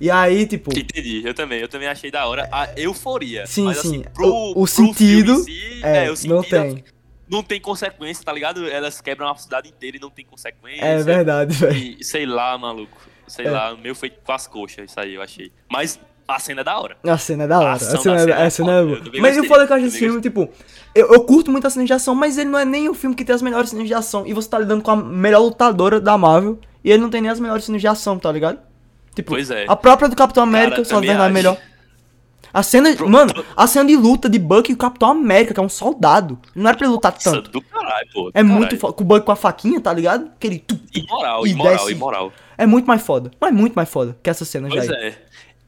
E 0.00 0.08
aí, 0.08 0.46
tipo, 0.46 0.70
Entendi, 0.78 1.20
eu 1.26 1.34
também, 1.34 1.60
eu 1.60 1.68
também 1.68 1.88
achei 1.88 2.12
da 2.12 2.26
hora 2.26 2.48
a 2.52 2.68
euforia. 2.76 3.44
Sim, 3.46 3.64
mas, 3.64 3.78
sim. 3.78 3.88
assim, 3.88 4.04
pro, 4.14 4.26
O- 4.28 4.50
o 4.50 4.54
pro 4.54 4.66
sentido, 4.68 5.44
filme 5.44 5.50
em 5.50 5.74
si, 5.74 5.80
é, 5.82 6.04
o 6.04 6.08
não 6.08 6.16
sentido 6.16 6.42
tem. 6.48 6.84
Não 7.30 7.42
tem 7.42 7.60
consequência, 7.60 8.24
tá 8.24 8.32
ligado? 8.32 8.66
Elas 8.68 9.00
quebram 9.00 9.28
a 9.28 9.36
cidade 9.36 9.68
inteira 9.68 9.96
e 9.96 10.00
não 10.00 10.10
tem 10.10 10.24
consequência. 10.24 10.84
é 10.84 11.02
verdade, 11.02 11.54
velho. 11.54 12.02
Sei 12.04 12.26
lá, 12.26 12.56
maluco. 12.58 12.96
Sei 13.28 13.46
É. 13.46 13.50
lá, 13.50 13.72
o 13.72 13.78
meu 13.78 13.94
foi 13.94 14.10
com 14.10 14.32
as 14.32 14.46
coxas, 14.48 14.90
isso 14.90 14.98
aí 14.98 15.14
eu 15.14 15.22
achei. 15.22 15.52
Mas 15.70 16.00
a 16.26 16.38
cena 16.40 16.62
é 16.62 16.64
da 16.64 16.78
hora. 16.80 16.96
A 17.04 17.16
cena 17.18 17.44
é 17.44 17.46
da 17.46 17.58
hora. 17.60 17.68
A 17.70 17.72
ação 17.74 18.00
cena, 18.02 18.16
é, 18.16 18.18
cena 18.18 18.34
é 18.34 18.46
a 18.46 18.50
cena 18.50 18.72
é 18.72 18.82
boa. 18.84 18.96
eu 18.96 19.20
Mas 19.22 19.36
o 19.36 19.40
gostei, 19.40 19.48
foda 19.48 19.66
que 19.66 19.72
eu 19.72 19.76
acho 19.76 19.86
esse 19.86 19.98
filme, 19.98 20.20
tipo, 20.20 20.48
eu, 20.94 21.12
eu 21.12 21.20
curto 21.24 21.50
muito 21.52 21.66
as 21.66 21.72
cenas 21.72 21.86
de 21.86 21.92
ação, 21.92 22.14
mas 22.14 22.36
ele 22.36 22.50
não 22.50 22.58
é 22.58 22.64
nem 22.64 22.88
o 22.88 22.94
filme 22.94 23.14
que 23.14 23.24
tem 23.24 23.34
as 23.34 23.42
melhores 23.42 23.70
cenas 23.70 23.86
de 23.86 23.94
ação. 23.94 24.26
E 24.26 24.32
você 24.34 24.48
tá 24.48 24.58
lidando 24.58 24.82
com 24.82 24.90
a 24.90 24.96
melhor 24.96 25.40
lutadora 25.40 26.00
da 26.00 26.18
Marvel, 26.18 26.58
e 26.82 26.90
ele 26.90 27.00
não 27.02 27.10
tem 27.10 27.20
nem 27.20 27.30
as 27.30 27.38
melhores 27.38 27.64
cenas 27.64 27.80
de 27.80 27.86
ação, 27.86 28.18
tá 28.18 28.32
ligado? 28.32 28.58
Tipo, 29.14 29.30
Pois 29.32 29.50
é. 29.50 29.66
a 29.68 29.76
própria 29.76 30.08
do 30.08 30.16
Capitão 30.16 30.42
América, 30.42 30.76
Cara, 30.76 30.84
só 30.84 31.00
verdade 31.00 31.22
acho. 31.24 31.32
melhor. 31.34 31.56
A 32.52 32.62
cena, 32.62 32.94
Pro- 32.96 33.08
mano, 33.08 33.32
a 33.56 33.66
cena 33.66 33.86
de 33.88 33.96
luta 33.96 34.28
de 34.28 34.38
Buck 34.38 34.70
e 34.70 34.74
o 34.74 34.76
Capitão 34.76 35.10
América, 35.10 35.54
que 35.54 35.60
é 35.60 35.62
um 35.62 35.68
soldado. 35.68 36.38
Não 36.54 36.68
era 36.68 36.76
pra 36.76 36.86
ele 36.86 36.94
lutar 36.94 37.12
Nossa, 37.12 37.30
tanto. 37.32 37.50
do 37.50 37.62
caralho, 37.62 38.08
pô. 38.12 38.24
do 38.30 38.38
É 38.38 38.42
muito 38.42 38.60
caralho. 38.62 38.80
foda. 38.80 38.92
Com 38.94 39.02
o 39.04 39.06
Buck 39.06 39.24
com 39.26 39.32
a 39.32 39.36
faquinha, 39.36 39.80
tá 39.80 39.92
ligado? 39.92 40.26
Aquele. 40.26 40.58
tu, 40.58 40.76
tu, 40.76 40.98
Imoral, 40.98 41.46
e 41.46 41.50
imoral, 41.50 41.76
desce. 41.76 41.92
imoral. 41.92 42.32
É 42.58 42.66
muito 42.66 42.86
mais 42.86 43.02
foda. 43.02 43.30
Mas 43.40 43.54
muito 43.54 43.74
mais 43.74 43.88
foda 43.88 44.16
que 44.22 44.28
essa 44.28 44.44
cena 44.44 44.68
Pois 44.68 44.86
já. 44.86 44.94
é. 44.94 45.14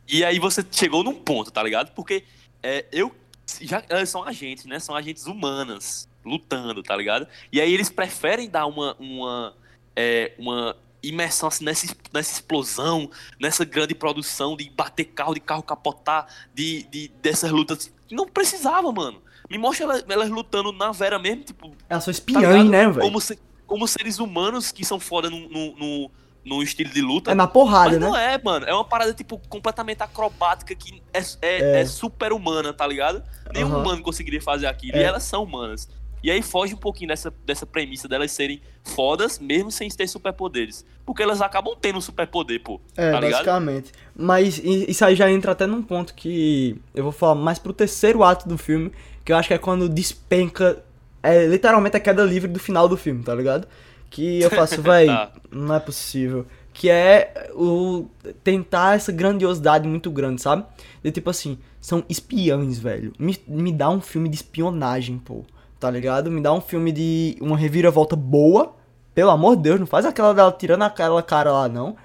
E 0.08 0.24
aí 0.24 0.38
você 0.38 0.64
chegou 0.70 1.02
num 1.04 1.14
ponto, 1.14 1.50
tá 1.50 1.62
ligado? 1.62 1.92
Porque 1.94 2.24
é, 2.62 2.84
eu. 2.92 3.12
Já, 3.60 3.82
elas 3.88 4.08
são 4.08 4.24
agentes, 4.24 4.64
né? 4.66 4.78
São 4.78 4.94
agentes 4.94 5.26
humanas 5.26 6.08
lutando, 6.24 6.82
tá 6.82 6.94
ligado? 6.96 7.26
E 7.52 7.60
aí 7.60 7.72
eles 7.72 7.88
preferem 7.90 8.48
dar 8.50 8.66
uma. 8.66 8.96
uma, 8.98 9.54
é, 9.96 10.32
uma 10.38 10.76
imersão 11.02 11.48
assim, 11.48 11.64
nessa, 11.64 11.86
es- 11.86 11.96
nessa 12.12 12.32
explosão, 12.34 13.10
nessa 13.40 13.64
grande 13.64 13.94
produção 13.94 14.56
de 14.56 14.68
bater 14.70 15.04
carro, 15.06 15.34
de 15.34 15.40
carro 15.40 15.62
capotar, 15.62 16.26
de, 16.54 16.84
de, 16.84 17.08
dessas 17.20 17.50
lutas. 17.50 17.92
Não 18.10 18.26
precisava, 18.28 18.90
mano. 18.92 19.20
Me 19.50 19.58
mostra 19.58 19.84
elas, 19.84 20.04
elas 20.08 20.30
lutando 20.30 20.72
na 20.72 20.92
vera 20.92 21.18
mesmo, 21.18 21.44
tipo, 21.44 21.74
Elas 21.88 22.04
são 22.04 22.12
tá 22.12 22.18
espiãs, 22.18 22.42
ligado? 22.42 22.68
né, 22.70 22.86
velho? 22.88 23.00
Como, 23.00 23.20
se- 23.20 23.38
como 23.66 23.86
seres 23.88 24.18
humanos 24.18 24.70
que 24.70 24.84
são 24.84 25.00
foda 25.00 25.28
no, 25.28 25.48
no, 25.48 25.76
no, 25.76 26.10
no 26.44 26.62
estilo 26.62 26.90
de 26.90 27.02
luta. 27.02 27.32
É 27.32 27.34
na 27.34 27.46
porrada, 27.46 27.90
Mas 27.90 28.00
né? 28.00 28.06
não 28.06 28.16
é, 28.16 28.40
mano. 28.42 28.64
É 28.66 28.72
uma 28.72 28.84
parada, 28.84 29.12
tipo, 29.12 29.38
completamente 29.48 30.02
acrobática 30.02 30.74
que 30.74 31.02
é, 31.12 31.18
é, 31.20 31.24
É. 31.42 31.80
é 31.80 31.86
super 31.86 32.32
humana, 32.32 32.72
tá 32.72 32.86
ligado? 32.86 33.22
Nenhum 33.52 33.68
Aham. 33.68 33.78
humano 33.82 34.02
conseguiria 34.02 34.40
fazer 34.40 34.66
aquilo. 34.66 34.96
É. 34.96 35.00
E 35.00 35.04
elas 35.04 35.24
são 35.24 35.42
humanas. 35.42 35.88
E 36.22 36.30
aí 36.30 36.40
foge 36.42 36.74
um 36.74 36.78
pouquinho 36.78 37.08
dessa, 37.08 37.32
dessa 37.44 37.66
premissa 37.66 38.06
delas 38.06 38.30
serem 38.30 38.60
fodas, 38.84 39.38
mesmo 39.38 39.70
sem 39.70 39.88
ter 39.88 40.06
superpoderes. 40.06 40.84
Porque 41.04 41.22
elas 41.22 41.40
acabam 41.42 41.74
tendo 41.80 41.98
um 41.98 42.00
superpoder, 42.00 42.62
pô. 42.62 42.80
É, 42.96 43.10
tá 43.10 43.20
basicamente. 43.20 43.92
Mas 44.14 44.58
isso 44.62 45.04
aí 45.04 45.16
já 45.16 45.30
entra 45.30 45.52
até 45.52 45.66
num 45.66 45.82
ponto 45.82 46.14
que 46.14 46.76
eu 46.94 47.02
vou 47.02 47.12
falar 47.12 47.34
mais 47.34 47.58
pro 47.58 47.72
terceiro 47.72 48.22
ato 48.22 48.48
do 48.48 48.56
filme, 48.56 48.92
que 49.24 49.32
eu 49.32 49.36
acho 49.36 49.48
que 49.48 49.54
é 49.54 49.58
quando 49.58 49.88
despenca. 49.88 50.82
É 51.22 51.46
literalmente 51.46 51.96
a 51.96 52.00
queda 52.00 52.22
livre 52.24 52.48
do 52.50 52.58
final 52.58 52.88
do 52.88 52.96
filme, 52.96 53.22
tá 53.22 53.34
ligado? 53.34 53.66
Que 54.10 54.40
eu 54.42 54.50
faço, 54.50 54.80
véi, 54.82 55.06
Tá. 55.06 55.32
não 55.50 55.74
é 55.74 55.80
possível. 55.80 56.46
Que 56.72 56.88
é 56.88 57.50
o 57.54 58.06
tentar 58.42 58.96
essa 58.96 59.12
grandiosidade 59.12 59.86
muito 59.86 60.10
grande, 60.10 60.40
sabe? 60.40 60.64
De 61.02 61.10
tipo 61.10 61.28
assim, 61.30 61.58
são 61.80 62.02
espiões, 62.08 62.78
velho. 62.78 63.12
Me, 63.18 63.36
me 63.46 63.72
dá 63.72 63.90
um 63.90 64.00
filme 64.00 64.28
de 64.28 64.36
espionagem, 64.36 65.18
pô. 65.18 65.44
Tá 65.82 65.90
ligado? 65.90 66.30
Me 66.30 66.40
dá 66.40 66.52
um 66.52 66.60
filme 66.60 66.92
de 66.92 67.36
uma 67.40 67.56
reviravolta 67.56 68.14
boa. 68.14 68.72
Pelo 69.12 69.30
amor 69.30 69.56
de 69.56 69.62
Deus, 69.62 69.80
não 69.80 69.86
faz 69.86 70.06
aquela 70.06 70.32
dela 70.32 70.54
tirando 70.56 70.82
aquela 70.82 71.20
cara 71.24 71.50
lá, 71.50 71.68
não. 71.68 71.96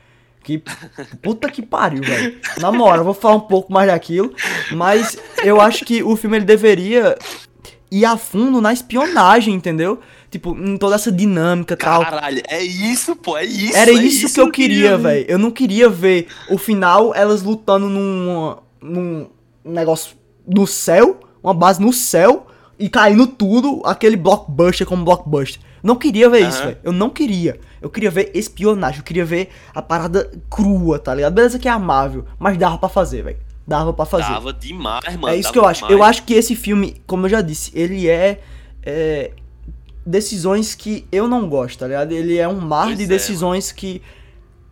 Que 0.44 0.64
puta 1.22 1.48
que 1.48 1.62
pariu, 1.62 2.02
velho. 2.02 2.40
Na 2.60 2.72
moral, 2.72 2.98
eu 2.98 3.04
vou 3.04 3.14
falar 3.14 3.36
um 3.36 3.42
pouco 3.42 3.72
mais 3.72 3.88
daquilo. 3.88 4.34
Mas 4.72 5.16
eu 5.44 5.62
acho 5.62 5.86
que 5.86 6.02
o 6.02 6.16
filme 6.16 6.38
ele 6.38 6.46
deveria 6.46 7.16
ir 7.92 8.04
a 8.04 8.18
fundo 8.18 8.60
na 8.60 8.74
espionagem, 8.74 9.54
entendeu? 9.54 10.00
Tipo, 10.32 10.58
em 10.58 10.76
toda 10.76 10.96
essa 10.96 11.12
dinâmica 11.12 11.76
e 11.76 11.78
tal. 11.78 12.02
Caralho, 12.02 12.42
é 12.48 12.64
isso, 12.64 13.16
pô. 13.16 13.38
É 13.38 13.46
isso. 13.46 13.78
Era 13.78 13.92
é 13.92 13.94
isso, 13.94 14.34
que 14.34 14.42
eu 14.42 14.50
queria, 14.50 14.98
velho. 14.98 15.24
Eu 15.30 15.38
não 15.38 15.52
queria 15.52 15.88
ver 15.88 16.26
o 16.50 16.58
final, 16.58 17.14
elas 17.14 17.44
lutando 17.44 17.88
num, 17.88 18.56
num 18.82 19.28
negócio 19.64 20.16
no 20.48 20.66
céu, 20.66 21.20
uma 21.44 21.54
base 21.54 21.80
no 21.80 21.94
céu, 21.94 22.48
e 22.80 22.90
caindo 22.90 23.26
tudo, 23.28 23.82
aquele 23.86 24.16
blockbuster 24.16 24.86
como 24.86 25.04
blockbuster. 25.04 25.62
Não 25.82 25.96
queria 25.96 26.30
ver 26.30 26.48
isso, 26.48 26.58
Aham. 26.60 26.66
velho. 26.68 26.78
Eu 26.84 26.92
não 26.92 27.10
queria. 27.10 27.60
Eu 27.82 27.90
queria 27.90 28.10
ver 28.12 28.32
espionagem, 28.34 29.00
eu 29.00 29.04
queria 29.04 29.26
ver 29.26 29.50
a 29.74 29.82
parada 29.82 30.32
crua, 30.50 31.00
tá 31.00 31.14
ligado? 31.14 31.34
Beleza 31.34 31.60
que 31.60 31.68
é 31.68 31.72
amável, 31.72 32.26
mas 32.40 32.58
dava 32.58 32.78
pra 32.78 32.90
fazer, 32.90 33.24
velho. 33.24 33.38
Dava 33.66 33.94
pra 33.94 34.06
fazer. 34.06 34.32
Dava 34.32 34.54
demais, 34.54 35.16
mano. 35.16 35.28
é 35.30 35.38
isso 35.38 35.52
que 35.52 35.60
eu 35.60 35.66
acho. 35.66 35.82
demais. 35.82 35.98
Eu 35.98 36.04
acho 36.04 36.24
que 36.24 36.34
esse 36.34 36.56
filme, 36.56 37.02
como 37.06 37.26
eu 37.26 37.30
já 37.30 37.42
disse, 37.42 37.72
ele 37.74 38.08
é, 38.08 38.42
é, 38.84 39.32
decisões 40.06 40.74
que 40.74 41.06
eu 41.12 41.28
não 41.28 41.48
gosto, 41.50 41.80
tá 41.80 41.88
ligado? 41.88 42.12
Ele 42.12 42.38
é 42.38 42.48
um 42.48 42.60
mar 42.62 42.86
Pois 42.86 42.98
de 42.98 43.04
é, 43.04 43.08
decisões 43.08 43.72
que 43.72 44.02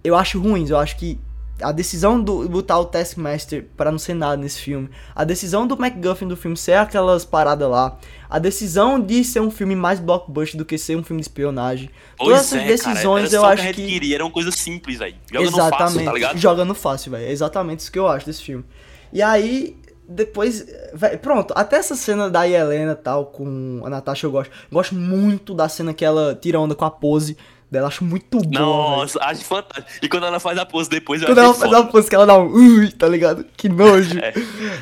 eu 0.03 0.15
acho 0.15 0.39
ruins. 0.39 0.69
Eu 0.69 0.77
acho 0.77 0.95
que 0.97 1.19
a 1.61 1.71
decisão 1.71 2.21
do 2.21 2.47
botar 2.49 2.79
o 2.79 2.85
Taskmaster 2.85 3.65
pra 3.77 3.91
não 3.91 3.97
ser 3.97 4.13
nada 4.13 4.37
nesse 4.37 4.59
filme, 4.59 4.89
a 5.15 5.23
decisão 5.23 5.65
do 5.65 5.77
MacGuffin 5.77 6.27
do 6.27 6.35
filme 6.35 6.57
ser 6.57 6.73
aquelas 6.73 7.23
paradas 7.23 7.69
lá, 7.69 7.97
a 8.29 8.39
decisão 8.39 8.99
de 8.99 9.23
ser 9.23 9.39
um 9.39 9.49
filme 9.49 9.75
mais 9.75 9.99
blockbuster 9.99 10.57
do 10.57 10.65
que 10.65 10.77
ser 10.77 10.97
um 10.97 11.03
filme 11.03 11.21
de 11.21 11.27
espionagem. 11.27 11.89
Pois 12.17 12.29
Todas 12.29 12.41
essas 12.41 12.61
é, 12.61 12.67
decisões 12.67 13.31
cara, 13.31 13.35
eu 13.35 13.45
acho 13.45 13.63
que 13.67 13.73
que 13.73 13.87
queria, 13.87 14.15
era 14.15 14.25
uma 14.25 14.31
coisa 14.31 14.51
simples, 14.51 14.99
velho. 14.99 15.15
Joga 15.31 15.45
no 15.45 15.57
Exatamente. 15.57 15.77
fácil, 15.77 16.05
tá 16.05 16.13
ligado? 16.13 16.37
Jogando 16.37 16.75
fácil, 16.75 17.11
velho. 17.11 17.25
É 17.25 17.31
exatamente 17.31 17.79
isso 17.79 17.91
que 17.91 17.99
eu 17.99 18.07
acho 18.07 18.25
desse 18.25 18.43
filme. 18.43 18.65
E 19.13 19.21
aí, 19.21 19.77
depois. 20.07 20.65
véi, 20.93 21.17
pronto, 21.17 21.53
até 21.55 21.77
essa 21.77 21.95
cena 21.95 22.29
da 22.29 22.47
Helena 22.47 22.91
e 22.91 22.95
tal, 22.95 23.27
com 23.27 23.81
a 23.85 23.89
Natasha 23.89 24.27
eu 24.27 24.31
gosto. 24.31 24.51
Gosto 24.71 24.95
muito 24.95 25.53
da 25.53 25.69
cena 25.69 25.93
que 25.93 26.03
ela 26.03 26.37
tira 26.39 26.59
onda 26.59 26.75
com 26.75 26.85
a 26.85 26.91
pose 26.91 27.37
dela. 27.69 27.87
Acho 27.87 28.03
muito 28.03 28.39
bom. 28.39 28.49
Nossa, 28.59 29.19
acho 29.23 29.43
fantástico. 29.43 30.05
E 30.05 30.07
quando 30.09 30.25
ela 30.25 30.39
faz 30.39 30.57
a 30.57 30.65
pose 30.65 30.89
depois, 30.89 31.21
eu 31.21 31.27
Quando 31.27 31.37
ela 31.39 31.53
faz 31.53 31.69
foda. 31.71 31.81
uma 31.81 31.91
pose 31.91 32.09
que 32.09 32.15
ela 32.15 32.25
dá 32.25 32.37
um. 32.37 32.47
Ui, 32.47 32.91
tá 32.91 33.07
ligado? 33.07 33.45
Que 33.57 33.67
nojo. 33.69 34.19
É. 34.19 34.33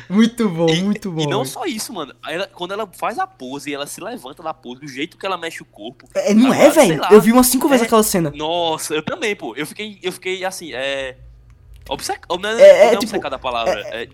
Muito 0.08 0.48
bom, 0.48 0.68
E- 0.68 0.82
muito 0.82 1.10
bom. 1.10 1.20
E 1.22 1.26
não 1.26 1.40
velho. 1.40 1.50
só 1.50 1.64
isso, 1.66 1.92
mano. 1.92 2.14
Ela- 2.26 2.46
quando 2.52 2.72
ela 2.72 2.88
faz 2.96 3.18
a 3.18 3.26
pose 3.26 3.70
e 3.70 3.74
ela 3.74 3.86
se 3.86 4.00
levanta 4.00 4.42
da 4.42 4.54
pose, 4.54 4.84
o 4.84 4.88
jeito 4.88 5.16
que 5.18 5.26
ela 5.26 5.36
mexe 5.36 5.62
o 5.62 5.66
corpo. 5.66 6.08
É, 6.14 6.32
não 6.34 6.52
é, 6.52 6.70
velho? 6.70 7.00
Eu 7.10 7.20
vi 7.20 7.32
umas 7.32 7.46
cinco 7.48 7.68
vezes 7.68 7.82
É. 7.82 7.86
aquela 7.86 8.02
cena. 8.02 8.32
Nossa, 8.34 8.94
eu 8.94 9.02
também, 9.02 9.34
pô. 9.34 9.54
Eu 9.56 9.66
fiquei, 9.66 9.98
eu 10.02 10.12
fiquei 10.12 10.44
assim, 10.44 10.72
é. 10.72 11.16
Obcecado. 11.88 12.38
Não 12.40 12.48
é, 12.48 12.52
É, 12.52 12.56
não 12.56 12.62
é, 12.62 12.84
é 12.86 12.90
tipo, 12.90 13.02
obcecado 13.04 13.34
a 13.34 13.38
palavra. 13.38 13.80
É, 13.90 14.08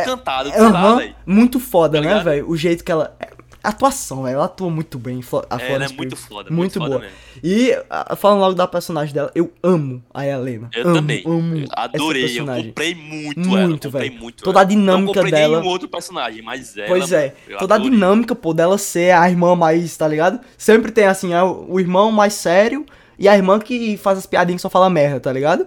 encantado, 0.00 0.50
sei 0.50 0.58
Aham, 0.60 0.94
lá, 0.96 1.14
muito 1.26 1.60
foda, 1.60 2.00
Tá 2.00 2.08
né, 2.08 2.22
velho? 2.22 2.48
O 2.50 2.56
jeito 2.56 2.82
que 2.82 2.90
ela. 2.90 3.16
Atuação, 3.64 4.22
velho. 4.24 4.34
Ela 4.34 4.44
atua 4.44 4.70
muito 4.70 4.98
bem. 4.98 5.20
A 5.50 5.56
É, 5.60 5.72
ela 5.72 5.84
é 5.86 5.88
muito 5.88 6.16
foda, 6.16 6.50
Muito 6.50 6.54
muito 6.54 6.72
foda 6.74 6.88
boa. 6.90 7.00
mesmo. 7.00 7.16
E 7.42 7.72
a- 7.88 8.14
falando 8.14 8.40
logo 8.40 8.54
da 8.54 8.66
personagem 8.68 9.14
dela, 9.14 9.30
eu 9.34 9.50
amo 9.62 10.02
a 10.12 10.26
Helena. 10.26 10.68
Eu 10.74 10.84
amo, 10.88 10.94
também. 10.94 11.22
Amo 11.26 11.56
Eu 11.56 11.66
adorei. 11.72 12.38
Eu 12.38 12.46
comprei 12.46 12.94
muito, 12.94 13.40
Muito, 13.40 13.56
ela. 13.58 13.68
Comprei 13.78 14.08
velho. 14.10 14.20
muito. 14.20 14.44
Toda 14.44 14.58
a 14.58 14.62
ela. 14.62 14.68
dinâmica 14.68 15.06
Não 15.06 15.14
comprei 15.14 15.30
dela- 15.32 15.58
nenhum 15.60 15.70
outro 15.70 15.88
personagem, 15.88 16.42
mas 16.42 16.76
ela. 16.76 16.88
Pois 16.88 17.10
é, 17.12 17.34
toda 17.58 17.74
a 17.74 17.78
dinâmica, 17.78 18.34
pô, 18.34 18.52
dela 18.54 18.76
ser 18.78 19.12
a 19.14 19.28
irmã 19.28 19.54
mais, 19.56 19.96
tá 19.96 20.06
ligado? 20.06 20.38
Sempre 20.58 20.92
tem 20.92 21.06
assim, 21.06 21.30
o 21.34 21.80
irmão 21.80 22.12
mais 22.12 22.34
sério 22.34 22.84
e 23.18 23.28
a 23.28 23.36
irmã 23.36 23.58
que 23.58 23.96
faz 23.96 24.18
as 24.18 24.26
piadinhas 24.26 24.58
que 24.58 24.62
só 24.62 24.70
fala 24.70 24.90
merda, 24.90 25.20
tá 25.20 25.32
ligado? 25.32 25.66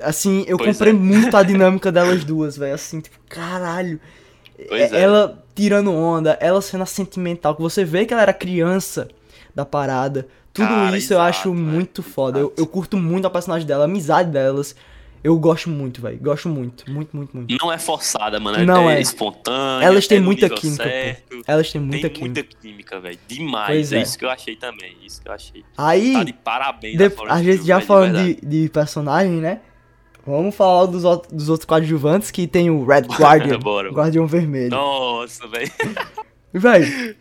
Assim, 0.00 0.44
eu 0.46 0.58
Pois 0.58 0.76
comprei 0.76 0.92
é. 0.92 0.96
muito 0.96 1.34
a 1.36 1.42
dinâmica 1.44 1.90
delas 1.90 2.22
duas, 2.24 2.56
velho. 2.56 2.74
Assim, 2.74 3.00
tipo, 3.00 3.16
caralho. 3.28 3.98
Pois 4.68 4.92
É- 4.92 5.02
é. 5.02 5.36
Tirando 5.56 5.90
onda, 5.92 6.36
ela 6.40 6.60
sendo 6.60 6.84
sentimental, 6.86 7.56
que 7.56 7.62
você 7.62 7.84
vê 7.84 8.04
que 8.06 8.12
ela 8.12 8.22
era 8.22 8.32
criança 8.32 9.08
da 9.54 9.64
parada. 9.64 10.28
Tudo 10.52 10.68
Cara, 10.68 10.96
isso 10.96 11.12
eu 11.12 11.16
exato, 11.18 11.28
acho 11.30 11.52
velho, 11.52 11.64
muito 11.64 12.02
foda. 12.02 12.38
Eu, 12.38 12.52
eu 12.56 12.66
curto 12.66 12.96
muito 12.96 13.26
a 13.26 13.30
personagem 13.30 13.66
dela, 13.66 13.84
a 13.84 13.86
amizade 13.86 14.30
delas. 14.30 14.76
Eu 15.24 15.36
gosto 15.38 15.68
muito, 15.68 16.00
velho. 16.00 16.18
Gosto 16.18 16.48
muito, 16.48 16.88
muito, 16.90 17.16
muito, 17.16 17.36
muito. 17.36 17.56
Não 17.60 17.72
é 17.72 17.78
forçada, 17.78 18.38
mano. 18.38 18.64
Não 18.64 18.88
é, 18.88 18.98
é. 18.98 19.00
espontânea. 19.00 19.84
Elas 19.84 20.06
têm 20.06 20.18
é 20.18 20.20
muita 20.20 20.48
química, 20.48 20.84
certo. 20.84 21.42
Elas 21.46 21.72
têm 21.72 21.80
Tem 21.80 21.88
muita 21.90 22.08
química. 22.10 22.20
muita 22.20 22.42
química, 22.60 23.00
velho. 23.00 23.18
Demais. 23.26 23.66
Pois 23.66 23.92
é. 23.92 23.98
é. 23.98 24.02
isso 24.02 24.18
que 24.18 24.24
eu 24.24 24.30
achei 24.30 24.54
também. 24.56 24.94
Isso 25.04 25.20
que 25.20 25.28
eu 25.28 25.32
achei. 25.32 25.64
Aí, 25.76 26.12
Tá 26.12 26.22
de 26.22 26.32
parabéns, 26.32 26.96
de- 26.96 27.12
a 27.28 27.42
gente 27.42 27.66
já 27.66 27.80
falando 27.80 28.22
de, 28.22 28.34
de 28.46 28.68
personagem, 28.68 29.40
né? 29.40 29.60
Vamos 30.26 30.54
falar 30.54 30.86
dos, 30.86 31.02
dos 31.30 31.48
outros 31.48 31.64
coadjuvantes 31.64 32.30
que 32.30 32.46
tem 32.46 32.68
o 32.70 32.84
Red 32.84 33.02
Guardian. 33.18 33.58
Bora. 33.58 33.90
Guardião 33.90 34.26
Vermelho. 34.26 34.70
Nossa, 34.70 35.46
velho. 35.46 35.70
Velho, 36.52 37.16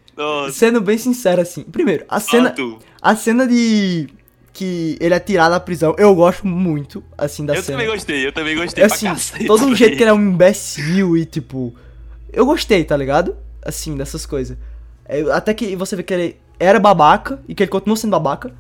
sendo 0.51 0.81
bem 0.81 0.97
sincero 0.97 1.41
assim. 1.41 1.63
Primeiro, 1.63 2.05
a 2.07 2.19
cena, 2.19 2.49
Tanto. 2.51 2.79
a 3.01 3.15
cena 3.15 3.45
de 3.47 4.07
que 4.53 4.97
ele 5.01 5.13
é 5.13 5.19
tirado 5.19 5.51
da 5.51 5.59
prisão, 5.59 5.93
eu 5.97 6.15
gosto 6.15 6.47
muito, 6.47 7.03
assim, 7.17 7.45
da 7.45 7.53
Eu 7.55 7.61
cena. 7.61 7.77
também 7.77 7.91
gostei, 7.93 8.25
eu 8.25 8.31
também 8.31 8.55
gostei 8.55 8.85
assim, 8.85 9.07
pra 9.07 9.15
cacete. 9.15 9.45
todo 9.45 9.59
o 9.61 9.65
velho. 9.65 9.75
jeito 9.75 9.97
que 9.97 10.03
ele 10.03 10.09
é 10.09 10.13
um 10.13 10.21
imbecil 10.21 11.17
e, 11.17 11.25
tipo... 11.25 11.75
Eu 12.31 12.45
gostei, 12.45 12.85
tá 12.85 12.95
ligado? 12.95 13.35
Assim, 13.61 13.97
dessas 13.97 14.25
coisas. 14.25 14.57
É, 15.03 15.19
até 15.33 15.53
que 15.53 15.75
você 15.75 15.97
vê 15.97 16.03
que 16.03 16.13
ele 16.13 16.37
era 16.57 16.79
babaca 16.79 17.41
e 17.49 17.53
que 17.53 17.63
ele 17.63 17.69
continua 17.69 17.97
sendo 17.97 18.11
babaca. 18.11 18.53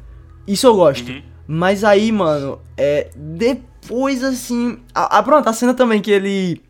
Isso 0.45 0.67
eu 0.67 0.75
gosto. 0.75 1.09
Uhum. 1.09 1.21
Mas 1.47 1.85
aí, 1.85 2.11
mano, 2.11 2.59
é... 2.75 3.07
Depois, 3.15 3.63
assim... 4.27 4.79
Ah, 4.93 5.21
pronto, 5.23 5.47
a 5.47 5.53
cena 5.53 5.73
também 5.73 6.01
que 6.01 6.11
ele 6.11 6.61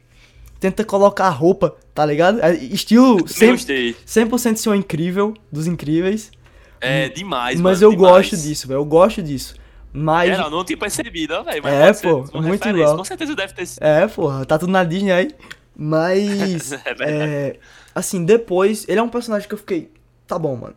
tenta 0.60 0.84
colocar 0.84 1.26
a 1.28 1.30
roupa, 1.30 1.76
tá 1.94 2.06
ligado? 2.06 2.42
É 2.42 2.54
estilo 2.56 3.20
Eu 3.20 3.26
100%, 3.26 3.52
gostei. 3.52 3.96
100% 4.06 4.56
Senhor 4.58 4.76
Incrível, 4.76 5.34
dos 5.52 5.68
Incríveis. 5.68 6.32
É 6.82 7.10
demais, 7.10 7.60
mas 7.60 7.82
mano, 7.82 7.94
eu 7.94 7.98
demais. 7.98 8.30
gosto 8.30 8.38
disso, 8.38 8.68
velho. 8.68 8.80
Eu 8.80 8.86
gosto 8.86 9.22
disso. 9.22 9.56
Mas... 9.92 10.32
É, 10.32 10.38
não, 10.38 10.50
não 10.50 10.66
tinha 10.66 10.78
percebido, 10.78 11.42
velho. 11.44 11.68
É, 11.68 11.94
ser 11.94 12.08
pô, 12.08 12.42
muito 12.42 12.68
igual. 12.68 12.98
Com 12.98 13.04
certeza 13.04 13.34
deve 13.36 13.54
ter 13.54 13.66
sido. 13.66 13.82
É, 13.84 14.08
porra, 14.08 14.46
tá 14.46 14.60
tudo 14.60 14.72
na 14.72 14.84
Disney 14.84 15.12
aí. 15.12 15.32
Mas, 15.76 16.72
É 16.86 16.96
é, 17.00 17.60
assim, 17.94 18.24
depois, 18.26 18.86
ele 18.88 19.00
é 19.00 19.04
um 19.04 19.10
personagem 19.10 19.48
que 19.48 19.54
eu 19.54 19.58
fiquei, 19.58 19.90
tá 20.28 20.38
bom, 20.38 20.56
mano. 20.56 20.76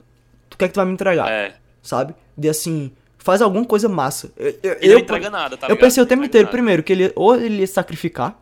Tu 0.49 0.57
quer 0.57 0.69
que 0.69 0.75
tu 0.75 0.77
vai 0.77 0.87
me 0.87 0.93
entregar, 0.93 1.31
É. 1.31 1.55
sabe? 1.83 2.15
De 2.37 2.49
assim, 2.49 2.93
faz 3.29 3.43
alguma 3.43 3.63
coisa 3.63 3.91
massa. 3.91 4.33
Eu, 4.39 4.55
eu, 4.63 4.77
Ele 4.81 4.95
não 4.95 5.01
entrega 5.01 5.29
nada, 5.29 5.55
tá 5.59 5.67
eu 5.67 5.73
ligado? 5.75 5.85
pensei 5.87 6.03
o 6.03 6.07
tempo 6.07 6.25
inteiro, 6.25 6.47
nada. 6.47 6.53
primeiro, 6.57 6.83
que 6.83 6.91
ele 6.95 7.13
ou 7.15 7.37
ele 7.37 7.61
ia 7.61 7.67
sacrificar, 7.67 8.41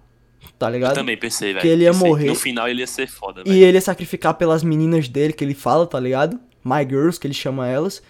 tá 0.57 0.70
ligado? 0.70 0.93
Eu 0.93 0.95
também 0.95 1.16
pensei, 1.16 1.49
velho. 1.53 1.61
que 1.61 1.66
ele 1.66 1.82
ia 1.82 1.91
Pensei 1.91 2.09
morrer. 2.09 2.26
No 2.28 2.34
final 2.37 2.68
ele 2.68 2.82
ia 2.82 2.87
ser 2.87 3.09
foda, 3.09 3.41
E 3.45 3.49
velho. 3.51 3.64
ele 3.64 3.76
ia 3.78 3.80
sacrificar 3.80 4.34
pelas 4.34 4.62
meninas 4.62 5.09
dele, 5.09 5.32
que 5.32 5.43
ele 5.43 5.55
fala, 5.55 5.89
tá 5.89 5.99
ligado? 5.99 6.39
My 6.64 6.84
Girls, 6.89 7.18
que 7.18 7.26
ele 7.26 7.34
chama 7.34 7.66
elas. 7.66 7.99
É. 7.99 8.03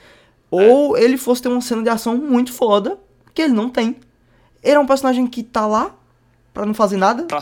Ou 0.51 0.99
ele 0.99 1.17
fosse 1.17 1.41
ter 1.41 1.49
uma 1.49 1.63
cena 1.63 1.83
de 1.83 1.89
ação 1.89 2.15
muito 2.19 2.53
foda, 2.53 2.99
que 3.35 3.41
ele 3.41 3.55
não 3.55 3.71
tem. 3.71 3.97
Ele 4.63 4.75
é 4.75 4.79
um 4.79 4.87
personagem 4.87 5.27
que 5.27 5.43
tá 5.43 5.67
lá 5.67 5.97
pra 6.53 6.67
não 6.67 6.75
fazer 6.75 6.99
nada, 6.99 7.23
Pra 7.23 7.41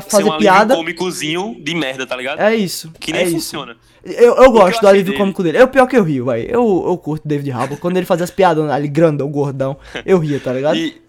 ser 0.00 0.08
pra 0.08 0.10
fazer 0.10 0.24
um 0.24 0.32
alívio 0.32 0.38
piada. 0.52 0.74
cômicozinho 0.76 1.56
de 1.62 1.74
merda, 1.74 2.06
tá 2.06 2.16
ligado? 2.16 2.40
É 2.40 2.54
isso. 2.54 2.92
Que 3.00 3.12
nem 3.12 3.22
é 3.22 3.30
funciona. 3.30 3.76
Eu, 4.04 4.36
eu 4.36 4.50
gosto 4.52 4.76
eu 4.76 4.80
do 4.82 4.88
alívio 4.88 5.12
dele- 5.12 5.18
cômico 5.18 5.42
dele. 5.42 5.58
É 5.58 5.64
o 5.64 5.68
pior 5.68 5.86
que 5.86 5.96
eu 5.96 6.02
rio, 6.04 6.26
velho. 6.26 6.48
Eu, 6.50 6.84
eu 6.86 6.96
curto 6.98 7.26
David 7.26 7.50
Harbour. 7.50 7.78
Quando 7.78 7.96
ele 7.96 8.06
fazia 8.06 8.24
as 8.24 8.30
piadas 8.30 8.68
ali, 8.70 8.88
grandão, 8.88 9.28
gordão, 9.30 9.76
eu 10.06 10.18
ria, 10.18 10.38
tá 10.40 10.52
ligado? 10.52 10.76
E 10.76 11.00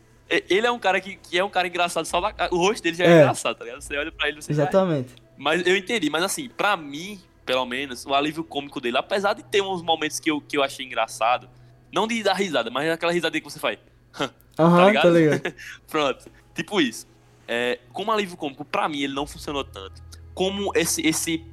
ele 0.49 0.65
é 0.65 0.71
um 0.71 0.79
cara 0.79 0.99
que, 1.01 1.15
que 1.17 1.37
é 1.37 1.43
um 1.43 1.49
cara 1.49 1.67
engraçado, 1.67 2.05
só 2.05 2.19
da, 2.21 2.49
o 2.51 2.57
rosto 2.57 2.81
dele 2.81 2.95
já 2.95 3.03
é, 3.05 3.07
É. 3.07 3.19
engraçado, 3.21 3.55
tá 3.57 3.65
ligado? 3.65 3.81
Você 3.81 3.97
olha 3.97 4.11
pra 4.11 4.27
ele, 4.29 4.41
você 4.41 4.53
já... 4.53 4.63
Exatamente. 4.63 5.09
Mas 5.37 5.65
eu 5.67 5.75
entendi, 5.75 6.09
mas 6.09 6.23
assim, 6.23 6.47
pra 6.49 6.77
mim, 6.77 7.19
pelo 7.45 7.65
menos, 7.65 8.05
o 8.05 8.13
alívio 8.13 8.43
cômico 8.43 8.79
dele, 8.79 8.97
apesar 8.97 9.33
de 9.33 9.43
ter 9.43 9.61
uns 9.61 9.81
momentos 9.81 10.19
que 10.19 10.31
eu, 10.31 10.39
que 10.39 10.55
eu 10.57 10.63
achei 10.63 10.85
engraçado, 10.85 11.49
não 11.93 12.07
de 12.07 12.23
dar 12.23 12.33
risada, 12.33 12.69
mas 12.71 12.89
aquela 12.89 13.11
risadinha 13.11 13.41
que 13.41 13.49
você 13.51 13.59
faz. 13.59 13.77
Aham, 14.59 14.87
ligado? 14.87 15.03
tá 15.03 15.09
ligado? 15.09 15.53
Pronto. 15.89 16.25
Tipo 16.55 16.79
isso. 16.79 17.07
É, 17.47 17.79
como 17.91 18.11
alívio 18.11 18.37
cômico, 18.37 18.63
pra 18.63 18.87
mim, 18.87 19.01
ele 19.01 19.13
não 19.13 19.27
funcionou 19.27 19.63
tanto. 19.63 20.01
Como 20.33 20.71
esse, 20.75 21.01
esse, 21.05 21.43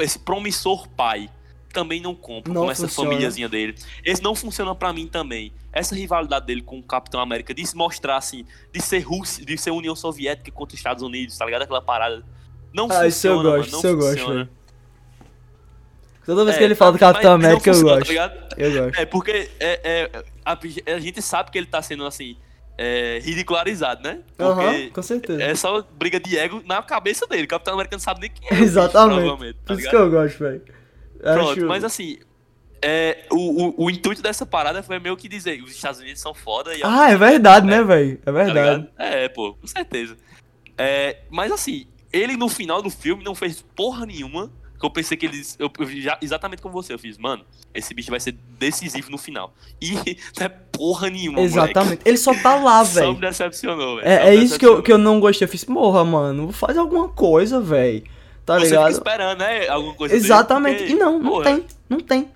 esse 0.00 0.18
promissor 0.18 0.88
pai 0.88 1.30
também 1.72 2.00
não 2.00 2.14
compro 2.14 2.52
Não 2.52 2.64
com 2.66 2.70
essa 2.70 2.86
funciona. 2.86 3.10
famíliazinha 3.10 3.48
dele. 3.48 3.74
Esse 4.04 4.22
não 4.22 4.34
funciona 4.34 4.74
pra 4.74 4.92
mim 4.92 5.08
também. 5.08 5.52
Essa 5.72 5.94
rivalidade 5.94 6.46
dele 6.46 6.62
com 6.62 6.78
o 6.78 6.82
Capitão 6.82 7.20
América, 7.20 7.52
de 7.52 7.66
se 7.66 7.76
mostrar 7.76 8.16
assim, 8.16 8.44
de 8.72 8.80
ser 8.80 9.00
Rússia, 9.00 9.44
de 9.44 9.58
ser 9.58 9.72
União 9.72 9.96
Soviética 9.96 10.50
contra 10.52 10.74
os 10.74 10.78
Estados 10.80 11.02
Unidos, 11.02 11.36
tá 11.36 11.44
ligado? 11.44 11.62
Aquela 11.62 11.82
parada. 11.82 12.24
Não 12.72 12.88
Ah, 12.90 13.06
isso 13.08 13.26
eu 13.26 13.34
funciona, 13.36 13.42
mano, 13.42 13.56
gosto, 13.56 13.70
não 13.72 13.78
isso 13.78 13.86
eu 13.88 13.96
gosto, 13.96 14.10
funciona. 14.18 14.34
velho. 14.34 14.48
Toda 16.24 16.44
vez 16.44 16.56
É, 16.56 16.58
que 16.58 16.64
ele 16.64 16.74
fala 16.74 16.92
do 16.92 16.98
Capitão 16.98 17.32
América, 17.34 17.70
eu 17.70 17.74
funciona, 17.74 17.98
gosto. 17.98 18.14
tá 18.14 18.54
eu 18.56 18.84
gosto. 18.84 18.98
É, 19.00 19.04
porque 19.06 19.50
é, 19.60 19.80
é, 20.14 20.24
a, 20.44 20.58
a 20.94 20.98
gente 21.00 21.20
sabe 21.20 21.50
que 21.50 21.58
ele 21.58 21.66
tá 21.66 21.82
sendo, 21.82 22.06
assim, 22.06 22.36
é, 22.76 23.20
ridicularizado, 23.22 24.02
né? 24.02 24.20
Porque 24.36 24.90
com 24.90 25.02
certeza. 25.02 25.42
é 25.42 25.54
só 25.54 25.82
briga 25.96 26.18
de 26.18 26.36
ego 26.36 26.62
na 26.66 26.82
cabeça 26.82 27.26
dele. 27.26 27.44
O 27.44 27.48
Capitão 27.48 27.74
América 27.74 27.96
não 27.96 28.00
sabe 28.00 28.20
nem 28.22 28.30
quem 28.30 28.48
é. 28.48 28.50
bicho, 28.50 28.64
Exatamente. 28.64 29.20
provavelmente, 29.20 29.54
tá 29.64 29.74
Por 29.74 29.80
isso 29.80 29.90
que 29.90 29.96
eu 29.96 30.10
gosto, 30.10 30.38
velho. 30.38 30.62
Pronto, 31.20 31.50
Acho- 31.52 31.66
mas 31.66 31.84
assim, 31.84 32.18
é, 32.82 33.24
o, 33.30 33.82
o, 33.82 33.84
o 33.84 33.90
intuito 33.90 34.20
dessa 34.20 34.44
parada 34.44 34.82
foi 34.82 34.98
meio 34.98 35.16
que 35.16 35.28
dizer 35.28 35.62
os 35.62 35.70
Estados 35.70 36.00
Unidos 36.00 36.20
são 36.20 36.34
foda 36.34 36.74
e... 36.76 36.82
Ah, 36.84 37.10
é 37.10 37.16
verdade, 37.16 37.66
né, 37.66 37.82
velho? 37.82 38.12
É 38.12 38.16
tá 38.16 38.32
verdade. 38.32 38.76
ligado? 38.76 38.88
É, 38.98 39.28
pô, 39.28 39.54
com 39.54 39.66
certeza. 39.66 40.16
É, 40.76 41.18
mas 41.30 41.50
assim, 41.50 41.86
ele 42.12 42.36
no 42.36 42.48
final 42.48 42.82
do 42.82 42.90
filme 42.90 43.24
não 43.24 43.34
fez 43.34 43.62
porra 43.74 44.04
nenhuma. 44.04 44.50
Que 44.78 44.84
eu 44.84 44.90
pensei 44.90 45.16
que 45.16 45.26
eles. 45.26 45.56
Eu, 45.58 45.70
eu 45.78 45.86
já, 46.00 46.18
exatamente 46.20 46.60
como 46.60 46.74
você, 46.74 46.92
eu 46.92 46.98
fiz, 46.98 47.16
mano, 47.16 47.44
esse 47.72 47.94
bicho 47.94 48.10
vai 48.10 48.18
ser 48.20 48.32
decisivo 48.58 49.10
no 49.10 49.16
final. 49.18 49.54
E 49.80 49.92
não 50.38 50.46
é 50.46 50.48
porra 50.48 51.08
nenhuma, 51.08 51.40
Exatamente. 51.40 52.00
Ele 52.04 52.16
só 52.18 52.34
tá 52.34 52.56
lá, 52.56 52.78
moleque. 52.78 52.92
Só 52.94 53.00
me 53.00 53.06
velho. 53.14 53.20
decepcionou, 53.20 53.96
velho. 53.96 54.08
É, 54.08 54.30
é 54.30 54.34
isso 54.34 54.58
que 54.58 54.66
eu, 54.66 54.82
que 54.82 54.92
eu 54.92 54.98
não 54.98 55.20
gostei. 55.20 55.46
Eu 55.46 55.50
fiz, 55.50 55.64
morra, 55.66 56.04
mano, 56.04 56.50
faz 56.52 56.76
alguma 56.76 57.08
coisa, 57.08 57.60
velho. 57.60 58.02
tá 58.44 58.58
Você 58.58 58.66
ligado? 58.66 58.86
fica 58.86 58.98
esperando, 58.98 59.38
né? 59.38 59.68
Alguma 59.68 59.94
coisa 59.94 60.14
dele, 60.14 60.24
Exatamente. 60.26 60.78
porque, 60.78 60.92
E 60.92 60.96
não, 60.96 61.18
não 61.18 61.30
porra, 61.30 61.44
tem. 61.44 61.64
Não 61.88 62.00
tem. 62.00 62.28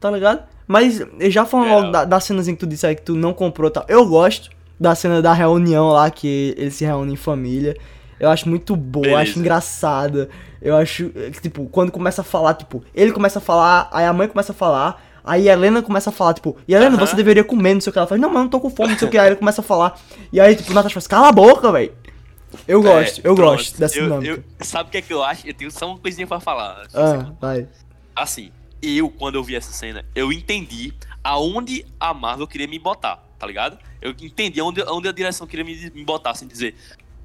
Tá 0.00 0.10
ligado? 0.10 0.42
Mas 0.66 1.00
já 1.30 1.44
falando 1.44 1.68
É. 1.68 1.74
logo 1.74 1.90
da, 1.92 2.04
das 2.04 2.24
cenas 2.24 2.48
em 2.48 2.54
que 2.54 2.60
tu 2.60 2.66
disse 2.66 2.86
aí 2.86 2.96
que 2.96 3.02
tu 3.02 3.14
não 3.14 3.32
comprou 3.34 3.70
tal. 3.70 3.84
Eu 3.88 4.06
gosto 4.06 4.50
da 4.80 4.94
cena 4.94 5.20
da 5.22 5.32
reunião 5.32 5.88
lá, 5.90 6.10
que 6.10 6.54
eles 6.56 6.74
se 6.74 6.84
reúnem 6.84 7.14
em 7.14 7.16
família. 7.16 7.76
Eu 8.22 8.30
acho 8.30 8.48
muito 8.48 8.76
boa, 8.76 9.04
eu 9.04 9.16
acho 9.16 9.32
Beleza. 9.32 9.40
engraçada. 9.40 10.30
Eu 10.60 10.76
acho, 10.76 11.10
eh, 11.16 11.30
que, 11.32 11.40
tipo, 11.42 11.66
quando 11.66 11.90
começa 11.90 12.20
a 12.20 12.24
falar, 12.24 12.54
tipo, 12.54 12.84
ele 12.94 13.10
começa 13.10 13.40
a 13.40 13.42
falar, 13.42 13.88
aí 13.92 14.04
a 14.06 14.12
mãe 14.12 14.28
começa 14.28 14.52
a 14.52 14.54
falar, 14.54 15.04
aí 15.24 15.50
a 15.50 15.54
Helena 15.54 15.82
começa 15.82 16.10
a 16.10 16.12
falar, 16.12 16.32
tipo, 16.34 16.56
e 16.68 16.72
Helena, 16.72 16.96
Aham. 16.96 17.04
você 17.04 17.16
deveria 17.16 17.42
comer, 17.42 17.74
não 17.74 17.80
sei 17.80 17.90
o 17.90 17.92
que. 17.92 17.98
Ela 17.98 18.06
fala, 18.06 18.20
não, 18.20 18.28
mas 18.28 18.36
eu 18.36 18.42
não 18.44 18.48
tô 18.48 18.60
com 18.60 18.70
fome, 18.70 18.90
não 18.92 18.98
sei 18.98 19.08
o 19.08 19.10
que. 19.10 19.18
Aí 19.18 19.26
ele 19.30 19.36
começa 19.36 19.60
a 19.60 19.64
falar. 19.64 20.00
E 20.32 20.40
aí, 20.40 20.54
tipo, 20.54 20.70
o 20.70 20.74
Natasha 20.74 21.00
fala, 21.00 21.08
cala 21.08 21.28
a 21.30 21.32
boca, 21.32 21.72
velho. 21.72 21.92
Eu 22.68 22.80
gosto, 22.80 23.18
é, 23.18 23.28
eu 23.28 23.34
pronto. 23.34 23.50
gosto 23.56 23.78
dessa 23.80 23.98
Eu- 23.98 24.04
dinâmica. 24.04 24.30
eu- 24.60 24.64
Sabe 24.64 24.88
o 24.88 24.92
que 24.92 24.98
é 24.98 25.02
que 25.02 25.12
eu 25.12 25.22
acho? 25.24 25.44
Eu 25.48 25.54
tenho 25.54 25.70
só 25.72 25.88
uma 25.88 25.98
coisinha 25.98 26.26
pra 26.26 26.38
falar. 26.38 26.86
Ah, 26.94 27.32
vai. 27.40 27.66
Assim, 28.14 28.52
eu, 28.80 29.08
quando 29.10 29.34
eu 29.34 29.42
vi 29.42 29.56
essa 29.56 29.72
cena, 29.72 30.04
eu 30.14 30.32
entendi 30.32 30.92
aonde 31.24 31.84
a 31.98 32.14
Marvel 32.14 32.46
queria 32.46 32.68
me 32.68 32.78
botar, 32.78 33.16
tá 33.36 33.46
ligado? 33.46 33.78
Eu 34.00 34.10
entendi 34.20 34.60
aonde, 34.60 34.80
aonde 34.82 35.08
a 35.08 35.12
direção 35.12 35.44
queria 35.46 35.64
me, 35.64 35.90
me 35.92 36.04
botar, 36.04 36.30
assim, 36.30 36.46
dizer. 36.46 36.76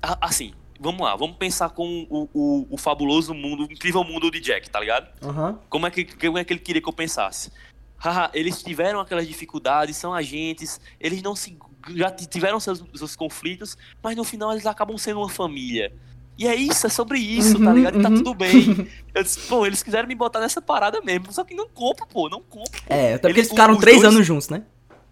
Assim, 0.02 0.54
vamos 0.80 1.02
lá, 1.02 1.16
vamos 1.16 1.38
pensar 1.38 1.70
com 1.70 2.06
o, 2.10 2.30
o, 2.34 2.68
o 2.72 2.78
fabuloso 2.78 3.34
mundo, 3.34 3.68
o 3.68 3.72
incrível 3.72 4.04
mundo 4.04 4.30
de 4.32 4.40
Jack, 4.40 4.70
tá 4.70 4.80
ligado? 4.80 5.08
Aham. 5.22 5.60
Como 5.70 5.86
é 5.88 5.92
que, 5.92 6.06
como 6.06 6.38
é 6.38 6.44
que 6.44 6.54
ele 6.54 6.60
queria 6.60 6.82
que 6.82 6.88
eu 6.90 6.94
pensasse? 6.94 7.52
Haha, 7.98 8.30
eles 8.34 8.62
tiveram 8.62 9.00
aquelas 9.00 9.28
dificuldades, 9.28 9.98
são 9.98 10.14
agentes, 10.14 10.80
eles 11.00 11.22
não 11.24 11.36
se. 11.36 11.58
já 11.96 12.12
tiveram 12.12 12.60
seus, 12.60 12.84
seus 12.94 13.16
conflitos, 13.16 13.76
mas 14.04 14.16
no 14.16 14.24
final 14.24 14.52
eles 14.52 14.66
acabam 14.66 14.98
sendo 14.98 15.20
uma 15.20 15.30
família. 15.30 15.92
E 16.38 16.48
é 16.48 16.54
isso, 16.54 16.86
é 16.86 16.90
sobre 16.92 17.18
isso, 17.18 17.58
tá 17.60 17.72
Uhum, 17.72 17.76
ligado? 17.76 17.98
E 18.00 18.02
tá 18.04 18.10
uhum. 18.10 18.16
tudo 18.18 18.36
bem. 18.36 18.88
Eu 19.16 19.24
disse, 19.24 19.40
pô, 19.48 19.66
eles 19.66 19.82
quiseram 19.82 20.08
me 20.08 20.14
botar 20.14 20.40
nessa 20.40 20.62
parada 20.62 21.02
mesmo, 21.02 21.34
só 21.34 21.44
que 21.44 21.56
não 21.56 21.68
compro, 21.68 22.06
pô, 22.06 22.30
não 22.30 22.40
compro. 22.44 22.80
É, 22.88 23.16
até 23.16 23.28
porque 23.28 23.40
Eles- 23.40 23.50
ficaram 23.50 23.76
três 23.78 24.02
dois- 24.02 24.14
anos 24.14 24.28
juntos, 24.28 24.48
né? 24.50 24.62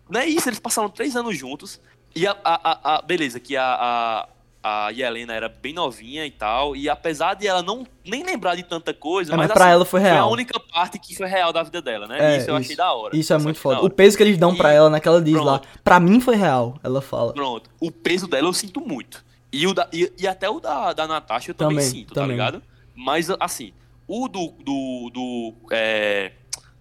Não 0.07 0.19
é 0.21 0.27
isso, 0.27 0.47
eles 0.47 0.59
passaram 0.59 0.87
três 0.87 1.15
anos 1.15 1.35
juntos. 1.35 1.81
E 2.15 2.27
a. 2.27 2.31
a, 2.43 2.71
a- 2.71 2.95
a- 2.97 3.01
beleza, 3.01 3.39
que 3.39 3.57
a, 3.57 4.29
a, 4.65 4.87
a 4.87 4.89
Yelena 4.89 5.33
era 5.33 5.47
bem 5.49 5.73
novinha 5.73 6.25
e 6.25 6.31
tal. 6.31 6.75
E 6.75 6.89
apesar 6.89 7.35
de 7.35 7.45
ela 7.47 7.61
não 7.61 7.85
nem 8.03 8.23
lembrar 8.23 8.55
de 8.55 8.63
tanta 8.63 8.93
coisa, 8.93 9.33
É, 9.33 9.37
mas, 9.37 9.47
mas 9.47 9.53
pra 9.53 9.65
assim, 9.65 9.73
ela 9.73 9.85
foi 9.85 10.01
Foi 10.01 10.09
a 10.09 10.13
real. 10.13 10.31
única 10.31 10.59
parte 10.59 10.97
que 10.97 11.15
foi 11.15 11.27
real 11.27 11.53
da 11.53 11.61
vida 11.63 11.81
dela, 11.81 12.07
né? 12.07 12.35
É, 12.35 12.37
isso 12.37 12.49
eu 12.49 12.55
achei 12.55 12.75
da 12.75 12.91
hora. 12.93 13.15
Isso 13.15 13.33
é 13.33 13.37
muito 13.37 13.59
foda. 13.59 13.75
da 13.77 13.81
O 13.83 13.89
peso 13.89 14.17
que 14.17 14.23
eles 14.23 14.37
dão 14.37 14.55
pra 14.55 14.73
E- 14.73 14.75
ela 14.77 14.89
naquela 14.89 15.21
diz 15.21 15.35
lá, 15.35 15.59
Pronto. 15.59 15.79
pra 15.83 15.99
mim 15.99 16.19
foi 16.19 16.35
real, 16.35 16.77
ela 16.83 17.01
fala. 17.01 17.33
Pronto. 17.33 17.69
O 17.79 17.91
peso 17.91 18.27
dela 18.27 18.47
eu 18.47 18.53
sinto 18.53 18.81
muito. 18.81 19.23
E, 19.53 19.67
o 19.67 19.73
da, 19.73 19.87
e, 19.93 20.11
e 20.17 20.27
até 20.27 20.49
o 20.49 20.59
da, 20.59 20.91
da 20.93 21.07
Natasha 21.07 21.51
eu 21.51 21.55
também, 21.55 21.77
Também, 21.77 21.89
sinto, 21.89 22.13
também. 22.13 22.37
tá 22.37 22.45
ligado? 22.45 22.63
Mas, 22.95 23.29
assim, 23.39 23.71
o 24.07 24.27
do. 24.27 24.47
do, 24.63 25.09
do 25.13 25.53
é, 25.71 26.31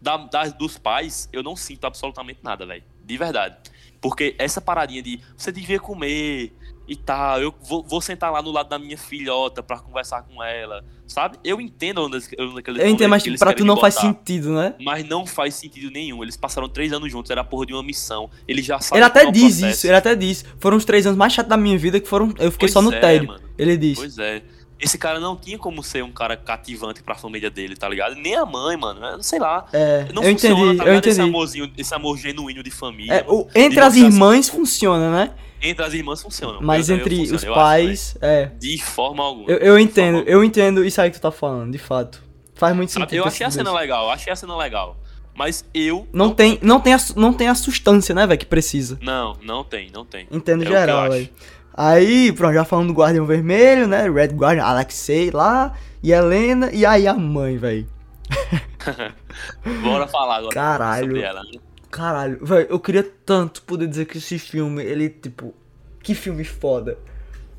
da, 0.01 0.17
das- 0.17 0.53
dos 0.53 0.77
pais, 0.79 1.29
eu 1.33 1.43
não 1.43 1.55
sinto 1.57 1.87
absolutamente 1.87 2.41
nada, 2.43 2.67
velho. 2.67 2.83
De 3.05 3.17
verdade. 3.17 3.57
Porque 4.01 4.35
essa 4.39 4.61
paradinha 4.61 5.03
de 5.03 5.21
você 5.37 5.51
devia 5.53 5.79
comer 5.81 6.53
e 6.87 6.95
tal, 6.97 7.41
eu 7.41 7.55
vou, 7.63 7.83
vou 7.83 8.01
sentar 8.01 8.31
lá 8.31 8.43
no 8.43 8.51
lado 8.51 8.69
da 8.69 8.79
minha 8.79 8.99
filhota 8.99 9.63
pra 9.63 9.79
conversar 9.79 10.23
com 10.23 10.43
ela, 10.43 10.85
sabe? 11.07 11.39
Eu 11.43 11.61
entendo 11.61 12.03
onde, 12.05 12.17
onde 12.17 12.81
Eu 12.81 12.89
entendo, 12.89 13.09
mas 13.09 13.25
pra 13.39 13.53
tu 13.53 13.65
não 13.65 13.77
faz 13.77 13.95
botar. 13.95 14.07
sentido, 14.07 14.53
né? 14.53 14.75
Mas 14.81 15.07
não 15.09 15.25
faz 15.27 15.55
sentido 15.55 15.91
nenhum. 15.91 16.23
Eles 16.23 16.37
passaram 16.37 16.69
três 16.69 16.93
anos 16.93 17.11
juntos, 17.11 17.31
era 17.31 17.41
a 17.41 17.45
porra 17.45 17.67
de 17.67 17.73
uma 17.73 17.83
missão. 17.83 18.29
Eles 18.47 18.65
já 18.67 18.79
sabem 18.81 18.99
Ele 18.99 19.07
até 19.07 19.31
diz 19.31 19.61
isso, 19.61 19.87
ele 19.87 19.97
até 19.97 20.15
diz. 20.15 20.45
Foram 20.59 20.77
os 20.77 20.85
três 20.85 21.07
anos 21.07 21.17
mais 21.17 21.33
chatos 21.33 21.49
da 21.49 21.57
minha 21.57 21.79
vida 21.79 21.99
que 22.01 22.09
foram. 22.09 22.29
Eu 22.39 22.51
fiquei 22.53 22.69
Pois 22.69 22.73
só 22.73 22.83
no 22.83 22.93
é, 22.93 23.01
tédio. 23.01 23.29
mano. 23.29 23.41
Ele 23.57 23.77
diz. 23.77 23.99
Pois 23.99 24.19
é. 24.19 24.43
Esse 24.79 24.99
cara 24.99 25.21
não 25.21 25.37
tinha 25.37 25.57
como 25.57 25.83
ser 25.83 26.03
um 26.03 26.11
cara 26.11 26.37
cativante 26.37 27.03
pra 27.03 27.15
família 27.15 27.51
dele, 27.51 27.77
tá 27.77 27.89
ligado? 27.89 28.17
Nem 28.17 28.35
a 28.35 28.45
mãe, 28.45 28.77
mano. 28.77 29.05
É, 29.05 29.23
Sei 29.23 29.39
lá. 29.39 29.67
É, 29.73 30.07
Não 30.13 30.23
eu 30.23 30.33
funciona, 30.33 30.55
entendi, 30.55 30.77
tá 30.77 30.85
eu 30.85 30.89
ligado? 30.89 31.07
Esse 31.07 31.21
entendi. 31.21 31.21
amorzinho, 31.29 31.73
esse 31.79 31.95
amor 31.95 32.19
genuíno 32.19 32.63
de 32.63 32.71
família. 32.71 33.15
É, 33.15 33.23
mano. 33.23 33.47
entre 33.55 33.71
De 33.71 33.81
as 33.81 33.95
você, 33.95 34.01
assim, 34.01 34.07
irmãs 34.07 34.49
funciona, 34.49 35.11
né? 35.11 35.31
Entre 35.63 35.85
as 35.85 35.95
irmãs 35.95 36.21
funciona. 36.21 36.59
Mas 36.61 36.91
entre 36.91 37.17
funciona, 37.17 37.37
os 37.37 37.45
eu 37.45 37.53
acho, 37.53 37.61
pais, 37.61 38.17
é. 38.21 38.51
de 38.59 38.83
forma 38.83 39.25
alguma. 39.25 39.51
Eu, 39.51 39.59
eu 39.59 39.79
entendo, 39.79 40.17
forma 40.17 40.31
eu 40.31 40.45
entendo 40.45 40.85
isso 40.85 41.01
aí 41.01 41.11
que 41.11 41.19
tu 41.19 41.23
tá 41.23 41.31
falando, 41.31 41.73
de 41.73 41.79
fato. 41.79 42.23
Faz 42.55 42.77
muito 42.77 42.91
alguma. 42.91 43.07
sentido. 43.07 43.19
Eu 43.21 43.25
achei 43.25 43.47
a 43.47 43.51
cena 43.51 43.71
isso. 43.71 43.79
legal, 43.79 44.11
achei 44.11 44.33
a 44.33 44.37
cena 44.37 44.57
legal. 44.57 44.99
Mas 45.35 45.65
eu. 45.75 46.07
Não 46.13 46.33
tem, 46.33 46.59
não 46.63 46.81
tem 46.81 46.95
a, 46.95 46.99
não 47.17 47.33
tem 47.33 47.49
a 47.49 47.55
sustância, 47.55 48.15
né, 48.15 48.27
velho, 48.27 48.39
que 48.39 48.47
precisa. 48.47 48.99
Não, 49.01 49.37
não 49.43 49.65
tem, 49.65 49.91
não 49.91 50.05
tem. 50.05 50.29
Entendo 50.31 50.63
É 50.65 50.67
geral, 50.67 51.11
velho. 51.11 51.29
Aí, 51.77 52.33
pronto, 52.33 52.55
já 52.55 52.65
falando 52.65 52.89
do 52.89 52.95
Guardião 52.95 53.27
Vermelho, 53.27 53.89
né? 53.89 54.09
Red 54.09 54.29
Guardian, 54.29 54.63
Alexei 54.63 55.33
lá, 55.33 55.75
e 56.01 56.13
Helena, 56.13 56.71
e 56.73 56.87
aí 56.87 57.09
a 57.09 57.15
mãe, 57.15 57.59
velho. 57.59 57.89
Bora 59.83 60.07
falar 60.07 60.37
agora 60.37 60.55
Caralho. 60.55 61.17
ela. 61.17 61.43
né? 61.43 61.59
Caralho, 61.91 62.45
velho, 62.45 62.67
eu 62.71 62.79
queria 62.79 63.03
tanto 63.27 63.63
poder 63.63 63.89
dizer 63.89 64.05
que 64.07 64.19
esse 64.19 64.39
filme, 64.39 64.85
ele, 64.85 65.09
tipo, 65.09 65.53
que 66.01 66.15
filme 66.15 66.45
foda. 66.45 66.97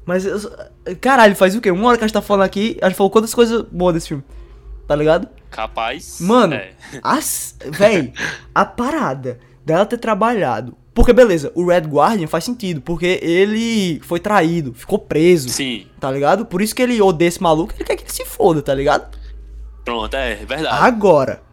Mas, 0.05 0.26
eu, 0.26 0.39
caralho, 1.01 1.36
faz 1.36 1.53
o 1.55 1.59
quê? 1.61 1.70
Uma 1.70 1.89
hora 1.89 1.97
que 1.97 2.03
a 2.03 2.07
gente 2.07 2.13
tá 2.13 2.22
falando 2.22 2.43
aqui, 2.43 2.78
a 2.82 2.88
gente 2.88 2.97
falou 2.97 3.09
quantas 3.09 3.34
coisas 3.34 3.63
boas 3.63 3.95
desse 3.95 4.07
filme, 4.09 4.24
tá 4.88 4.95
ligado? 4.95 5.28
Capaz. 5.49 6.22
Mano, 6.22 6.53
é. 6.53 6.72
as, 7.03 7.57
véi, 7.66 8.13
a 8.53 8.63
parada 8.63 9.39
dela 9.66 9.86
ter 9.86 9.97
trabalhado. 9.97 10.78
Porque, 10.96 11.12
beleza, 11.12 11.52
o 11.54 11.68
Red 11.68 11.82
Guardian 11.82 12.26
faz 12.26 12.46
sentido, 12.46 12.80
porque 12.80 13.20
ele 13.22 14.00
foi 14.00 14.18
traído, 14.18 14.74
ficou 14.74 14.98
preso, 14.98 15.50
Sim, 15.50 15.88
tá 16.00 16.10
ligado? 16.10 16.46
Por 16.46 16.62
isso 16.62 16.74
que 16.74 16.82
ele 16.82 17.02
odeia 17.02 17.28
esse 17.28 17.43
maluco, 17.43 17.74
ele 17.76 17.84
quer 17.84 17.98
que 17.98 18.04
ele 18.04 18.12
se 18.14 18.24
foda, 18.24 18.62
tá 18.62 18.74
ligado? 18.74 19.14
pronto, 19.84 20.16
é 20.16 20.36
verdade. 20.36 20.84
Agora, 20.84 21.43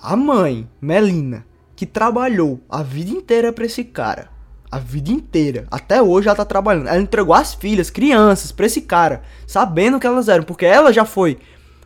a 0.00 0.14
mãe, 0.16 0.68
Melina, 0.80 1.44
que 1.74 1.84
trabalhou 1.84 2.60
a 2.70 2.84
vida 2.84 3.10
inteira 3.10 3.52
pra 3.52 3.66
esse 3.66 3.82
cara, 3.82 4.30
a 4.70 4.78
vida 4.78 5.10
inteira, 5.10 5.66
até 5.72 6.00
hoje 6.00 6.28
ela 6.28 6.36
tá 6.36 6.44
trabalhando, 6.44 6.86
ela 6.86 7.02
entregou 7.02 7.34
as 7.34 7.52
filhas, 7.52 7.90
crianças, 7.90 8.52
pra 8.52 8.66
esse 8.66 8.80
cara, 8.82 9.22
sabendo 9.44 9.98
que 9.98 10.06
elas 10.06 10.28
eram, 10.28 10.44
porque 10.44 10.64
ela 10.64 10.92
já 10.92 11.04
foi 11.04 11.36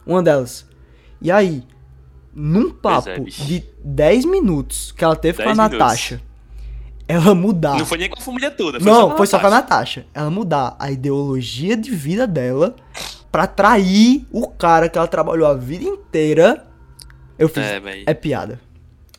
uma 0.07 0.23
delas. 0.23 0.67
E 1.23 1.33
aí, 1.33 1.65
num 2.35 2.71
papo 2.71 3.09
é, 3.09 3.19
de 3.19 3.65
10 3.83 4.27
minutos 4.27 4.93
que 4.93 5.03
ela 5.03 5.17
teve 5.17 5.43
com 5.43 5.49
a 5.49 5.55
10 5.55 5.71
minutos. 5.71 6.28
Ela 7.09 7.35
mudar. 7.35 7.79
Não 7.79 7.87
foi 7.87 7.97
nem 7.97 8.11
com 8.11 8.19
a 8.19 8.23
família 8.23 8.51
toda. 8.51 8.79
Foi 8.79 8.93
Não, 8.93 9.11
só 9.11 9.17
foi 9.17 9.27
só 9.27 9.39
com 9.41 9.47
a 9.47 9.51
Natasha. 9.51 10.07
Ela 10.13 10.31
mudar 10.31 10.77
a 10.79 10.91
ideologia 10.91 11.75
de 11.75 11.91
vida 11.91 12.27
dela 12.27 12.77
pra 13.33 13.47
trair 13.47 14.27
o 14.31 14.47
cara 14.47 14.91
que 14.91 14.99
ela 14.99 15.09
trabalhou 15.09 15.49
a 15.49 15.55
vida 15.55 15.85
inteira. 15.85 16.67
Eu 17.39 17.49
fiz. 17.49 17.65
É, 17.65 17.81
É, 18.07 18.13
piada. 18.13 18.61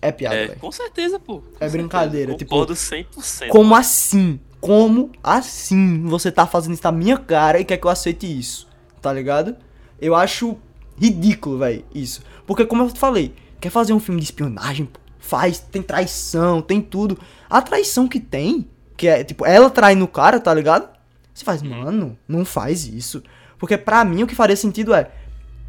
É 0.02 0.12
piada, 0.12 0.36
É, 0.36 0.48
com 0.50 0.72
certeza, 0.72 1.20
pô. 1.20 1.40
Com 1.40 1.66
É 1.66 1.68
brincadeira, 1.68 2.36
tipo, 2.36 2.52
Concordo 2.52 2.74
100%. 2.74 3.50
Como 3.50 3.76
assim? 3.76 4.40
Como 4.62 5.12
assim 5.24 6.04
você 6.06 6.32
tá 6.32 6.46
fazendo 6.46 6.74
isso 6.74 6.84
na 6.84 6.92
minha 6.92 7.18
cara 7.18 7.60
e 7.60 7.66
quer 7.66 7.78
que 7.78 7.86
eu 7.86 7.90
aceite 7.90 8.26
isso? 8.28 8.68
Tá 9.02 9.12
ligado? 9.12 9.56
Eu 10.00 10.16
acho 10.16 10.58
ridículo, 10.98 11.58
velho, 11.58 11.84
isso. 11.94 12.22
Porque, 12.46 12.66
como 12.66 12.84
eu 12.84 12.90
falei, 12.90 13.34
quer 13.60 13.70
fazer 13.70 13.94
um 13.94 14.00
filme 14.00 14.20
de 14.20 14.26
espionagem? 14.26 14.86
pô, 14.86 15.00
Faz, 15.30 15.60
tem 15.60 15.84
traição, 15.84 16.60
tem 16.60 16.82
tudo. 16.82 17.20
A 17.48 17.62
traição 17.62 18.08
que 18.08 18.20
tem, 18.20 18.68
que 18.98 19.08
é, 19.08 19.24
tipo, 19.24 19.46
ela 19.46 19.70
trai 19.70 19.94
no 19.94 20.08
cara, 20.08 20.40
tá 20.40 20.52
ligado? 20.52 20.90
Você 21.32 21.46
faz, 21.46 21.62
mano, 21.62 22.18
não 22.28 22.44
faz 22.44 22.88
isso. 22.88 23.22
Porque 23.60 23.78
pra 23.78 24.04
mim 24.04 24.24
o 24.24 24.28
que 24.28 24.34
faria 24.34 24.56
sentido 24.56 24.92
é. 24.92 25.12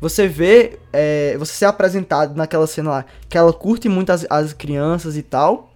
Você 0.01 0.27
vê, 0.27 0.79
é, 0.95 1.37
você 1.37 1.53
ser 1.53 1.67
apresentado 1.67 2.35
naquela 2.35 2.67
cena 2.67 2.91
lá, 2.91 3.05
que 3.29 3.37
ela 3.37 3.53
curte 3.53 3.87
muito 3.87 4.09
as, 4.09 4.27
as 4.31 4.55
crianças 4.55 5.15
e 5.15 5.23
tal. 5.23 5.75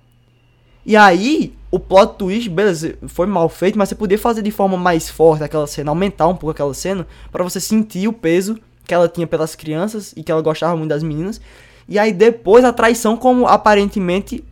E 0.86 0.96
aí, 0.96 1.54
o 1.70 1.78
plot 1.78 2.16
twist, 2.16 2.48
beleza, 2.48 2.96
foi 3.06 3.26
mal 3.26 3.50
feito, 3.50 3.76
mas 3.76 3.90
você 3.90 3.94
podia 3.94 4.18
fazer 4.18 4.40
de 4.40 4.50
forma 4.50 4.78
mais 4.78 5.10
forte 5.10 5.44
aquela 5.44 5.66
cena, 5.66 5.90
aumentar 5.90 6.26
um 6.26 6.34
pouco 6.34 6.52
aquela 6.52 6.72
cena, 6.72 7.06
pra 7.30 7.44
você 7.44 7.60
sentir 7.60 8.08
o 8.08 8.14
peso 8.14 8.58
que 8.86 8.94
ela 8.94 9.08
tinha 9.08 9.26
pelas 9.26 9.54
crianças 9.54 10.14
e 10.16 10.22
que 10.22 10.32
ela 10.32 10.40
gostava 10.40 10.74
muito 10.74 10.88
das 10.88 11.02
meninas. 11.02 11.38
E 11.88 11.98
aí 11.98 12.12
depois 12.12 12.64
a 12.64 12.72
traição, 12.72 13.16
como 13.16 13.46
aparentemente 13.46 14.44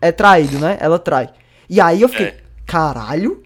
é 0.00 0.10
traído, 0.12 0.58
né? 0.58 0.76
Ela 0.80 0.98
trai. 0.98 1.30
E 1.68 1.80
aí 1.80 2.02
eu 2.02 2.08
fiquei, 2.08 2.26
É. 2.26 2.36
caralho? 2.66 3.42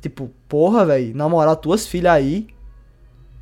Tipo, 0.00 0.30
porra, 0.48 0.84
velho, 0.86 1.16
na 1.16 1.28
moral, 1.28 1.56
tuas 1.56 1.86
filhas 1.86 2.12
aí. 2.12 2.46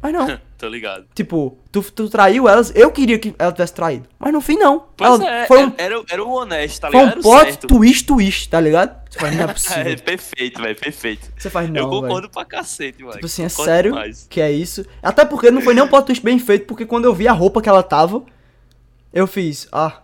Mas 0.01 0.12
não. 0.12 0.39
Tô 0.62 0.68
ligado. 0.68 1.06
Tipo, 1.12 1.59
tu, 1.72 1.82
tu 1.82 2.09
traiu 2.09 2.48
elas, 2.48 2.72
eu 2.76 2.93
queria 2.93 3.18
que 3.18 3.34
ela 3.36 3.51
tivesse 3.51 3.74
traído. 3.74 4.09
Mas 4.16 4.32
no 4.32 4.40
fim, 4.40 4.55
não. 4.56 4.84
Pois 4.97 5.18
Ela- 5.20 5.28
é, 5.28 5.47
foi 5.48 5.66
um, 5.66 5.72
era, 5.76 6.01
era 6.09 6.24
o 6.24 6.30
honesto, 6.30 6.80
tá 6.82 6.89
foi 6.89 7.01
ligado? 7.01 7.09
um 7.09 7.10
Era 7.10 7.18
o 7.18 7.22
plot 7.22 7.44
certo. 7.52 7.66
twist 7.66 8.06
twist, 8.06 8.48
tá 8.48 8.60
ligado? 8.60 8.97
Você 9.10 9.18
faz, 9.18 9.34
não 9.34 9.40
é 9.40 9.44
É, 9.51 9.52
possível. 9.52 9.98
perfeito, 10.05 10.62
velho, 10.62 10.76
perfeito. 10.78 11.32
Você 11.36 11.51
faz, 11.51 11.66
eu 11.66 11.74
não, 11.74 11.90
velho. 11.90 12.02
concordo 12.02 12.30
pra 12.30 12.44
cacete, 12.44 13.01
mano. 13.02 13.14
Tipo 13.14 13.26
assim, 13.26 13.43
é 13.44 13.48
sério 13.48 13.90
demais. 13.90 14.24
que 14.30 14.40
é 14.40 14.52
isso. 14.52 14.86
Até 15.02 15.24
porque 15.24 15.51
não 15.51 15.60
foi 15.62 15.74
nem 15.74 15.82
um 15.82 15.89
plot 15.89 16.06
twist 16.06 16.22
bem 16.24 16.39
feito, 16.39 16.64
porque 16.66 16.86
quando 16.86 17.06
eu 17.06 17.12
vi 17.14 17.26
a 17.26 17.32
roupa 17.32 17.60
que 17.60 17.68
ela 17.68 17.82
tava, 17.82 18.22
eu 19.12 19.26
fiz, 19.26 19.68
ah. 19.72 19.98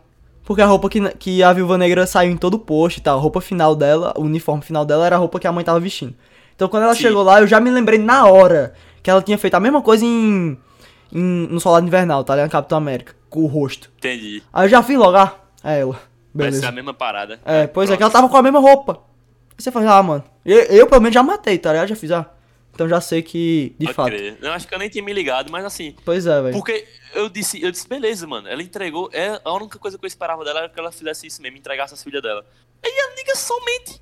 Porque 0.44 0.62
a 0.62 0.66
roupa 0.66 0.88
que, 0.88 1.00
que 1.16 1.42
a 1.42 1.52
Viúva 1.52 1.76
Negra 1.76 2.06
saiu 2.06 2.32
em 2.32 2.36
todo 2.36 2.54
o 2.54 2.58
post 2.58 2.98
e 3.00 3.02
tal, 3.02 3.18
a 3.18 3.20
roupa 3.20 3.40
final 3.40 3.76
dela, 3.76 4.14
o 4.16 4.22
uniforme 4.22 4.62
final 4.62 4.84
dela 4.84 5.04
era 5.06 5.16
a 5.16 5.18
roupa 5.18 5.38
que 5.38 5.46
a 5.46 5.52
mãe 5.52 5.62
tava 5.64 5.78
vestindo. 5.78 6.14
Então 6.56 6.68
quando 6.68 6.84
ela 6.84 6.94
Sim. 6.94 7.02
chegou 7.02 7.22
lá, 7.22 7.40
eu 7.40 7.46
já 7.46 7.60
me 7.60 7.70
lembrei 7.70 7.98
na 7.98 8.26
hora 8.26 8.72
que 9.02 9.10
ela 9.10 9.20
tinha 9.22 9.36
feito 9.36 9.54
a 9.54 9.60
mesma 9.60 9.82
coisa 9.82 10.04
em, 10.06 10.56
em- 11.12 11.46
no 11.50 11.60
Soldado 11.60 11.86
Invernal, 11.86 12.24
tá 12.24 12.34
ligado? 12.34 12.50
Capitão 12.50 12.78
América, 12.78 13.14
com 13.28 13.40
o 13.42 13.46
rosto. 13.46 13.90
Entendi. 13.98 14.42
Aí 14.52 14.64
eu 14.64 14.68
já 14.70 14.82
fiz 14.82 14.96
logo, 14.98 15.16
ah, 15.16 15.34
é 15.62 15.80
ela. 15.80 15.92
Vai 16.34 16.46
ser 16.46 16.50
Beleza. 16.52 16.68
a 16.68 16.72
mesma 16.72 16.94
parada. 16.94 17.38
É, 17.44 17.66
pois 17.66 17.90
é, 17.90 17.92
que 17.92 17.98
Pronto. 17.98 18.02
ela 18.02 18.22
tava 18.22 18.28
com 18.30 18.36
a 18.36 18.42
mesma 18.42 18.58
roupa. 18.60 18.92
Aí 19.50 19.62
você 19.62 19.70
fala, 19.70 19.98
ah, 19.98 20.02
mano, 20.02 20.24
eu, 20.46 20.58
eu 20.62 20.86
pelo 20.86 21.00
menos 21.02 21.14
já 21.14 21.22
matei, 21.22 21.58
tá 21.58 21.72
ligado? 21.72 21.88
Já 21.88 21.96
fiz, 21.96 22.10
ah. 22.10 22.24
Então 22.78 22.88
já 22.88 23.00
sei 23.00 23.22
que, 23.22 23.74
de 23.76 23.86
Pode 23.86 23.96
fato. 23.96 24.06
crer. 24.10 24.38
Eu 24.40 24.52
acho 24.52 24.68
que 24.68 24.72
eu 24.72 24.78
nem 24.78 24.88
tinha 24.88 25.02
me 25.02 25.12
ligado, 25.12 25.50
mas 25.50 25.64
assim, 25.64 25.96
Pois 26.04 26.28
é, 26.28 26.40
velho. 26.40 26.54
Porque 26.54 26.86
eu 27.12 27.28
disse, 27.28 27.60
eu 27.60 27.72
disse, 27.72 27.88
beleza, 27.88 28.24
mano. 28.24 28.46
Ela 28.46 28.62
entregou. 28.62 29.10
É, 29.12 29.40
a 29.44 29.52
única 29.52 29.80
coisa 29.80 29.98
que 29.98 30.04
eu 30.04 30.06
esperava 30.06 30.44
dela 30.44 30.60
era 30.60 30.68
que 30.68 30.78
ela 30.78 30.92
fizesse 30.92 31.26
isso 31.26 31.42
mesmo, 31.42 31.58
entregasse 31.58 31.92
as 31.92 32.04
filhas 32.04 32.22
dela. 32.22 32.46
Aí 32.80 32.92
a 32.92 33.16
nigga 33.16 33.34
somente 33.34 34.00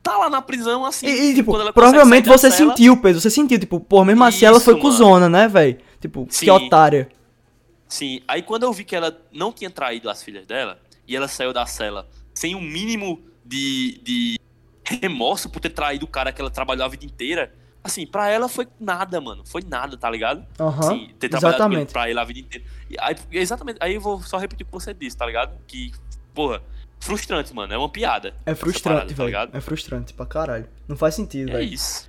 tá 0.00 0.16
lá 0.16 0.30
na 0.30 0.40
prisão, 0.40 0.86
assim. 0.86 1.08
E, 1.08 1.32
e, 1.32 1.34
tipo, 1.34 1.52
provavelmente 1.72 2.28
você 2.28 2.52
cela. 2.52 2.70
sentiu, 2.70 2.96
Pedro. 2.98 3.20
Você 3.20 3.30
sentiu, 3.30 3.58
tipo, 3.58 3.80
pô, 3.80 4.04
mesmo 4.04 4.22
assim 4.22 4.44
ela 4.44 4.60
foi 4.60 4.74
mano. 4.74 4.84
cuzona, 4.84 5.28
né, 5.28 5.48
velho? 5.48 5.78
Tipo, 6.00 6.24
que 6.24 6.36
Sim. 6.36 6.50
otária. 6.50 7.08
Sim. 7.88 8.20
Aí 8.28 8.42
quando 8.42 8.62
eu 8.62 8.72
vi 8.72 8.84
que 8.84 8.94
ela 8.94 9.20
não 9.32 9.52
tinha 9.52 9.70
traído 9.70 10.08
as 10.08 10.22
filhas 10.22 10.46
dela, 10.46 10.80
e 11.04 11.16
ela 11.16 11.26
saiu 11.26 11.52
da 11.52 11.66
cela 11.66 12.08
sem 12.32 12.54
um 12.54 12.60
mínimo 12.60 13.20
de, 13.44 14.00
de 14.04 14.38
remorso 14.84 15.50
por 15.50 15.58
ter 15.58 15.70
traído 15.70 16.04
o 16.04 16.08
cara 16.08 16.30
que 16.30 16.40
ela 16.40 16.50
trabalhou 16.50 16.84
a 16.84 16.88
vida 16.88 17.04
inteira. 17.04 17.52
Assim, 17.88 18.06
pra 18.06 18.28
ela 18.28 18.48
foi 18.48 18.68
nada, 18.78 19.20
mano. 19.20 19.42
Foi 19.46 19.62
nada, 19.66 19.96
tá 19.96 20.08
ligado? 20.10 20.44
Aham, 20.60 20.78
Assim, 20.80 21.10
ter 21.18 21.28
trabalhado 21.28 21.62
exatamente. 21.62 21.92
pra 21.92 22.08
ele 22.10 22.20
a 22.20 22.24
vida 22.24 22.38
inteira. 22.40 22.64
Aí, 23.00 23.16
exatamente. 23.32 23.78
Aí 23.80 23.94
eu 23.94 24.00
vou 24.00 24.20
só 24.22 24.36
repetir 24.38 24.64
o 24.64 24.66
que 24.66 24.72
você 24.72 24.92
disse, 24.94 25.16
tá 25.16 25.24
ligado? 25.26 25.56
Que, 25.66 25.90
porra, 26.34 26.62
frustrante, 27.00 27.54
mano. 27.54 27.72
É 27.72 27.78
uma 27.78 27.88
piada. 27.88 28.34
É 28.44 28.54
frustrante, 28.54 28.82
parada, 28.82 29.08
tá 29.08 29.14
velho. 29.14 29.26
ligado? 29.26 29.56
é 29.56 29.60
frustrante 29.60 30.12
pra 30.14 30.26
caralho. 30.26 30.68
Não 30.86 30.96
faz 30.96 31.14
sentido, 31.14 31.50
É 31.50 31.54
velho. 31.54 31.72
isso. 31.72 32.08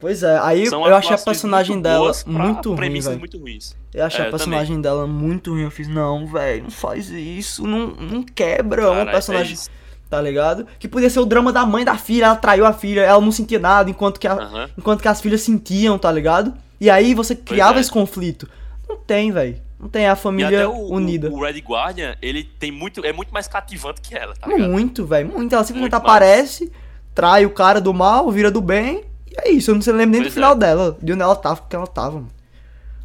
Pois 0.00 0.22
é, 0.22 0.38
aí 0.38 0.64
São 0.68 0.86
eu 0.86 0.94
achei 0.94 1.16
a 1.16 1.18
personagem 1.18 1.72
muito 1.74 1.82
dela 1.82 2.12
muito 2.24 2.68
ruim, 2.68 2.76
premissas 2.76 3.08
velho. 3.08 3.18
muito 3.18 3.36
ruins. 3.38 3.76
Eu 3.92 4.04
achei 4.04 4.24
É, 4.24 4.28
a 4.28 4.30
personagem 4.30 4.80
dela 4.80 5.08
muito 5.08 5.50
ruim. 5.50 5.62
Eu 5.62 5.72
fiz, 5.72 5.88
não, 5.88 6.24
velho, 6.24 6.62
não 6.62 6.70
faz 6.70 7.10
isso. 7.10 7.66
Não, 7.66 7.88
não 7.88 8.22
quebra. 8.22 8.82
É 8.82 8.86
uma 8.86 8.92
Caralho, 8.94 9.10
personagem, 9.10 9.54
é. 9.56 9.87
Tá 10.08 10.20
ligado? 10.20 10.66
Que 10.78 10.88
podia 10.88 11.10
ser 11.10 11.20
o 11.20 11.26
drama 11.26 11.52
da 11.52 11.64
mãe 11.66 11.84
da 11.84 11.96
filha. 11.96 12.26
Ela 12.26 12.36
traiu 12.36 12.64
a 12.66 12.72
filha, 12.72 13.02
ela 13.02 13.20
não 13.20 13.32
sentia 13.32 13.58
nada, 13.58 13.90
enquanto 13.90 14.18
que, 14.18 14.26
a- 14.26 14.32
Aham. 14.34 14.68
enquanto 14.76 15.00
que 15.02 15.08
as 15.08 15.20
filhas 15.20 15.40
sentiam, 15.42 15.98
tá 15.98 16.10
ligado? 16.10 16.54
E 16.80 16.88
aí 16.88 17.14
você 17.14 17.34
criava 17.34 17.78
é. 17.78 17.80
esse 17.80 17.90
conflito. 17.90 18.48
Não 18.88 18.96
tem, 18.96 19.30
velho. 19.30 19.60
Não 19.78 19.88
tem 19.88 20.08
a 20.08 20.16
família 20.16 20.68
o, 20.68 20.92
unida. 20.94 21.28
o, 21.30 21.34
o 21.38 21.42
Red 21.44 21.60
Guardian, 21.60 22.16
ele 22.20 22.42
tem 22.42 22.72
muito, 22.72 23.04
é 23.04 23.12
muito 23.12 23.32
mais 23.32 23.46
cativante 23.46 24.00
que 24.00 24.16
ela, 24.16 24.34
tá 24.34 24.48
ligado? 24.48 24.70
Muito, 24.70 25.06
velho. 25.06 25.28
Muito. 25.28 25.54
Ela 25.54 25.62
simplesmente 25.62 25.92
Muito 25.92 25.94
aparece, 25.94 26.72
trai 27.14 27.46
o 27.46 27.50
cara 27.50 27.80
do 27.80 27.94
mal, 27.94 28.30
vira 28.30 28.50
do 28.50 28.60
bem. 28.60 29.04
E 29.30 29.34
é 29.38 29.50
isso. 29.50 29.70
Eu 29.70 29.76
não 29.76 29.82
sei 29.82 29.92
lembro 29.92 30.12
nem 30.12 30.22
Pois 30.22 30.32
do 30.32 30.34
final 30.34 30.52
é. 30.54 30.56
dela. 30.56 30.96
De 31.00 31.12
onde 31.12 31.22
ela 31.22 31.36
tava, 31.36 31.56
porque 31.60 31.76
ela 31.76 31.86
tava, 31.86 32.16
mano. 32.16 32.28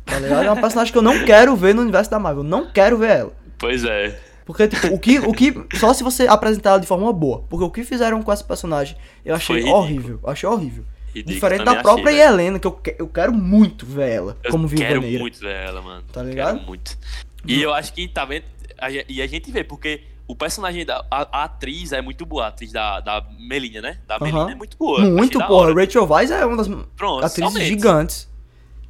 Tá 0.05 0.17
ligado? 0.19 0.45
É 0.45 0.49
uma 0.51 0.59
personagem 0.61 0.91
que 0.91 0.97
eu 0.97 1.03
não 1.03 1.23
quero 1.25 1.55
ver 1.55 1.75
no 1.75 1.81
universo 1.81 2.09
da 2.09 2.17
Marvel. 2.19 2.43
Não 2.43 2.71
quero 2.71 2.97
ver 2.97 3.19
ela. 3.19 3.31
Pois 3.59 3.83
é. 3.83 4.19
Porque, 4.45 4.67
tipo, 4.67 4.87
o 4.93 4.99
que, 4.99 5.19
o 5.19 5.31
que. 5.33 5.53
Só 5.77 5.93
se 5.93 6.03
você 6.03 6.27
apresentar 6.27 6.71
ela 6.71 6.79
de 6.79 6.87
forma 6.87 7.11
boa. 7.13 7.43
Porque 7.49 7.63
o 7.63 7.69
que 7.71 7.83
fizeram 7.83 8.21
com 8.21 8.31
essa 8.31 8.43
personagem 8.43 8.97
eu 9.23 9.33
achei 9.35 9.63
horrível. 9.63 10.19
Eu 10.23 10.29
achei 10.29 10.47
horrível. 10.49 10.83
Ridículo, 11.07 11.33
Diferente 11.35 11.63
da 11.63 11.75
própria 11.81 12.09
achei. 12.11 12.21
Helena, 12.21 12.57
que 12.59 12.65
eu, 12.67 12.71
que- 12.71 12.95
eu 12.97 13.07
quero 13.07 13.31
muito 13.31 13.85
ver 13.85 14.09
ela 14.09 14.37
Eu 14.43 14.51
como 14.51 14.67
quero 14.67 14.95
vivaneira. 14.99 15.19
muito 15.19 15.39
ver 15.39 15.55
ela, 15.55 15.81
mano. 15.81 16.03
Tá 16.11 16.23
ligado? 16.23 16.55
Quero 16.55 16.67
muito. 16.67 16.97
E 17.45 17.61
eu 17.61 17.71
acho 17.73 17.93
que, 17.93 18.07
tá 18.07 18.25
vendo? 18.25 18.45
A 18.79 18.89
gen- 18.89 19.05
e 19.07 19.21
a 19.21 19.27
gente 19.27 19.51
vê, 19.51 19.63
porque 19.63 20.01
o 20.27 20.35
personagem 20.35 20.83
da. 20.85 21.05
A, 21.11 21.41
a 21.41 21.43
atriz 21.43 21.91
é 21.91 22.01
muito 22.01 22.25
boa, 22.25 22.45
a 22.45 22.47
atriz 22.47 22.71
da, 22.71 22.99
da 22.99 23.23
Melina, 23.39 23.79
né? 23.81 23.99
Da 24.07 24.15
Aham. 24.15 24.25
Melina 24.25 24.51
é 24.53 24.55
muito 24.55 24.75
boa. 24.75 25.01
Muito, 25.01 25.39
hora. 25.39 25.73
Rachel 25.73 26.07
Weisz 26.09 26.31
é 26.31 26.45
uma 26.45 26.57
das 26.57 26.67
Pronto, 26.97 27.23
atrizes 27.25 27.51
somente. 27.53 27.67
gigantes. 27.69 28.27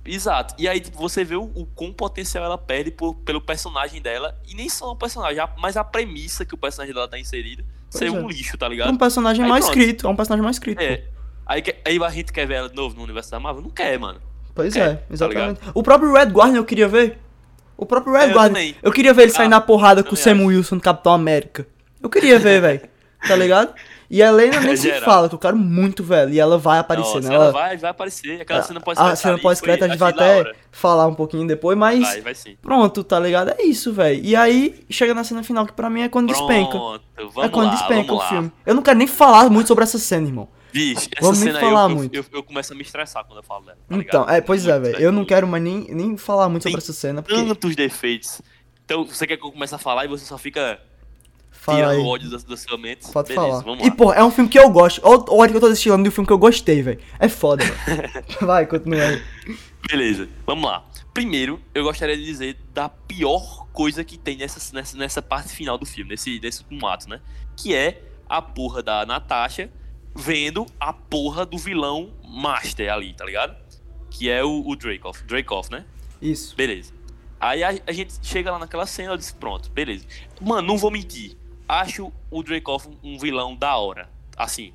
Exato. 0.06 0.54
E 0.58 0.68
aí 0.68 0.80
tipo, 0.80 0.98
você 0.98 1.24
vê 1.24 1.36
o, 1.36 1.44
o 1.56 1.66
quão 1.66 1.94
potencial 1.94 2.44
ela 2.44 2.58
perde 2.58 2.92
por- 2.92 3.16
pelo 3.16 3.40
personagem 3.42 4.02
dela. 4.02 4.38
E 4.48 4.54
nem 4.54 4.68
só 4.70 4.92
o 4.92 4.96
personagem, 4.96 5.40
a- 5.40 5.50
mas 5.58 5.78
a 5.78 5.84
premissa 5.84 6.46
que 6.46 6.54
o 6.54 6.58
personagem 6.58 6.94
dela 6.94 7.08
tá 7.08 7.18
inserido 7.18 7.64
ser 7.90 8.08
é. 8.08 8.12
um 8.12 8.28
lixo, 8.28 8.58
tá 8.58 8.66
É 8.66 8.70
um 8.70 8.72
ligado? 8.72 8.98
personagem 8.98 9.44
Aí 9.44 9.50
mais 9.50 9.66
pronto. 9.66 9.80
escrito. 9.80 10.08
É 10.08 10.10
um 10.10 10.16
personagem 10.16 10.44
mais 10.44 10.56
escrito. 10.58 10.82
É. 10.82 11.04
Aí, 11.46 11.64
aí 11.86 12.04
a 12.04 12.10
gente 12.10 12.32
quer 12.34 12.46
ver 12.48 12.56
ela 12.56 12.70
de 12.70 12.76
novo 12.76 12.96
no 12.96 13.04
universo 13.04 13.32
da 13.32 13.40
Marvel? 13.40 13.62
Não 13.64 13.70
quer, 13.70 13.98
mano. 14.00 14.20
Pois 14.56 14.76
É, 14.76 14.80
é, 14.82 14.94
tá 14.96 15.02
exatamente. 15.12 15.60
o 15.74 15.82
próprio 15.82 16.14
Red 16.14 16.26
Guardian 16.28 16.58
eu 16.58 16.66
queria 16.66 16.88
ver. 16.88 17.18
O 17.78 17.86
próprio 17.86 18.14
Red 18.14 18.20
É, 18.20 18.26
eu 18.26 18.36
Guardian. 18.36 18.48
também. 18.54 18.76
Eu 18.84 18.92
queria 18.92 19.14
ver 19.14 19.24
ele 19.24 19.32
sair 19.32 19.48
Ah, 19.48 19.50
na 19.50 19.62
porrada 19.62 20.04
com 20.04 20.14
o 20.14 20.18
Sam 20.18 20.34
acho. 20.36 20.46
Wilson 20.46 20.76
do 20.78 20.82
Capitão 20.82 21.12
América. 21.14 21.66
Eu 22.02 22.10
queria 22.10 22.38
ver, 22.38 22.60
velho. 22.62 22.82
Tá 23.28 23.36
ligado? 23.36 23.74
E 24.14 24.22
a 24.22 24.28
Helena 24.28 24.60
nem 24.60 24.76
se 24.78 24.84
Geral. 24.84 25.02
fala, 25.02 25.28
que 25.28 25.34
eu 25.34 25.40
quero 25.40 25.58
muito, 25.58 26.04
velho. 26.04 26.32
E 26.32 26.40
ela 26.40 26.58
vai 26.60 26.78
aparecer, 26.78 27.16
Nossa, 27.16 27.30
né? 27.30 27.34
ela 27.34 27.52
vai, 27.52 27.76
vai 27.78 27.90
aparecer. 27.90 28.42
Aquela 28.42 28.62
cena 28.62 28.80
a 28.80 28.84
pós-crédito. 28.84 29.18
cena 29.18 29.34
ali 29.34 29.42
pós-crédito 29.42 29.80
foi- 29.80 29.88
a 29.88 29.92
gente 29.92 30.00
vai 30.00 30.12
até 30.12 30.54
falar 30.72 31.08
um 31.08 31.16
pouquinho 31.16 31.48
depois, 31.48 31.76
mas. 31.76 32.00
Vai, 32.02 32.22
vai 32.22 32.36
sim. 32.36 32.56
Pronto, 32.62 33.04
tá 33.04 33.20
ligado? 33.20 33.50
É 33.58 33.64
isso, 33.64 33.92
velho. 33.92 34.22
E 34.24 34.36
aí, 34.36 34.86
chega 34.88 35.16
na 35.16 35.24
cena 35.24 35.42
final, 35.44 35.66
que 35.66 35.74
pra 35.74 35.90
mim 35.90 36.02
é 36.02 36.10
quando 36.10 36.28
despenca. 36.28 36.70
Pronto, 36.70 37.02
vamos 37.18 37.38
É 37.44 37.50
quando 37.50 37.68
lá, 37.70 37.76
despenca 37.76 38.14
o 38.14 38.18
lá. 38.18 38.30
filme. 38.30 38.52
Eu 38.66 38.76
não 38.76 38.84
quero 38.84 39.00
nem 39.00 39.08
falar 39.08 39.50
muito 39.50 39.68
sobre 39.68 39.84
essa 39.84 39.98
cena, 39.98 40.28
irmão. 40.28 40.48
Bicho, 40.72 41.02
essa 41.12 41.22
Vamos 41.22 41.40
nem 41.40 41.48
cena 41.54 41.60
falar 41.60 41.84
eu, 41.84 41.90
muito. 41.96 42.16
eu, 42.16 42.22
eu, 42.22 42.38
eu 42.38 42.44
começo 42.44 42.72
a 42.72 42.76
me 42.76 42.82
estressar 42.84 43.24
quando 43.26 43.38
eu 43.40 43.44
falo 43.44 43.66
dela. 43.66 43.78
tá 43.90 43.96
Então, 43.96 44.30
é, 44.30 44.42
pois 44.42 44.68
é, 44.68 44.74
Muito, 44.80 44.84
velho. 44.92 45.04
Eu 45.04 45.12
não 45.12 45.26
quero 45.26 45.48
mais 45.48 45.64
nem, 45.64 45.88
nem 45.90 46.18
falar 46.18 46.50
muito 46.50 46.64
sobre 46.64 46.78
Tem 46.80 46.84
essa 46.84 46.94
cena, 46.94 47.24
porque. 47.24 47.36
Tantos 47.44 47.76
defeitos. 47.76 48.42
Então, 48.86 49.06
você 49.06 49.26
quer 49.26 49.38
que 49.38 49.44
eu 49.46 49.52
comece 49.52 49.74
a 49.74 49.78
falar 49.80 50.06
e 50.06 50.08
você 50.08 50.24
só 50.26 50.38
fica 50.38 50.80
Fala 51.54 51.78
tirando 51.78 51.92
aí. 51.92 52.00
o 52.00 52.08
ódio 52.08 52.30
da, 52.30 52.38
da 52.38 52.58
sua 52.58 52.78
mente? 52.78 53.10
Pode 53.12 53.30
Beleza, 53.30 53.48
falar. 53.48 53.64
vamos 53.64 53.86
E, 53.86 53.90
lá. 53.90 53.96
pô, 53.96 54.14
é 54.14 54.24
um 54.24 54.32
filme 54.32 54.50
que 54.50 54.60
eu 54.60 54.70
gosto. 54.70 55.00
Olha 55.04 55.24
olha 55.30 55.52
que 55.52 55.58
eu 55.58 55.62
tô 55.62 55.70
destilando 55.70 56.04
de 56.04 56.10
um 56.10 56.12
filme 56.12 56.28
que 56.28 56.34
eu 56.34 56.38
gostei, 56.38 56.82
velho. 56.82 57.00
É 57.20 57.30
foda. 57.30 57.64
Vai, 58.42 58.66
continua 58.66 59.02
aí. 59.02 59.22
Beleza, 59.88 60.28
vamos 60.46 60.66
lá. 60.70 60.86
Primeiro, 61.14 61.62
eu 61.74 61.84
gostaria 61.84 62.18
de 62.18 62.26
dizer 62.26 62.58
da 62.74 62.90
pior 62.90 63.68
coisa 63.72 64.04
que 64.04 64.18
tem 64.18 64.36
nessa, 64.38 64.74
nessa, 64.74 64.98
nessa 64.98 65.22
parte 65.22 65.50
final 65.54 65.78
do 65.78 65.86
filme, 65.86 66.12
nesse, 66.12 66.40
nesse 66.40 66.62
último 66.64 66.88
ato, 66.88 67.08
né? 67.10 67.22
Que 67.56 67.76
é 67.76 68.02
a 68.28 68.42
porra 68.42 68.82
da 68.82 69.06
Natasha 69.06 69.70
vendo 70.16 70.66
a 70.80 70.92
porra 70.94 71.46
do 71.46 71.58
vilão 71.58 72.12
Master 72.28 72.92
ali, 72.92 73.14
tá 73.14 73.26
ligado? 73.26 73.56
Que 74.10 74.30
é 74.30 74.44
o, 74.44 74.64
o 74.68 74.76
Dracoff. 74.76 75.24
Dracoff, 75.24 75.72
né? 75.72 75.86
Isso. 76.22 76.56
Beleza. 76.56 76.94
Aí 77.40 77.64
a, 77.64 77.74
a 77.86 77.92
gente 77.92 78.14
chega 78.22 78.52
lá 78.52 78.58
naquela 78.60 78.86
cena 78.86 79.14
e 79.16 79.18
disse, 79.18 79.34
pronto, 79.36 79.70
beleza. 79.72 80.06
Mano, 80.42 80.68
não 80.68 80.78
vou 80.78 80.90
mentir. 80.90 81.36
Acho 81.68 82.12
o 82.30 82.44
Dracoff 82.44 82.88
um, 82.88 83.14
um 83.14 83.18
vilão 83.18 83.56
da 83.56 83.76
hora. 83.78 84.10
Assim. 84.38 84.74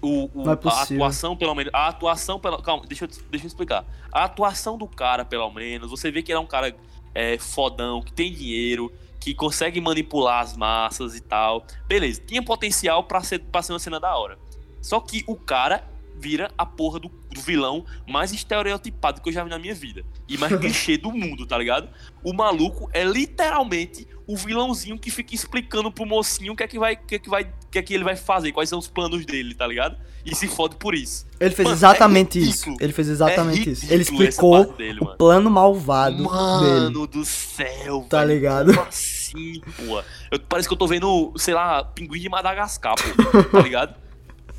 O, 0.00 0.30
o- 0.34 0.48
é 0.48 0.50
a 0.50 0.82
atuação, 0.96 1.36
pelo 1.36 1.54
menos. 1.54 1.72
A 1.74 1.88
atuação, 1.88 2.38
pela, 2.38 2.62
calma, 2.62 2.84
deixa 2.86 3.04
eu, 3.04 3.08
deixa 3.30 3.46
eu 3.46 3.48
explicar. 3.48 3.84
A 4.12 4.24
atuação 4.24 4.78
do 4.78 4.86
cara, 4.86 5.24
pelo 5.24 5.50
menos, 5.50 5.90
você 5.90 6.10
vê 6.10 6.22
que 6.22 6.30
ele 6.30 6.36
é 6.38 6.40
um 6.40 6.46
cara 6.46 6.76
é, 7.14 7.36
fodão, 7.38 8.00
que 8.00 8.12
tem 8.12 8.32
dinheiro, 8.32 8.92
que 9.18 9.34
consegue 9.34 9.80
manipular 9.80 10.40
as 10.42 10.56
massas 10.56 11.16
e 11.16 11.20
tal. 11.20 11.64
Beleza, 11.86 12.22
tinha 12.24 12.42
potencial 12.42 13.02
pra 13.04 13.20
ser, 13.22 13.40
pra 13.40 13.60
ser 13.62 13.72
uma 13.72 13.78
cena 13.80 13.98
da 13.98 14.16
hora. 14.16 14.38
Só 14.80 15.00
que 15.00 15.24
o 15.26 15.34
cara 15.34 15.84
vira 16.16 16.50
a 16.56 16.64
porra 16.64 17.00
do, 17.00 17.08
do 17.38 17.42
vilão 17.44 17.84
mais 18.06 18.32
estereotipado 18.32 19.20
que 19.20 19.28
eu 19.28 19.32
já 19.32 19.44
vi 19.44 19.50
na 19.50 19.58
minha 19.58 19.74
vida. 19.74 20.04
E 20.28 20.36
mais 20.36 20.54
clichê 20.58 20.96
do 20.96 21.10
mundo, 21.12 21.46
tá 21.46 21.56
ligado? 21.56 21.88
O 22.22 22.32
maluco 22.32 22.88
é 22.92 23.04
literalmente 23.04 24.06
o 24.26 24.36
vilãozinho 24.36 24.98
que 24.98 25.10
fica 25.10 25.34
explicando 25.34 25.90
pro 25.90 26.04
mocinho 26.04 26.52
o 26.52 26.56
que 26.56 26.62
é 26.62 26.68
que 26.68 26.78
vai, 26.78 26.94
o 26.94 26.98
que 27.06 27.14
é 27.14 27.18
que 27.18 27.30
vai, 27.30 27.44
o 27.44 27.70
que 27.70 27.78
é 27.78 27.82
que 27.82 27.94
ele 27.94 28.04
vai 28.04 28.14
fazer, 28.16 28.52
quais 28.52 28.68
são 28.68 28.78
os 28.78 28.86
planos 28.86 29.24
dele, 29.24 29.54
tá 29.54 29.66
ligado? 29.66 29.96
E 30.24 30.34
se 30.34 30.46
fode 30.46 30.76
por 30.76 30.94
isso. 30.94 31.26
Ele 31.40 31.54
fez 31.54 31.64
Mano, 31.64 31.76
exatamente 31.78 32.38
é 32.38 32.42
isso. 32.42 32.76
Ele 32.80 32.92
fez 32.92 33.08
exatamente 33.08 33.68
É 33.68 33.72
isso. 33.72 33.86
Ele 33.92 34.02
explicou 34.02 34.72
dele, 34.74 35.00
o 35.00 35.04
mano. 35.04 35.16
plano 35.16 35.50
malvado 35.50 36.24
Mano 36.24 36.90
dele. 36.92 37.06
do 37.06 37.24
céu, 37.24 38.04
Tá 38.10 38.18
velho. 38.20 38.34
ligado? 38.34 38.74
Como 38.74 38.86
assim, 38.86 39.62
pô? 39.76 40.02
Eu, 40.30 40.40
parece 40.40 40.68
que 40.68 40.74
eu 40.74 40.78
tô 40.78 40.86
vendo, 40.86 41.32
sei 41.36 41.54
lá, 41.54 41.82
pinguim 41.84 42.20
de 42.20 42.28
Madagascar, 42.28 42.94
pô. 42.96 43.42
Tá 43.44 43.60
ligado? 43.62 43.94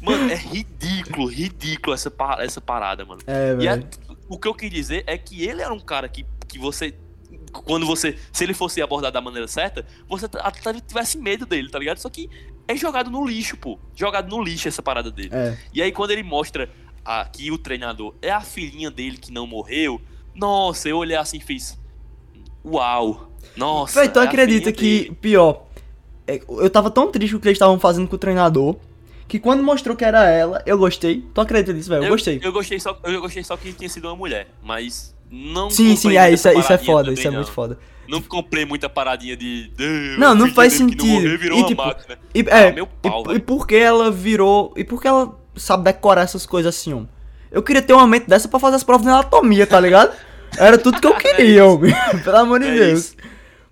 Mano, 0.02 0.32
é 0.32 0.36
ridículo, 0.36 1.28
ridículo 1.28 1.94
essa, 1.94 2.10
pa- 2.10 2.38
essa 2.42 2.62
parada, 2.62 3.06
mano. 3.06 3.22
É, 3.28 3.56
E 3.60 3.68
a- 3.68 3.76
velho. 3.76 3.88
o 4.28 4.38
que 4.40 4.48
eu 4.48 4.54
quis 4.54 4.70
dizer 4.72 5.04
é 5.08 5.18
que 5.18 5.44
ele 5.44 5.62
era 5.62 5.74
um 5.74 5.80
cara 5.80 6.08
que, 6.08 6.26
que 6.48 6.58
você. 6.60 6.94
Quando 7.52 7.86
você. 7.86 8.18
Se 8.32 8.44
ele 8.44 8.54
fosse 8.54 8.82
abordado 8.82 9.14
da 9.14 9.22
maneira 9.22 9.48
certa, 9.48 9.86
você 10.08 10.26
até 10.40 10.74
tivesse 10.82 11.18
medo 11.18 11.46
dele, 11.46 11.70
tá 11.70 11.80
ligado? 11.80 11.98
Só 11.98 12.10
que 12.10 12.30
é 12.68 12.76
jogado 12.76 13.10
no 13.10 13.26
lixo, 13.28 13.58
pô. 13.58 13.78
Jogado 13.96 14.30
no 14.30 14.42
lixo 14.42 14.68
essa 14.68 14.82
parada 14.82 15.10
dele. 15.12 15.30
É. 15.34 15.58
E 15.74 15.82
aí, 15.82 15.92
quando 15.92 16.12
ele 16.12 16.24
mostra 16.24 16.70
a- 17.04 17.26
que 17.26 17.52
o 17.52 17.58
treinador 17.58 18.14
é 18.22 18.30
a 18.32 18.42
filhinha 18.42 18.90
dele 18.92 19.18
que 19.18 19.32
não 19.32 19.46
morreu, 19.48 20.00
nossa, 20.36 20.88
eu 20.88 20.98
olhei 20.98 21.18
assim 21.18 21.38
e 21.38 21.42
fiz. 21.42 21.78
Uau! 22.64 23.32
Nossa! 23.56 24.08
Tu 24.08 24.20
é 24.20 24.24
acredita 24.24 24.72
que, 24.72 25.04
dele. 25.04 25.16
pior, 25.20 25.66
é, 26.28 26.40
eu 26.48 26.70
tava 26.70 26.92
tão 26.92 27.12
triste 27.12 27.32
com 27.34 27.38
o 27.38 27.42
que 27.42 27.48
eles 27.48 27.56
estavam 27.56 27.80
fazendo 27.80 28.08
com 28.08 28.16
o 28.16 28.20
treinador, 28.20 28.76
que 29.30 29.40
quando 29.40 29.64
mostrou 29.64 29.96
que 29.96 30.04
era 30.04 30.26
ela, 30.26 30.62
eu 30.66 30.78
gostei. 30.78 31.24
Tu 31.34 31.40
acredita 31.40 31.72
nisso, 31.72 31.88
velho? 31.90 32.04
Eu, 32.04 32.10
gostei. 32.10 32.40
Eu 32.44 32.52
gostei, 32.52 32.80
só, 32.80 33.00
eu 33.04 33.22
gostei 33.22 33.44
só 33.44 33.56
que 33.56 33.72
tinha 33.72 33.88
sido 33.90 34.06
uma 34.10 34.16
mulher, 34.16 34.48
mas 34.62 35.16
não. 35.32 35.70
sim, 35.70 35.96
sim, 35.96 36.18
é, 36.18 36.32
isso, 36.32 36.48
é, 36.48 36.56
isso 36.56 36.74
é 36.74 36.78
foda, 36.78 37.04
também, 37.04 37.14
isso 37.14 37.28
é 37.28 37.32
não. 37.32 37.38
muito 37.38 37.52
foda. 37.52 37.78
Não 38.08 38.22
comprei 38.24 38.66
muita 38.66 38.90
paradinha 38.90 39.38
de. 39.38 39.72
"Ah, 39.80 40.20
Não, 40.20 40.34
não 40.36 40.52
faz 40.52 40.74
que 40.76 40.82
não 40.82 40.90
sentido. 40.90 41.06
morreu 41.06 41.38
virou 41.38 41.60
E, 41.60 41.66
tipo, 41.68 41.86
máquina. 41.86 42.18
E, 42.34 42.40
é, 42.48 42.68
Ah, 42.70 42.72
meu 42.72 42.88
pau, 42.88 43.24
e, 43.32 43.36
e 43.36 43.40
por 43.40 43.68
que 43.68 43.76
ela 43.76 44.10
virou. 44.12 44.74
E 44.76 44.84
por 44.84 45.00
que 45.00 45.08
ela 45.08 45.40
sabe 45.56 45.84
decorar 45.84 46.24
essas 46.24 46.46
coisas 46.46 46.76
assim, 46.76 46.92
homem? 46.92 47.08
Eu 47.52 47.62
queria 47.62 47.82
ter 47.84 47.94
uma 47.94 48.08
mente 48.08 48.28
dessa 48.28 48.48
pra 48.48 48.60
fazer 48.60 48.78
as 48.78 48.84
provas 48.84 49.06
de 49.06 49.12
anatomia, 49.12 49.68
tá 49.68 49.80
ligado? 49.80 50.12
Era 50.58 50.76
tudo 50.80 51.00
que 51.00 51.06
eu 51.06 51.16
queria, 51.16 51.64
homem. 51.66 51.94
Pelo 52.24 52.38
amor 52.38 52.60
de 52.60 52.66
É 52.68 52.74
Deus. 52.74 53.00
isso. 53.00 53.16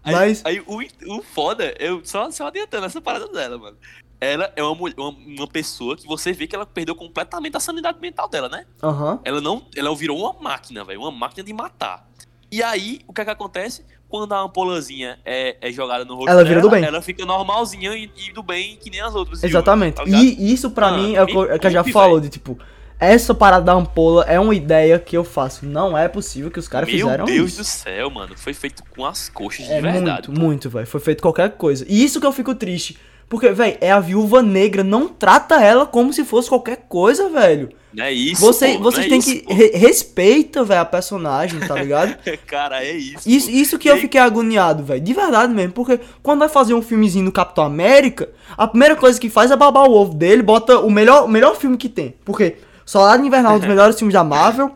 Aí, 0.04 0.14
Mas. 0.14 0.42
aí 0.46 0.62
o, 0.68 0.82
o 1.18 1.24
foda, 1.24 1.74
eu 1.80 2.02
só, 2.04 2.30
só 2.32 2.48
adiantando 2.48 2.86
essa 2.86 3.02
parada 3.02 3.28
dela, 3.30 3.58
mano. 3.58 3.76
Ela 4.20 4.52
é 4.56 4.64
uma, 4.64 4.74
uma, 4.98 5.10
uma 5.10 5.48
pessoa 5.48 5.96
que 5.96 6.08
você 6.08 6.34
vê 6.34 6.48
que 6.48 6.56
ela 6.56 6.66
perdeu 6.66 6.96
completamente 6.96 7.56
a 7.56 7.60
sanidade 7.60 8.00
mental 8.02 8.28
dela, 8.28 8.50
né? 8.50 8.66
Aham. 8.82 9.20
Ela 9.24 9.40
não. 9.40 9.64
Ela 9.76 9.96
virou 9.96 10.20
uma 10.20 10.34
máquina, 10.42 10.84
velho. 10.84 11.02
Uma 11.02 11.12
máquina 11.12 11.44
de 11.44 11.54
matar. 11.54 12.08
E 12.52 12.64
aí, 12.64 13.02
o 13.08 13.14
que 13.14 13.22
é 13.22 13.26
que 13.26 13.32
acontece? 13.32 13.86
Quando 14.10 14.32
a 14.34 14.40
ampolazinha 14.42 15.20
é, 15.26 15.58
é 15.62 15.72
jogada 15.72 16.06
no 16.06 16.16
rosto 16.16 16.30
Ela 16.30 16.44
vira 16.44 16.56
dela, 16.56 16.62
do 16.62 16.70
bem. 16.70 16.84
ela 16.84 17.02
fica 17.02 17.26
normalzinha 17.26 17.94
e, 17.94 18.10
e 18.30 18.32
do 18.32 18.42
bem 18.42 18.78
que 18.78 18.90
nem 18.90 19.02
as 19.02 19.14
outras. 19.14 19.44
Exatamente. 19.44 19.96
tá 19.96 20.04
ligado? 20.06 20.24
e 20.24 20.54
isso 20.54 20.72
pra 20.72 20.88
Ah, 20.88 20.92
mim 20.98 21.14
é 21.16 21.24
o 21.24 21.26
que, 21.28 21.38
é 21.38 21.60
que 21.60 21.68
eu 21.68 21.72
já 21.72 21.84
falou, 21.84 22.20
de 22.22 22.30
tipo, 22.30 22.58
essa 23.00 23.36
parada 23.36 23.66
da 23.66 23.74
ampola 23.74 24.24
é 24.24 24.40
uma 24.40 24.56
ideia 24.56 24.98
que 24.98 25.16
eu 25.18 25.26
faço. 25.26 25.66
Não 25.66 25.96
é 25.98 26.08
possível 26.08 26.50
que 26.50 26.58
os 26.58 26.70
caras 26.70 26.90
Meu 26.90 27.00
fizeram 27.06 27.26
Deus 27.26 27.50
isso. 27.52 27.58
do 27.62 27.64
céu, 27.66 28.10
mano. 28.10 28.36
Foi 28.38 28.54
feito 28.54 28.82
com 28.96 29.06
as 29.06 29.28
coxas 29.30 29.66
de 29.66 29.74
É 29.74 29.82
verdade. 29.82 30.30
muito, 30.30 30.42
muito, 30.42 30.70
velho. 30.70 30.88
Foi 30.88 31.02
feito 31.02 31.22
qualquer 31.22 31.52
coisa. 31.58 31.86
E 31.88 32.02
isso 32.04 32.20
que 32.22 32.26
eu 32.26 32.32
fico 32.32 32.56
triste. 32.56 32.98
Porque, 33.30 33.52
velho, 33.52 33.78
é 33.82 33.92
a 33.92 34.00
viúva 34.00 34.42
negra. 34.42 34.84
Não 34.84 35.08
trata 35.08 35.62
ela 35.62 35.86
como 35.86 36.14
se 36.14 36.24
fosse 36.24 36.48
qualquer 36.48 36.86
coisa, 36.88 37.30
velho. 37.30 37.70
Não 37.94 38.06
é 38.06 38.14
isso. 38.14 38.42
Você, 38.42 38.74
pô, 38.74 38.84
vocês 38.84 39.06
é 39.06 39.10
têm 39.10 39.20
que. 39.20 39.44
re- 39.48 39.72
respeita, 39.76 40.64
velho, 40.64 40.82
a 40.82 40.86
personagem, 40.86 41.60
tá 41.60 41.76
ligado? 41.76 42.16
Cara, 42.48 42.84
é 42.84 42.92
isso. 42.92 43.30
Isso, 43.30 43.50
isso 43.50 43.80
que 43.80 43.90
E 43.90 43.92
eu 43.92 43.98
fiquei 43.98 44.22
agoniado, 44.22 44.84
velho. 44.84 45.02
De 45.02 45.14
verdade 45.14 45.54
mesmo. 45.54 45.74
Porque 45.74 46.00
quando 46.24 46.40
vai 46.40 46.50
fazer 46.50 46.74
um 46.74 46.82
filmezinho 46.82 47.26
do 47.26 47.32
Capitão 47.32 47.66
América, 47.66 48.30
a 48.56 48.68
primeira 48.68 48.96
coisa 48.96 49.20
que 49.20 49.30
faz 49.30 49.52
é 49.52 49.56
babar 49.58 49.86
o 49.90 49.94
ovo 49.94 50.14
dele, 50.14 50.42
bota 50.42 50.80
o 50.80 50.90
melhor, 50.90 51.26
o 51.26 51.28
melhor 51.28 51.56
filme 51.56 51.76
que 51.76 51.90
tem. 51.90 52.16
Porque 52.24 52.56
Soldado 52.86 53.26
Invernal 53.26 53.54
é 53.54 53.56
um 53.56 53.60
dos 53.60 53.68
melhores 53.70 53.98
filmes 53.98 54.14
da 54.14 54.24
Marvel. 54.24 54.72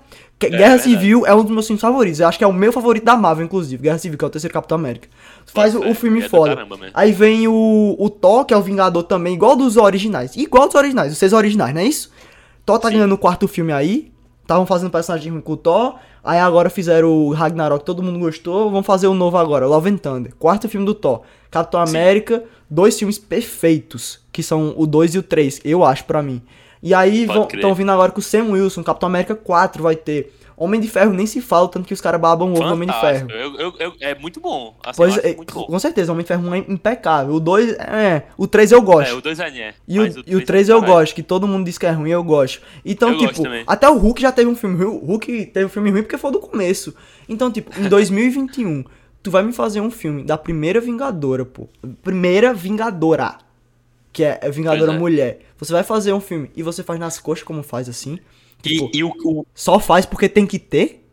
Que- 0.49 0.57
Guerra 0.57 0.76
verdade. 0.77 0.84
Civil 0.84 1.26
é 1.26 1.34
um 1.34 1.43
dos 1.43 1.51
meus 1.51 1.68
filmes 1.68 1.81
favoritos. 1.81 2.19
Eu 2.19 2.27
acho 2.27 2.38
que 2.38 2.43
é 2.43 2.47
o 2.47 2.53
meu 2.53 2.72
favorito 2.73 3.03
da 3.03 3.15
Marvel, 3.15 3.45
inclusive. 3.45 3.81
Guerra 3.84 3.97
Civil, 3.97 4.18
que 4.18 4.26
é 4.26 4.27
o 4.27 4.31
terceiro 4.31 4.53
Capitão 4.53 4.77
América. 4.77 5.07
Faz 5.45 5.73
o, 5.76 5.80
Nossa, 5.80 5.91
o 5.91 5.95
filme 5.95 6.19
é 6.19 6.23
do 6.23 6.30
foda. 6.30 6.55
caramba. 6.55 6.77
Aí 6.93 7.11
vem 7.11 7.47
o, 7.47 7.95
o 7.97 8.09
Thor, 8.09 8.45
que 8.45 8.53
é 8.53 8.57
o 8.57 8.61
Vingador 8.61 9.03
também, 9.03 9.34
igual 9.34 9.55
dos 9.55 9.77
originais. 9.77 10.35
Igual 10.35 10.68
dos 10.68 10.76
originais, 10.76 11.11
os 11.13 11.18
seis 11.18 11.34
originais, 11.34 11.73
não 11.73 11.81
é 11.81 11.85
isso? 11.85 12.11
Thor 12.65 12.77
tá 12.80 12.88
Sim. 12.89 12.95
ganhando 12.95 13.13
o 13.15 13.18
quarto 13.18 13.47
filme 13.47 13.72
aí. 13.73 14.11
Estavam 14.41 14.65
fazendo 14.65 14.91
personagem 14.91 15.31
ruim 15.31 15.41
com 15.41 15.53
o 15.53 15.57
Thor. 15.57 15.95
Aí 16.23 16.38
agora 16.38 16.69
fizeram 16.69 17.09
o 17.09 17.31
Ragnarok, 17.34 17.84
todo 17.85 18.03
mundo 18.03 18.19
gostou. 18.19 18.69
Vão 18.69 18.84
fazer 18.84 19.07
o 19.07 19.13
novo 19.13 19.38
agora, 19.38 19.65
Love 19.65 19.89
and 19.89 19.97
Thunder. 19.97 20.34
Quarto 20.38 20.68
filme 20.69 20.85
do 20.85 20.93
Thor. 20.93 21.22
Capitão 21.49 21.85
Sim. 21.85 21.95
América, 21.97 22.43
dois 22.69 22.97
filmes 22.97 23.18
perfeitos. 23.18 24.19
Que 24.31 24.41
são 24.43 24.73
o 24.77 24.85
2 24.88 25.15
e 25.15 25.18
o 25.19 25.23
3, 25.23 25.59
eu 25.65 25.84
acho, 25.84 26.05
pra 26.05 26.22
mim. 26.22 26.41
E 26.84 26.94
aí 26.94 27.28
estão 27.53 27.74
vindo 27.76 27.91
agora 27.91 28.12
com 28.12 28.20
o 28.20 28.24
Sam 28.24 28.45
Wilson, 28.52 28.84
Capitão 28.84 29.08
América 29.08 29.36
4 29.36 29.84
vai 29.84 29.95
ter. 29.95 30.34
Homem 30.58 30.80
de 30.80 30.88
Ferro 30.88 31.12
nem 31.12 31.26
se 31.26 31.41
fala, 31.41 31.68
tanto 31.68 31.88
que 31.88 31.94
os 31.94 31.99
caras 32.02 32.22
babam 32.22 32.49
o 32.49 32.52
ovo 32.52 32.64
do 32.64 32.74
Homem 32.74 32.88
de 32.88 32.99
Ferro. 32.99 33.32
Eu, 33.32 33.56
eu, 33.58 33.74
eu- 33.80 33.94
é 33.99 34.14
muito 34.14 34.40
bom. 34.40 34.76
Assim, 34.86 34.98
Pois 34.98 35.18
é, 35.18 35.36
muito 35.36 35.56
bom. 35.56 35.66
com 35.66 35.80
certeza, 35.80 36.12
Homem 36.12 36.22
de 36.24 36.28
Ferro 36.28 36.48
1 36.48 36.53
é 36.53 36.58
impecável. 36.60 37.34
O 37.34 37.40
2 37.40 37.72
é. 37.80 38.24
O 38.38 38.45
3 38.45 38.72
eu 38.72 38.80
gosto. 38.80 39.10
É, 39.10 39.14
o 39.14 39.22
2 39.22 39.40
é 39.40 39.49
né. 39.49 39.74
E 39.88 39.99
o, 39.99 40.06
e 40.06 40.10
o 40.10 40.14
três 40.24 40.45
3 40.45 40.70
é 40.70 40.74
eu 40.74 40.80
caralho. 40.82 40.99
gosto, 40.99 41.16
que 41.16 41.24
todo 41.24 41.48
mundo 41.48 41.66
diz 41.66 41.80
que 41.80 41.86
é 41.88 41.91
ruim, 41.91 42.12
eu 42.12 42.24
gosto. 42.24 42.62
Então, 42.86 43.10
Eu 43.10 43.16
gosto 43.18 43.30
tipo, 43.32 43.44
também. 43.44 43.64
até 43.66 43.90
o 43.90 43.98
Hulk 43.98 44.22
já 44.22 44.32
teve 44.32 44.52
um 44.52 44.56
filme 44.56 44.76
ruim. 44.84 44.98
O 45.02 45.06
Hulk 45.06 45.48
teve 45.48 45.66
um 45.66 45.70
filme 45.70 45.90
ruim 45.90 46.03
porque 46.03 46.18
foi 46.20 46.32
do 46.32 46.40
começo. 46.40 46.94
Então, 47.28 47.52
tipo, 47.52 47.72
em 47.82 47.86
2021, 47.90 48.84
tu 49.24 49.32
vai 49.32 49.41
me 49.41 49.53
fazer 49.53 49.82
um 49.82 49.90
filme 49.90 50.22
da 50.24 50.38
primeira 50.38 50.80
Vingadora, 50.80 51.44
pô. 51.44 51.68
Primeira 52.03 52.53
Vingadora. 52.53 53.38
Que 54.14 54.24
é, 54.24 54.40
é 54.42 54.50
Vingadora 54.50 54.94
é. 54.94 54.98
Mulher. 54.98 55.40
Você 55.58 55.72
vai 55.72 55.84
fazer 55.84 56.12
um 56.14 56.20
filme 56.22 56.52
e 56.56 56.62
você 56.64 56.84
faz 56.84 57.00
nas 57.00 57.20
coxas 57.20 57.44
como 57.46 57.64
faz 57.64 57.88
assim. 57.88 58.20
Tipo, 58.62 58.90
E, 58.94 58.98
e 59.00 59.04
o, 59.04 59.14
o- 59.24 59.46
só 59.56 59.80
faz 59.80 60.06
porque 60.06 60.28
tem 60.30 60.46
que 60.46 60.60
ter? 60.60 61.08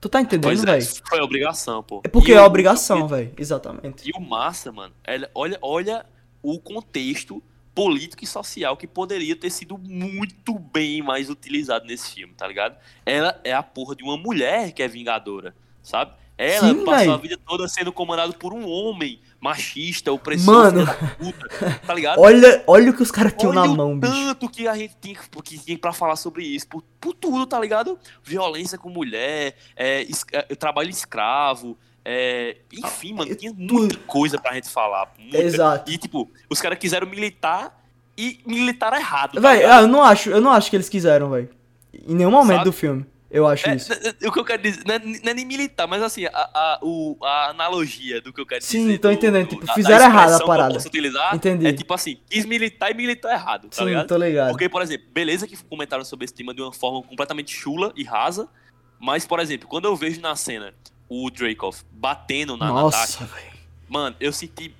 Tu 0.00 0.08
tá 0.08 0.20
entendendo, 0.20 0.62
é, 0.68 0.78
velho? 0.78 0.86
foi 1.08 1.20
obrigação, 1.20 1.82
pô. 1.82 2.00
É 2.04 2.08
porque 2.08 2.32
E 2.32 2.34
é 2.34 2.40
o- 2.40 2.44
obrigação, 2.44 3.06
velho. 3.06 3.32
Exatamente. 3.36 4.08
E 4.08 4.12
o 4.16 4.20
massa, 4.20 4.72
mano, 4.72 4.94
olha, 5.34 5.58
olha 5.62 6.06
o 6.42 6.58
contexto 6.58 7.42
político 7.74 8.24
e 8.24 8.26
social 8.26 8.76
que 8.76 8.86
poderia 8.86 9.36
ter 9.36 9.50
sido 9.50 9.78
muito 9.78 10.58
bem 10.58 11.02
mais 11.02 11.30
utilizado 11.30 11.86
nesse 11.86 12.10
filme, 12.14 12.34
tá 12.34 12.46
ligado? 12.48 12.76
Ela 13.06 13.38
é 13.44 13.52
a 13.52 13.62
porra 13.62 13.94
de 13.94 14.02
uma 14.02 14.16
mulher 14.16 14.72
que 14.72 14.82
é 14.82 14.88
vingadora, 14.88 15.54
sabe? 15.82 16.12
Ela 16.36 16.68
Sim, 16.70 16.84
passou 16.84 17.04
véi. 17.04 17.08
a 17.10 17.16
vida 17.18 17.38
toda 17.46 17.68
sendo 17.68 17.92
comandada 17.92 18.32
por 18.32 18.52
um 18.54 18.66
homem 18.66 19.20
machista, 19.40 20.12
opressor, 20.12 20.54
Mano. 20.54 20.86
puta, 21.18 21.80
tá 21.86 21.94
ligado? 21.94 22.20
Olha, 22.20 22.62
olha 22.66 22.90
o 22.90 22.94
que 22.94 23.02
os 23.02 23.10
caras 23.10 23.32
tinham 23.32 23.52
na 23.52 23.62
Olha 23.62 23.70
o 23.70 23.76
mão, 23.76 23.98
bicho. 23.98 24.12
tanto 24.12 24.48
que 24.50 24.68
a 24.68 24.76
gente 24.76 24.94
tinha, 25.00 25.16
que 25.42 25.58
tinha 25.58 25.78
pra 25.78 25.92
falar 25.92 26.16
sobre 26.16 26.44
isso, 26.44 26.68
por, 26.68 26.82
por 27.00 27.14
tudo, 27.14 27.46
tá 27.46 27.58
ligado? 27.58 27.98
Violência 28.22 28.76
com 28.76 28.90
mulher, 28.90 29.56
é, 29.74 30.02
es- 30.02 30.24
é, 30.32 30.42
trabalho 30.54 30.90
escravo, 30.90 31.76
é, 32.04 32.58
enfim, 32.72 33.14
mano, 33.14 33.34
tinha 33.34 33.52
muita 33.56 33.96
coisa 34.06 34.38
pra 34.38 34.52
gente 34.54 34.68
falar. 34.68 35.10
muita. 35.18 35.38
Exato. 35.38 35.90
E, 35.90 35.96
tipo, 35.96 36.30
os 36.50 36.60
caras 36.60 36.78
quiseram 36.78 37.06
militar 37.06 37.82
e 38.18 38.40
militar 38.46 38.92
errado. 38.92 39.34
tá 39.34 39.40
Véi, 39.40 39.64
ah, 39.64 39.80
eu 39.80 39.88
não 39.88 40.02
acho, 40.02 40.28
eu 40.30 40.40
não 40.40 40.50
acho 40.50 40.68
que 40.68 40.76
eles 40.76 40.88
quiseram, 40.88 41.30
velho. 41.30 41.48
Em 42.06 42.14
nenhum 42.14 42.30
momento 42.30 42.58
Sabe? 42.58 42.64
do 42.64 42.72
filme. 42.72 43.06
Eu 43.30 43.46
acho 43.46 43.68
É, 43.68 43.76
isso. 43.76 43.92
o 44.26 44.32
que 44.32 44.38
eu 44.40 44.44
quero 44.44 44.60
dizer, 44.60 44.82
não 44.84 44.94
é, 44.94 44.98
não 44.98 45.30
é 45.30 45.34
nem 45.34 45.44
militar, 45.44 45.86
mas 45.86 46.02
assim, 46.02 46.26
a, 46.26 46.30
a, 46.34 46.78
o- 46.82 47.16
a 47.22 47.50
analogia 47.50 48.20
do 48.20 48.32
que 48.32 48.40
eu 48.40 48.46
quero 48.46 48.62
Sim, 48.64 48.86
dizer. 48.86 48.98
tô 48.98 49.08
do- 49.08 49.14
entendendo, 49.14 49.46
do- 49.48 49.56
tipo, 49.60 49.72
fizeram 49.72 50.04
errado 50.04 50.34
a 50.34 50.40
que 50.40 50.46
parada. 50.46 50.74
posso 50.74 50.88
utilizar 50.88 51.34
Entendi. 51.36 51.66
É 51.66 51.72
tipo 51.72 51.94
assim, 51.94 52.18
quis 52.28 52.44
militar 52.44 52.90
e 52.90 52.94
militar 52.94 53.32
errado, 53.32 53.68
tá 53.68 53.76
Sim, 53.76 53.84
ligado? 53.84 54.08
tô 54.08 54.16
ligado. 54.16 54.50
Porque, 54.50 54.68
por 54.68 54.82
exemplo, 54.82 55.06
beleza 55.12 55.46
que 55.46 55.56
comentaram 55.64 56.04
sobre 56.04 56.24
esse 56.24 56.34
tema 56.34 56.52
de 56.52 56.60
uma 56.60 56.72
forma 56.72 57.02
completamente 57.04 57.54
chula 57.54 57.92
e 57.94 58.02
rasa, 58.02 58.48
mas, 58.98 59.24
por 59.24 59.38
exemplo, 59.38 59.68
quando 59.68 59.84
eu 59.84 59.94
vejo 59.94 60.20
na 60.20 60.34
cena 60.34 60.74
o 61.08 61.30
Dracoff 61.30 61.84
batendo 61.92 62.56
na 62.56 62.66
Nossa, 62.66 62.98
Natasha, 62.98 63.28
mano, 63.88 64.16
eu 64.18 64.32
senti. 64.32 64.74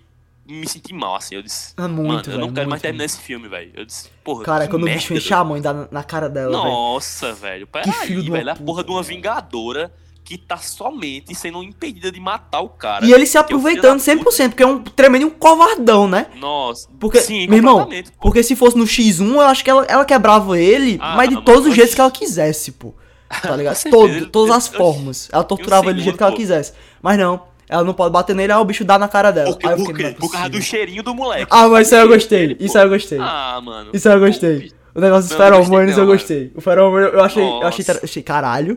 Me 0.52 0.68
senti 0.68 0.92
mal, 0.92 1.16
assim. 1.16 1.34
Eu 1.36 1.42
disse. 1.42 1.72
É 1.76 1.82
muito, 1.86 2.28
mano, 2.30 2.32
eu 2.32 2.38
não 2.38 2.48
quero 2.52 2.68
mais 2.68 2.68
muito, 2.68 2.82
terminar 2.82 3.04
esse 3.04 3.18
filme, 3.20 3.48
velho. 3.48 3.70
Eu 3.74 3.84
disse, 3.84 4.08
porra. 4.24 4.44
Cara, 4.44 4.64
que 4.64 4.70
quando 4.70 4.82
o 4.82 4.84
merda, 4.86 5.00
bicho 5.00 5.14
enche 5.14 5.32
a 5.34 5.44
mãe 5.44 5.60
dá 5.60 5.86
na- 5.90 6.02
cara 6.02 6.28
dela. 6.28 6.50
Nossa, 6.52 7.32
velho. 7.32 7.66
Peraí, 7.66 7.90
filho 8.06 8.22
de 8.22 8.30
uma 8.30 8.38
velho. 8.38 8.50
A 8.50 8.54
puta, 8.54 8.64
porra 8.66 8.84
de 8.84 8.90
uma 8.90 9.02
vingadora 9.02 9.92
que 10.24 10.38
tá 10.38 10.58
somente 10.58 11.34
sendo 11.34 11.60
impedida 11.62 12.12
de 12.12 12.20
matar 12.20 12.60
o 12.60 12.68
cara. 12.68 13.04
E 13.04 13.12
ele 13.12 13.26
se 13.26 13.32
Que 13.32 13.38
é 13.38 13.40
o 13.40 13.44
filho 13.46 13.58
aproveitando 13.58 13.98
da 14.04 14.16
puta. 14.24 14.30
100%, 14.44 14.48
porque 14.50 14.62
é 14.62 14.66
um 14.66 14.80
tremendo 14.82 15.26
um 15.26 15.30
covardão, 15.30 16.06
né? 16.08 16.26
Nossa. 16.36 16.88
Porque, 17.00 17.20
Sim, 17.20 17.46
meu 17.48 17.56
irmão, 17.56 17.86
pô. 17.88 17.94
porque 18.20 18.42
se 18.42 18.54
fosse 18.54 18.76
no 18.78 18.84
X1, 18.84 19.26
eu 19.34 19.40
acho 19.40 19.64
que 19.64 19.70
ela, 19.70 19.84
ela 19.86 20.04
quebrava 20.04 20.56
ele, 20.58 20.98
Ah, 21.00 21.16
mas 21.16 21.28
de 21.30 21.42
todos 21.42 21.66
os 21.66 21.74
jeitos 21.74 21.94
que 21.94 22.00
ela 22.00 22.10
quisesse, 22.10 22.72
pô. 22.72 22.94
Tá 23.42 23.54
ligado? 23.56 23.76
Todo, 23.90 24.26
todas 24.26 24.54
as 24.56 24.68
formas. 24.68 25.28
Ela 25.32 25.42
torturava 25.42 25.86
ele 25.86 25.94
do 25.94 26.02
jeito 26.02 26.16
que 26.16 26.22
ela 26.22 26.32
quisesse. 26.34 26.72
Mas 27.02 27.18
não, 27.18 27.42
ela 27.70 27.84
não 27.84 27.94
pode 27.94 28.12
bater 28.12 28.34
nele, 28.34 28.52
aí 28.52 28.58
o 28.58 28.64
bicho 28.64 28.84
dá 28.84 28.98
na 28.98 29.06
cara 29.06 29.30
dela. 29.30 29.52
Por, 29.52 29.58
quê? 29.58 29.66
Aí 29.68 29.72
eu 29.72 29.76
por, 29.76 29.86
fiquei, 29.86 30.02
não 30.02 30.10
é 30.10 30.14
Por 30.14 30.32
causa 30.32 30.48
do 30.48 30.60
cheirinho 30.60 31.02
do 31.04 31.14
moleque. 31.14 31.46
Ah, 31.50 31.68
mas 31.68 31.86
isso 31.86 31.94
aí 31.94 32.02
eu 32.02 32.08
gostei. 32.08 32.56
Isso 32.58 32.76
aí 32.76 32.84
eu 32.84 32.90
gostei. 32.90 33.18
Ah, 33.20 33.60
mano. 33.62 33.90
Isso 33.94 34.08
aí 34.08 34.16
eu 34.16 34.20
gostei. 34.20 34.72
O 34.92 35.00
negócio 35.00 35.28
dos 35.28 35.38
Não, 35.38 35.38
não 35.38 35.56
feromônios 35.62 35.96
não, 35.96 36.02
eu 36.02 36.06
gostei. 36.08 36.52
O 36.56 36.60
feromônio 36.60 37.08
eu 37.08 37.22
achei, 37.22 37.44
eu 37.44 37.66
achei, 37.66 37.84
achei 38.02 38.22
caralho. 38.24 38.76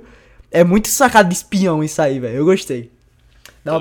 É 0.52 0.64
muito 0.64 0.90
sacado 0.90 1.28
de 1.28 1.34
espião 1.34 1.84
isso 1.84 2.00
aí, 2.00 2.20
velho. 2.20 2.36
Eu 2.36 2.46
gostei. 2.46 2.92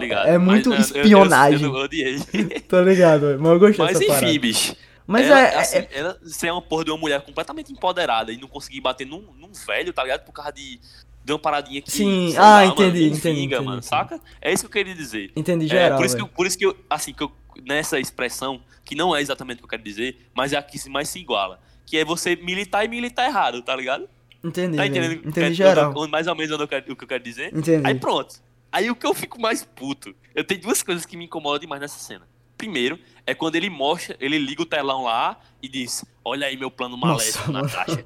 Ligado. 0.01 0.29
é 0.29 0.39
muito 0.39 0.71
Mas, 0.71 0.91
espionagem. 0.91 1.67
Eu, 1.67 1.77
eu, 1.77 1.89
eu. 2.51 2.61
Tô 2.63 2.81
ligado, 2.81 3.21
velho. 3.27 3.41
Mas 3.41 3.53
eu 3.53 3.59
gostei 3.59 3.85
Mas 3.85 3.97
enfim, 4.01 4.09
parada. 4.09 4.39
bicho. 4.39 4.77
Mas 5.07 5.27
ela, 5.27 5.41
é, 5.41 5.59
assim, 5.59 5.77
é- 5.77 5.89
ela 5.93 6.19
ser 6.25 6.51
uma 6.51 6.63
porra 6.63 6.85
de 6.85 6.91
uma 6.91 6.97
mulher 6.97 7.21
completamente 7.21 7.73
empoderada 7.73 8.33
e 8.33 8.39
não 8.39 8.49
conseguir 8.49 8.81
bater 8.81 9.07
num, 9.07 9.23
num 9.39 9.53
velho, 9.67 9.93
tá 9.93 10.03
ligado? 10.05 10.25
Por 10.25 10.33
causa 10.33 10.53
de, 10.53 10.81
de 11.25 11.33
uma 11.33 11.39
paradinha 11.39 11.81
que. 11.83 11.91
Sim, 11.91 12.35
ah, 12.37 12.41
lá, 12.41 12.65
entendi, 12.67 12.83
mano, 12.83 12.97
entendi, 13.17 13.21
vinga, 13.21 13.39
entendi, 13.57 13.65
mano, 13.65 13.79
entendi. 13.79 13.87
saca? 13.87 14.21
É 14.41 14.53
isso 14.53 14.63
que 14.65 14.67
eu 14.79 14.83
queria 14.85 14.95
dizer. 14.95 15.31
Entendi 15.37 15.67
É, 15.67 15.69
geral, 15.69 15.97
por, 15.99 16.07
isso 16.07 16.17
que, 16.17 16.23
eu- 16.23 16.29
por 16.29 16.47
isso 16.47 16.59
que 16.59 16.67
eu, 16.67 16.77
assim, 16.91 17.13
que 17.13 17.23
eu, 17.23 17.33
nessa 17.65 17.99
expressão, 18.01 18.63
que 18.85 18.95
não 18.95 19.15
é 19.15 19.21
exatamente 19.21 19.57
o 19.57 19.61
que 19.61 19.65
eu 19.65 19.69
quero 19.71 19.83
dizer, 19.83 20.29
mas 20.35 20.53
é 20.53 20.57
a 20.57 20.63
que 20.63 20.89
mais 20.89 21.09
se 21.09 21.19
iguala. 21.21 21.61
Que 21.87 21.99
é 21.99 22.05
você 22.05 22.35
militar 22.37 22.85
e 22.85 22.89
militar 22.89 23.27
errado, 23.29 23.63
tá 23.63 23.75
ligado? 23.77 24.09
Entendi, 24.43 24.77
Tá 24.77 24.87
entendendo? 24.87 25.13
eu 25.13 25.19
Entendi 25.29 25.33
quero- 25.35 25.55
geral. 25.55 25.93
onde- 25.97 26.11
mais 26.11 26.27
ou 26.27 26.35
menos 26.35 26.51
eu 26.51 26.65
o 26.65 26.69
que 26.69 27.05
eu 27.05 27.09
quero 27.09 27.23
dizer? 27.23 27.55
Entendi. 27.57 27.87
Aí 27.87 27.95
pronto. 27.95 28.35
Aí 28.73 28.91
o 28.91 28.97
que 28.97 29.07
eu 29.07 29.13
fico 29.15 29.41
mais 29.41 29.63
puto. 29.65 30.15
Eu 30.35 30.43
tenho 30.43 30.61
duas 30.63 30.83
coisas 30.83 31.05
que 31.07 31.17
me 31.17 31.27
incomodam 31.27 31.59
demais 31.61 31.81
nessa 31.81 31.99
cena. 31.99 32.27
Primeiro, 32.57 32.99
é 33.27 33.35
quando 33.35 33.55
ele 33.57 33.69
mostra, 33.69 34.17
ele 34.19 34.39
liga 34.39 34.63
o 34.63 34.67
telão 34.67 35.05
lá 35.05 35.39
e 35.63 35.69
diz: 35.69 36.05
Olha 36.25 36.47
aí 36.47 36.57
meu 36.57 36.71
plano 36.71 36.97
maléfico, 36.97 37.53
mano. 37.53 37.67
Natasha. 37.67 38.05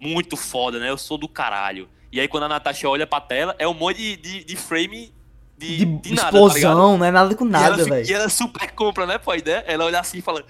Muito 0.00 0.36
foda, 0.36 0.78
né? 0.78 0.90
Eu 0.90 0.98
sou 0.98 1.18
do 1.18 1.28
caralho. 1.28 1.88
E 2.12 2.20
aí 2.20 2.28
quando 2.28 2.44
a 2.44 2.48
Natasha 2.48 2.88
olha 2.88 3.06
pra 3.06 3.20
tela, 3.20 3.54
é 3.58 3.66
um 3.66 3.74
monte 3.74 3.98
de, 3.98 4.16
de, 4.16 4.44
de 4.44 4.56
frame 4.56 5.12
de, 5.58 5.76
De, 5.78 5.84
de 5.86 6.10
nada, 6.14 6.22
tá 6.22 6.26
explosão, 6.38 6.98
não 6.98 7.04
é 7.06 7.10
nada 7.10 7.34
com 7.34 7.44
nada, 7.44 7.82
velho. 7.84 8.08
E 8.08 8.12
ela 8.12 8.28
super 8.28 8.70
compra, 8.72 9.06
né, 9.06 9.18
pô, 9.18 9.30
a 9.30 9.36
ideia? 9.38 9.64
Ela 9.66 9.84
olha 9.86 9.98
assim 10.00 10.18
e 10.18 10.22
fala: 10.22 10.44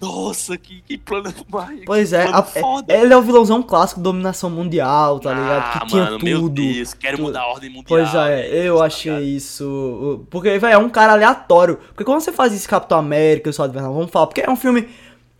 Nossa, 0.00 0.56
que, 0.56 0.80
que 0.80 0.96
plano 0.96 1.32
mágico. 1.50 1.84
Pois 1.86 2.12
é, 2.12 2.22
a- 2.24 2.46
é- 2.88 3.02
ele 3.02 3.12
é 3.12 3.16
o 3.16 3.20
vilãozão 3.22 3.62
clássico, 3.62 4.00
dominação 4.00 4.48
mundial, 4.48 5.18
tá 5.20 5.34
ligado? 5.34 5.64
Ah, 5.74 5.80
Que 5.80 5.86
tinha 5.88 6.04
mano, 6.04 6.18
tudo. 6.18 6.24
meu 6.24 6.48
Deus, 6.48 6.94
quero 6.94 7.16
tudo. 7.16 7.26
mudar 7.26 7.40
a 7.42 7.46
ordem 7.48 7.68
mundial. 7.68 7.84
Pois 7.88 8.14
é, 8.14 8.48
eu 8.66 8.78
tá 8.78 8.84
achei 8.84 9.12
ligado? 9.12 9.28
isso. 9.28 10.24
Porque, 10.30 10.58
velho, 10.58 10.72
é 10.72 10.78
um 10.78 10.88
cara 10.88 11.12
aleatório. 11.12 11.76
Porque 11.88 12.04
quando 12.04 12.20
você 12.20 12.32
faz 12.32 12.54
esse 12.54 12.66
Capitão 12.68 12.98
América, 12.98 13.50
o 13.50 13.52
Soldado 13.52 13.74
Invernal, 13.76 13.94
vamos 13.94 14.10
falar, 14.10 14.28
porque 14.28 14.40
é 14.40 14.48
um 14.50 14.56
filme. 14.56 14.88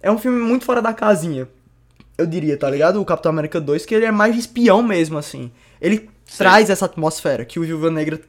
É 0.03 0.11
um 0.13 0.19
filme 0.19 0.39
muito 0.41 0.65
fora 0.65 0.83
da 0.83 0.93
casinha. 0.93 1.49
Eu 2.19 2.27
diria, 2.27 2.57
tá 2.57 2.69
ligado? 2.69 3.01
O 3.01 3.05
Capitão 3.05 3.31
América 3.31 3.61
2, 3.61 3.87
que 3.87 3.95
ele 3.95 4.05
é 4.05 4.11
mais 4.11 4.37
espião 4.37 4.83
mesmo, 4.83 5.17
assim. 5.17 5.51
Ele 5.81 6.11
traz 6.37 6.69
essa 6.69 6.85
atmosfera 6.87 7.45
que 7.45 7.59
o 7.61 7.63
Viúva 7.63 7.91
Negra 7.91 8.21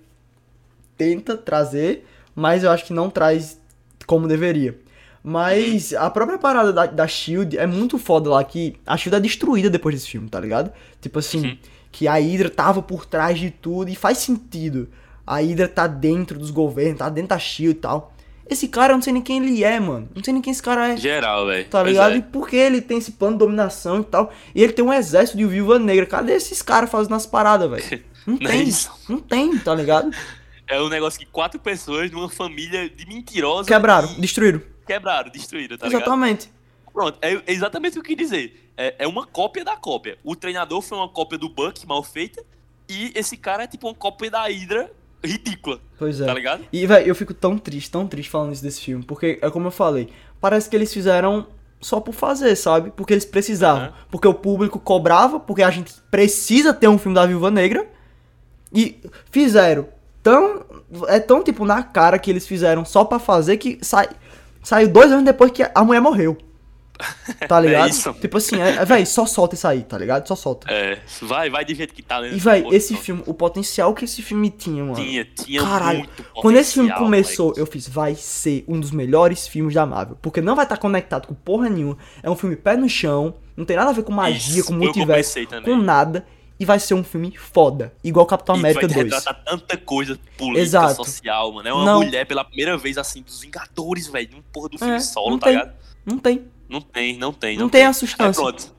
tenta 0.98 1.36
trazer, 1.36 2.06
mas 2.36 2.64
eu 2.64 2.70
acho 2.72 2.86
que 2.86 2.94
não 2.94 3.10
traz 3.10 3.60
como 4.06 4.28
deveria. 4.28 4.78
Mas 5.24 5.94
a 5.94 6.10
própria 6.10 6.38
parada 6.38 6.72
da, 6.72 6.86
da 6.86 7.08
Shield 7.08 7.58
é 7.58 7.66
muito 7.66 7.98
foda 7.98 8.30
lá 8.30 8.44
que 8.44 8.76
a 8.86 8.96
Shield 8.96 9.18
é 9.18 9.20
destruída 9.20 9.70
depois 9.70 9.96
desse 9.96 10.08
filme, 10.08 10.30
tá 10.30 10.40
ligado? 10.40 10.72
Tipo 11.02 11.20
assim, 11.20 11.42
Uhum. 11.46 11.58
que 11.92 12.08
a 12.08 12.14
Hydra 12.14 12.50
tava 12.50 12.82
por 12.82 13.06
trás 13.06 13.38
de 13.40 13.50
tudo 13.50 13.90
e 13.90 13.96
faz 13.96 14.20
sentido. 14.20 14.88
A 15.28 15.42
Hydra 15.42 15.68
tá 15.68 15.88
dentro 15.88 16.40
dos 16.40 16.52
governos, 16.52 17.00
tá 17.00 17.10
dentro 17.10 17.30
da 17.30 17.40
Shield 17.40 17.78
e 17.78 17.82
tal. 17.82 18.14
Esse 18.50 18.68
cara, 18.68 18.94
eu 18.94 18.98
não 18.98 19.02
sei 19.02 19.14
nem 19.14 19.22
quem 19.22 19.38
ele 19.46 19.64
é, 19.64 19.80
mano. 19.80 20.10
Não 20.16 20.24
sei 20.24 20.34
nem 20.34 20.42
quem 20.42 20.52
esse 20.52 20.64
cara 20.64 20.94
é. 20.94 20.98
Geral, 20.98 21.46
velho. 21.46 21.66
Tá 21.70 21.82
Pois 21.82 21.92
ligado? 21.92 22.14
é. 22.14 22.18
E 22.18 22.22
por 22.22 22.50
que 22.50 22.56
ele 22.56 22.82
tem 22.82 22.98
esse 22.98 23.12
plano 23.12 23.36
de 23.36 23.40
dominação 23.40 24.00
e 24.02 24.04
tal? 24.04 24.34
E 24.56 24.64
ele 24.64 24.74
tem 24.74 24.84
um 24.84 24.92
exército 24.92 25.38
de 25.38 25.46
viúva 25.46 25.78
negra. 25.78 26.06
Cadê 26.06 26.34
esses 26.34 26.62
caras 26.62 26.90
fazendo 26.90 27.14
as 27.16 27.26
paradas, 27.28 27.70
velho? 27.70 28.04
Não 28.26 28.38
Não 28.42 28.50
é 28.50 28.54
tem. 28.54 28.64
isso? 28.68 28.92
Não 29.08 29.20
tem, 29.20 29.58
tá 29.60 29.74
ligado? 29.76 30.12
É 30.68 30.80
um 30.82 30.90
negócio 30.90 31.20
que 31.20 31.26
quatro 31.26 31.60
pessoas 31.60 32.10
de 32.10 32.16
uma 32.16 32.30
família 32.30 32.90
de 32.90 33.06
mentirosa. 33.08 33.68
Quebraram, 33.68 34.12
e 34.18 34.22
destruíram. 34.22 34.62
Quebraram, 34.86 35.32
destruíram, 35.32 35.78
tá 35.78 35.86
ligado? 35.88 36.02
Exatamente. 36.02 36.52
Pronto, 36.92 37.18
é 37.22 37.36
é 37.36 37.44
exatamente 37.48 37.98
o 37.98 38.04
que 38.04 38.12
eu 38.14 38.18
quis 38.18 38.26
dizer. 38.28 38.72
É, 38.76 38.96
é 39.00 39.08
uma 39.08 39.26
cópia 39.26 39.64
da 39.64 39.76
cópia. 39.78 40.18
O 40.24 40.36
treinador 40.36 40.82
foi 40.82 40.98
uma 40.98 41.08
cópia 41.10 41.38
do 41.38 41.50
Buck, 41.50 41.86
mal 41.88 42.04
feita. 42.04 42.44
E 42.88 43.12
esse 43.16 43.38
cara 43.38 43.64
é 43.64 43.68
tipo 43.68 43.88
uma 43.88 43.94
cópia 43.96 44.30
da 44.32 44.44
Hydra 44.48 44.92
ridícula, 45.24 45.80
Pois 45.98 46.20
é. 46.22 46.26
tá 46.26 46.34
ligado? 46.34 46.64
E, 46.72 46.86
velho, 46.86 47.08
eu 47.08 47.16
fico 47.16 47.34
tão 47.34 47.58
triste, 47.58 47.92
tão 47.92 48.08
triste 48.08 48.30
falando 48.30 48.54
isso 48.54 48.64
desse 48.64 48.82
filme. 48.82 49.04
Porque, 49.04 49.38
é 49.42 49.50
como 49.50 49.68
eu 49.68 49.72
falei, 49.72 50.10
parece 50.40 50.70
que 50.70 50.76
eles 50.76 50.94
fizeram 50.94 51.48
só 51.82 52.00
por 52.00 52.14
fazer, 52.14 52.56
sabe? 52.56 52.92
Porque 52.92 53.14
eles 53.14 53.26
precisavam. 53.26 53.84
Aham. 53.86 53.94
Porque 54.12 54.28
o 54.28 54.34
público 54.34 54.80
cobrava, 54.80 55.40
porque 55.40 55.64
a 55.64 55.70
gente 55.72 55.94
precisa 56.12 56.74
ter 56.74 56.88
um 56.88 56.98
filme 56.98 57.16
da 57.16 57.26
Viúva 57.26 57.50
Negra. 57.52 57.88
E 58.74 59.00
fizeram. 59.32 59.88
Tão, 60.22 60.66
é 61.08 61.20
tão, 61.20 61.42
tipo, 61.44 61.64
na 61.66 61.82
cara 61.82 62.20
que 62.20 62.30
eles 62.30 62.46
fizeram 62.46 62.84
só 62.84 63.06
pra 63.06 63.18
fazer 63.20 63.58
que 63.58 63.80
sai, 63.82 64.10
saiu 64.62 64.90
dois 64.90 65.12
anos 65.12 65.24
depois 65.24 65.52
que 65.52 65.64
a 65.74 65.84
mulher 65.84 66.02
morreu. 66.02 66.38
Tá 67.48 67.60
ligado? 67.60 67.90
isso. 67.90 68.14
Tipo 68.16 68.38
assim, 68.38 68.62
é, 68.62 68.70
é, 68.76 68.86
véi, 68.86 69.06
só 69.06 69.26
solta 69.26 69.56
isso 69.56 69.68
aí, 69.68 69.84
tá 69.84 69.98
ligado? 69.98 70.28
Só 70.28 70.36
solta. 70.36 70.70
É, 70.72 71.00
vai, 71.22 71.50
vai 71.50 71.64
do 71.64 71.74
jeito 71.74 71.94
que 71.94 72.02
tá, 72.04 72.20
né? 72.22 72.32
E, 72.34 72.40
véi, 72.40 72.64
Pô, 72.64 72.74
esse 72.74 72.96
filme, 72.98 73.24
o 73.26 73.34
potencial 73.34 73.94
que 73.94 74.06
esse 74.06 74.22
filme 74.22 74.50
tinha, 74.50 74.84
mano. 74.84 74.96
Tinha, 74.96 75.26
tinha 75.26 75.62
Caralho, 75.62 76.08
quando 76.36 76.58
esse 76.58 76.74
filme 76.74 76.92
começou, 76.94 77.54
eu 77.56 77.66
fiz, 77.66 77.88
vai 77.88 78.16
ser 78.16 78.66
um 78.68 78.80
dos 78.80 78.92
melhores 78.92 79.48
filmes 79.48 79.74
da 79.74 79.86
Marvel. 79.86 80.18
Porque 80.22 80.42
não 80.42 80.56
vai 80.56 80.66
estar 80.66 80.78
conectado 80.78 81.28
com 81.28 81.34
porra 81.34 81.70
nenhuma. 81.70 81.98
É 82.22 82.30
um 82.30 82.36
filme 82.36 82.56
pé 82.56 82.76
no 82.76 82.90
chão, 82.90 83.34
não 83.56 83.64
tem 83.66 83.78
nada 83.78 83.92
a 83.92 83.94
ver 83.94 84.04
com 84.04 84.12
magia, 84.12 84.60
Isso, 84.60 84.68
com 84.68 84.74
multiverso, 84.74 85.40
com 85.64 85.78
nada. 85.78 86.26
E 86.60 86.66
vai 86.66 86.78
ser 86.78 86.94
um 86.94 87.06
filme 87.06 87.34
foda. 87.38 87.94
Igual 88.04 88.26
Capitão 88.26 88.54
E 88.58 88.60
América 88.60 88.86
vai 88.86 89.04
2. 89.06 89.14
retratar 89.14 89.44
tanta 89.46 89.78
coisa 89.78 90.20
política, 90.38 90.62
Exato. 90.62 91.06
social, 91.06 91.54
mano. 91.54 91.70
É 91.70 91.74
uma 91.74 91.86
Não. 91.86 92.02
mulher 92.04 92.26
pela 92.26 92.44
primeira 92.44 92.78
vez, 92.78 92.98
assim, 92.98 93.22
dos 93.22 93.40
Vingadores, 93.40 94.08
velho. 94.08 94.36
Um 94.38 94.42
porra 94.52 94.68
do 94.68 94.78
filme 94.78 94.94
É, 94.96 95.00
solo, 95.00 95.40
tá 95.40 95.46
tem. 95.48 95.56
ligado? 95.56 95.74
Não 96.06 96.18
tem. 96.18 96.44
Não 96.70 96.80
tem, 96.80 97.18
não 97.18 97.34
tem. 97.34 97.58
Não 97.58 97.68
tem 97.68 97.84
a 97.84 97.90
Aí 97.90 98.34
pronto. 98.34 98.76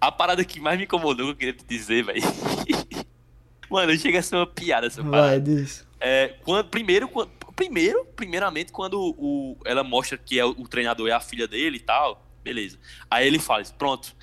A 0.00 0.12
parada 0.12 0.44
que 0.44 0.60
mais 0.60 0.78
me 0.78 0.84
incomodou, 0.84 1.26
que 1.26 1.32
eu 1.32 1.36
queria 1.36 1.54
te 1.54 1.64
dizer, 1.64 2.04
velho. 2.04 2.20
Mano, 3.70 3.96
chega 3.96 4.18
a 4.18 4.22
ser 4.22 4.36
uma 4.36 4.46
piada 4.46 4.86
essa 4.86 5.02
parada. 5.02 5.28
Vai, 5.28 5.40
diz. 5.40 5.86
É, 6.00 6.34
quando, 6.42 6.66
primeiro, 6.68 7.08
quando, 7.08 7.30
primeiro, 7.54 8.04
primeiramente, 8.16 8.72
quando 8.72 8.98
o, 8.98 9.56
ela 9.64 9.84
mostra 9.84 10.18
que 10.18 10.38
é 10.38 10.44
o, 10.44 10.66
treinador 10.66 11.08
é 11.08 11.12
a 11.12 11.20
filha 11.20 11.46
dele 11.46 11.76
e 11.76 11.80
tal, 11.80 12.26
beleza. 12.42 12.78
Aí 13.10 13.26
ele 13.26 13.38
fala, 13.38 13.62
pronto, 13.78 14.14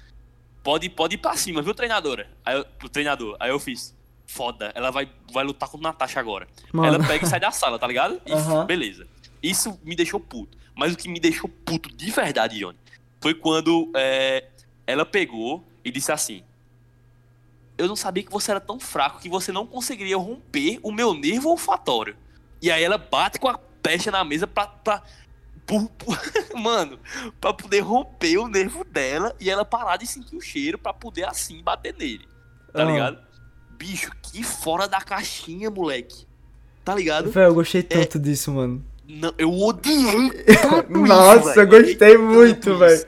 pode, 0.64 0.90
pode 0.90 1.16
ir 1.16 1.20
pra 1.20 1.38
cima, 1.38 1.62
viu, 1.62 1.74
treinadora? 1.74 2.30
Aí 2.44 2.58
eu, 2.58 2.66
o 2.84 2.90
treinador, 2.90 3.38
aí 3.40 3.50
eu 3.50 3.60
fiz, 3.60 3.96
foda, 4.26 4.72
ela 4.76 4.92
vai, 4.92 5.10
vai 5.32 5.44
lutar 5.46 5.70
com 5.70 5.78
Natasha 5.78 6.20
agora. 6.20 6.48
Mano. 6.74 6.96
Ela 6.96 7.08
pega 7.08 7.26
e 7.26 7.30
sai 7.30 7.40
da 7.40 7.52
sala, 7.52 7.80
tá 7.80 7.88
ligado? 7.88 8.20
E 8.26 8.34
Aham. 8.34 8.66
beleza. 8.66 9.08
Isso 9.42 9.80
me 9.84 9.96
deixou 9.96 10.20
puto. 10.20 10.58
Mas 10.76 10.94
o 10.94 10.98
que 10.98 11.08
me 11.08 11.20
deixou 11.20 11.50
puto 11.50 11.96
de 11.96 12.12
verdade, 12.12 12.60
Johnny, 12.60 12.78
foi 13.28 13.34
quando 13.34 13.92
é, 13.94 14.46
ela 14.86 15.06
pegou 15.06 15.62
e 15.84 15.92
disse 15.92 16.14
assim: 16.14 16.44
Eu 17.78 17.86
não 17.88 17.96
sabia 17.96 18.24
que 18.24 18.32
você 18.32 18.52
era 18.52 18.60
tão 18.62 18.80
fraco 18.80 19.20
que 19.20 19.28
você 19.28 19.52
não 19.52 19.68
conseguiria 19.68 20.16
romper 20.18 20.80
o 20.82 20.94
meu 20.94 21.14
nervo 21.14 21.50
olfatório. 21.50 22.16
E 22.62 22.72
aí 22.72 22.82
ela 22.82 22.98
bate 22.98 23.38
com 23.38 23.50
a 23.50 23.58
peste 23.84 24.10
na 24.10 24.24
mesa 24.24 24.48
pra. 24.48 24.68
pra 24.68 25.04
por- 25.66 25.90
por- 25.90 26.18
mano, 26.56 26.98
pra 27.42 27.52
poder 27.54 27.82
romper 27.82 28.38
o 28.38 28.48
nervo 28.48 28.86
dela 28.86 29.36
e 29.42 29.50
ela 29.50 29.66
parar 29.66 29.98
de 29.98 30.08
sentir 30.08 30.38
o 30.38 30.42
cheiro 30.42 30.78
pra 30.78 30.94
poder 30.94 31.26
assim 31.28 31.62
bater 31.62 31.94
nele. 31.96 32.26
Tá 32.72 32.84
Ah. 32.84 32.86
ligado? 32.86 33.28
Bicho, 33.72 34.10
que 34.24 34.42
fora 34.42 34.88
da 34.88 35.02
caixinha, 35.02 35.70
moleque. 35.70 36.26
Tá 36.86 36.96
ligado? 36.96 37.30
Velho, 37.30 37.48
eu 37.48 37.54
gostei 37.54 37.84
tanto 37.84 38.18
disso, 38.18 38.54
mano. 38.54 38.84
Não, 39.08 39.34
eu 39.38 39.52
odiei 39.54 40.30
tanto 40.62 41.00
Nossa, 41.00 41.52
isso, 41.52 41.60
eu 41.62 41.68
gostei 41.68 41.96
Tanto 41.96 42.22
muito, 42.24 42.78
velho. 42.78 43.06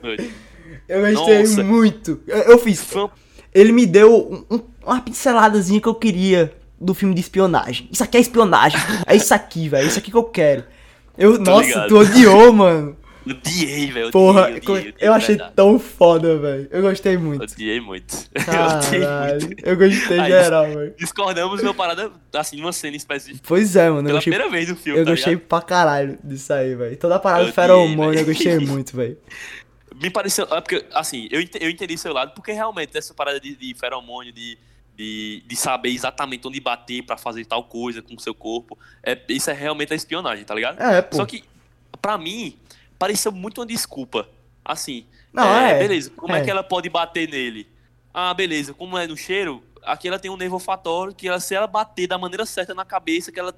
Eu 0.87 1.01
gostei 1.13 1.39
Nossa. 1.39 1.63
muito. 1.63 2.19
Eu, 2.27 2.37
eu 2.37 2.57
fiz. 2.59 2.91
Uma- 2.93 3.11
Ele 3.53 3.71
me 3.71 3.85
deu 3.85 4.15
um- 4.49 4.55
um- 4.55 4.61
uma 4.85 5.01
pinceladazinha 5.01 5.81
que 5.81 5.87
eu 5.87 5.95
queria 5.95 6.53
do 6.79 6.93
filme 6.93 7.13
de 7.13 7.21
espionagem. 7.21 7.89
Isso 7.91 8.03
aqui 8.03 8.17
é 8.17 8.21
espionagem. 8.21 8.79
É 9.05 9.15
isso 9.15 9.33
aqui, 9.33 9.67
velho. 9.67 9.87
Isso 9.87 9.99
aqui 9.99 10.09
que 10.09 10.17
eu 10.17 10.23
quero. 10.23 10.63
Eu, 11.17 11.37
nossa, 11.37 11.67
ligado. 11.67 11.87
tu 11.89 11.97
odiou, 11.99 12.53
mano. 12.53 12.95
Odiei, 13.33 13.91
velho. 13.91 14.11
Porra, 14.11 14.43
odiei, 14.43 14.57
odiei, 14.57 14.77
odiei, 14.77 14.95
eu 14.99 15.13
achei 15.13 15.35
verdade. 15.35 15.53
tão 15.55 15.79
foda, 15.79 16.37
velho. 16.37 16.67
Eu 16.71 16.81
gostei 16.81 17.17
muito. 17.17 17.43
Odiei 17.43 17.79
muito. 17.79 18.15
Eu 18.35 18.77
odiei 18.77 19.01
Caralho. 19.01 19.41
muito. 19.45 19.65
Eu 19.67 19.77
gostei 19.77 20.19
Aí, 20.19 20.31
geral, 20.31 20.65
velho. 20.67 20.93
Discordamos 20.97 21.59
de 21.59 21.65
uma 21.65 21.73
parada, 21.73 22.11
assim, 22.33 22.57
numa 22.57 22.73
cena 22.73 22.95
específica. 22.97 23.43
Pois 23.47 23.75
é, 23.75 23.89
mano. 23.89 23.99
Eu 24.01 24.03
Pela 24.05 24.17
gostei, 24.17 24.31
primeira 24.33 24.51
vez 24.51 24.69
no 24.69 24.75
filme, 24.75 24.99
eu 24.99 25.05
tá 25.05 25.11
gostei 25.11 25.33
ligado? 25.33 25.47
pra 25.47 25.61
caralho 25.61 26.19
disso 26.23 26.53
aí, 26.53 26.75
velho. 26.75 26.97
Toda 26.97 27.15
a 27.15 27.19
parada 27.19 27.45
do 27.45 27.53
feromônio 27.53 28.19
eu 28.19 28.25
gostei 28.25 28.59
muito, 28.59 28.95
velho. 28.95 29.17
Me 30.01 30.09
pareceu. 30.09 30.45
É 30.51 30.61
porque, 30.61 30.85
assim, 30.93 31.27
eu, 31.29 31.41
eu 31.59 31.69
entendi 31.69 31.97
seu 31.97 32.13
lado, 32.13 32.31
porque 32.33 32.51
realmente 32.53 32.97
essa 32.97 33.13
parada 33.13 33.39
de, 33.39 33.53
de 33.55 33.73
feromônio, 33.75 34.31
de, 34.31 34.57
de, 34.95 35.43
de 35.45 35.55
saber 35.57 35.89
exatamente 35.89 36.47
onde 36.47 36.59
bater 36.61 37.03
pra 37.03 37.17
fazer 37.17 37.43
tal 37.45 37.63
coisa 37.65 38.01
com 38.01 38.15
o 38.15 38.19
seu 38.19 38.33
corpo, 38.33 38.77
é, 39.03 39.17
isso 39.27 39.49
é 39.49 39.53
realmente 39.53 39.91
a 39.91 39.95
espionagem, 39.97 40.45
tá 40.45 40.55
ligado? 40.55 40.79
É, 40.81 41.01
pô. 41.01 41.17
Só 41.17 41.25
que, 41.25 41.43
pra 42.01 42.17
mim, 42.17 42.55
pareceu 42.99 43.31
muito 43.31 43.61
uma 43.61 43.65
desculpa. 43.65 44.29
Assim, 44.63 45.07
Não, 45.33 45.47
é, 45.55 45.79
beleza, 45.79 46.11
como 46.11 46.35
é. 46.35 46.41
é. 46.41 46.43
que 46.43 46.51
ela 46.51 46.61
pode 46.61 46.89
bater 46.89 47.27
nele? 47.27 47.67
Ah, 48.13 48.33
beleza, 48.33 48.73
como 48.73 48.97
é 48.97 49.07
no 49.07 49.17
cheiro, 49.17 49.63
aqui 49.81 50.07
ela 50.07 50.19
tem 50.19 50.29
um 50.29 50.37
nervo 50.37 50.55
olfatório 50.55 51.15
que 51.15 51.27
ela, 51.27 51.39
se 51.39 51.55
ela 51.55 51.65
bater 51.65 52.05
da 52.05 52.17
maneira 52.17 52.45
certa 52.45 52.73
na 52.75 52.85
cabeça, 52.85 53.31
que 53.31 53.39
ela 53.39 53.55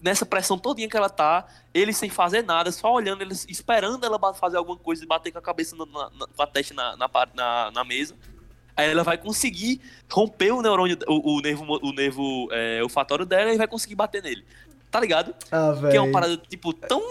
nessa 0.00 0.24
pressão 0.24 0.56
todinha 0.56 0.88
que 0.88 0.96
ela 0.96 1.10
tá, 1.10 1.44
ele 1.74 1.92
sem 1.92 2.08
fazer 2.08 2.42
nada, 2.42 2.70
só 2.70 2.92
olhando, 2.92 3.22
ele 3.22 3.34
esperando 3.48 4.04
ela 4.06 4.32
fazer 4.32 4.56
alguma 4.56 4.76
coisa 4.76 5.02
e 5.02 5.06
bater 5.06 5.32
com 5.32 5.38
a 5.38 5.42
cabeça 5.42 5.74
na, 5.74 5.84
na, 5.84 6.26
com 6.28 6.42
a 6.42 6.46
testa 6.46 6.72
na, 6.72 6.96
na, 6.96 7.70
na, 7.72 7.84
mesa. 7.84 8.14
Aí 8.76 8.88
ela 8.88 9.02
vai 9.02 9.18
conseguir 9.18 9.80
romper 10.10 10.52
o 10.52 10.62
neurônio, 10.62 10.96
o, 11.08 11.36
o 11.36 11.40
nervo, 11.40 11.64
o 11.82 11.92
nervo 11.92 12.48
é, 12.52 12.80
olfatório 12.82 13.26
dela 13.26 13.52
e 13.52 13.58
vai 13.58 13.66
conseguir 13.66 13.96
bater 13.96 14.22
nele. 14.22 14.44
Tá 14.92 15.00
ligado? 15.00 15.34
Ah, 15.50 15.74
Que 15.90 15.96
é 15.96 16.00
uma 16.00 16.02
velho. 16.02 16.12
parada, 16.12 16.36
tipo, 16.48 16.72
tão. 16.74 17.02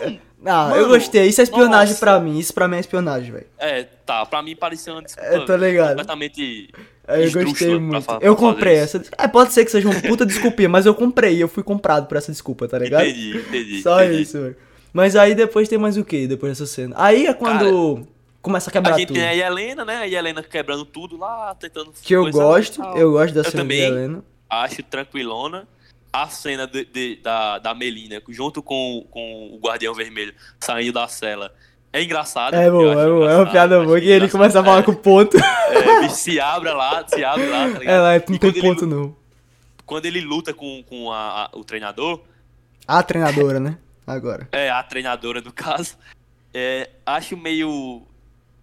Ah, 0.46 0.70
Mano, 0.70 0.76
eu 0.76 0.88
gostei. 0.88 1.26
Isso 1.28 1.42
é 1.42 1.44
espionagem 1.44 1.94
nossa. 1.94 2.00
pra 2.00 2.20
mim. 2.20 2.38
Isso 2.38 2.54
pra 2.54 2.68
mim 2.68 2.78
é 2.78 2.80
espionagem, 2.80 3.32
velho. 3.32 3.48
É, 3.58 3.84
tá, 4.06 4.24
pra 4.26 4.42
mim 4.44 4.56
parecia 4.56 4.94
uma 4.94 5.02
desculpa 5.02 5.30
Eu 5.30 5.46
tô 5.46 5.56
ligado. 5.56 5.90
completamente. 5.90 6.70
É, 7.08 7.26
Eu 7.26 7.32
gostei 7.32 7.70
pra 7.70 7.80
muito. 7.80 7.96
Eu 7.96 8.02
pra 8.02 8.02
fazer 8.02 8.36
comprei 8.36 8.84
isso. 8.84 8.98
essa. 8.98 9.10
É, 9.18 9.28
pode 9.28 9.52
ser 9.52 9.66
que 9.66 9.72
seja 9.72 9.90
uma 9.90 10.00
puta 10.00 10.26
desculpinha, 10.28 10.70
mas 10.70 10.86
eu 10.86 10.94
comprei. 10.94 11.42
Eu 11.42 11.48
fui 11.48 11.64
comprado 11.64 12.06
por 12.08 12.18
essa 12.18 12.32
desculpa, 12.32 12.68
tá 12.68 12.78
ligado? 12.78 13.04
Entendi, 13.04 13.38
entendi. 13.40 13.82
Só 13.82 14.04
entendi. 14.04 14.22
isso, 14.22 14.40
velho. 14.40 14.56
Mas 14.94 15.16
aí 15.16 15.34
depois 15.34 15.68
tem 15.68 15.80
mais 15.80 15.98
o 15.98 16.06
que 16.06 16.28
depois 16.28 16.52
dessa 16.58 16.72
cena? 16.72 16.96
Aí 17.00 17.26
é 17.26 17.34
quando 17.34 18.06
começa 18.44 18.70
a 18.70 18.74
quebrar 18.74 18.94
A 18.94 18.98
gente 19.00 19.08
tudo. 19.08 19.18
tem 19.18 19.26
a 19.28 19.36
Helena, 19.36 19.84
né? 19.86 19.98
A 19.98 20.08
Helena 20.08 20.44
quebrando 20.44 20.86
tudo 20.86 21.18
lá, 21.18 21.56
tentando. 21.56 21.92
Que 22.00 22.14
eu 22.14 22.30
gosto, 22.30 22.80
eu 22.96 23.12
gosto 23.12 23.34
da 23.34 23.40
Eu 23.42 23.46
cena 23.46 23.64
também. 23.64 23.80
de 23.80 23.86
Helena. 23.88 24.24
Acho 24.48 24.84
tranquilona. 24.84 25.68
A 26.14 26.28
cena 26.28 26.68
de- 26.68 26.86
de- 26.86 27.16
da, 27.18 27.58
da 27.60 27.74
Melina, 27.74 28.22
junto 28.30 28.62
com, 28.62 29.06
com 29.10 29.50
o 29.54 29.60
Guardião 29.60 29.94
Vermelho, 29.94 30.34
saindo 30.60 30.94
da 30.94 31.08
cela. 31.08 31.54
É 31.94 32.02
engraçado. 32.04 32.54
É 32.54 32.70
bom, 32.70 32.92
é 32.92 32.96
bom. 33.06 33.30
É 33.30 33.36
uma 33.38 33.50
piada 33.50 33.82
boa 33.84 34.00
que 34.00 34.08
ele 34.08 34.30
começa 34.30 34.60
a 34.60 34.64
falar 34.64 34.80
É, 34.80 34.84
com 34.84 34.92
o 34.92 34.96
ponto. 34.96 35.38
é, 35.38 36.10
se 36.10 36.40
abre 36.40 36.72
lá, 36.72 37.06
se 37.08 37.24
abre 37.24 37.48
lá, 37.48 37.70
tá 37.72 37.80
ligado? 37.80 38.06
É, 38.08 38.16
E 38.18 38.32
não 38.32 38.38
tem 38.38 38.50
ele- 38.50 38.62
ponto 38.62 38.86
não. 38.86 39.16
Quando 39.86 40.06
ele 40.06 40.22
luta 40.22 40.54
com, 40.54 40.84
com 40.84 41.12
a- 41.12 41.46
a- 41.46 41.50
o 41.58 41.64
treinador, 41.66 42.22
A 42.88 43.04
treinadora, 43.04 43.60
né? 43.60 43.78
Agora. 44.08 44.48
é 44.52 44.70
a 44.70 44.82
treinadora 44.84 45.42
no 45.42 45.52
caso, 45.54 45.98
é, 46.54 46.90
acho 47.06 47.36
meio. 47.38 48.04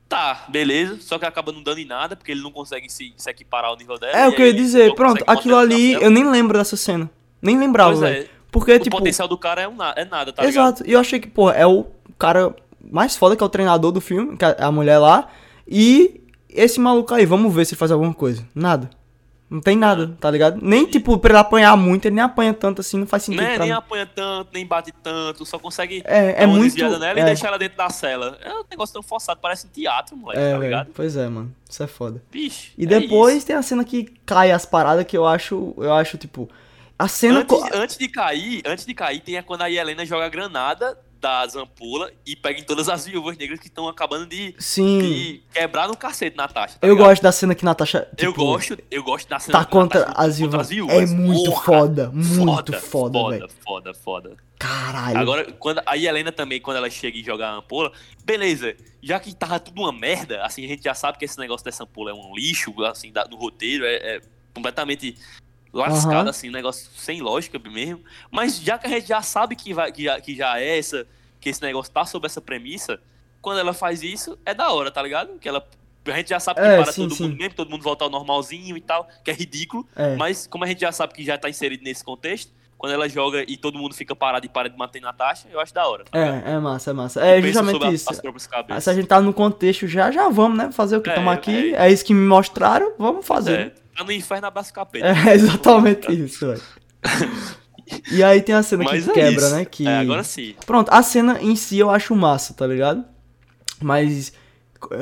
Tá, 0.09 0.45
beleza, 0.49 0.97
só 1.01 1.19
que 1.19 1.27
acaba 1.27 1.53
não 1.53 1.63
dando 1.63 1.79
em 1.81 1.85
nada, 1.85 2.17
porque 2.17 2.33
ele 2.33 2.41
não 2.43 2.51
consegue 2.51 2.89
se, 2.91 3.13
se 3.15 3.29
equiparar 3.31 3.69
ao 3.71 3.77
nível 3.77 3.99
dela. 3.99 4.17
É 4.19 4.27
o 4.27 4.33
que 4.35 4.41
eu 4.41 4.47
ia 4.47 4.55
dizer. 4.55 4.95
Pronto, 4.95 5.23
aquilo 5.27 5.57
ali, 5.57 5.93
eu 5.93 6.09
nem 6.11 6.29
lembro 6.31 6.57
dessa 6.57 6.77
cena. 6.79 7.11
Nem 7.41 7.59
lembrava, 7.59 7.91
Pois 7.91 8.01
velho. 8.01 8.25
é, 8.25 8.29
Porque, 8.51 8.73
o 8.75 8.81
tipo. 8.81 8.97
potencial 8.97 9.29
do 9.29 9.39
cara 9.39 9.63
é, 9.63 9.69
um 9.69 9.77
na- 9.77 9.95
é 9.97 10.05
nada, 10.05 10.33
tá 10.33 10.45
ligado? 10.45 10.75
Exato. 10.77 10.85
E 10.89 10.93
eu 10.93 11.01
achei 11.01 11.21
que, 11.21 11.29
pô, 11.29 11.51
é 11.51 11.67
o 11.67 11.87
cara 12.19 12.55
mais 12.91 13.17
foda 13.17 13.37
que 13.37 13.43
é 13.43 13.47
o 13.47 13.49
treinador 13.49 13.93
do 13.93 14.01
filme, 14.01 14.37
que 14.37 14.45
é 14.45 14.57
a 14.59 14.73
mulher 14.73 14.99
lá. 14.99 15.29
E 15.67 16.21
esse 16.49 16.81
maluco 16.81 17.15
aí, 17.15 17.27
vamos 17.27 17.55
ver 17.55 17.65
se 17.67 17.77
faz 17.77 17.91
alguma 17.93 18.15
coisa. 18.15 18.45
Nada. 18.55 18.91
Não 19.51 19.63
tem 19.63 19.79
nada, 19.79 20.15
tá 20.21 20.31
ligado? 20.31 20.59
Nem, 20.61 20.85
tipo, 20.85 21.17
pra 21.17 21.31
ele 21.31 21.39
apanhar 21.39 21.75
muito, 21.75 22.05
ele 22.05 22.17
nem 22.17 22.23
apanha 22.25 22.53
tanto 22.53 22.83
assim, 22.83 22.99
não 22.99 23.07
faz 23.07 23.23
sentido 23.23 23.43
Né? 23.43 23.57
Nem 23.57 23.69
mim. 23.69 23.73
apanha 23.75 24.05
tanto, 24.05 24.51
nem 24.53 24.67
bate 24.67 24.93
tanto, 25.03 25.47
só 25.47 25.59
consegue 25.59 26.03
É, 26.05 26.43
é 26.43 26.47
muito... 26.47 26.77
nela 26.99 27.19
é, 27.19 27.23
e 27.23 27.25
deixar 27.25 27.49
ela 27.49 27.59
dentro 27.59 27.79
da 27.79 27.89
cela. 27.89 28.37
É 28.45 28.53
um 28.53 28.63
negócio 28.71 28.93
tão 28.93 29.03
forçado, 29.03 29.41
parece 29.41 29.67
um 29.67 29.71
teatro, 29.71 30.15
moleque, 30.19 30.43
é, 30.43 30.53
tá 30.53 30.59
ligado? 30.59 30.89
Pois 30.95 31.17
é, 31.17 31.27
mano. 31.29 31.51
Isso 31.67 31.83
é 31.83 31.87
foda. 31.87 32.23
Bicho. 32.31 32.73
E 32.77 32.85
é 32.85 32.87
depois 32.87 33.43
tem 33.43 33.57
a 33.57 33.63
cena 33.63 33.85
que 33.85 34.13
cai 34.27 34.51
as 34.51 34.67
paradas 34.67 35.07
que 35.07 35.17
eu 35.17 35.27
acho, 35.27 35.73
eu 35.79 35.95
acho, 35.95 36.19
tipo... 36.19 36.47
A 36.99 37.07
cena... 37.09 37.41
Antes, 37.41 37.57
co- 37.57 37.71
antes 37.73 37.97
de 37.97 38.09
cair, 38.09 38.63
antes 38.67 38.85
de 38.85 38.95
cair, 38.95 39.21
tem 39.21 39.37
a 39.39 39.43
quando 39.43 39.63
a 39.63 39.71
Helena 39.71 40.05
joga 40.05 40.27
a 40.27 40.29
granada 40.29 40.99
das 41.21 41.57
ampolas 41.57 42.13
e 42.25 42.37
pega 42.37 42.61
em 42.61 42.63
todas 42.63 42.89
as 42.89 43.05
viúvas 43.07 43.37
negras 43.37 43.59
que 43.59 43.67
estão 43.67 43.89
acabando 43.89 44.27
de, 44.27 44.55
Sim, 44.59 45.01
de 45.01 45.43
quebrar 45.53 45.89
no 45.89 45.97
cacete 45.97 46.37
Natasha. 46.37 46.79
tá 46.79 46.87
eu 46.87 46.93
ligado? 46.95 47.09
gosto 47.09 47.23
da 47.23 47.33
cena 47.33 47.55
que 47.57 47.65
Natasha, 47.65 48.09
tipo... 48.17 48.23
Eu 48.23 48.33
gosto, 48.35 48.79
eu 48.89 49.03
gosto 49.03 49.29
da 49.29 49.39
cena 49.41 49.59
Tá 49.59 49.65
que 49.65 49.71
contra 49.73 50.01
Natasha 50.01 50.21
as 50.29 50.39
luta 50.39 50.63
viúvas. 50.63 50.95
É 51.11 51.15
muito 51.15 51.51
Porra, 51.51 51.65
foda, 51.65 52.11
muito 52.13 52.73
foda, 52.73 52.81
foda, 52.81 53.31
velho. 53.39 53.51
foda, 53.65 53.95
foda. 53.95 54.37
Caralho. 54.61 55.19
Agora, 55.19 55.53
quando 55.53 55.83
a 55.85 55.97
Helena 55.99 56.31
também, 56.31 56.61
quando 56.61 56.77
ela 56.77 56.89
chega 56.91 57.19
e 57.19 57.23
joga 57.25 57.49
a 57.49 57.55
ampola, 57.57 57.93
beleza, 58.25 58.77
já 59.03 59.19
que 59.19 59.35
tava 59.35 59.59
tudo 59.59 59.81
uma 59.83 59.93
merda, 59.93 60.45
assim, 60.45 60.65
a 60.65 60.69
gente 60.69 60.85
já 60.85 60.95
sabe 60.95 61.19
que 61.19 61.25
esse 61.25 61.39
negócio 61.39 61.65
dessa 61.65 61.83
ampola 61.83 62.13
é 62.13 62.15
um 62.15 62.33
lixo, 62.33 62.73
assim, 62.85 63.11
da- 63.13 63.25
no 63.25 63.37
roteiro, 63.37 63.85
é, 63.85 63.95
é 64.17 64.21
completamente 64.55 65.17
lascado, 65.73 66.15
Aham. 66.15 66.31
assim, 66.31 66.49
um 66.49 66.53
negócio 66.53 66.91
sem 66.97 67.21
lógica 67.21 67.59
mesmo. 67.59 68.01
Mas 68.31 68.61
já 68.61 68.79
que 68.79 68.87
a 68.87 68.91
gente 68.91 69.07
já 69.09 69.23
sabe 69.23 69.55
que, 69.57 69.73
vai, 69.75 69.91
que, 69.93 70.05
já, 70.05 70.21
que 70.21 70.35
já 70.35 70.59
é 70.61 70.79
essa, 70.79 71.07
que 71.41 71.49
esse 71.51 71.63
negócio 71.63 71.93
tá 71.93 72.05
sob 72.05 72.27
essa 72.27 72.41
premissa, 72.41 73.01
quando 73.41 73.59
ela 73.61 73.73
faz 73.73 74.03
isso, 74.03 74.39
é 74.45 74.55
da 74.55 74.71
hora, 74.73 74.91
tá 74.91 75.03
ligado? 75.03 75.39
Que 75.39 75.49
ela. 75.49 75.67
A 76.07 76.11
gente 76.17 76.31
já 76.31 76.41
sabe 76.41 76.61
que 76.61 76.67
É, 76.67 76.83
para 76.83 76.91
sim, 76.93 77.03
todo 77.03 77.15
sim. 77.15 77.25
mundo 77.25 77.37
mesmo, 77.37 77.55
todo 77.55 77.71
mundo 77.71 77.83
volta 77.83 78.03
ao 78.05 78.11
normalzinho 78.11 78.77
e 78.77 78.81
tal, 78.81 79.07
que 79.23 79.31
é 79.31 79.35
ridículo. 79.35 79.87
É. 79.95 80.17
Mas 80.17 80.47
como 80.47 80.65
a 80.65 80.67
gente 80.67 80.81
já 80.81 80.91
sabe 80.91 81.13
que 81.13 81.23
já 81.23 81.37
tá 81.37 81.51
inserido 81.51 81.85
nesse 81.85 82.03
contexto, 82.03 82.51
quando 82.79 82.93
ela 82.93 83.07
joga 83.09 83.45
e 83.47 83.57
todo 83.59 83.77
mundo 83.77 83.95
fica 83.95 84.17
parado 84.17 84.47
e 84.47 84.49
para 84.49 84.71
de 84.71 84.77
matar 84.79 85.01
Natasha, 85.03 85.49
eu 85.51 85.61
acho 85.61 85.75
da 85.75 85.87
hora. 85.87 86.05
tá? 86.05 86.19
É, 86.19 86.53
é 86.53 86.59
massa, 86.59 86.91
é 86.91 86.95
massa. 86.95 87.21
É 87.27 87.43
justamente 87.43 87.93
isso. 87.93 88.07
Se 88.81 88.89
a 88.91 88.95
gente 88.95 89.07
tá 89.07 89.21
no 89.21 89.35
contexto 89.35 89.87
já, 89.87 90.11
já 90.11 90.29
vamos, 90.29 90.57
né? 90.57 90.73
Fazer 90.73 90.97
o 90.97 91.03
que 91.03 91.11
É, 91.11 91.13
estamos 91.13 91.33
aqui. 91.35 91.75
é. 91.75 91.89
É 91.89 91.93
isso 91.93 92.05
que 92.05 92.15
me 92.15 92.27
mostraram, 92.27 92.93
vamos 92.99 93.27
fazer. 93.27 93.53
É, 93.61 93.65
né? 93.67 93.73
Tá 93.99 94.05
no 94.05 94.13
inferno 94.13 94.47
abraço 94.47 94.73
capeta. 94.73 95.07
É 95.07 95.35
exatamente 95.35 96.13
isso, 96.13 96.47
velho. 96.47 96.63
E 98.13 98.23
aí 98.23 98.41
tem 98.43 98.55
a 98.55 98.63
cena 98.63 98.85
Mas 98.85 99.05
que 99.05 99.11
é 99.11 99.15
quebra, 99.15 99.47
isso. 99.47 99.55
né? 99.55 99.65
Que... 99.65 99.87
É, 99.87 99.99
agora 99.99 100.23
sim. 100.23 100.55
Pronto, 100.67 100.91
a 100.93 101.03
cena 101.03 101.41
em 101.41 101.57
si 101.57 101.79
eu 101.79 101.91
acho 101.91 102.15
massa, 102.15 102.55
tá 102.55 102.67
ligado? 102.67 103.05
Mas, 103.81 104.33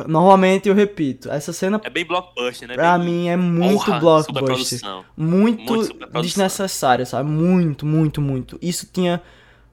normalmente 0.06 0.68
eu 0.68 0.74
repito, 0.74 1.30
essa 1.30 1.52
cena 1.52 1.80
É 1.82 1.90
bem 1.90 2.04
blockbuster, 2.04 2.68
né? 2.68 2.74
pra 2.74 2.96
bem... 2.98 3.08
mim 3.08 3.28
é 3.28 3.36
muito 3.36 3.84
Porra, 3.84 4.00
blockbuster. 4.00 4.80
Muito, 5.16 5.72
Muito 5.72 6.22
desnecessária, 6.22 7.04
sabe? 7.04 7.28
Muito, 7.28 7.84
muito, 7.84 8.20
muito. 8.20 8.58
Isso 8.62 8.86
tinha 8.92 9.20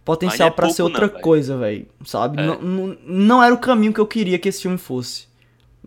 potencial 0.04 0.48
é 0.50 0.52
pra 0.52 0.70
ser 0.70 0.82
outra 0.82 1.08
não, 1.08 1.22
coisa, 1.22 1.58
velho. 1.58 1.88
Sabe? 2.06 2.42
É. 2.42 2.46
Não, 2.46 2.62
não, 2.62 2.98
não 3.06 3.44
era 3.44 3.54
o 3.54 3.58
caminho 3.58 3.94
que 3.94 4.00
eu 4.00 4.08
queria 4.08 4.40
que 4.40 4.50
esse 4.50 4.62
filme 4.62 4.78
fosse. 4.78 5.28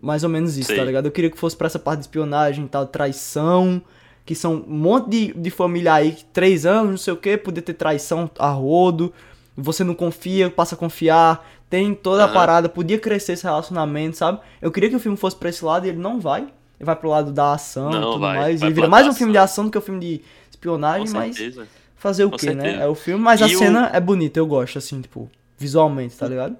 Mais 0.01 0.23
ou 0.23 0.29
menos 0.29 0.57
isso, 0.57 0.67
Sei. 0.67 0.77
tá 0.77 0.83
ligado? 0.83 1.05
Eu 1.07 1.11
queria 1.11 1.29
que 1.29 1.37
fosse 1.37 1.55
pra 1.55 1.67
essa 1.67 1.79
parte 1.79 1.99
de 1.99 2.05
espionagem 2.05 2.65
e 2.65 2.67
tal, 2.67 2.85
traição. 2.85 3.81
Que 4.25 4.35
são 4.35 4.55
um 4.67 4.75
monte 4.77 5.09
de, 5.09 5.33
de 5.33 5.49
família 5.49 5.93
aí, 5.93 6.17
três 6.33 6.65
anos, 6.65 6.89
não 6.91 6.97
sei 6.97 7.13
o 7.13 7.17
que, 7.17 7.37
poder 7.37 7.61
ter 7.61 7.73
traição 7.73 8.29
a 8.37 8.49
rodo. 8.49 9.13
Você 9.55 9.83
não 9.85 9.93
confia, 9.95 10.49
passa 10.49 10.75
a 10.75 10.77
confiar. 10.77 11.47
Tem 11.69 11.93
toda 11.95 12.25
a 12.25 12.27
parada, 12.27 12.67
podia 12.69 12.99
crescer 12.99 13.33
esse 13.33 13.43
relacionamento, 13.43 14.17
sabe? 14.17 14.39
Eu 14.61 14.69
queria 14.71 14.89
que 14.89 14.95
o 14.95 14.99
filme 14.99 15.17
fosse 15.17 15.35
pra 15.35 15.49
esse 15.49 15.63
lado 15.63 15.85
e 15.85 15.89
ele 15.89 15.97
não 15.97 16.19
vai. 16.19 16.41
Ele 16.41 16.85
vai 16.85 16.95
pro 16.95 17.09
lado 17.09 17.31
da 17.31 17.53
ação 17.53 17.89
e 17.89 17.93
Não, 17.93 18.01
tudo 18.13 18.19
vai. 18.19 18.37
mais. 18.37 18.59
Vai 18.59 18.67
ele 18.69 18.73
pro 18.73 18.81
vira 18.83 18.87
mais 18.89 19.07
um 19.07 19.13
filme 19.13 19.31
de 19.31 19.37
ação 19.39 19.65
do 19.65 19.71
que 19.71 19.77
um 19.77 19.81
filme 19.81 19.99
de 19.99 20.17
Com 20.19 20.23
espionagem, 20.51 21.09
mas 21.09 21.35
certeza. 21.37 21.67
fazer 21.95 22.25
o 22.25 22.29
Com 22.31 22.37
quê, 22.37 22.53
né? 22.53 22.61
certeza. 22.63 22.83
É 22.83 22.87
o 22.87 22.95
filme, 22.95 23.23
mas 23.23 23.41
a 23.41 23.47
E 23.47 23.55
o- 23.55 23.59
cena 23.59 23.89
é 23.93 23.99
bonita, 23.99 24.39
eu 24.39 24.45
gosto, 24.45 24.77
assim, 24.77 25.01
tipo, 25.01 25.29
visualmente, 25.57 26.15
tá 26.15 26.27
ligado? 26.27 26.55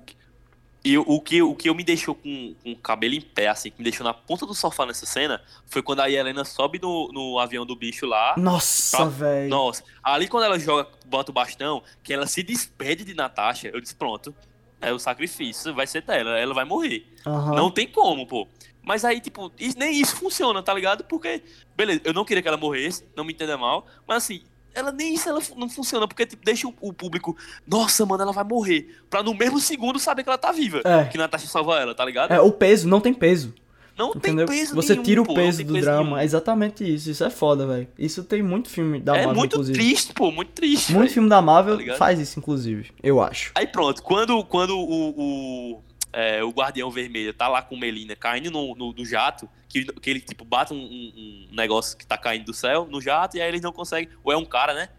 E 0.84 0.98
o- 0.98 1.20
que, 1.20 1.42
o 1.42 1.54
que 1.56 1.68
eu 1.70 1.76
me 1.76 1.84
deixou 1.84 2.16
com, 2.16 2.56
com 2.64 2.72
o 2.72 2.76
cabelo 2.78 3.14
em 3.14 3.20
pé, 3.22 3.48
assim, 3.48 3.70
que 3.70 3.78
me 3.78 3.84
deixou 3.84 4.06
na 4.06 4.14
ponta 4.14 4.46
do 4.46 4.54
sofá 4.54 4.86
nessa 4.86 5.06
cena, 5.06 5.42
foi 5.66 5.82
quando 5.82 6.00
a 6.00 6.10
Helena 6.10 6.46
sobe 6.46 6.80
no, 6.82 7.10
no 7.12 7.40
avião 7.40 7.66
do 7.66 7.76
bicho 7.76 8.06
lá. 8.06 8.36
Nossa, 8.38 9.06
velho. 9.10 9.50
Nossa, 9.50 9.84
ali 10.02 10.28
quando 10.28 10.46
ela 10.46 10.58
joga, 10.58 10.88
bota 11.06 11.32
o 11.32 11.34
bastão, 11.34 11.84
que 12.04 12.14
ela 12.14 12.26
se 12.28 12.42
despede 12.42 13.04
de 13.04 13.14
Natasha, 13.14 13.70
eu 13.74 13.82
disse, 13.82 13.96
pronto, 13.96 14.34
é 14.80 14.94
o 14.94 15.00
sacrifício, 15.00 15.74
vai 15.74 15.88
ser 15.88 16.04
dela, 16.04 16.38
ela 16.40 16.54
vai 16.54 16.64
morrer. 16.64 17.06
Aham. 17.26 17.56
Não 17.56 17.70
tem 17.72 17.88
como, 17.88 18.26
pô. 18.26 18.48
Mas 18.82 19.04
aí, 19.04 19.20
tipo, 19.20 19.52
isso- 19.60 19.78
nem 19.78 20.00
isso 20.00 20.16
funciona, 20.16 20.64
tá 20.64 20.74
ligado? 20.74 21.04
Porque, 21.04 21.44
beleza, 21.76 22.00
eu 22.06 22.14
não 22.14 22.24
queria 22.24 22.42
que 22.42 22.48
ela 22.48 22.56
morresse, 22.56 23.04
não 23.16 23.26
me 23.26 23.34
entenda 23.34 23.58
mal, 23.58 23.86
mas 24.08 24.24
assim, 24.24 24.42
ela 24.78 24.92
nem 24.92 25.14
isso 25.14 25.28
ela 25.28 25.42
não 25.56 25.70
funciona, 25.70 26.08
porque 26.08 26.26
tipo, 26.26 26.44
deixa 26.46 26.68
o, 26.68 26.74
o 26.82 26.94
público, 26.94 27.36
nossa, 27.68 28.06
mano, 28.06 28.24
ela 28.24 28.32
vai 28.32 28.44
morrer. 28.44 28.96
Pra 29.10 29.24
no 29.24 29.34
mesmo 29.34 29.60
segundo 29.60 29.98
saber 30.00 30.24
que 30.24 30.30
ela 30.30 30.38
tá 30.38 30.52
viva. 30.52 30.82
É. 30.86 31.06
Que 31.06 31.18
Natasha 31.18 31.48
salva 31.48 31.80
ela, 31.80 31.96
tá 31.96 32.06
ligado? 32.06 32.32
É, 32.32 32.40
o 32.40 32.52
peso, 32.52 32.88
não 32.88 33.00
tem 33.02 33.14
peso. 33.14 33.54
não 33.98 34.12
Entendeu? 34.12 34.46
tem 34.46 34.58
peso 34.60 34.76
Você 34.76 34.94
nenhum, 34.94 35.04
tira 35.04 35.22
o 35.22 35.26
pô, 35.26 35.34
peso 35.34 35.64
do 35.64 35.74
peso 35.74 35.86
drama. 35.86 36.04
nenhum. 36.04 36.18
É 36.18 36.24
exatamente 36.24 36.84
isso. 36.94 37.10
Isso 37.10 37.24
é 37.24 37.30
foda, 37.30 37.66
velho. 37.66 37.88
Isso 37.98 38.24
tem 38.24 38.44
muito 38.44 38.70
filme 38.70 39.00
da 39.00 39.14
É 39.14 39.26
Marvel, 39.26 39.36
muito 39.36 39.54
inclusive. 39.54 39.78
triste, 39.78 40.14
pô, 40.14 40.32
muito 40.32 40.52
triste. 40.52 40.92
Muito 40.92 41.02
velho. 41.06 41.14
filme 41.14 41.30
da 41.30 41.42
Marvel 41.42 41.84
Tá 41.86 41.96
faz 41.96 42.20
isso, 42.20 42.38
inclusive. 42.40 42.92
Eu 43.02 43.20
acho. 43.22 43.52
Aí 43.56 43.66
pronto, 43.66 44.04
quando, 44.04 44.44
quando 44.46 44.78
o, 44.78 45.10
o, 45.18 45.84
é, 46.20 46.44
o 46.44 46.50
Guardião 46.50 46.90
Vermelho 46.90 47.32
tá 47.34 47.48
lá 47.48 47.62
com 47.62 47.78
Melina 47.78 48.16
caindo 48.16 48.50
no, 48.50 48.74
no, 48.76 48.92
no 48.92 49.06
jato, 49.06 49.48
que, 49.70 49.86
que 49.86 50.10
ele 50.10 50.20
tipo 50.20 50.44
bate 50.44 50.74
um, 50.74 50.78
um- 50.78 51.48
um 51.52 51.56
negócio 51.56 51.96
que 51.98 52.08
tá 52.08 52.18
caindo 52.18 52.46
do 52.46 52.54
céu 52.54 52.88
no 52.90 53.00
jato, 53.00 53.38
e 53.38 53.42
aí 53.42 53.48
eles 53.48 53.62
não 53.62 53.72
conseguem. 53.72 54.10
Ou 54.24 54.32
é 54.34 54.38
um 54.38 54.46
cara, 54.46 54.74
né? 54.74 54.90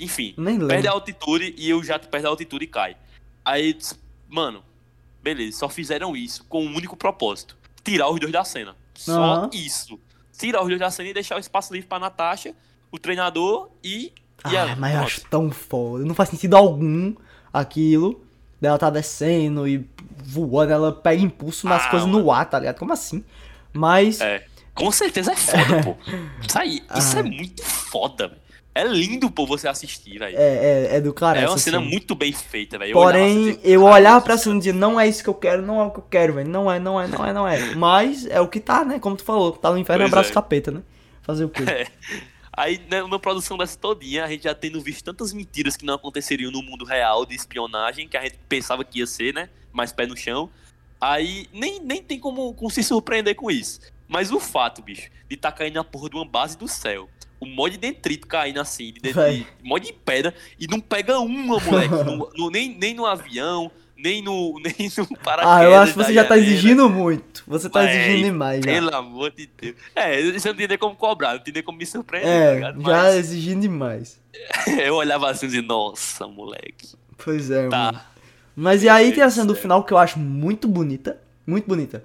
Enfim, 0.00 0.34
perde 0.68 0.88
a 0.88 0.90
altitude 0.90 1.54
e 1.56 1.72
o 1.72 1.82
jato 1.82 2.08
perde 2.08 2.26
a 2.26 2.30
altitude 2.30 2.64
e 2.64 2.68
cai. 2.68 2.96
Aí, 3.44 3.78
mano, 4.28 4.62
beleza, 5.22 5.58
só 5.58 5.68
fizeram 5.68 6.16
isso 6.16 6.44
com 6.44 6.64
um 6.64 6.74
único 6.76 6.96
propósito: 6.96 7.56
tirar 7.84 8.08
os 8.10 8.18
dois 8.20 8.32
da 8.32 8.44
cena. 8.44 8.76
Só 8.94 9.22
Aham. 9.22 9.50
isso. 9.52 9.98
Tirar 10.36 10.60
os 10.62 10.68
dois 10.68 10.80
da 10.80 10.90
cena 10.90 11.08
e 11.08 11.14
deixar 11.14 11.36
o 11.36 11.38
espaço 11.40 11.72
livre 11.72 11.88
pra 11.88 11.98
Natasha, 11.98 12.54
o 12.90 12.98
treinador 12.98 13.70
e. 13.82 14.06
e 14.06 14.12
Ah, 14.44 14.52
ela. 14.54 14.76
mas 14.76 14.94
eu 14.94 15.00
acho 15.02 15.20
tão 15.30 15.50
foda. 15.50 16.04
Não 16.04 16.14
faz 16.14 16.28
sentido 16.28 16.56
algum 16.56 17.14
aquilo. 17.52 18.22
Dela 18.60 18.78
tá 18.78 18.88
descendo 18.88 19.68
e 19.68 19.78
voando, 20.26 20.72
ela 20.72 20.92
pega 20.92 21.22
impulso 21.22 21.66
nas 21.68 21.84
Ah, 21.86 21.88
coisas 21.90 22.08
no 22.08 22.30
ar, 22.32 22.44
tá 22.48 22.58
ligado? 22.58 22.78
Como 22.78 22.92
assim? 22.92 23.24
Mas. 23.72 24.20
É. 24.20 24.44
Com 24.74 24.92
certeza 24.92 25.32
é 25.32 25.36
foda, 25.36 25.82
pô. 25.82 25.96
Isso 26.46 26.58
aí, 26.58 26.82
isso 26.96 27.16
Ah. 27.16 27.20
é 27.20 27.22
muito 27.22 27.62
foda, 27.64 28.28
velho. 28.28 28.40
É 28.74 28.84
lindo, 28.84 29.30
pô, 29.30 29.46
você 29.46 29.66
assistir, 29.66 30.18
velho. 30.18 30.36
É, 30.36 30.42
é, 30.92 30.96
é 30.96 31.00
do 31.00 31.14
cara. 31.14 31.40
É 31.40 31.48
uma 31.48 31.56
cena 31.56 31.80
muito 31.80 32.14
bem 32.14 32.30
feita, 32.30 32.78
velho. 32.78 32.90
Eu 32.92 32.98
olhava 32.98 33.12
Porém, 33.12 33.50
assim, 33.52 33.60
eu 33.64 33.80
"Caralho, 33.80 33.96
olhava 34.02 34.20
pra 34.20 34.34
isso 34.34 34.42
cima 34.44 34.54
e 34.56 34.58
dizia, 34.58 34.72
não 34.74 35.00
é 35.00 35.08
isso 35.08 35.22
que 35.22 35.30
eu 35.30 35.34
quero, 35.34 35.62
não 35.62 35.80
é 35.80 35.84
o 35.84 35.90
que 35.90 35.98
eu 36.00 36.04
quero, 36.10 36.34
velho. 36.34 36.50
Não 36.50 36.70
é, 36.70 36.78
não 36.78 37.00
é, 37.00 37.06
não 37.08 37.24
é, 37.26 37.32
não 37.32 37.48
é. 37.48 37.74
Mas 37.74 38.26
é 38.26 38.38
o 38.38 38.46
que 38.48 38.60
tá, 38.60 38.84
né? 38.84 38.98
Como 38.98 39.16
tu 39.16 39.24
falou, 39.24 39.52
tá 39.52 39.70
no 39.70 39.78
inferno, 39.78 40.02
Pois 40.02 40.12
abraço 40.12 40.30
é. 40.30 40.34
capeta, 40.34 40.70
né? 40.70 40.82
Fazer 41.22 41.46
o 41.46 41.48
quê? 41.48 41.62
É. 41.72 41.86
Aí, 42.56 42.78
né, 42.90 43.02
numa 43.02 43.18
produção 43.18 43.58
dessa 43.58 43.76
todinha, 43.78 44.24
a 44.24 44.28
gente 44.28 44.44
já 44.44 44.54
tendo 44.54 44.80
visto 44.80 45.04
tantas 45.04 45.32
mentiras 45.32 45.76
que 45.76 45.84
não 45.84 45.94
aconteceriam 45.94 46.50
no 46.50 46.62
mundo 46.62 46.84
real 46.84 47.26
de 47.26 47.34
espionagem, 47.34 48.08
que 48.08 48.16
a 48.16 48.22
gente 48.22 48.38
pensava 48.48 48.82
que 48.84 49.00
ia 49.00 49.06
ser, 49.06 49.34
né? 49.34 49.50
Mais 49.72 49.92
pé 49.92 50.06
no 50.06 50.16
chão. 50.16 50.48
Aí 51.00 51.46
nem, 51.52 51.78
nem 51.80 52.02
tem 52.02 52.18
como, 52.18 52.54
como 52.54 52.70
se 52.70 52.82
surpreender 52.82 53.34
com 53.34 53.50
isso. 53.50 53.80
Mas 54.08 54.32
o 54.32 54.40
fato, 54.40 54.80
bicho, 54.82 55.10
de 55.28 55.36
tá 55.36 55.52
caindo 55.52 55.74
na 55.74 55.84
porra 55.84 56.08
de 56.08 56.16
uma 56.16 56.24
base 56.24 56.56
do 56.56 56.66
céu. 56.66 57.10
O 57.38 57.44
mod 57.44 57.72
de 57.72 57.78
detrito 57.78 58.26
caindo 58.26 58.58
assim, 58.58 58.92
de, 58.94 59.00
de, 59.00 59.12
de 59.12 59.46
mod 59.62 59.84
de 59.86 59.92
pedra, 59.92 60.34
e 60.58 60.66
não 60.66 60.80
pega 60.80 61.18
uma, 61.20 61.58
moleque. 61.60 61.92
no- 62.04 62.30
no- 62.34 62.50
nem, 62.50 62.74
nem 62.78 62.94
no 62.94 63.04
avião, 63.04 63.70
nem 63.96 64.22
no, 64.22 64.58
nem 64.62 64.90
no 64.98 65.06
paraquedas. 65.18 65.58
Ah, 65.58 65.64
eu 65.64 65.74
acho 65.76 65.92
que 65.92 65.98
você 65.98 66.12
já 66.12 66.24
tá 66.24 66.36
Helena. 66.36 66.52
exigindo 66.52 66.88
muito. 66.90 67.42
Você 67.46 67.68
tá 67.70 67.80
Véi, 67.82 67.96
exigindo 67.96 68.24
demais 68.26 68.64
já. 68.64 68.70
Pelo 68.72 68.94
amor 68.94 69.30
de 69.30 69.48
Deus. 69.60 69.76
É, 69.94 70.32
você 70.32 70.48
não 70.48 70.56
tem 70.56 70.68
nem 70.68 70.78
como 70.78 70.94
cobrar, 70.96 71.34
não 71.34 71.40
tem 71.40 71.54
nem 71.54 71.62
como 71.62 71.78
me 71.78 71.86
surpreender, 71.86 72.28
tá 72.60 72.68
É, 72.68 72.72
já 72.72 72.72
Mas 72.74 73.14
exigindo 73.16 73.60
demais. 73.62 74.20
eu 74.82 74.94
olhava 74.96 75.30
assim 75.30 75.46
e 75.46 75.48
dizia, 75.48 75.62
nossa, 75.62 76.26
moleque. 76.26 76.94
Pois 77.16 77.50
é, 77.50 77.68
mano. 77.68 77.70
Tá. 77.70 78.06
Mas 78.54 78.82
e 78.82 78.86
Meu 78.86 78.94
aí 78.94 79.04
Deus 79.06 79.14
tem 79.16 79.24
a 79.24 79.30
cena 79.30 79.46
do 79.46 79.54
final 79.54 79.84
que 79.84 79.92
eu 79.92 79.98
acho 79.98 80.18
muito 80.18 80.66
bonita. 80.68 81.20
Muito 81.46 81.66
bonita. 81.66 82.02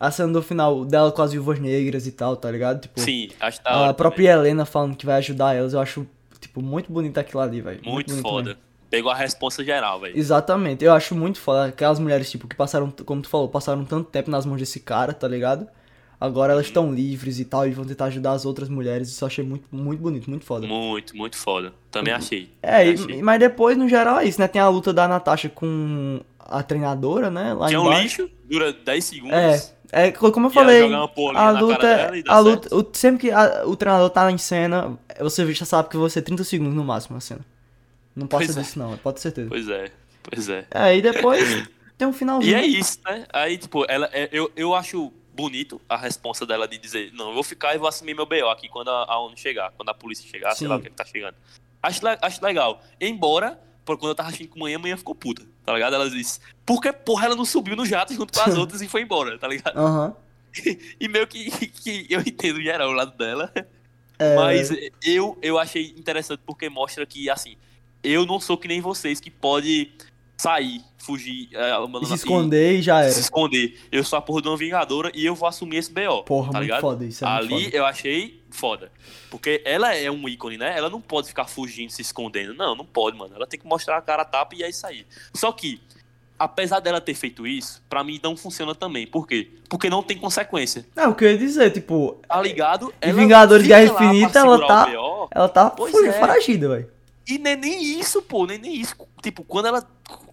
A 0.00 0.10
cena 0.10 0.32
do 0.32 0.42
final 0.42 0.84
dela 0.84 1.12
com 1.12 1.22
as 1.22 1.32
viúvas 1.32 1.60
negras 1.60 2.06
e 2.06 2.12
tal, 2.12 2.34
tá 2.36 2.50
ligado? 2.50 2.80
Tipo, 2.80 2.98
Sim, 3.00 3.30
acho 3.38 3.62
da 3.62 3.70
a 3.70 3.80
hora. 3.82 3.94
própria 3.94 4.32
Helena 4.32 4.64
falando 4.64 4.96
que 4.96 5.06
vai 5.06 5.16
ajudar 5.16 5.54
elas, 5.54 5.74
eu 5.74 5.80
acho, 5.80 6.04
tipo, 6.40 6.60
muito 6.60 6.90
bonito 6.90 7.18
aquilo 7.18 7.40
ali, 7.40 7.60
velho. 7.60 7.76
também. 7.78 7.92
Muito, 7.92 8.08
bonito 8.08 8.22
foda. 8.22 8.48
mesmo. 8.48 8.60
Pegou 8.92 9.10
a 9.10 9.14
responsa 9.14 9.64
geral, 9.64 9.98
velho. 10.00 10.18
Exatamente, 10.18 10.84
eu 10.84 10.92
acho 10.92 11.14
muito 11.14 11.40
foda. 11.40 11.64
Aquelas 11.64 11.98
mulheres, 11.98 12.30
tipo, 12.30 12.46
que 12.46 12.54
passaram, 12.54 12.92
como 13.06 13.22
tu 13.22 13.28
falou, 13.30 13.48
passaram 13.48 13.86
tanto 13.86 14.10
tempo 14.10 14.30
nas 14.30 14.44
mãos 14.44 14.58
desse 14.58 14.78
cara, 14.80 15.14
tá 15.14 15.26
ligado? 15.26 15.66
Agora 16.20 16.52
elas 16.52 16.66
estão 16.66 16.92
livres 16.92 17.40
e 17.40 17.46
tal, 17.46 17.66
e 17.66 17.70
vão 17.70 17.86
tentar 17.86 18.04
ajudar 18.04 18.32
as 18.32 18.44
outras 18.44 18.68
mulheres. 18.68 19.08
Isso 19.08 19.24
eu 19.24 19.26
achei 19.28 19.42
muito, 19.42 19.64
muito 19.72 19.98
bonito, 19.98 20.28
muito 20.28 20.44
foda. 20.44 20.66
Muito, 20.66 21.16
muito 21.16 21.38
foda. 21.38 21.72
Também 21.90 22.12
achei. 22.12 22.50
É, 22.62 22.82
Achei. 22.90 23.16
e- 23.18 23.22
mas 23.22 23.40
depois, 23.40 23.78
no 23.78 23.88
geral, 23.88 24.18
é 24.20 24.26
isso, 24.26 24.38
né? 24.38 24.46
Tem 24.46 24.60
a 24.60 24.68
luta 24.68 24.92
da 24.92 25.08
Natasha 25.08 25.48
com 25.48 26.20
a 26.38 26.62
treinadora, 26.62 27.30
né? 27.30 27.54
Lá 27.54 27.68
Que 27.68 27.74
é 27.74 27.80
um 27.80 27.98
lixo, 27.98 28.28
dura 28.44 28.74
10 28.74 29.04
segundos. 29.06 29.34
É, 29.90 30.08
é, 30.08 30.12
co- 30.12 30.30
como 30.30 30.48
eu 30.48 30.50
falei, 30.50 30.82
a 31.34 31.50
luta, 31.50 31.78
dá 31.80 32.34
a 32.34 32.38
luta, 32.40 32.76
o- 32.76 32.86
sempre 32.92 33.22
que 33.22 33.30
a- 33.32 33.62
o 33.64 33.74
treinador 33.74 34.10
tá 34.10 34.30
em 34.30 34.36
cena, 34.36 34.98
você 35.18 35.50
já 35.54 35.64
sabe 35.64 35.88
que 35.88 35.96
vai 35.96 36.10
ser 36.10 36.20
30 36.20 36.44
segundos 36.44 36.74
no 36.74 36.84
máximo 36.84 37.16
a 37.16 37.20
cena. 37.20 37.40
Não 38.14 38.26
passa 38.26 38.44
Pois 38.46 38.56
é. 38.56 38.60
disso 38.62 38.78
não, 38.78 38.96
pode 38.98 39.16
ter 39.16 39.22
certeza. 39.22 39.48
Pois 39.48 39.68
é, 39.68 39.90
pois 40.22 40.48
é. 40.48 40.66
É, 40.70 40.96
e 40.96 41.02
depois 41.02 41.68
tem 41.96 42.06
um 42.06 42.10
E 42.10 42.14
finalzinho. 42.14 42.56
é 42.56 42.66
isso, 42.66 42.98
né? 43.04 43.26
Aí, 43.32 43.56
tipo, 43.58 43.84
ela, 43.88 44.08
é- 44.12 44.28
eu, 44.32 44.50
eu 44.56 44.74
acho 44.74 45.12
bonito 45.34 45.80
a 45.88 45.96
resposta 45.96 46.44
dela 46.44 46.68
de 46.68 46.76
dizer, 46.76 47.10
não, 47.14 47.28
eu 47.28 47.34
vou 47.34 47.42
ficar 47.42 47.74
e 47.74 47.78
vou 47.78 47.88
assumir 47.88 48.14
meu 48.14 48.26
BO 48.26 48.48
aqui 48.50 48.68
quando 48.68 48.88
a, 48.90 49.04
a 49.08 49.18
ONU 49.18 49.36
chegar, 49.36 49.72
quando 49.72 49.88
a 49.88 49.94
polícia 49.94 50.28
chegar, 50.28 50.50
sei 50.54 50.66
Sim. 50.66 50.70
lá 50.70 50.76
o 50.76 50.80
que, 50.80 50.88
é 50.88 50.90
que 50.90 50.96
tá 50.96 51.04
chegando. 51.06 51.34
Acho, 51.82 52.00
acho 52.20 52.44
legal. 52.44 52.82
Embora, 53.00 53.58
por 53.84 53.96
quando 53.96 54.10
eu 54.10 54.14
tava 54.14 54.28
assistindo 54.28 54.50
com 54.50 54.60
manhã, 54.60 54.78
manhã 54.78 54.96
ficou 54.96 55.14
puta, 55.14 55.42
tá 55.64 55.72
ligado? 55.72 55.94
Ela 55.94 56.08
disse, 56.10 56.38
porque, 56.66 56.92
porra, 56.92 57.26
ela 57.26 57.34
não 57.34 57.44
subiu 57.46 57.74
no 57.74 57.86
jato 57.86 58.12
junto 58.14 58.32
com 58.32 58.40
as 58.40 58.54
outras 58.58 58.82
e 58.82 58.88
foi 58.88 59.00
embora, 59.02 59.38
tá 59.38 59.48
ligado? 59.48 59.76
Aham. 59.78 60.14
E 61.00 61.08
meio 61.08 61.26
que, 61.26 61.50
que 61.50 62.06
eu 62.10 62.20
entendo 62.20 62.60
geral 62.60 62.90
o 62.90 62.92
lado 62.92 63.16
dela. 63.16 63.50
É, 64.18 64.36
Mas 64.36 64.70
eu, 65.02 65.38
eu 65.40 65.58
achei 65.58 65.94
interessante 65.96 66.40
porque 66.44 66.68
mostra 66.68 67.06
que, 67.06 67.30
assim, 67.30 67.56
eu 68.02 68.26
não 68.26 68.38
sou 68.40 68.56
que 68.56 68.68
nem 68.68 68.80
vocês 68.80 69.20
que 69.20 69.30
pode 69.30 69.90
sair, 70.36 70.80
fugir, 70.98 71.48
é, 71.52 71.72
se 72.06 72.14
esconder 72.14 72.78
e 72.78 72.82
já 72.82 73.00
era. 73.02 73.12
se 73.12 73.20
esconder. 73.20 73.78
Eu 73.92 74.02
sou 74.02 74.18
a 74.18 74.22
porra 74.22 74.42
de 74.42 74.48
uma 74.48 74.56
vingadora 74.56 75.10
e 75.14 75.24
eu 75.24 75.34
vou 75.36 75.48
assumir 75.48 75.76
esse 75.76 75.92
BO. 75.92 76.24
Porra, 76.24 76.46
tá 76.50 76.58
muito 76.58 76.62
ligado? 76.62 76.80
foda 76.80 77.04
isso, 77.04 77.24
é 77.24 77.28
Ali 77.28 77.64
foda. 77.64 77.76
eu 77.76 77.86
achei 77.86 78.42
foda. 78.50 78.90
Porque 79.30 79.62
ela 79.64 79.94
é 79.94 80.10
um 80.10 80.28
ícone, 80.28 80.58
né? 80.58 80.76
Ela 80.76 80.90
não 80.90 81.00
pode 81.00 81.28
ficar 81.28 81.44
fugindo, 81.46 81.90
se 81.90 82.02
escondendo. 82.02 82.54
Não, 82.54 82.74
não 82.74 82.84
pode, 82.84 83.16
mano. 83.16 83.34
Ela 83.36 83.46
tem 83.46 83.58
que 83.58 83.66
mostrar 83.66 83.96
a 83.98 84.02
cara 84.02 84.22
a 84.22 84.24
tapa 84.24 84.54
e 84.56 84.62
é 84.64 84.68
isso 84.68 84.84
aí. 84.86 85.06
Só 85.32 85.52
que, 85.52 85.80
apesar 86.38 86.80
dela 86.80 87.00
ter 87.00 87.14
feito 87.14 87.46
isso, 87.46 87.80
pra 87.88 88.02
mim 88.02 88.18
não 88.22 88.36
funciona 88.36 88.74
também. 88.74 89.06
Por 89.06 89.28
quê? 89.28 89.48
Porque 89.68 89.88
não 89.88 90.02
tem 90.02 90.18
consequência. 90.18 90.84
Não, 90.96 91.10
o 91.10 91.14
que 91.14 91.24
eu 91.24 91.30
ia 91.30 91.38
dizer, 91.38 91.70
tipo, 91.70 92.18
Tá 92.28 92.42
ligado? 92.42 92.92
E 93.00 93.12
Vingadores 93.12 93.64
Guerra 93.66 93.84
Infinita, 93.84 94.40
ela 94.40 94.66
tá- 94.66 94.86
BO, 94.86 95.28
ela 95.30 95.48
tá 95.48 95.70
fugi- 95.70 96.08
é. 96.08 96.12
foragida, 96.12 96.68
velho. 96.68 96.90
E 97.26 97.38
nem, 97.38 97.56
nem 97.56 97.82
isso, 98.00 98.20
pô, 98.22 98.46
nem, 98.46 98.58
nem 98.58 98.74
isso. 98.74 98.94
Tipo, 99.22 99.44
quando 99.44 99.66
ela 99.66 99.82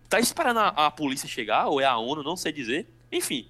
tá 0.09 0.19
esperando 0.19 0.59
a, 0.59 0.67
a 0.69 0.91
polícia 0.91 1.27
chegar, 1.29 1.67
ou 1.67 1.79
é 1.79 1.85
a 1.85 1.97
ONU, 1.97 2.23
não 2.23 2.35
sei 2.35 2.51
dizer. 2.51 2.87
Enfim, 3.11 3.47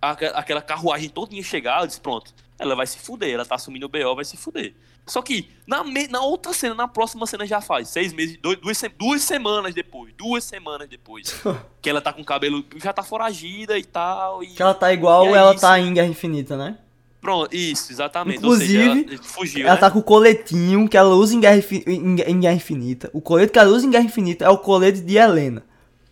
aque- 0.00 0.26
aquela 0.34 0.60
carruagem 0.62 1.08
todinha 1.08 1.42
chegar, 1.42 1.80
eu 1.80 1.86
disse, 1.86 2.00
pronto, 2.00 2.34
ela 2.58 2.76
vai 2.76 2.86
se 2.86 2.98
fuder, 2.98 3.32
ela 3.32 3.44
tá 3.46 3.54
assumindo 3.54 3.86
o 3.86 3.88
BO, 3.88 4.14
vai 4.14 4.24
se 4.24 4.36
fuder. 4.36 4.74
Só 5.06 5.20
que, 5.20 5.50
na, 5.66 5.82
me- 5.82 6.06
na 6.06 6.20
outra 6.20 6.52
cena, 6.52 6.74
na 6.76 6.86
próxima 6.86 7.26
cena 7.26 7.44
já 7.44 7.60
faz, 7.60 7.88
seis 7.88 8.12
meses, 8.12 8.36
dois- 8.40 8.58
duas, 8.60 8.80
duas 8.96 9.22
semanas 9.22 9.74
depois, 9.74 10.12
duas 10.16 10.44
semanas 10.44 10.88
depois, 10.88 11.34
que 11.82 11.90
ela 11.90 12.00
tá 12.00 12.12
com 12.12 12.22
o 12.22 12.24
cabelo, 12.24 12.64
já 12.76 12.92
tá 12.92 13.02
foragida 13.02 13.76
e 13.78 13.84
tal, 13.84 14.44
e 14.44 14.48
Que 14.54 14.62
ela 14.62 14.74
tá 14.74 14.92
igual 14.92 15.26
é 15.26 15.38
ela 15.38 15.52
isso. 15.52 15.60
tá 15.62 15.78
em 15.80 15.92
Guerra 15.92 16.08
Infinita, 16.08 16.56
né? 16.56 16.78
Pronto, 17.22 17.54
isso, 17.56 17.90
exatamente. 17.90 18.38
Inclusive, 18.38 18.68
seja, 19.04 19.06
ela 19.14 19.22
fugiu, 19.22 19.60
Ela 19.66 19.74
né? 19.76 19.80
tá 19.80 19.90
com 19.90 20.00
o 20.00 20.02
coletinho 20.02 20.86
que 20.88 20.96
ela 20.98 21.14
usa 21.14 21.34
em 21.34 21.40
Guerra, 21.40 21.62
em, 21.86 22.40
Guerra 22.40 22.54
Infinita. 22.54 23.08
O 23.14 23.20
colete 23.22 23.50
que 23.52 23.58
ela 23.58 23.70
usa 23.70 23.86
em 23.86 23.90
Guerra 23.90 24.04
Infinita 24.04 24.44
é 24.44 24.48
o 24.50 24.58
colete 24.58 25.00
de 25.00 25.16
Helena. 25.16 25.62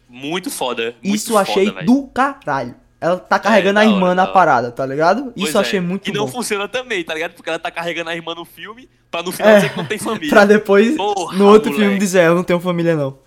Muito 0.08 0.50
foda. 0.50 0.94
Muito 1.02 1.14
Isso 1.16 1.32
eu 1.32 1.38
achei 1.38 1.70
do 1.84 2.04
caralho. 2.08 2.74
Ela 3.00 3.16
tá 3.18 3.38
carregando 3.38 3.74
da 3.76 3.80
a 3.80 3.84
hora, 3.84 3.92
irmã 3.94 4.08
da 4.08 4.14
na 4.14 4.22
hora. 4.24 4.32
parada, 4.32 4.70
tá 4.70 4.84
ligado? 4.84 5.32
Pois 5.34 5.48
Isso 5.48 5.56
eu 5.56 5.60
é. 5.60 5.64
achei 5.64 5.80
muito 5.80 6.08
E 6.10 6.12
não 6.12 6.26
bom. 6.26 6.32
funciona 6.32 6.68
também, 6.68 7.02
tá 7.02 7.14
ligado? 7.14 7.32
Porque 7.32 7.48
ela 7.48 7.58
tá 7.58 7.70
carregando 7.70 8.10
a 8.10 8.14
irmã 8.14 8.34
no 8.34 8.44
filme, 8.44 8.90
pra 9.10 9.22
no 9.22 9.32
final 9.32 9.52
É, 9.52 9.54
dizer 9.56 9.70
que 9.70 9.76
não 9.78 9.86
tem 9.86 9.96
família. 9.98 10.28
Pra 10.28 10.44
depois, 10.44 10.96
Porra, 10.96 11.36
no 11.38 11.46
outro 11.46 11.70
moleque. 11.70 11.82
filme, 11.86 11.98
dizer, 11.98 12.26
eu 12.26 12.34
não 12.34 12.44
tenho 12.44 12.60
família 12.60 12.94
não. 12.94 13.18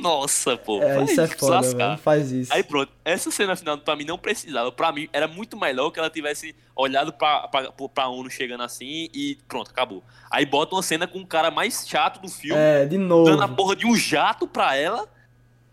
Nossa, 0.00 0.56
pô. 0.56 0.82
É, 0.82 0.94
vai 0.96 1.04
isso 1.04 1.20
é 1.20 1.26
foda, 1.26 1.60
velho. 1.74 1.98
Faz 1.98 2.30
isso. 2.32 2.52
Aí 2.52 2.62
pronto, 2.62 2.92
essa 3.04 3.30
cena 3.30 3.56
final 3.56 3.76
pra 3.78 3.96
mim 3.96 4.04
não 4.04 4.16
precisava. 4.18 4.70
Pra 4.70 4.92
mim 4.92 5.08
era 5.12 5.26
muito 5.26 5.56
melhor 5.58 5.90
que 5.90 5.98
ela 5.98 6.08
tivesse 6.10 6.54
olhado 6.76 7.12
pra, 7.12 7.48
pra, 7.48 7.72
pra 7.72 8.08
ONU 8.08 8.30
chegando 8.30 8.62
assim 8.62 9.08
e 9.12 9.36
pronto, 9.48 9.70
acabou. 9.70 10.02
Aí 10.30 10.46
bota 10.46 10.74
uma 10.74 10.82
cena 10.82 11.06
com 11.06 11.18
o 11.20 11.26
cara 11.26 11.50
mais 11.50 11.86
chato 11.88 12.20
do 12.20 12.28
filme, 12.28 12.60
É, 12.60 12.84
de 12.86 12.96
dando 12.96 13.30
a 13.32 13.36
novo. 13.46 13.54
porra 13.56 13.74
de 13.76 13.86
um 13.86 13.96
jato 13.96 14.46
pra 14.46 14.76
ela 14.76 15.08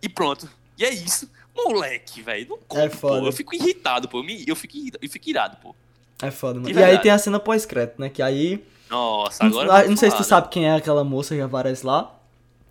e 0.02 0.10
pronto. 0.10 0.50
E 0.78 0.84
é 0.86 0.90
isso. 0.94 1.30
Moleque, 1.56 2.22
velho, 2.22 2.48
não 2.50 2.58
conta, 2.68 2.84
É 2.86 2.90
foda. 2.90 3.22
pô. 3.22 3.28
Eu 3.28 3.32
fico 3.32 3.56
irritado, 3.56 4.10
pô. 4.10 4.20
Eu, 4.20 4.24
me- 4.24 4.44
eu, 4.46 4.56
fico, 4.56 4.76
irritado, 4.76 5.00
eu 5.06 5.10
fico 5.10 5.30
irado, 5.30 5.58
pô. 5.62 5.74
É 6.22 6.30
foda, 6.32 6.60
mano. 6.60 6.70
E 6.78 6.84
aí 6.84 6.98
tem 7.00 7.12
a 7.12 7.18
cena 7.18 7.40
pós-crédito, 7.40 8.00
né? 8.02 8.10
Que 8.10 8.22
aí. 8.22 8.62
Nossa, 8.90 9.46
agora. 9.46 9.82
não, 9.84 9.90
não 9.92 9.98
sei 9.98 10.10
se 10.12 10.16
tu 10.18 10.20
né? 10.22 10.26
sabe 10.26 10.50
quem 10.50 10.68
é 10.68 10.76
aquela 10.76 11.04
moça 11.04 11.34
que 11.36 11.42
aparece 11.42 11.86
lá. 11.86 12.14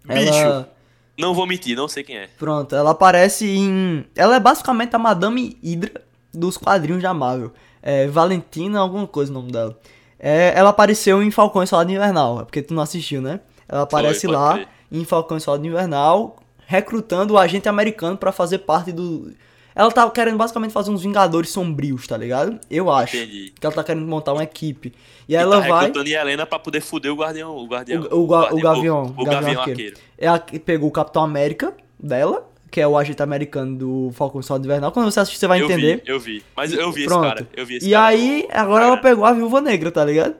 Bicho. 0.04 0.32
Ela. 0.34 0.73
Não 1.18 1.32
vou 1.34 1.46
mentir, 1.46 1.76
não 1.76 1.88
sei 1.88 2.02
quem 2.02 2.16
é. 2.16 2.28
Pronto, 2.38 2.74
ela 2.74 2.90
aparece 2.90 3.46
em. 3.46 4.04
Ela 4.16 4.36
é 4.36 4.40
basicamente 4.40 4.94
a 4.96 4.98
Madame 4.98 5.56
Hydra 5.62 6.02
dos 6.32 6.56
quadrinhos 6.56 7.02
da 7.02 7.14
Marvel. 7.14 7.52
É 7.82 8.06
Valentina, 8.08 8.80
alguma 8.80 9.06
coisa 9.06 9.30
o 9.30 9.34
nome 9.34 9.52
dela. 9.52 9.78
É, 10.18 10.52
ela 10.56 10.70
apareceu 10.70 11.22
em 11.22 11.30
Falcão 11.30 11.62
e 11.62 11.66
Soldado 11.66 11.92
Invernal, 11.92 12.40
é 12.40 12.44
porque 12.44 12.62
tu 12.62 12.72
não 12.74 12.82
assistiu, 12.82 13.20
né? 13.20 13.40
Ela 13.68 13.82
aparece 13.82 14.26
pode 14.26 14.36
lá 14.36 14.54
crer. 14.54 14.68
em 14.90 15.04
Falcão 15.04 15.36
e 15.36 15.40
Soldado 15.40 15.66
Invernal, 15.66 16.36
recrutando 16.66 17.34
o 17.34 17.38
agente 17.38 17.68
americano 17.68 18.16
pra 18.16 18.32
fazer 18.32 18.58
parte 18.58 18.90
do. 18.90 19.32
Ela 19.76 19.90
tá 19.90 20.08
querendo 20.10 20.36
basicamente 20.36 20.70
fazer 20.72 20.90
uns 20.90 21.02
Vingadores 21.02 21.50
sombrios, 21.50 22.06
tá 22.06 22.16
ligado? 22.16 22.60
Eu 22.70 22.90
acho. 22.92 23.16
Entendi. 23.16 23.52
Que 23.58 23.66
ela 23.66 23.74
tá 23.74 23.82
querendo 23.82 24.06
montar 24.06 24.32
uma 24.32 24.44
equipe. 24.44 24.92
E 25.28 25.32
E 25.32 25.36
ela 25.36 25.60
tá 25.60 25.68
vai. 25.68 25.80
recrutando 25.86 26.08
a 26.16 26.20
Helena 26.20 26.46
pra 26.46 26.58
poder 26.60 26.80
fuder 26.80 27.12
o 27.12 27.16
guardião. 27.16 27.56
O 27.56 27.66
guardião. 27.66 28.02
O- 28.10 28.22
o 28.22 28.26
gua- 28.26 28.54
o 28.54 28.60
Gavião, 28.60 29.02
O, 29.02 29.06
o 29.06 29.22
o 29.22 29.24
Gavião 29.24 29.24
Gavião 29.40 29.60
Arqueiro. 29.60 29.70
Arqueiro. 29.80 29.96
Ela 30.16 30.38
que 30.38 30.58
pegou 30.60 30.88
o 30.88 30.92
Capitão 30.92 31.24
América 31.24 31.74
dela, 31.98 32.48
que 32.70 32.80
é 32.80 32.86
o 32.86 32.96
agente 32.96 33.20
americano 33.22 33.76
do 33.76 34.10
Falcão 34.14 34.40
e 34.40 34.44
Soldado 34.44 34.66
Invernal. 34.68 34.92
Quando 34.92 35.10
você 35.10 35.18
assistir, 35.20 35.40
você 35.40 35.46
vai 35.48 35.60
eu 35.60 35.64
entender. 35.64 36.02
Vi, 36.04 36.10
eu 36.10 36.20
vi. 36.20 36.42
Mas 36.56 36.72
eu 36.72 36.92
vi 36.92 37.04
Pronto. 37.06 37.24
esse 37.26 37.34
cara. 37.34 37.48
Eu 37.56 37.66
vi 37.66 37.76
esse 37.78 37.88
E 37.88 37.92
cara 37.92 38.06
aí, 38.06 38.46
agora 38.52 38.84
ela 38.84 38.94
Instagram. 38.94 39.10
pegou 39.10 39.24
a 39.24 39.32
Viúva 39.32 39.60
Negra, 39.60 39.90
tá 39.90 40.04
ligado? 40.04 40.36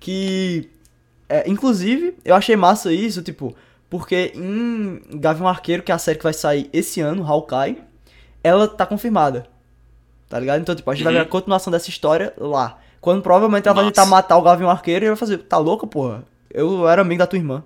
Que. 0.00 0.68
é, 1.28 1.48
inclusive, 1.48 2.14
eu 2.24 2.34
achei 2.34 2.56
massa 2.56 2.92
isso, 2.92 3.22
tipo, 3.22 3.54
porque 3.88 4.32
em 4.34 5.00
Gavião 5.14 5.46
Arqueiro, 5.48 5.82
que 5.82 5.92
é 5.92 5.94
a 5.94 5.98
série 5.98 6.18
que 6.18 6.24
vai 6.24 6.32
sair 6.32 6.68
esse 6.72 7.00
ano, 7.00 7.24
Hawkeye, 7.26 7.78
ela 8.42 8.66
tá 8.68 8.84
confirmada. 8.86 9.46
Tá 10.28 10.38
ligado? 10.40 10.60
Então, 10.60 10.74
tipo, 10.74 10.90
a 10.90 10.94
gente 10.94 11.04
vai 11.04 11.12
ver 11.12 11.18
a 11.20 11.22
Uhum. 11.22 11.28
continuação 11.28 11.70
dessa 11.70 11.90
história 11.90 12.32
lá. 12.38 12.78
Quando 13.00 13.20
provavelmente 13.22 13.66
ela 13.68 13.74
vai 13.74 13.84
Massa. 13.84 13.94
tentar 13.94 14.06
matar 14.06 14.36
o 14.38 14.42
Gavião 14.42 14.70
Arqueiro 14.70 15.04
e 15.04 15.08
vai 15.08 15.16
fazer, 15.16 15.38
tá 15.38 15.58
louca, 15.58 15.86
porra? 15.86 16.24
Eu 16.50 16.88
era 16.88 17.02
amigo 17.02 17.18
da 17.18 17.26
tua 17.26 17.38
irmã. 17.38 17.62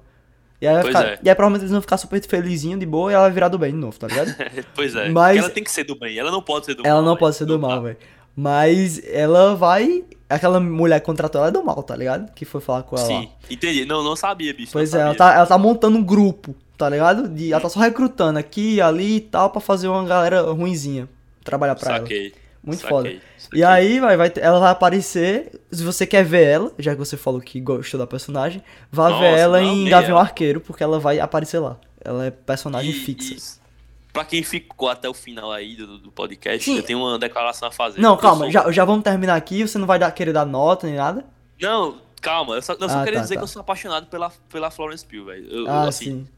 E 0.61 0.66
aí, 0.66 0.73
vai 0.74 0.82
Pois 0.85 0.97
ficar- 0.97 1.09
é. 1.09 1.19
e 1.23 1.28
aí 1.28 1.35
provavelmente 1.35 1.62
eles 1.62 1.70
vão 1.73 1.81
ficar 1.82 1.97
super 1.98 2.20
felizinho, 2.27 2.78
de 2.78 2.86
boa, 2.86 3.11
e 3.12 3.15
ela 3.15 3.24
vai 3.24 3.32
virar 3.32 3.48
do 3.48 3.59
bem 3.59 3.70
de 3.73 3.77
novo, 3.77 3.98
tá 3.98 4.07
ligado? 4.07 4.35
pois 4.74 4.97
é. 4.97 5.11
Mas- 5.11 5.36
ela 5.39 5.51
tem 5.51 5.62
que 5.62 5.70
ser 5.70 5.85
do 5.85 5.94
bem. 5.98 6.19
Ela 6.19 6.31
não 6.31 6.40
pode 6.43 6.66
ser 6.66 6.74
do 6.74 6.82
mal. 6.82 6.90
Ela 6.90 7.03
não 7.03 7.16
pode 7.16 7.36
ser 7.36 7.44
do 7.44 7.59
mal, 7.59 7.82
velho. 7.82 7.97
Mas 8.35 9.01
ela 9.07 9.55
vai. 9.55 10.05
Aquela 10.28 10.59
mulher 10.59 10.98
que 11.01 11.07
contratou 11.07 11.39
ela 11.40 11.48
é 11.48 11.53
do 11.53 11.62
mal, 11.62 11.82
tá 11.82 11.94
ligado? 11.94 12.32
Que 12.32 12.44
foi 12.44 12.61
falar 12.61 12.82
com 12.82 12.97
ela. 12.97 13.05
lá. 13.07 13.20
Sim, 13.20 13.28
entendi. 13.48 13.85
Não, 13.85 14.03
não 14.03 14.16
sabia, 14.16 14.53
bicho. 14.53 14.73
Pois 14.73 14.93
é, 14.93 14.97
não 14.98 15.05
ela 15.05 15.15
sabia. 15.16 15.32
tá, 15.32 15.39
ela 15.39 15.47
tá 15.47 15.57
montando 15.59 15.97
um 15.97 16.03
grupo, 16.03 16.55
tá 16.77 16.89
ligado? 16.89 17.28
De, 17.28 17.53
ela 17.53 17.61
tá 17.61 17.69
só 17.69 17.81
recrutando 17.81 18.39
aqui, 18.39 18.81
ali 18.81 19.16
e 19.16 19.20
tal, 19.20 19.51
pra 19.51 19.61
fazer 19.61 19.89
uma 19.89 20.05
galera 20.05 20.43
ruinzinha 20.53 21.09
trabalhar 21.44 21.74
pra 21.77 21.90
ela. 21.97 22.01
Saquei. 22.01 22.35
Muito 22.62 22.81
saquei, 22.81 22.90
foda. 22.97 23.09
saquei. 23.39 23.61
E 23.61 23.65
aí, 23.65 24.01
vai, 24.01 24.16
vai, 24.16 24.32
ela 24.40 24.59
vai 24.59 24.70
aparecer. 24.73 25.61
Se 25.70 25.85
você 25.85 26.05
quer 26.07 26.24
ver 26.24 26.44
ela, 26.44 26.73
já 26.78 26.93
que 26.93 26.98
você 26.98 27.16
falou 27.16 27.40
que 27.40 27.61
gostou 27.61 27.98
da 27.98 28.07
personagem, 28.07 28.62
vá 28.90 29.09
Nossa, 29.11 29.20
ver 29.20 29.39
ela 29.39 29.61
não, 29.61 29.69
em 29.73 29.89
Gavião 29.89 30.16
ela. 30.19 30.23
Arqueiro, 30.23 30.61
porque 30.61 30.82
ela 30.82 30.98
vai 30.98 31.20
aparecer 31.20 31.61
lá. 31.61 31.77
Ela 32.05 32.27
é 32.27 32.31
personagem 32.31 32.90
E- 32.90 32.94
fixa. 32.94 33.35
e 33.62 33.66
Pra 34.12 34.24
quem 34.24 34.43
ficou 34.43 34.89
até 34.89 35.09
o 35.09 35.12
final 35.15 35.53
aí 35.53 35.77
do, 35.77 35.98
do 35.98 36.11
podcast, 36.11 36.65
Sim. 36.65 36.78
eu 36.78 36.82
tenho 36.82 36.98
uma 36.98 37.19
declaração 37.19 37.69
a 37.69 37.70
fazer. 37.70 38.01
Não, 38.01 38.16
calma, 38.16 38.44
sou- 38.44 38.51
já, 38.51 38.73
já 38.73 38.85
vamos 38.85 39.05
terminar 39.05 39.36
aqui. 39.36 39.62
Você 39.62 39.77
não 39.78 39.86
vai 39.86 39.98
dar, 39.98 40.11
querer 40.11 40.32
dar 40.32 40.47
nota 40.47 40.86
nem 40.86 40.97
nada? 40.97 41.24
Não, 41.61 41.98
calma. 42.23 42.55
Eu 42.55 42.62
só, 42.62 42.73
eu 42.73 42.89
só 42.89 42.98
Ah, 43.01 43.05
queria 43.05 43.19
tá, 43.19 43.23
dizer 43.24 43.35
tá. 43.35 43.40
que 43.40 43.44
eu 43.44 43.48
sou 43.48 43.61
apaixonado 43.61 44.07
pela, 44.07 44.32
pela 44.51 44.70
Florence 44.70 45.05
Pugh, 45.05 45.27
velho. 45.27 45.69
Ah, 45.69 45.86
assim, 45.86 46.05
sim. 46.05 46.28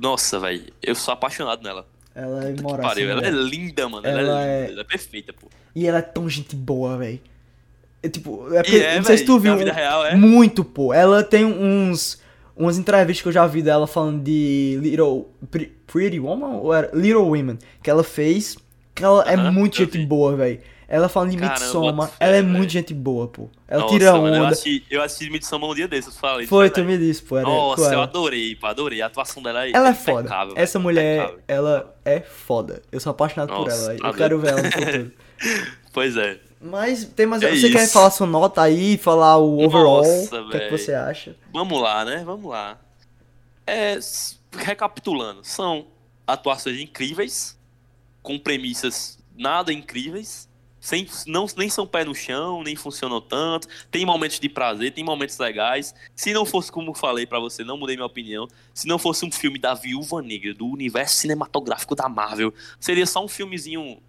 Nossa, 0.00 0.38
velho. 0.38 0.62
Eu 0.82 0.94
sou 0.94 1.12
apaixonado 1.12 1.62
nela. 1.62 1.86
Ela 2.14 2.48
é 2.48 2.52
Que 2.52 2.60
imoral. 2.60 2.86
pariu. 2.88 3.10
Ela 3.10 3.26
é 3.26 3.30
linda, 3.30 3.88
mano. 3.88 4.06
Ela, 4.06 4.20
Ela 4.20 4.44
é 4.44 4.48
é- 4.48 4.60
linda. 4.62 4.72
Ela 4.72 4.80
é 4.80 4.84
perfeita, 4.84 5.32
pô. 5.32 5.48
E 5.74 5.86
ela 5.86 5.98
é 5.98 6.02
tão 6.02 6.28
gente 6.28 6.54
boa, 6.56 6.96
velho. 6.96 7.20
É, 8.02 8.08
tipo, 8.08 8.52
é 8.54 8.62
porque, 8.62 8.76
é, 8.78 8.96
não 8.96 9.04
sei 9.04 9.18
se 9.18 9.24
tu 9.24 9.38
viu. 9.38 9.56
real, 9.56 10.06
é. 10.06 10.14
Muito, 10.14 10.64
pô. 10.64 10.92
Ela 10.94 11.22
tem 11.22 11.44
uns. 11.44 12.20
Umas 12.56 12.76
entrevistas 12.76 13.22
que 13.22 13.28
eu 13.28 13.32
já 13.32 13.46
vi 13.46 13.62
dela 13.62 13.86
falando 13.86 14.22
de 14.22 14.78
Little. 14.82 15.28
Pre- 15.50 15.72
Pretty 15.86 16.18
Woman? 16.18 16.56
Ou 16.56 16.74
era 16.74 16.90
Little 16.92 17.26
Women? 17.28 17.58
Que 17.82 17.88
ela 17.90 18.02
fez. 18.02 18.56
Que 18.94 19.04
ela 19.04 19.22
é 19.30 19.34
Aham, 19.36 19.52
muito 19.52 19.80
eu 19.80 19.84
gente 19.86 19.98
vi. 19.98 20.06
boa, 20.06 20.34
velho. 20.36 20.60
Ela 20.90 21.06
falando 21.08 21.30
de 21.32 21.36
Caramba, 21.36 21.60
Midsommar. 21.60 21.94
boto 21.94 22.08
fé, 22.12 22.16
Ela 22.26 22.36
é 22.36 22.42
muito 22.42 22.70
gente 22.72 22.94
boa, 22.94 23.28
pô. 23.28 23.50
Ela 23.68 23.82
Nossa, 23.82 23.92
tira 23.92 24.12
mano, 24.12 24.34
eu 24.36 24.42
onda. 24.42 24.52
assisti, 24.52 24.86
eu 24.90 25.02
assisti 25.02 25.30
Midsommar 25.30 25.68
um 25.70 25.74
dia 25.74 25.86
desses, 25.86 26.14
eu 26.14 26.18
falei. 26.20 26.46
Foi, 26.46 26.70
tu 26.70 26.82
me 26.82 26.96
disse, 26.96 27.22
pô. 27.22 27.36
Era, 27.36 27.46
Nossa, 27.46 27.82
com 27.82 27.88
eu 27.88 27.92
ela. 27.92 28.02
adorei, 28.04 28.56
pô. 28.56 28.66
Adorei. 28.66 29.02
A 29.02 29.06
atuação 29.06 29.42
dela 29.42 29.66
é 29.66 29.70
Ela 29.72 29.90
é 29.90 29.94
foda. 29.94 30.20
impecável, 30.20 30.54
Essa 30.56 30.78
mulher, 30.78 31.16
impecável. 31.18 31.42
ela 31.46 31.94
é 32.06 32.20
foda. 32.20 32.82
Eu 32.90 33.00
sou 33.00 33.10
apaixonado 33.10 33.50
por 33.50 33.66
Nossa, 33.66 33.76
ela. 33.76 33.86
velho. 33.88 34.00
tá 34.00 34.08
Eu 34.08 34.14
quero 34.14 34.38
ver 34.40 34.48
ela 34.48 34.62
no 34.62 34.72
futuro. 34.72 35.12
Pois 35.92 36.16
é. 36.16 36.40
Mas 36.60 37.04
tem 37.04 37.26
mais. 37.26 37.42
É 37.42 37.54
você 37.54 37.70
quer 37.70 37.84
isso. 37.84 37.92
falar 37.92 38.10
sua 38.10 38.26
nota 38.26 38.62
aí, 38.62 38.96
falar 38.96 39.36
o 39.36 39.62
overall? 39.64 39.98
Nossa, 39.98 40.40
o 40.40 40.48
que, 40.50 40.56
é 40.56 40.60
que 40.68 40.70
você 40.78 40.92
acha? 40.94 41.36
Vamos 41.52 41.80
lá, 41.80 42.04
né? 42.04 42.22
Vamos 42.24 42.50
lá. 42.50 42.78
É, 43.66 43.98
recapitulando, 44.56 45.40
são 45.44 45.86
atuações 46.26 46.80
incríveis, 46.80 47.56
com 48.22 48.38
premissas 48.38 49.18
nada 49.36 49.72
incríveis, 49.72 50.47
sem, 50.80 51.06
não, 51.26 51.46
nem 51.56 51.68
são 51.68 51.86
pé 51.86 52.04
no 52.04 52.14
chão, 52.14 52.62
nem 52.62 52.76
funcionam 52.76 53.20
tanto. 53.20 53.68
Tem 53.90 54.04
momentos 54.06 54.38
de 54.38 54.48
prazer, 54.48 54.92
tem 54.92 55.04
momentos 55.04 55.38
legais. 55.38 55.94
Se 56.14 56.32
não 56.32 56.44
fosse, 56.44 56.70
como 56.70 56.90
eu 56.90 56.94
falei 56.94 57.26
para 57.26 57.40
você, 57.40 57.64
não 57.64 57.76
mudei 57.76 57.96
minha 57.96 58.06
opinião. 58.06 58.48
Se 58.72 58.86
não 58.86 58.98
fosse 58.98 59.24
um 59.24 59.32
filme 59.32 59.58
da 59.58 59.74
Viúva 59.74 60.22
Negra, 60.22 60.54
do 60.54 60.66
universo 60.66 61.16
cinematográfico 61.16 61.94
da 61.94 62.08
Marvel, 62.08 62.52
seria 62.78 63.06
só 63.06 63.24
um 63.24 63.28
filmezinho 63.28 64.00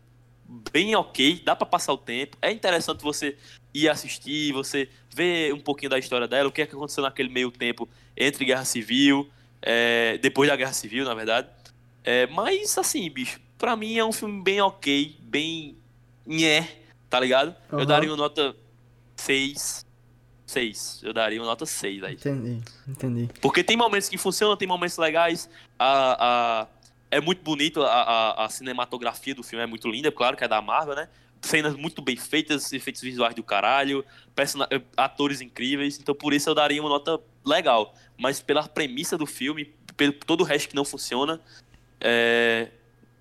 bem 0.71 0.95
ok, 0.95 1.41
dá 1.43 1.55
para 1.55 1.65
passar 1.65 1.93
o 1.93 1.97
tempo. 1.97 2.37
É 2.41 2.51
interessante 2.51 3.03
você 3.03 3.37
ir 3.73 3.87
assistir, 3.87 4.51
você 4.51 4.89
ver 5.13 5.53
um 5.53 5.59
pouquinho 5.59 5.91
da 5.91 5.99
história 5.99 6.27
dela, 6.27 6.49
o 6.49 6.51
que, 6.51 6.61
é 6.61 6.65
que 6.65 6.75
aconteceu 6.75 7.03
naquele 7.03 7.29
meio 7.29 7.51
tempo 7.51 7.87
entre 8.17 8.45
Guerra 8.45 8.65
Civil, 8.65 9.29
é, 9.61 10.17
depois 10.17 10.49
da 10.49 10.55
Guerra 10.55 10.73
Civil, 10.73 11.05
na 11.05 11.13
verdade. 11.13 11.47
É, 12.03 12.25
mas, 12.27 12.77
assim, 12.77 13.09
bicho, 13.09 13.39
pra 13.57 13.75
mim 13.75 13.97
é 13.97 14.05
um 14.05 14.11
filme 14.11 14.41
bem 14.41 14.61
ok, 14.61 15.17
bem 15.21 15.77
nhé, 16.25 16.67
tá 17.09 17.19
ligado? 17.19 17.55
Uhum. 17.71 17.79
Eu 17.79 17.85
daria 17.85 18.09
uma 18.09 18.17
nota 18.17 18.55
6. 19.15 19.85
6. 20.45 21.01
Eu 21.03 21.13
daria 21.13 21.39
uma 21.39 21.45
nota 21.47 21.65
6 21.65 22.03
aí. 22.03 22.13
Entendi, 22.15 22.61
entendi. 22.87 23.29
Porque 23.41 23.63
tem 23.63 23.77
momentos 23.77 24.09
que 24.09 24.17
funcionam, 24.17 24.57
tem 24.57 24.67
momentos 24.67 24.97
legais. 24.97 25.49
A, 25.77 26.61
a, 26.63 26.67
é 27.11 27.21
muito 27.21 27.41
bonito, 27.43 27.81
a, 27.83 27.87
a, 27.91 28.45
a 28.45 28.49
cinematografia 28.49 29.35
do 29.35 29.43
filme 29.43 29.63
é 29.63 29.67
muito 29.67 29.87
linda, 29.87 30.11
claro 30.11 30.35
que 30.35 30.43
é 30.43 30.47
da 30.47 30.61
Marvel, 30.61 30.95
né? 30.95 31.07
Cenas 31.41 31.73
muito 31.75 32.01
bem 32.01 32.17
feitas, 32.17 32.73
efeitos 32.73 33.01
visuais 33.01 33.33
do 33.33 33.41
caralho, 33.43 34.03
persona- 34.35 34.67
atores 34.97 35.39
incríveis, 35.39 35.97
então 35.97 36.13
por 36.13 36.33
isso 36.33 36.49
eu 36.49 36.55
daria 36.55 36.81
uma 36.81 36.89
nota 36.89 37.19
legal. 37.45 37.93
Mas 38.17 38.41
pela 38.41 38.67
premissa 38.67 39.17
do 39.17 39.25
filme, 39.25 39.73
pelo 39.95 40.11
todo 40.13 40.41
o 40.41 40.43
resto 40.43 40.67
que 40.69 40.75
não 40.75 40.83
funciona, 40.83 41.39
é, 42.01 42.69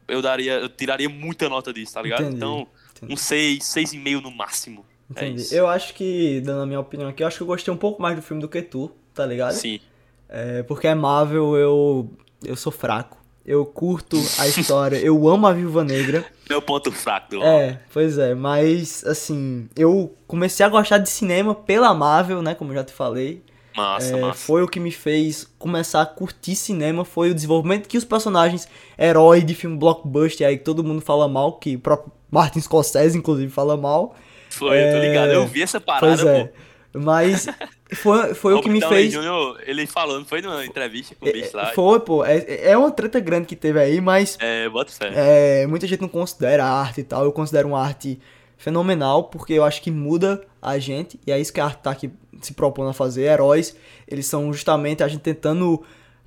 eu 0.09 0.20
daria, 0.20 0.55
eu 0.55 0.69
tiraria 0.69 1.09
muita 1.09 1.49
nota 1.49 1.73
disso, 1.73 1.95
tá 1.95 2.03
ligado? 2.03 2.23
Entendi, 2.23 2.37
Então, 2.37 2.66
entendi. 2.99 3.12
um 3.12 3.16
6, 3.16 3.59
6,5 3.65 4.23
no 4.23 4.31
máximo. 4.31 4.85
É 5.15 5.25
Entendi. 5.25 5.43
isso. 5.43 5.55
eu 5.55 5.66
acho 5.66 5.95
que, 5.95 6.41
dando 6.45 6.62
a 6.62 6.66
minha 6.66 6.81
opinião 6.81 7.09
aqui, 7.09 7.23
eu 7.23 7.27
acho 7.27 7.39
que 7.39 7.43
eu 7.43 7.47
gostei 7.47 7.73
um 7.73 7.77
pouco 7.77 8.01
mais 8.01 8.15
do 8.16 8.23
filme 8.23 8.43
do 8.43 8.49
que 8.49 8.61
tu, 8.61 8.91
tá 9.15 9.25
ligado? 9.25 9.55
Sim. 9.55 9.81
É, 10.29 10.62
porque 10.62 10.87
é 10.87 10.95
Marvel, 10.95 11.57
eu, 11.57 12.11
eu 12.45 12.57
sou 12.57 12.70
fraco. 12.70 13.16
Eu 13.47 13.65
curto 13.65 14.19
a 14.39 14.47
história, 14.47 14.99
eu 14.99 15.27
amo 15.27 15.47
a 15.47 15.53
Viúva 15.55 15.83
Negra. 15.83 16.23
Meu 16.51 16.61
ponto 16.61 16.93
fraco 16.93 17.37
É, 17.37 17.81
pois 17.91 18.19
é, 18.19 18.35
mas 18.35 19.03
assim, 19.07 19.70
eu 19.75 20.15
comecei 20.27 20.65
a 20.66 20.69
gostar 20.69 20.99
de 20.99 21.09
cinema 21.09 21.55
pela 21.55 21.95
Marvel, 21.95 22.43
né, 22.43 22.55
como 22.55 22.73
eu 22.73 22.77
já 22.77 22.85
te 22.85 22.93
falei. 22.93 23.43
Massa, 23.78 24.16
É, 24.16 24.20
massa. 24.20 24.38
foi 24.40 24.62
o 24.62 24.68
que 24.68 24.80
me 24.80 24.90
fez 24.90 25.46
começar 25.59 26.02
a 26.02 26.06
curtir 26.06 26.56
cinema, 26.56 27.05
foi 27.05 27.30
o 27.30 27.34
desenvolvimento 27.34 27.88
que 27.88 27.96
os 27.96 28.05
personagens 28.05 28.68
herói 28.98 29.40
de 29.40 29.55
filme 29.55 29.76
blockbuster 29.76 30.46
aí 30.46 30.59
que 30.59 30.64
todo 30.64 30.82
mundo 30.82 31.00
fala 31.00 31.28
mal, 31.28 31.52
que 31.52 31.76
o 31.76 31.78
próprio 31.78 32.12
Martin 32.30 32.60
Scorsese 32.60 33.16
inclusive 33.16 33.50
fala 33.50 33.76
mal. 33.76 34.16
Foi, 34.50 34.76
eu 34.76 34.90
tô 34.90 34.96
é, 34.96 35.09
ligado. 35.09 35.30
Eu 35.30 35.46
vi 35.46 35.62
essa 35.62 35.80
parada, 35.80 36.06
pois 36.06 36.24
é. 36.24 36.44
pô. 36.44 36.52
Mas 36.94 37.46
foi, 37.94 38.34
foi 38.34 38.55
o 38.55 38.60
que 38.62 38.68
me 38.68 38.80
fez 38.80 39.12
Jr., 39.12 39.60
ele 39.66 39.86
falando, 39.86 40.26
foi 40.26 40.40
numa 40.40 40.64
entrevista 40.64 41.14
com 41.14 41.28
o 41.28 41.32
bicho 41.32 41.56
lá. 41.56 41.66
Foi, 41.72 42.00
pô, 42.00 42.24
é, 42.24 42.70
é 42.70 42.76
uma 42.76 42.90
treta 42.90 43.20
grande 43.20 43.46
que 43.46 43.55
teve 43.55 43.78
aí, 43.78 44.00
mas 44.00 44.36
É, 44.40 44.68
bota 44.68 44.90
fé. 44.90 45.12
É, 45.14 45.66
muita 45.66 45.86
gente 45.86 46.00
não 46.00 46.09
considera 46.09 46.64
arte 46.64 47.00
e 47.00 47.05
tal. 47.05 47.24
Eu 47.24 47.32
considero 47.32 47.68
uma 47.68 47.80
arte 47.80 48.18
fenomenal, 48.56 49.24
porque 49.24 49.52
eu 49.52 49.64
acho 49.64 49.80
que 49.80 49.90
muda 49.90 50.44
a 50.60 50.78
gente, 50.78 51.20
e 51.26 51.30
é 51.30 51.38
isso 51.38 51.52
que 51.52 51.60
a 51.60 51.66
arte 51.66 51.82
tá 51.82 51.90
aqui 51.92 52.10
se 52.40 52.52
propondo 52.55 52.90
a 52.90 52.93
fazer. 52.93 53.23
Heróis, 53.23 53.74
eles 54.06 54.27
são 54.27 54.52
justamente 54.52 55.02
a 55.02 55.09
gente 55.09 55.20
tentando 55.20 55.82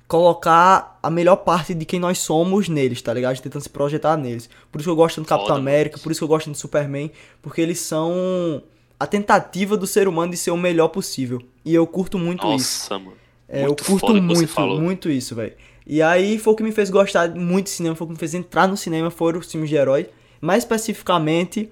colocar 0.06 0.98
a 1.02 1.08
melhor 1.08 1.36
parte 1.36 1.72
de 1.72 1.84
quem 1.86 1.98
nós 1.98 2.18
somos 2.18 2.68
neles, 2.68 3.00
tá 3.00 3.14
ligado? 3.14 3.30
A 3.30 3.34
gente 3.34 3.44
tentando 3.44 3.62
se 3.62 3.70
projetar 3.70 4.16
neles. 4.16 4.48
Por 4.70 4.78
isso 4.78 4.86
que 4.86 4.90
eu 4.90 4.96
gosto 4.96 5.20
do 5.20 5.26
Capitão 5.26 5.48
Foda, 5.48 5.60
América, 5.60 5.98
por 5.98 6.12
isso 6.12 6.20
que 6.20 6.24
eu 6.24 6.28
gosto 6.28 6.50
do 6.50 6.56
Superman, 6.56 7.10
porque 7.40 7.60
eles 7.60 7.80
são 7.80 8.62
a 9.00 9.06
tentativa 9.06 9.76
do 9.76 9.86
ser 9.86 10.06
humano 10.06 10.30
de 10.30 10.36
ser 10.36 10.50
o 10.50 10.56
melhor 10.56 10.88
possível. 10.88 11.40
E 11.64 11.74
eu 11.74 11.86
curto 11.86 12.18
muito 12.18 12.46
isso. 12.54 12.90
Nossa, 12.90 12.98
mano. 12.98 13.16
É, 13.48 13.66
eu 13.66 13.74
curto 13.74 14.14
muito, 14.14 14.60
muito 14.80 15.10
isso, 15.10 15.34
velho. 15.34 15.54
E 15.86 16.00
aí 16.00 16.38
foi 16.38 16.52
o 16.52 16.56
que 16.56 16.62
me 16.62 16.72
fez 16.72 16.90
gostar 16.90 17.30
muito 17.34 17.64
de 17.64 17.70
cinema, 17.70 17.94
foi 17.94 18.04
o 18.04 18.08
que 18.08 18.12
me 18.14 18.18
fez 18.18 18.34
entrar 18.34 18.68
no 18.68 18.76
cinema, 18.76 19.10
foram 19.10 19.40
os 19.40 19.50
filmes 19.50 19.68
de 19.68 19.76
herói. 19.76 20.08
Mais 20.40 20.62
especificamente, 20.62 21.70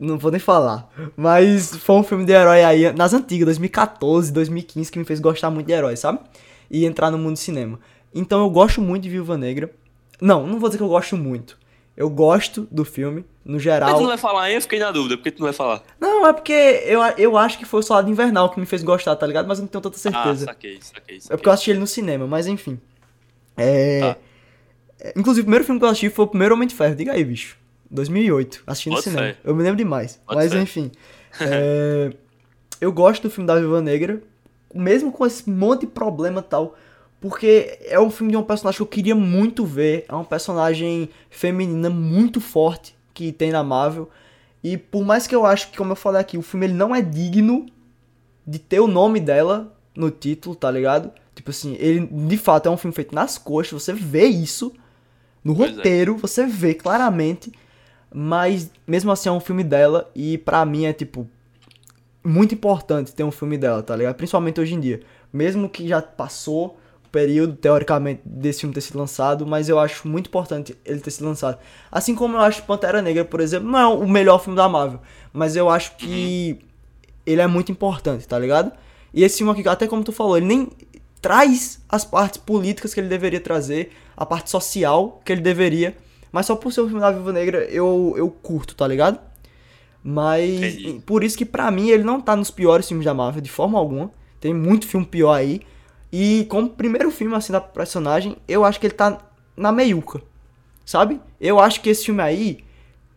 não 0.00 0.18
vou 0.18 0.30
nem 0.30 0.40
falar, 0.40 0.90
mas 1.16 1.76
foi 1.76 1.94
um 1.96 2.02
filme 2.02 2.24
de 2.24 2.32
herói 2.32 2.64
aí, 2.64 2.92
nas 2.94 3.12
antigas, 3.14 3.44
2014, 3.46 4.32
2015, 4.32 4.90
que 4.90 4.98
me 4.98 5.04
fez 5.04 5.20
gostar 5.20 5.50
muito 5.50 5.66
de 5.66 5.72
herói, 5.74 5.94
sabe? 5.96 6.18
E 6.70 6.84
entrar 6.86 7.10
no 7.10 7.18
mundo 7.18 7.34
do 7.34 7.38
cinema. 7.38 7.78
Então 8.14 8.40
eu 8.40 8.48
gosto 8.50 8.80
muito 8.80 9.02
de 9.04 9.10
Viúva 9.10 9.36
Negra. 9.36 9.70
Não, 10.20 10.46
não 10.46 10.58
vou 10.58 10.68
dizer 10.68 10.78
que 10.78 10.84
eu 10.84 10.88
gosto 10.88 11.16
muito. 11.16 11.58
Eu 11.96 12.08
gosto 12.08 12.66
do 12.70 12.84
filme, 12.84 13.24
no 13.44 13.54
Mas 13.54 13.62
geral. 13.62 13.94
tu 13.94 14.00
não 14.00 14.08
vai 14.08 14.16
falar 14.16 14.44
aí? 14.44 14.54
Eu 14.54 14.62
fiquei 14.62 14.78
na 14.78 14.90
dúvida. 14.90 15.16
Por 15.18 15.24
que 15.24 15.30
tu 15.32 15.40
não 15.40 15.46
vai 15.46 15.52
falar? 15.52 15.82
Não, 16.00 16.26
é 16.26 16.32
porque 16.32 16.52
eu, 16.86 17.00
eu 17.18 17.36
acho 17.36 17.58
que 17.58 17.66
foi 17.66 17.80
o 17.80 17.82
Soldado 17.82 18.10
Invernal 18.10 18.48
que 18.48 18.58
me 18.58 18.64
fez 18.64 18.82
gostar, 18.82 19.14
tá 19.16 19.26
ligado? 19.26 19.46
Mas 19.46 19.58
eu 19.58 19.62
não 19.62 19.68
tenho 19.68 19.82
tanta 19.82 19.96
Ah, 19.96 20.00
certeza. 20.00 20.46
saquei, 20.46 20.78
saquei, 20.80 21.16
É 21.16 21.20
saquei. 21.20 21.36
porque 21.36 21.48
eu 21.48 21.52
assisti 21.52 21.70
ele 21.72 21.80
no 21.80 21.86
cinema, 21.86 22.26
mas 22.26 22.46
enfim. 22.46 22.80
É. 23.56 24.00
Tá. 24.00 24.16
é, 25.00 25.12
Inclusive, 25.16 25.42
o 25.42 25.44
primeiro 25.44 25.64
filme 25.64 25.78
que 25.78 25.84
eu 25.84 25.90
assisti 25.90 26.08
foi 26.08 26.24
o 26.24 26.28
primeiro 26.28 26.54
Homem 26.54 26.66
de 26.68 26.74
Ferro. 26.74 26.94
Diga 26.94 27.12
aí, 27.12 27.24
bicho. 27.24 27.56
2008. 27.90 28.62
Assisti 28.66 28.88
no 28.88 28.96
Bota 28.96 29.10
cinema. 29.10 29.22
fé. 29.28 29.36
Eu 29.44 29.54
me 29.54 29.62
lembro 29.62 29.76
demais. 29.76 30.20
Bota 30.26 30.40
mas 30.40 30.52
fé. 30.52 30.60
enfim. 30.60 30.90
é, 31.40 32.12
Eu 32.80 32.92
gosto 32.92 33.22
do 33.22 33.30
filme 33.30 33.46
da 33.46 33.56
Viúva 33.58 33.80
Negra. 33.80 34.22
Mesmo 34.74 35.10
com 35.10 35.26
esse 35.26 35.48
monte 35.50 35.80
de 35.82 35.86
problema 35.88 36.40
e 36.40 36.44
tal. 36.44 36.76
Porque 37.20 37.78
é 37.84 38.00
um 38.00 38.10
filme 38.10 38.30
de 38.32 38.36
um 38.38 38.42
personagem 38.42 38.78
que 38.78 38.82
eu 38.82 38.86
queria 38.86 39.14
muito 39.14 39.64
ver. 39.66 40.04
É 40.08 40.14
uma 40.14 40.24
personagem 40.24 41.10
feminina 41.28 41.90
muito 41.90 42.40
forte 42.40 42.94
que 43.12 43.32
tem 43.32 43.50
na 43.50 43.62
Marvel. 43.62 44.08
E 44.62 44.76
por 44.76 45.04
mais 45.04 45.26
que 45.26 45.34
eu 45.34 45.44
acho 45.44 45.70
que, 45.70 45.76
como 45.76 45.92
eu 45.92 45.96
falei 45.96 46.20
aqui, 46.20 46.38
o 46.38 46.42
filme 46.42 46.66
ele 46.66 46.74
não 46.74 46.94
é 46.94 47.02
digno 47.02 47.66
de 48.46 48.58
ter 48.58 48.80
o 48.80 48.86
nome 48.86 49.20
dela 49.20 49.76
no 49.94 50.10
título, 50.10 50.54
tá 50.54 50.70
ligado? 50.70 51.10
Tipo 51.34 51.50
assim, 51.50 51.76
ele 51.78 52.06
de 52.06 52.36
fato 52.36 52.68
é 52.68 52.70
um 52.70 52.76
filme 52.76 52.94
feito 52.94 53.14
nas 53.14 53.38
coxas, 53.38 53.82
você 53.82 53.92
vê 53.92 54.26
isso 54.26 54.72
no 55.42 55.54
Pois 55.54 55.70
é. 55.72 55.74
roteiro, 55.76 56.16
você 56.16 56.46
vê 56.46 56.74
claramente, 56.74 57.52
mas 58.12 58.70
mesmo 58.86 59.10
assim 59.10 59.28
é 59.28 59.32
um 59.32 59.40
filme 59.40 59.62
dela 59.62 60.10
e 60.14 60.38
pra 60.38 60.64
mim 60.64 60.84
é 60.84 60.92
tipo 60.92 61.28
muito 62.22 62.54
importante 62.54 63.14
ter 63.14 63.24
um 63.24 63.30
filme 63.30 63.56
dela, 63.56 63.82
tá 63.82 63.96
ligado? 63.96 64.14
Principalmente 64.14 64.60
hoje 64.60 64.74
em 64.74 64.80
dia. 64.80 65.00
Mesmo 65.32 65.68
que 65.68 65.88
já 65.88 66.02
passou 66.02 66.78
o 67.04 67.08
período, 67.10 67.56
teoricamente, 67.56 68.20
desse 68.24 68.60
filme 68.60 68.74
ter 68.74 68.80
sido 68.80 68.98
lançado, 68.98 69.46
mas 69.46 69.68
eu 69.68 69.78
acho 69.78 70.06
muito 70.06 70.26
importante 70.26 70.76
ele 70.84 71.00
ter 71.00 71.10
sido 71.10 71.26
lançado. 71.26 71.58
Assim 71.90 72.14
como 72.14 72.36
eu 72.36 72.40
acho 72.40 72.62
Pantera 72.64 73.00
Negra, 73.00 73.24
por 73.24 73.40
exemplo, 73.40 73.70
não 73.70 73.78
é 73.78 73.86
o 73.86 74.06
melhor 74.06 74.38
filme 74.38 74.56
da 74.56 74.68
Marvel, 74.68 75.00
mas 75.32 75.56
eu 75.56 75.70
acho 75.70 75.96
que 75.96 76.58
ele 77.24 77.40
é 77.40 77.46
muito 77.46 77.72
importante, 77.72 78.26
tá 78.26 78.38
ligado? 78.38 78.72
E 79.14 79.24
esse 79.24 79.38
filme 79.38 79.52
aqui, 79.52 79.68
até 79.68 79.86
como 79.86 80.04
tu 80.04 80.12
falou, 80.12 80.36
ele 80.36 80.46
nem 80.46 80.68
traz 81.20 81.80
as 81.88 82.04
partes 82.04 82.38
políticas 82.38 82.94
que 82.94 83.00
ele 83.00 83.08
deveria 83.08 83.40
trazer, 83.40 83.92
a 84.16 84.26
parte 84.26 84.50
social 84.50 85.20
que 85.24 85.32
ele 85.32 85.40
deveria, 85.40 85.96
mas 86.32 86.46
só 86.46 86.56
por 86.56 86.72
ser 86.72 86.80
o 86.80 86.86
filme 86.86 87.00
da 87.00 87.10
Viúva 87.10 87.32
Negra 87.32 87.64
eu, 87.64 88.14
eu 88.16 88.30
curto, 88.30 88.74
tá 88.74 88.86
ligado? 88.86 89.18
Mas 90.02 90.50
Entendi. 90.50 91.02
por 91.04 91.22
isso 91.22 91.36
que 91.36 91.44
pra 91.44 91.70
mim 91.70 91.90
ele 91.90 92.02
não 92.02 92.20
tá 92.20 92.34
nos 92.34 92.50
piores 92.50 92.88
filmes 92.88 93.04
da 93.04 93.12
Marvel 93.12 93.42
de 93.42 93.50
forma 93.50 93.78
alguma. 93.78 94.10
Tem 94.40 94.54
muito 94.54 94.86
filme 94.86 95.04
pior 95.04 95.32
aí. 95.32 95.60
E 96.12 96.46
como 96.48 96.70
primeiro 96.70 97.10
filme 97.10 97.34
assim 97.34 97.52
da 97.52 97.60
personagem, 97.60 98.36
eu 98.48 98.64
acho 98.64 98.80
que 98.80 98.86
ele 98.86 98.94
tá 98.94 99.18
na 99.56 99.70
meiuca. 99.70 100.22
Sabe? 100.84 101.20
Eu 101.40 101.60
acho 101.60 101.80
que 101.80 101.90
esse 101.90 102.06
filme 102.06 102.22
aí 102.22 102.64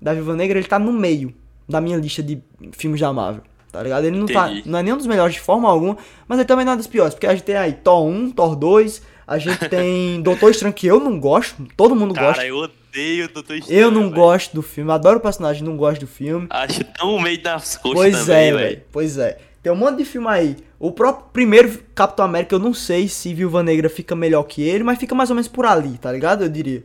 da 0.02 0.14
Viúva 0.14 0.36
Negra, 0.36 0.60
ele 0.60 0.68
tá 0.68 0.78
no 0.78 0.92
meio 0.92 1.34
da 1.68 1.80
minha 1.80 1.98
lista 1.98 2.22
de 2.22 2.42
filmes 2.74 3.00
da 3.00 3.14
Marvel. 3.14 3.44
Tá 3.72 3.82
ligado? 3.82 4.06
Ele 4.06 4.18
não, 4.18 4.28
tá, 4.28 4.52
não 4.66 4.78
é 4.78 4.84
nenhum 4.84 4.98
dos 4.98 5.08
melhores 5.08 5.34
de 5.34 5.40
forma 5.42 5.68
alguma, 5.68 5.98
mas 6.28 6.38
ele 6.38 6.48
também 6.48 6.64
não 6.66 6.74
é 6.74 6.76
dos 6.76 6.86
piores. 6.86 7.16
Porque 7.16 7.26
a 7.26 7.34
gente 7.34 7.44
tem 7.44 7.56
aí 7.56 7.74
Thor 7.74 8.06
1, 8.06 8.32
Thor 8.32 8.56
2, 8.56 9.02
a 9.26 9.38
gente 9.40 9.68
tem 9.68 10.22
Doutor 10.22 10.52
Estranho, 10.52 10.74
que 10.74 10.86
eu 10.86 11.00
não 11.00 11.20
gosto, 11.20 11.66
todo 11.76 11.96
mundo 11.96 12.14
Cara, 12.14 12.28
gosta. 12.28 12.46
eu 12.46 12.58
odeio 12.58 12.83
o 13.24 13.28
Doutor 13.34 13.56
Estranho. 13.58 13.80
Eu 13.82 13.92
não 13.92 14.04
velho. 14.04 14.14
gosto 14.16 14.54
do 14.54 14.62
filme, 14.62 14.92
adoro 14.92 15.18
o 15.18 15.22
personagem, 15.22 15.64
não 15.64 15.76
gosto 15.78 16.02
do 16.02 16.08
filme. 16.08 16.48
Acho 16.50 16.84
tão 16.84 17.20
meio 17.20 17.42
das 17.42 17.78
coxas 17.78 17.94
Pois 17.98 18.20
também, 18.26 18.48
é, 18.50 18.54
velho. 18.54 18.82
Pois 18.92 19.18
é. 19.18 19.40
Tem 19.62 19.72
um 19.72 19.76
monte 19.76 19.98
de 19.98 20.06
filme 20.06 20.28
aí. 20.28 20.58
O 20.78 20.92
próprio 20.92 21.28
primeiro 21.32 21.80
Capitão 21.96 22.26
América, 22.26 22.54
eu 22.56 22.60
não 22.60 22.74
sei 22.74 23.08
se 23.08 23.34
Viúva 23.34 23.64
Negra 23.64 23.90
fica 23.90 24.14
melhor 24.16 24.44
que 24.44 24.62
ele, 24.62 24.84
mas 24.84 25.00
fica 25.00 25.16
mais 25.16 25.30
ou 25.30 25.36
menos 25.36 25.48
por 25.48 25.66
ali, 25.66 25.98
tá 25.98 26.12
ligado? 26.12 26.44
Eu 26.44 26.50
diria. 26.50 26.84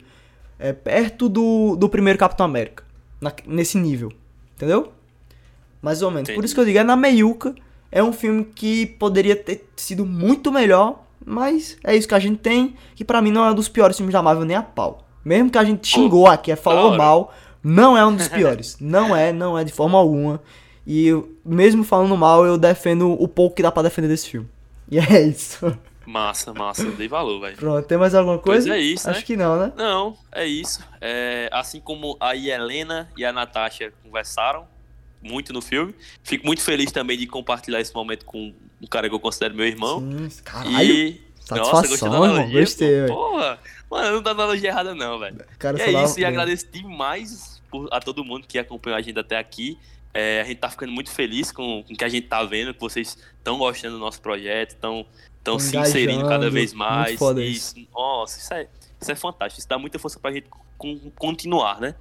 É 0.59 0.73
perto 0.73 1.29
do, 1.29 1.75
do 1.77 1.89
primeiro 1.89 2.19
Capitão 2.19 2.47
América. 2.47 2.85
na- 3.21 3.33
nesse 3.47 3.77
nível. 3.79 4.13
Entendeu? 4.57 4.93
Mais 5.83 6.03
ou 6.03 6.11
menos. 6.11 6.29
Por 6.29 6.33
Entendi. 6.35 6.47
isso 6.47 6.55
que 6.55 6.61
eu 6.61 6.65
digo, 6.65 6.79
é 6.79 6.85
na 6.85 6.97
meiuca. 6.97 7.55
É 7.91 8.03
um 8.03 8.13
filme 8.13 8.45
que 8.45 8.87
poderia 8.87 9.35
ter 9.35 9.67
sido 9.75 10.05
muito 10.07 10.53
melhor, 10.53 11.05
mas 11.25 11.77
é 11.83 11.97
isso 11.97 12.07
que 12.07 12.15
a 12.15 12.19
gente 12.19 12.39
tem. 12.39 12.75
Que 12.95 13.05
pra 13.05 13.21
mim 13.23 13.31
não 13.33 13.45
é 13.45 13.51
um 13.51 13.55
dos 13.55 13.69
piores 13.69 13.97
filmes 13.97 14.13
da 14.13 14.23
Marvel 14.23 14.45
nem 14.45 14.57
a 14.57 14.63
pau. 14.63 15.08
Mesmo 15.29 15.51
que 15.51 15.59
a 15.59 15.65
gente 15.65 15.87
xingou 15.87 16.27
aqui, 16.27 16.51
é, 16.51 16.57
falou 16.57 16.97
mal, 16.97 17.35
não 17.63 17.99
é 17.99 18.07
um 18.07 18.17
dos 18.17 18.29
piores. 18.33 18.79
não 18.81 19.15
é, 19.15 19.31
não 19.31 19.59
é 19.59 19.63
de 19.63 19.71
forma 19.73 19.99
alguma. 19.99 20.41
E 20.87 21.11
mesmo 21.45 21.85
falando 21.85 22.17
mal, 22.17 22.47
eu 22.47 22.57
defendo 22.57 23.13
o 23.13 23.29
pouco 23.29 23.55
que 23.57 23.63
dá 23.63 23.71
pra 23.71 23.83
defender 23.83 24.09
desse 24.09 24.31
filme. 24.31 24.49
E 24.91 24.99
é 24.99 25.21
isso. 25.29 25.77
Massa, 26.07 26.55
massa, 26.55 26.91
dei 26.93 27.07
valor, 27.09 27.41
velho. 27.41 27.57
Pronto, 27.59 27.85
tem 27.87 27.99
mais 27.99 28.15
alguma 28.15 28.39
Pois 28.39 28.65
coisa? 28.65 28.75
é 28.75 28.81
isso, 28.81 29.11
Acho 29.11 29.21
né? 29.21 29.27
que 29.27 29.37
não, 29.37 29.59
né? 29.59 29.71
Não, 29.77 30.17
é 30.33 30.47
isso. 30.47 30.81
É, 30.99 31.51
assim 31.53 31.79
como 31.79 32.17
a 32.19 32.35
Helena 32.35 33.07
e 33.15 33.23
a 33.23 33.31
Natasha 33.35 33.93
conversaram 34.03 34.65
muito 35.23 35.53
no 35.53 35.61
filme, 35.61 35.95
fico 36.23 36.47
muito 36.47 36.63
feliz 36.63 36.91
também 36.91 37.19
de 37.19 37.27
compartilhar 37.27 37.83
esse 37.83 37.95
momento 37.95 38.25
com 38.25 38.55
um 38.81 38.87
cara 38.87 39.11
que 39.11 39.15
eu 39.15 39.21
considero 39.21 39.55
meu 39.55 39.67
irmão. 39.67 40.01
Sim, 40.31 40.43
caralho. 40.43 40.91
E. 40.91 41.29
Satisfação, 41.41 41.81
gostei 41.91 42.09
da 42.09 42.15
irmão, 42.15 42.25
analogia, 42.25 42.61
gostei, 42.61 43.07
pô. 43.07 43.15
Porra! 43.15 43.59
Mano, 43.91 44.17
não 44.17 44.23
dá 44.23 44.31
analogia 44.33 44.69
errada, 44.71 44.95
não, 44.95 45.19
velho. 45.19 45.39
Cara, 45.59 45.79
E 45.79 45.95
é 45.95 46.05
isso, 46.05 46.21
e 46.21 46.25
agradeço 46.25 46.67
demais 46.71 47.63
por- 47.71 47.89
a 47.93 48.01
todo 48.01 48.25
mundo 48.25 48.47
que 48.47 48.59
acompanhou 48.59 48.99
a 48.99 49.01
gente 49.03 49.19
até 49.19 49.39
aqui. 49.39 49.79
É, 50.13 50.41
a 50.41 50.45
gente 50.45 50.59
tá 50.59 50.69
ficando 50.71 50.91
muito 50.93 51.11
feliz 51.11 51.53
com, 51.53 51.83
com 51.85 51.93
o 51.93 51.97
que 51.97 52.05
a 52.05 52.09
gente 52.09 52.27
tá 52.27 52.43
vendo, 52.43 52.75
que 52.75 52.81
vocês 52.81 53.17
estão 53.39 53.57
gostando 53.59 53.95
do 53.95 54.01
nosso 54.01 54.21
projeto, 54.21 54.71
estão 54.71 55.07
Tão 55.45 55.59
se 55.59 55.77
inserindo 55.77 56.27
cada 56.29 56.51
vez 56.51 56.73
muito 56.73 56.79
mais. 56.79 57.19
foda 57.19 57.43
isso. 57.43 57.75
Nossa, 57.95 58.39
isso 58.39 58.55
é, 58.55 58.69
isso 59.01 59.13
é 59.13 59.15
fantástico. 59.15 59.61
Isso 59.61 59.69
dá 59.69 59.79
muita 59.79 59.99
força 59.99 60.19
pra 60.19 60.33
gente 60.33 60.49
con- 60.77 60.99
continuar, 61.17 61.81
né? 61.81 61.95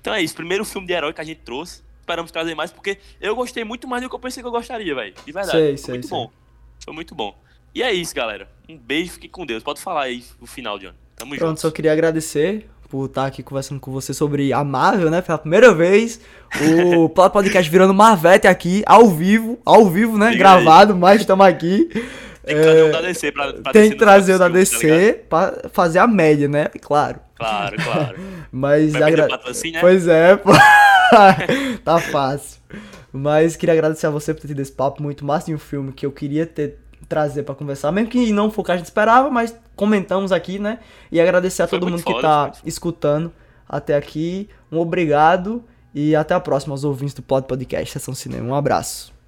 Então 0.00 0.12
é 0.12 0.22
isso. 0.22 0.34
Primeiro 0.34 0.64
filme 0.64 0.86
de 0.86 0.92
herói 0.92 1.12
que 1.12 1.20
a 1.20 1.24
gente 1.24 1.40
trouxe. 1.40 1.82
Esperamos 2.00 2.30
trazer 2.32 2.54
mais, 2.54 2.72
porque 2.72 2.98
eu 3.20 3.36
gostei 3.36 3.62
muito 3.62 3.86
mais 3.86 4.02
do 4.02 4.08
que 4.08 4.14
eu 4.14 4.18
pensei 4.18 4.42
que 4.42 4.46
eu 4.46 4.50
gostaria, 4.50 4.94
velho. 4.94 5.14
De 5.24 5.30
verdade. 5.32 5.50
Sei, 5.56 5.68
Foi 5.68 5.76
sei, 5.78 5.94
muito 5.94 6.08
sei. 6.08 6.18
bom. 6.18 6.30
Foi 6.84 6.94
muito 6.94 7.14
bom. 7.14 7.38
E 7.74 7.82
é 7.84 7.92
isso, 7.92 8.12
galera. 8.14 8.50
Um 8.68 8.76
beijo, 8.76 9.12
fique 9.12 9.28
com 9.28 9.46
Deus. 9.46 9.62
Pode 9.62 9.80
falar 9.80 10.02
aí 10.04 10.24
o 10.40 10.46
final, 10.46 10.76
John. 10.78 10.92
Tamo 11.20 11.36
Pronto, 11.36 11.50
junto. 11.50 11.60
só 11.60 11.70
queria 11.70 11.92
agradecer 11.92 12.66
por 12.88 13.04
estar 13.04 13.26
aqui 13.26 13.42
conversando 13.42 13.78
com 13.78 13.92
você 13.92 14.14
sobre 14.14 14.54
a 14.54 14.64
Marvel, 14.64 15.10
né? 15.10 15.20
Pela 15.20 15.36
primeira 15.36 15.72
vez, 15.74 16.18
o 16.96 17.08
Podcast 17.12 17.70
virando 17.70 17.92
Marvete 17.92 18.48
aqui, 18.48 18.82
ao 18.86 19.06
vivo, 19.10 19.58
ao 19.64 19.88
vivo, 19.90 20.16
né? 20.16 20.34
Gravado, 20.34 20.96
mas 20.96 21.20
estamos 21.20 21.46
aqui. 21.46 21.90
Tem 22.42 22.56
que 22.56 22.62
trazer 22.62 22.84
um 22.84 22.90
da 22.90 23.00
DC 23.02 23.32
pra, 23.32 23.52
pra 23.52 23.72
Tem 23.72 23.82
DC 23.82 23.92
que 23.92 23.98
trazer 23.98 24.34
o 24.34 24.38
da 24.38 24.46
filmes, 24.46 24.70
tá? 24.70 24.78
DC 24.78 25.12
pra 25.28 25.62
fazer 25.70 25.98
a 25.98 26.06
média, 26.06 26.48
né? 26.48 26.68
Claro. 26.80 27.20
Claro, 27.36 27.76
claro. 27.76 28.18
Mas 28.50 28.94
agra... 28.94 29.28
patrocínio, 29.28 29.74
né? 29.74 29.80
Pois 29.80 30.08
é, 30.08 30.36
pô. 30.36 30.50
tá 31.84 31.98
fácil. 32.00 32.60
Mas 33.12 33.56
queria 33.56 33.74
agradecer 33.74 34.06
a 34.06 34.10
você 34.10 34.32
por 34.32 34.40
ter 34.40 34.48
tido 34.48 34.60
esse 34.60 34.72
papo 34.72 35.02
muito 35.02 35.24
massa 35.24 35.50
em 35.50 35.54
um 35.54 35.58
filme 35.58 35.92
que 35.92 36.04
eu 36.04 36.12
queria 36.12 36.46
ter 36.46 36.78
trazer 37.10 37.42
pra 37.42 37.56
conversar, 37.56 37.90
mesmo 37.90 38.08
que 38.08 38.32
não 38.32 38.52
for 38.52 38.62
o 38.62 38.64
que 38.64 38.70
a 38.70 38.76
gente 38.76 38.86
esperava, 38.86 39.28
mas 39.28 39.54
comentamos 39.74 40.30
aqui, 40.30 40.60
né? 40.60 40.78
E 41.10 41.20
agradecer 41.20 41.62
a 41.64 41.66
Foi 41.66 41.78
todo 41.80 41.90
mundo 41.90 42.04
que 42.04 42.12
foda, 42.12 42.22
tá 42.22 42.42
muito 42.44 42.56
foda. 42.58 42.68
escutando 42.68 43.32
até 43.68 43.96
aqui. 43.96 44.48
Um 44.70 44.78
obrigado 44.78 45.64
e 45.92 46.14
até 46.14 46.34
a 46.34 46.40
próxima 46.40 46.72
aos 46.72 46.84
ouvintes 46.84 47.12
do 47.14 47.20
Pod 47.20 47.48
Podcast 47.48 47.92
Sessão 47.92 48.14
Cinema. 48.14 48.46
Um 48.48 48.54
abraço. 48.54 49.19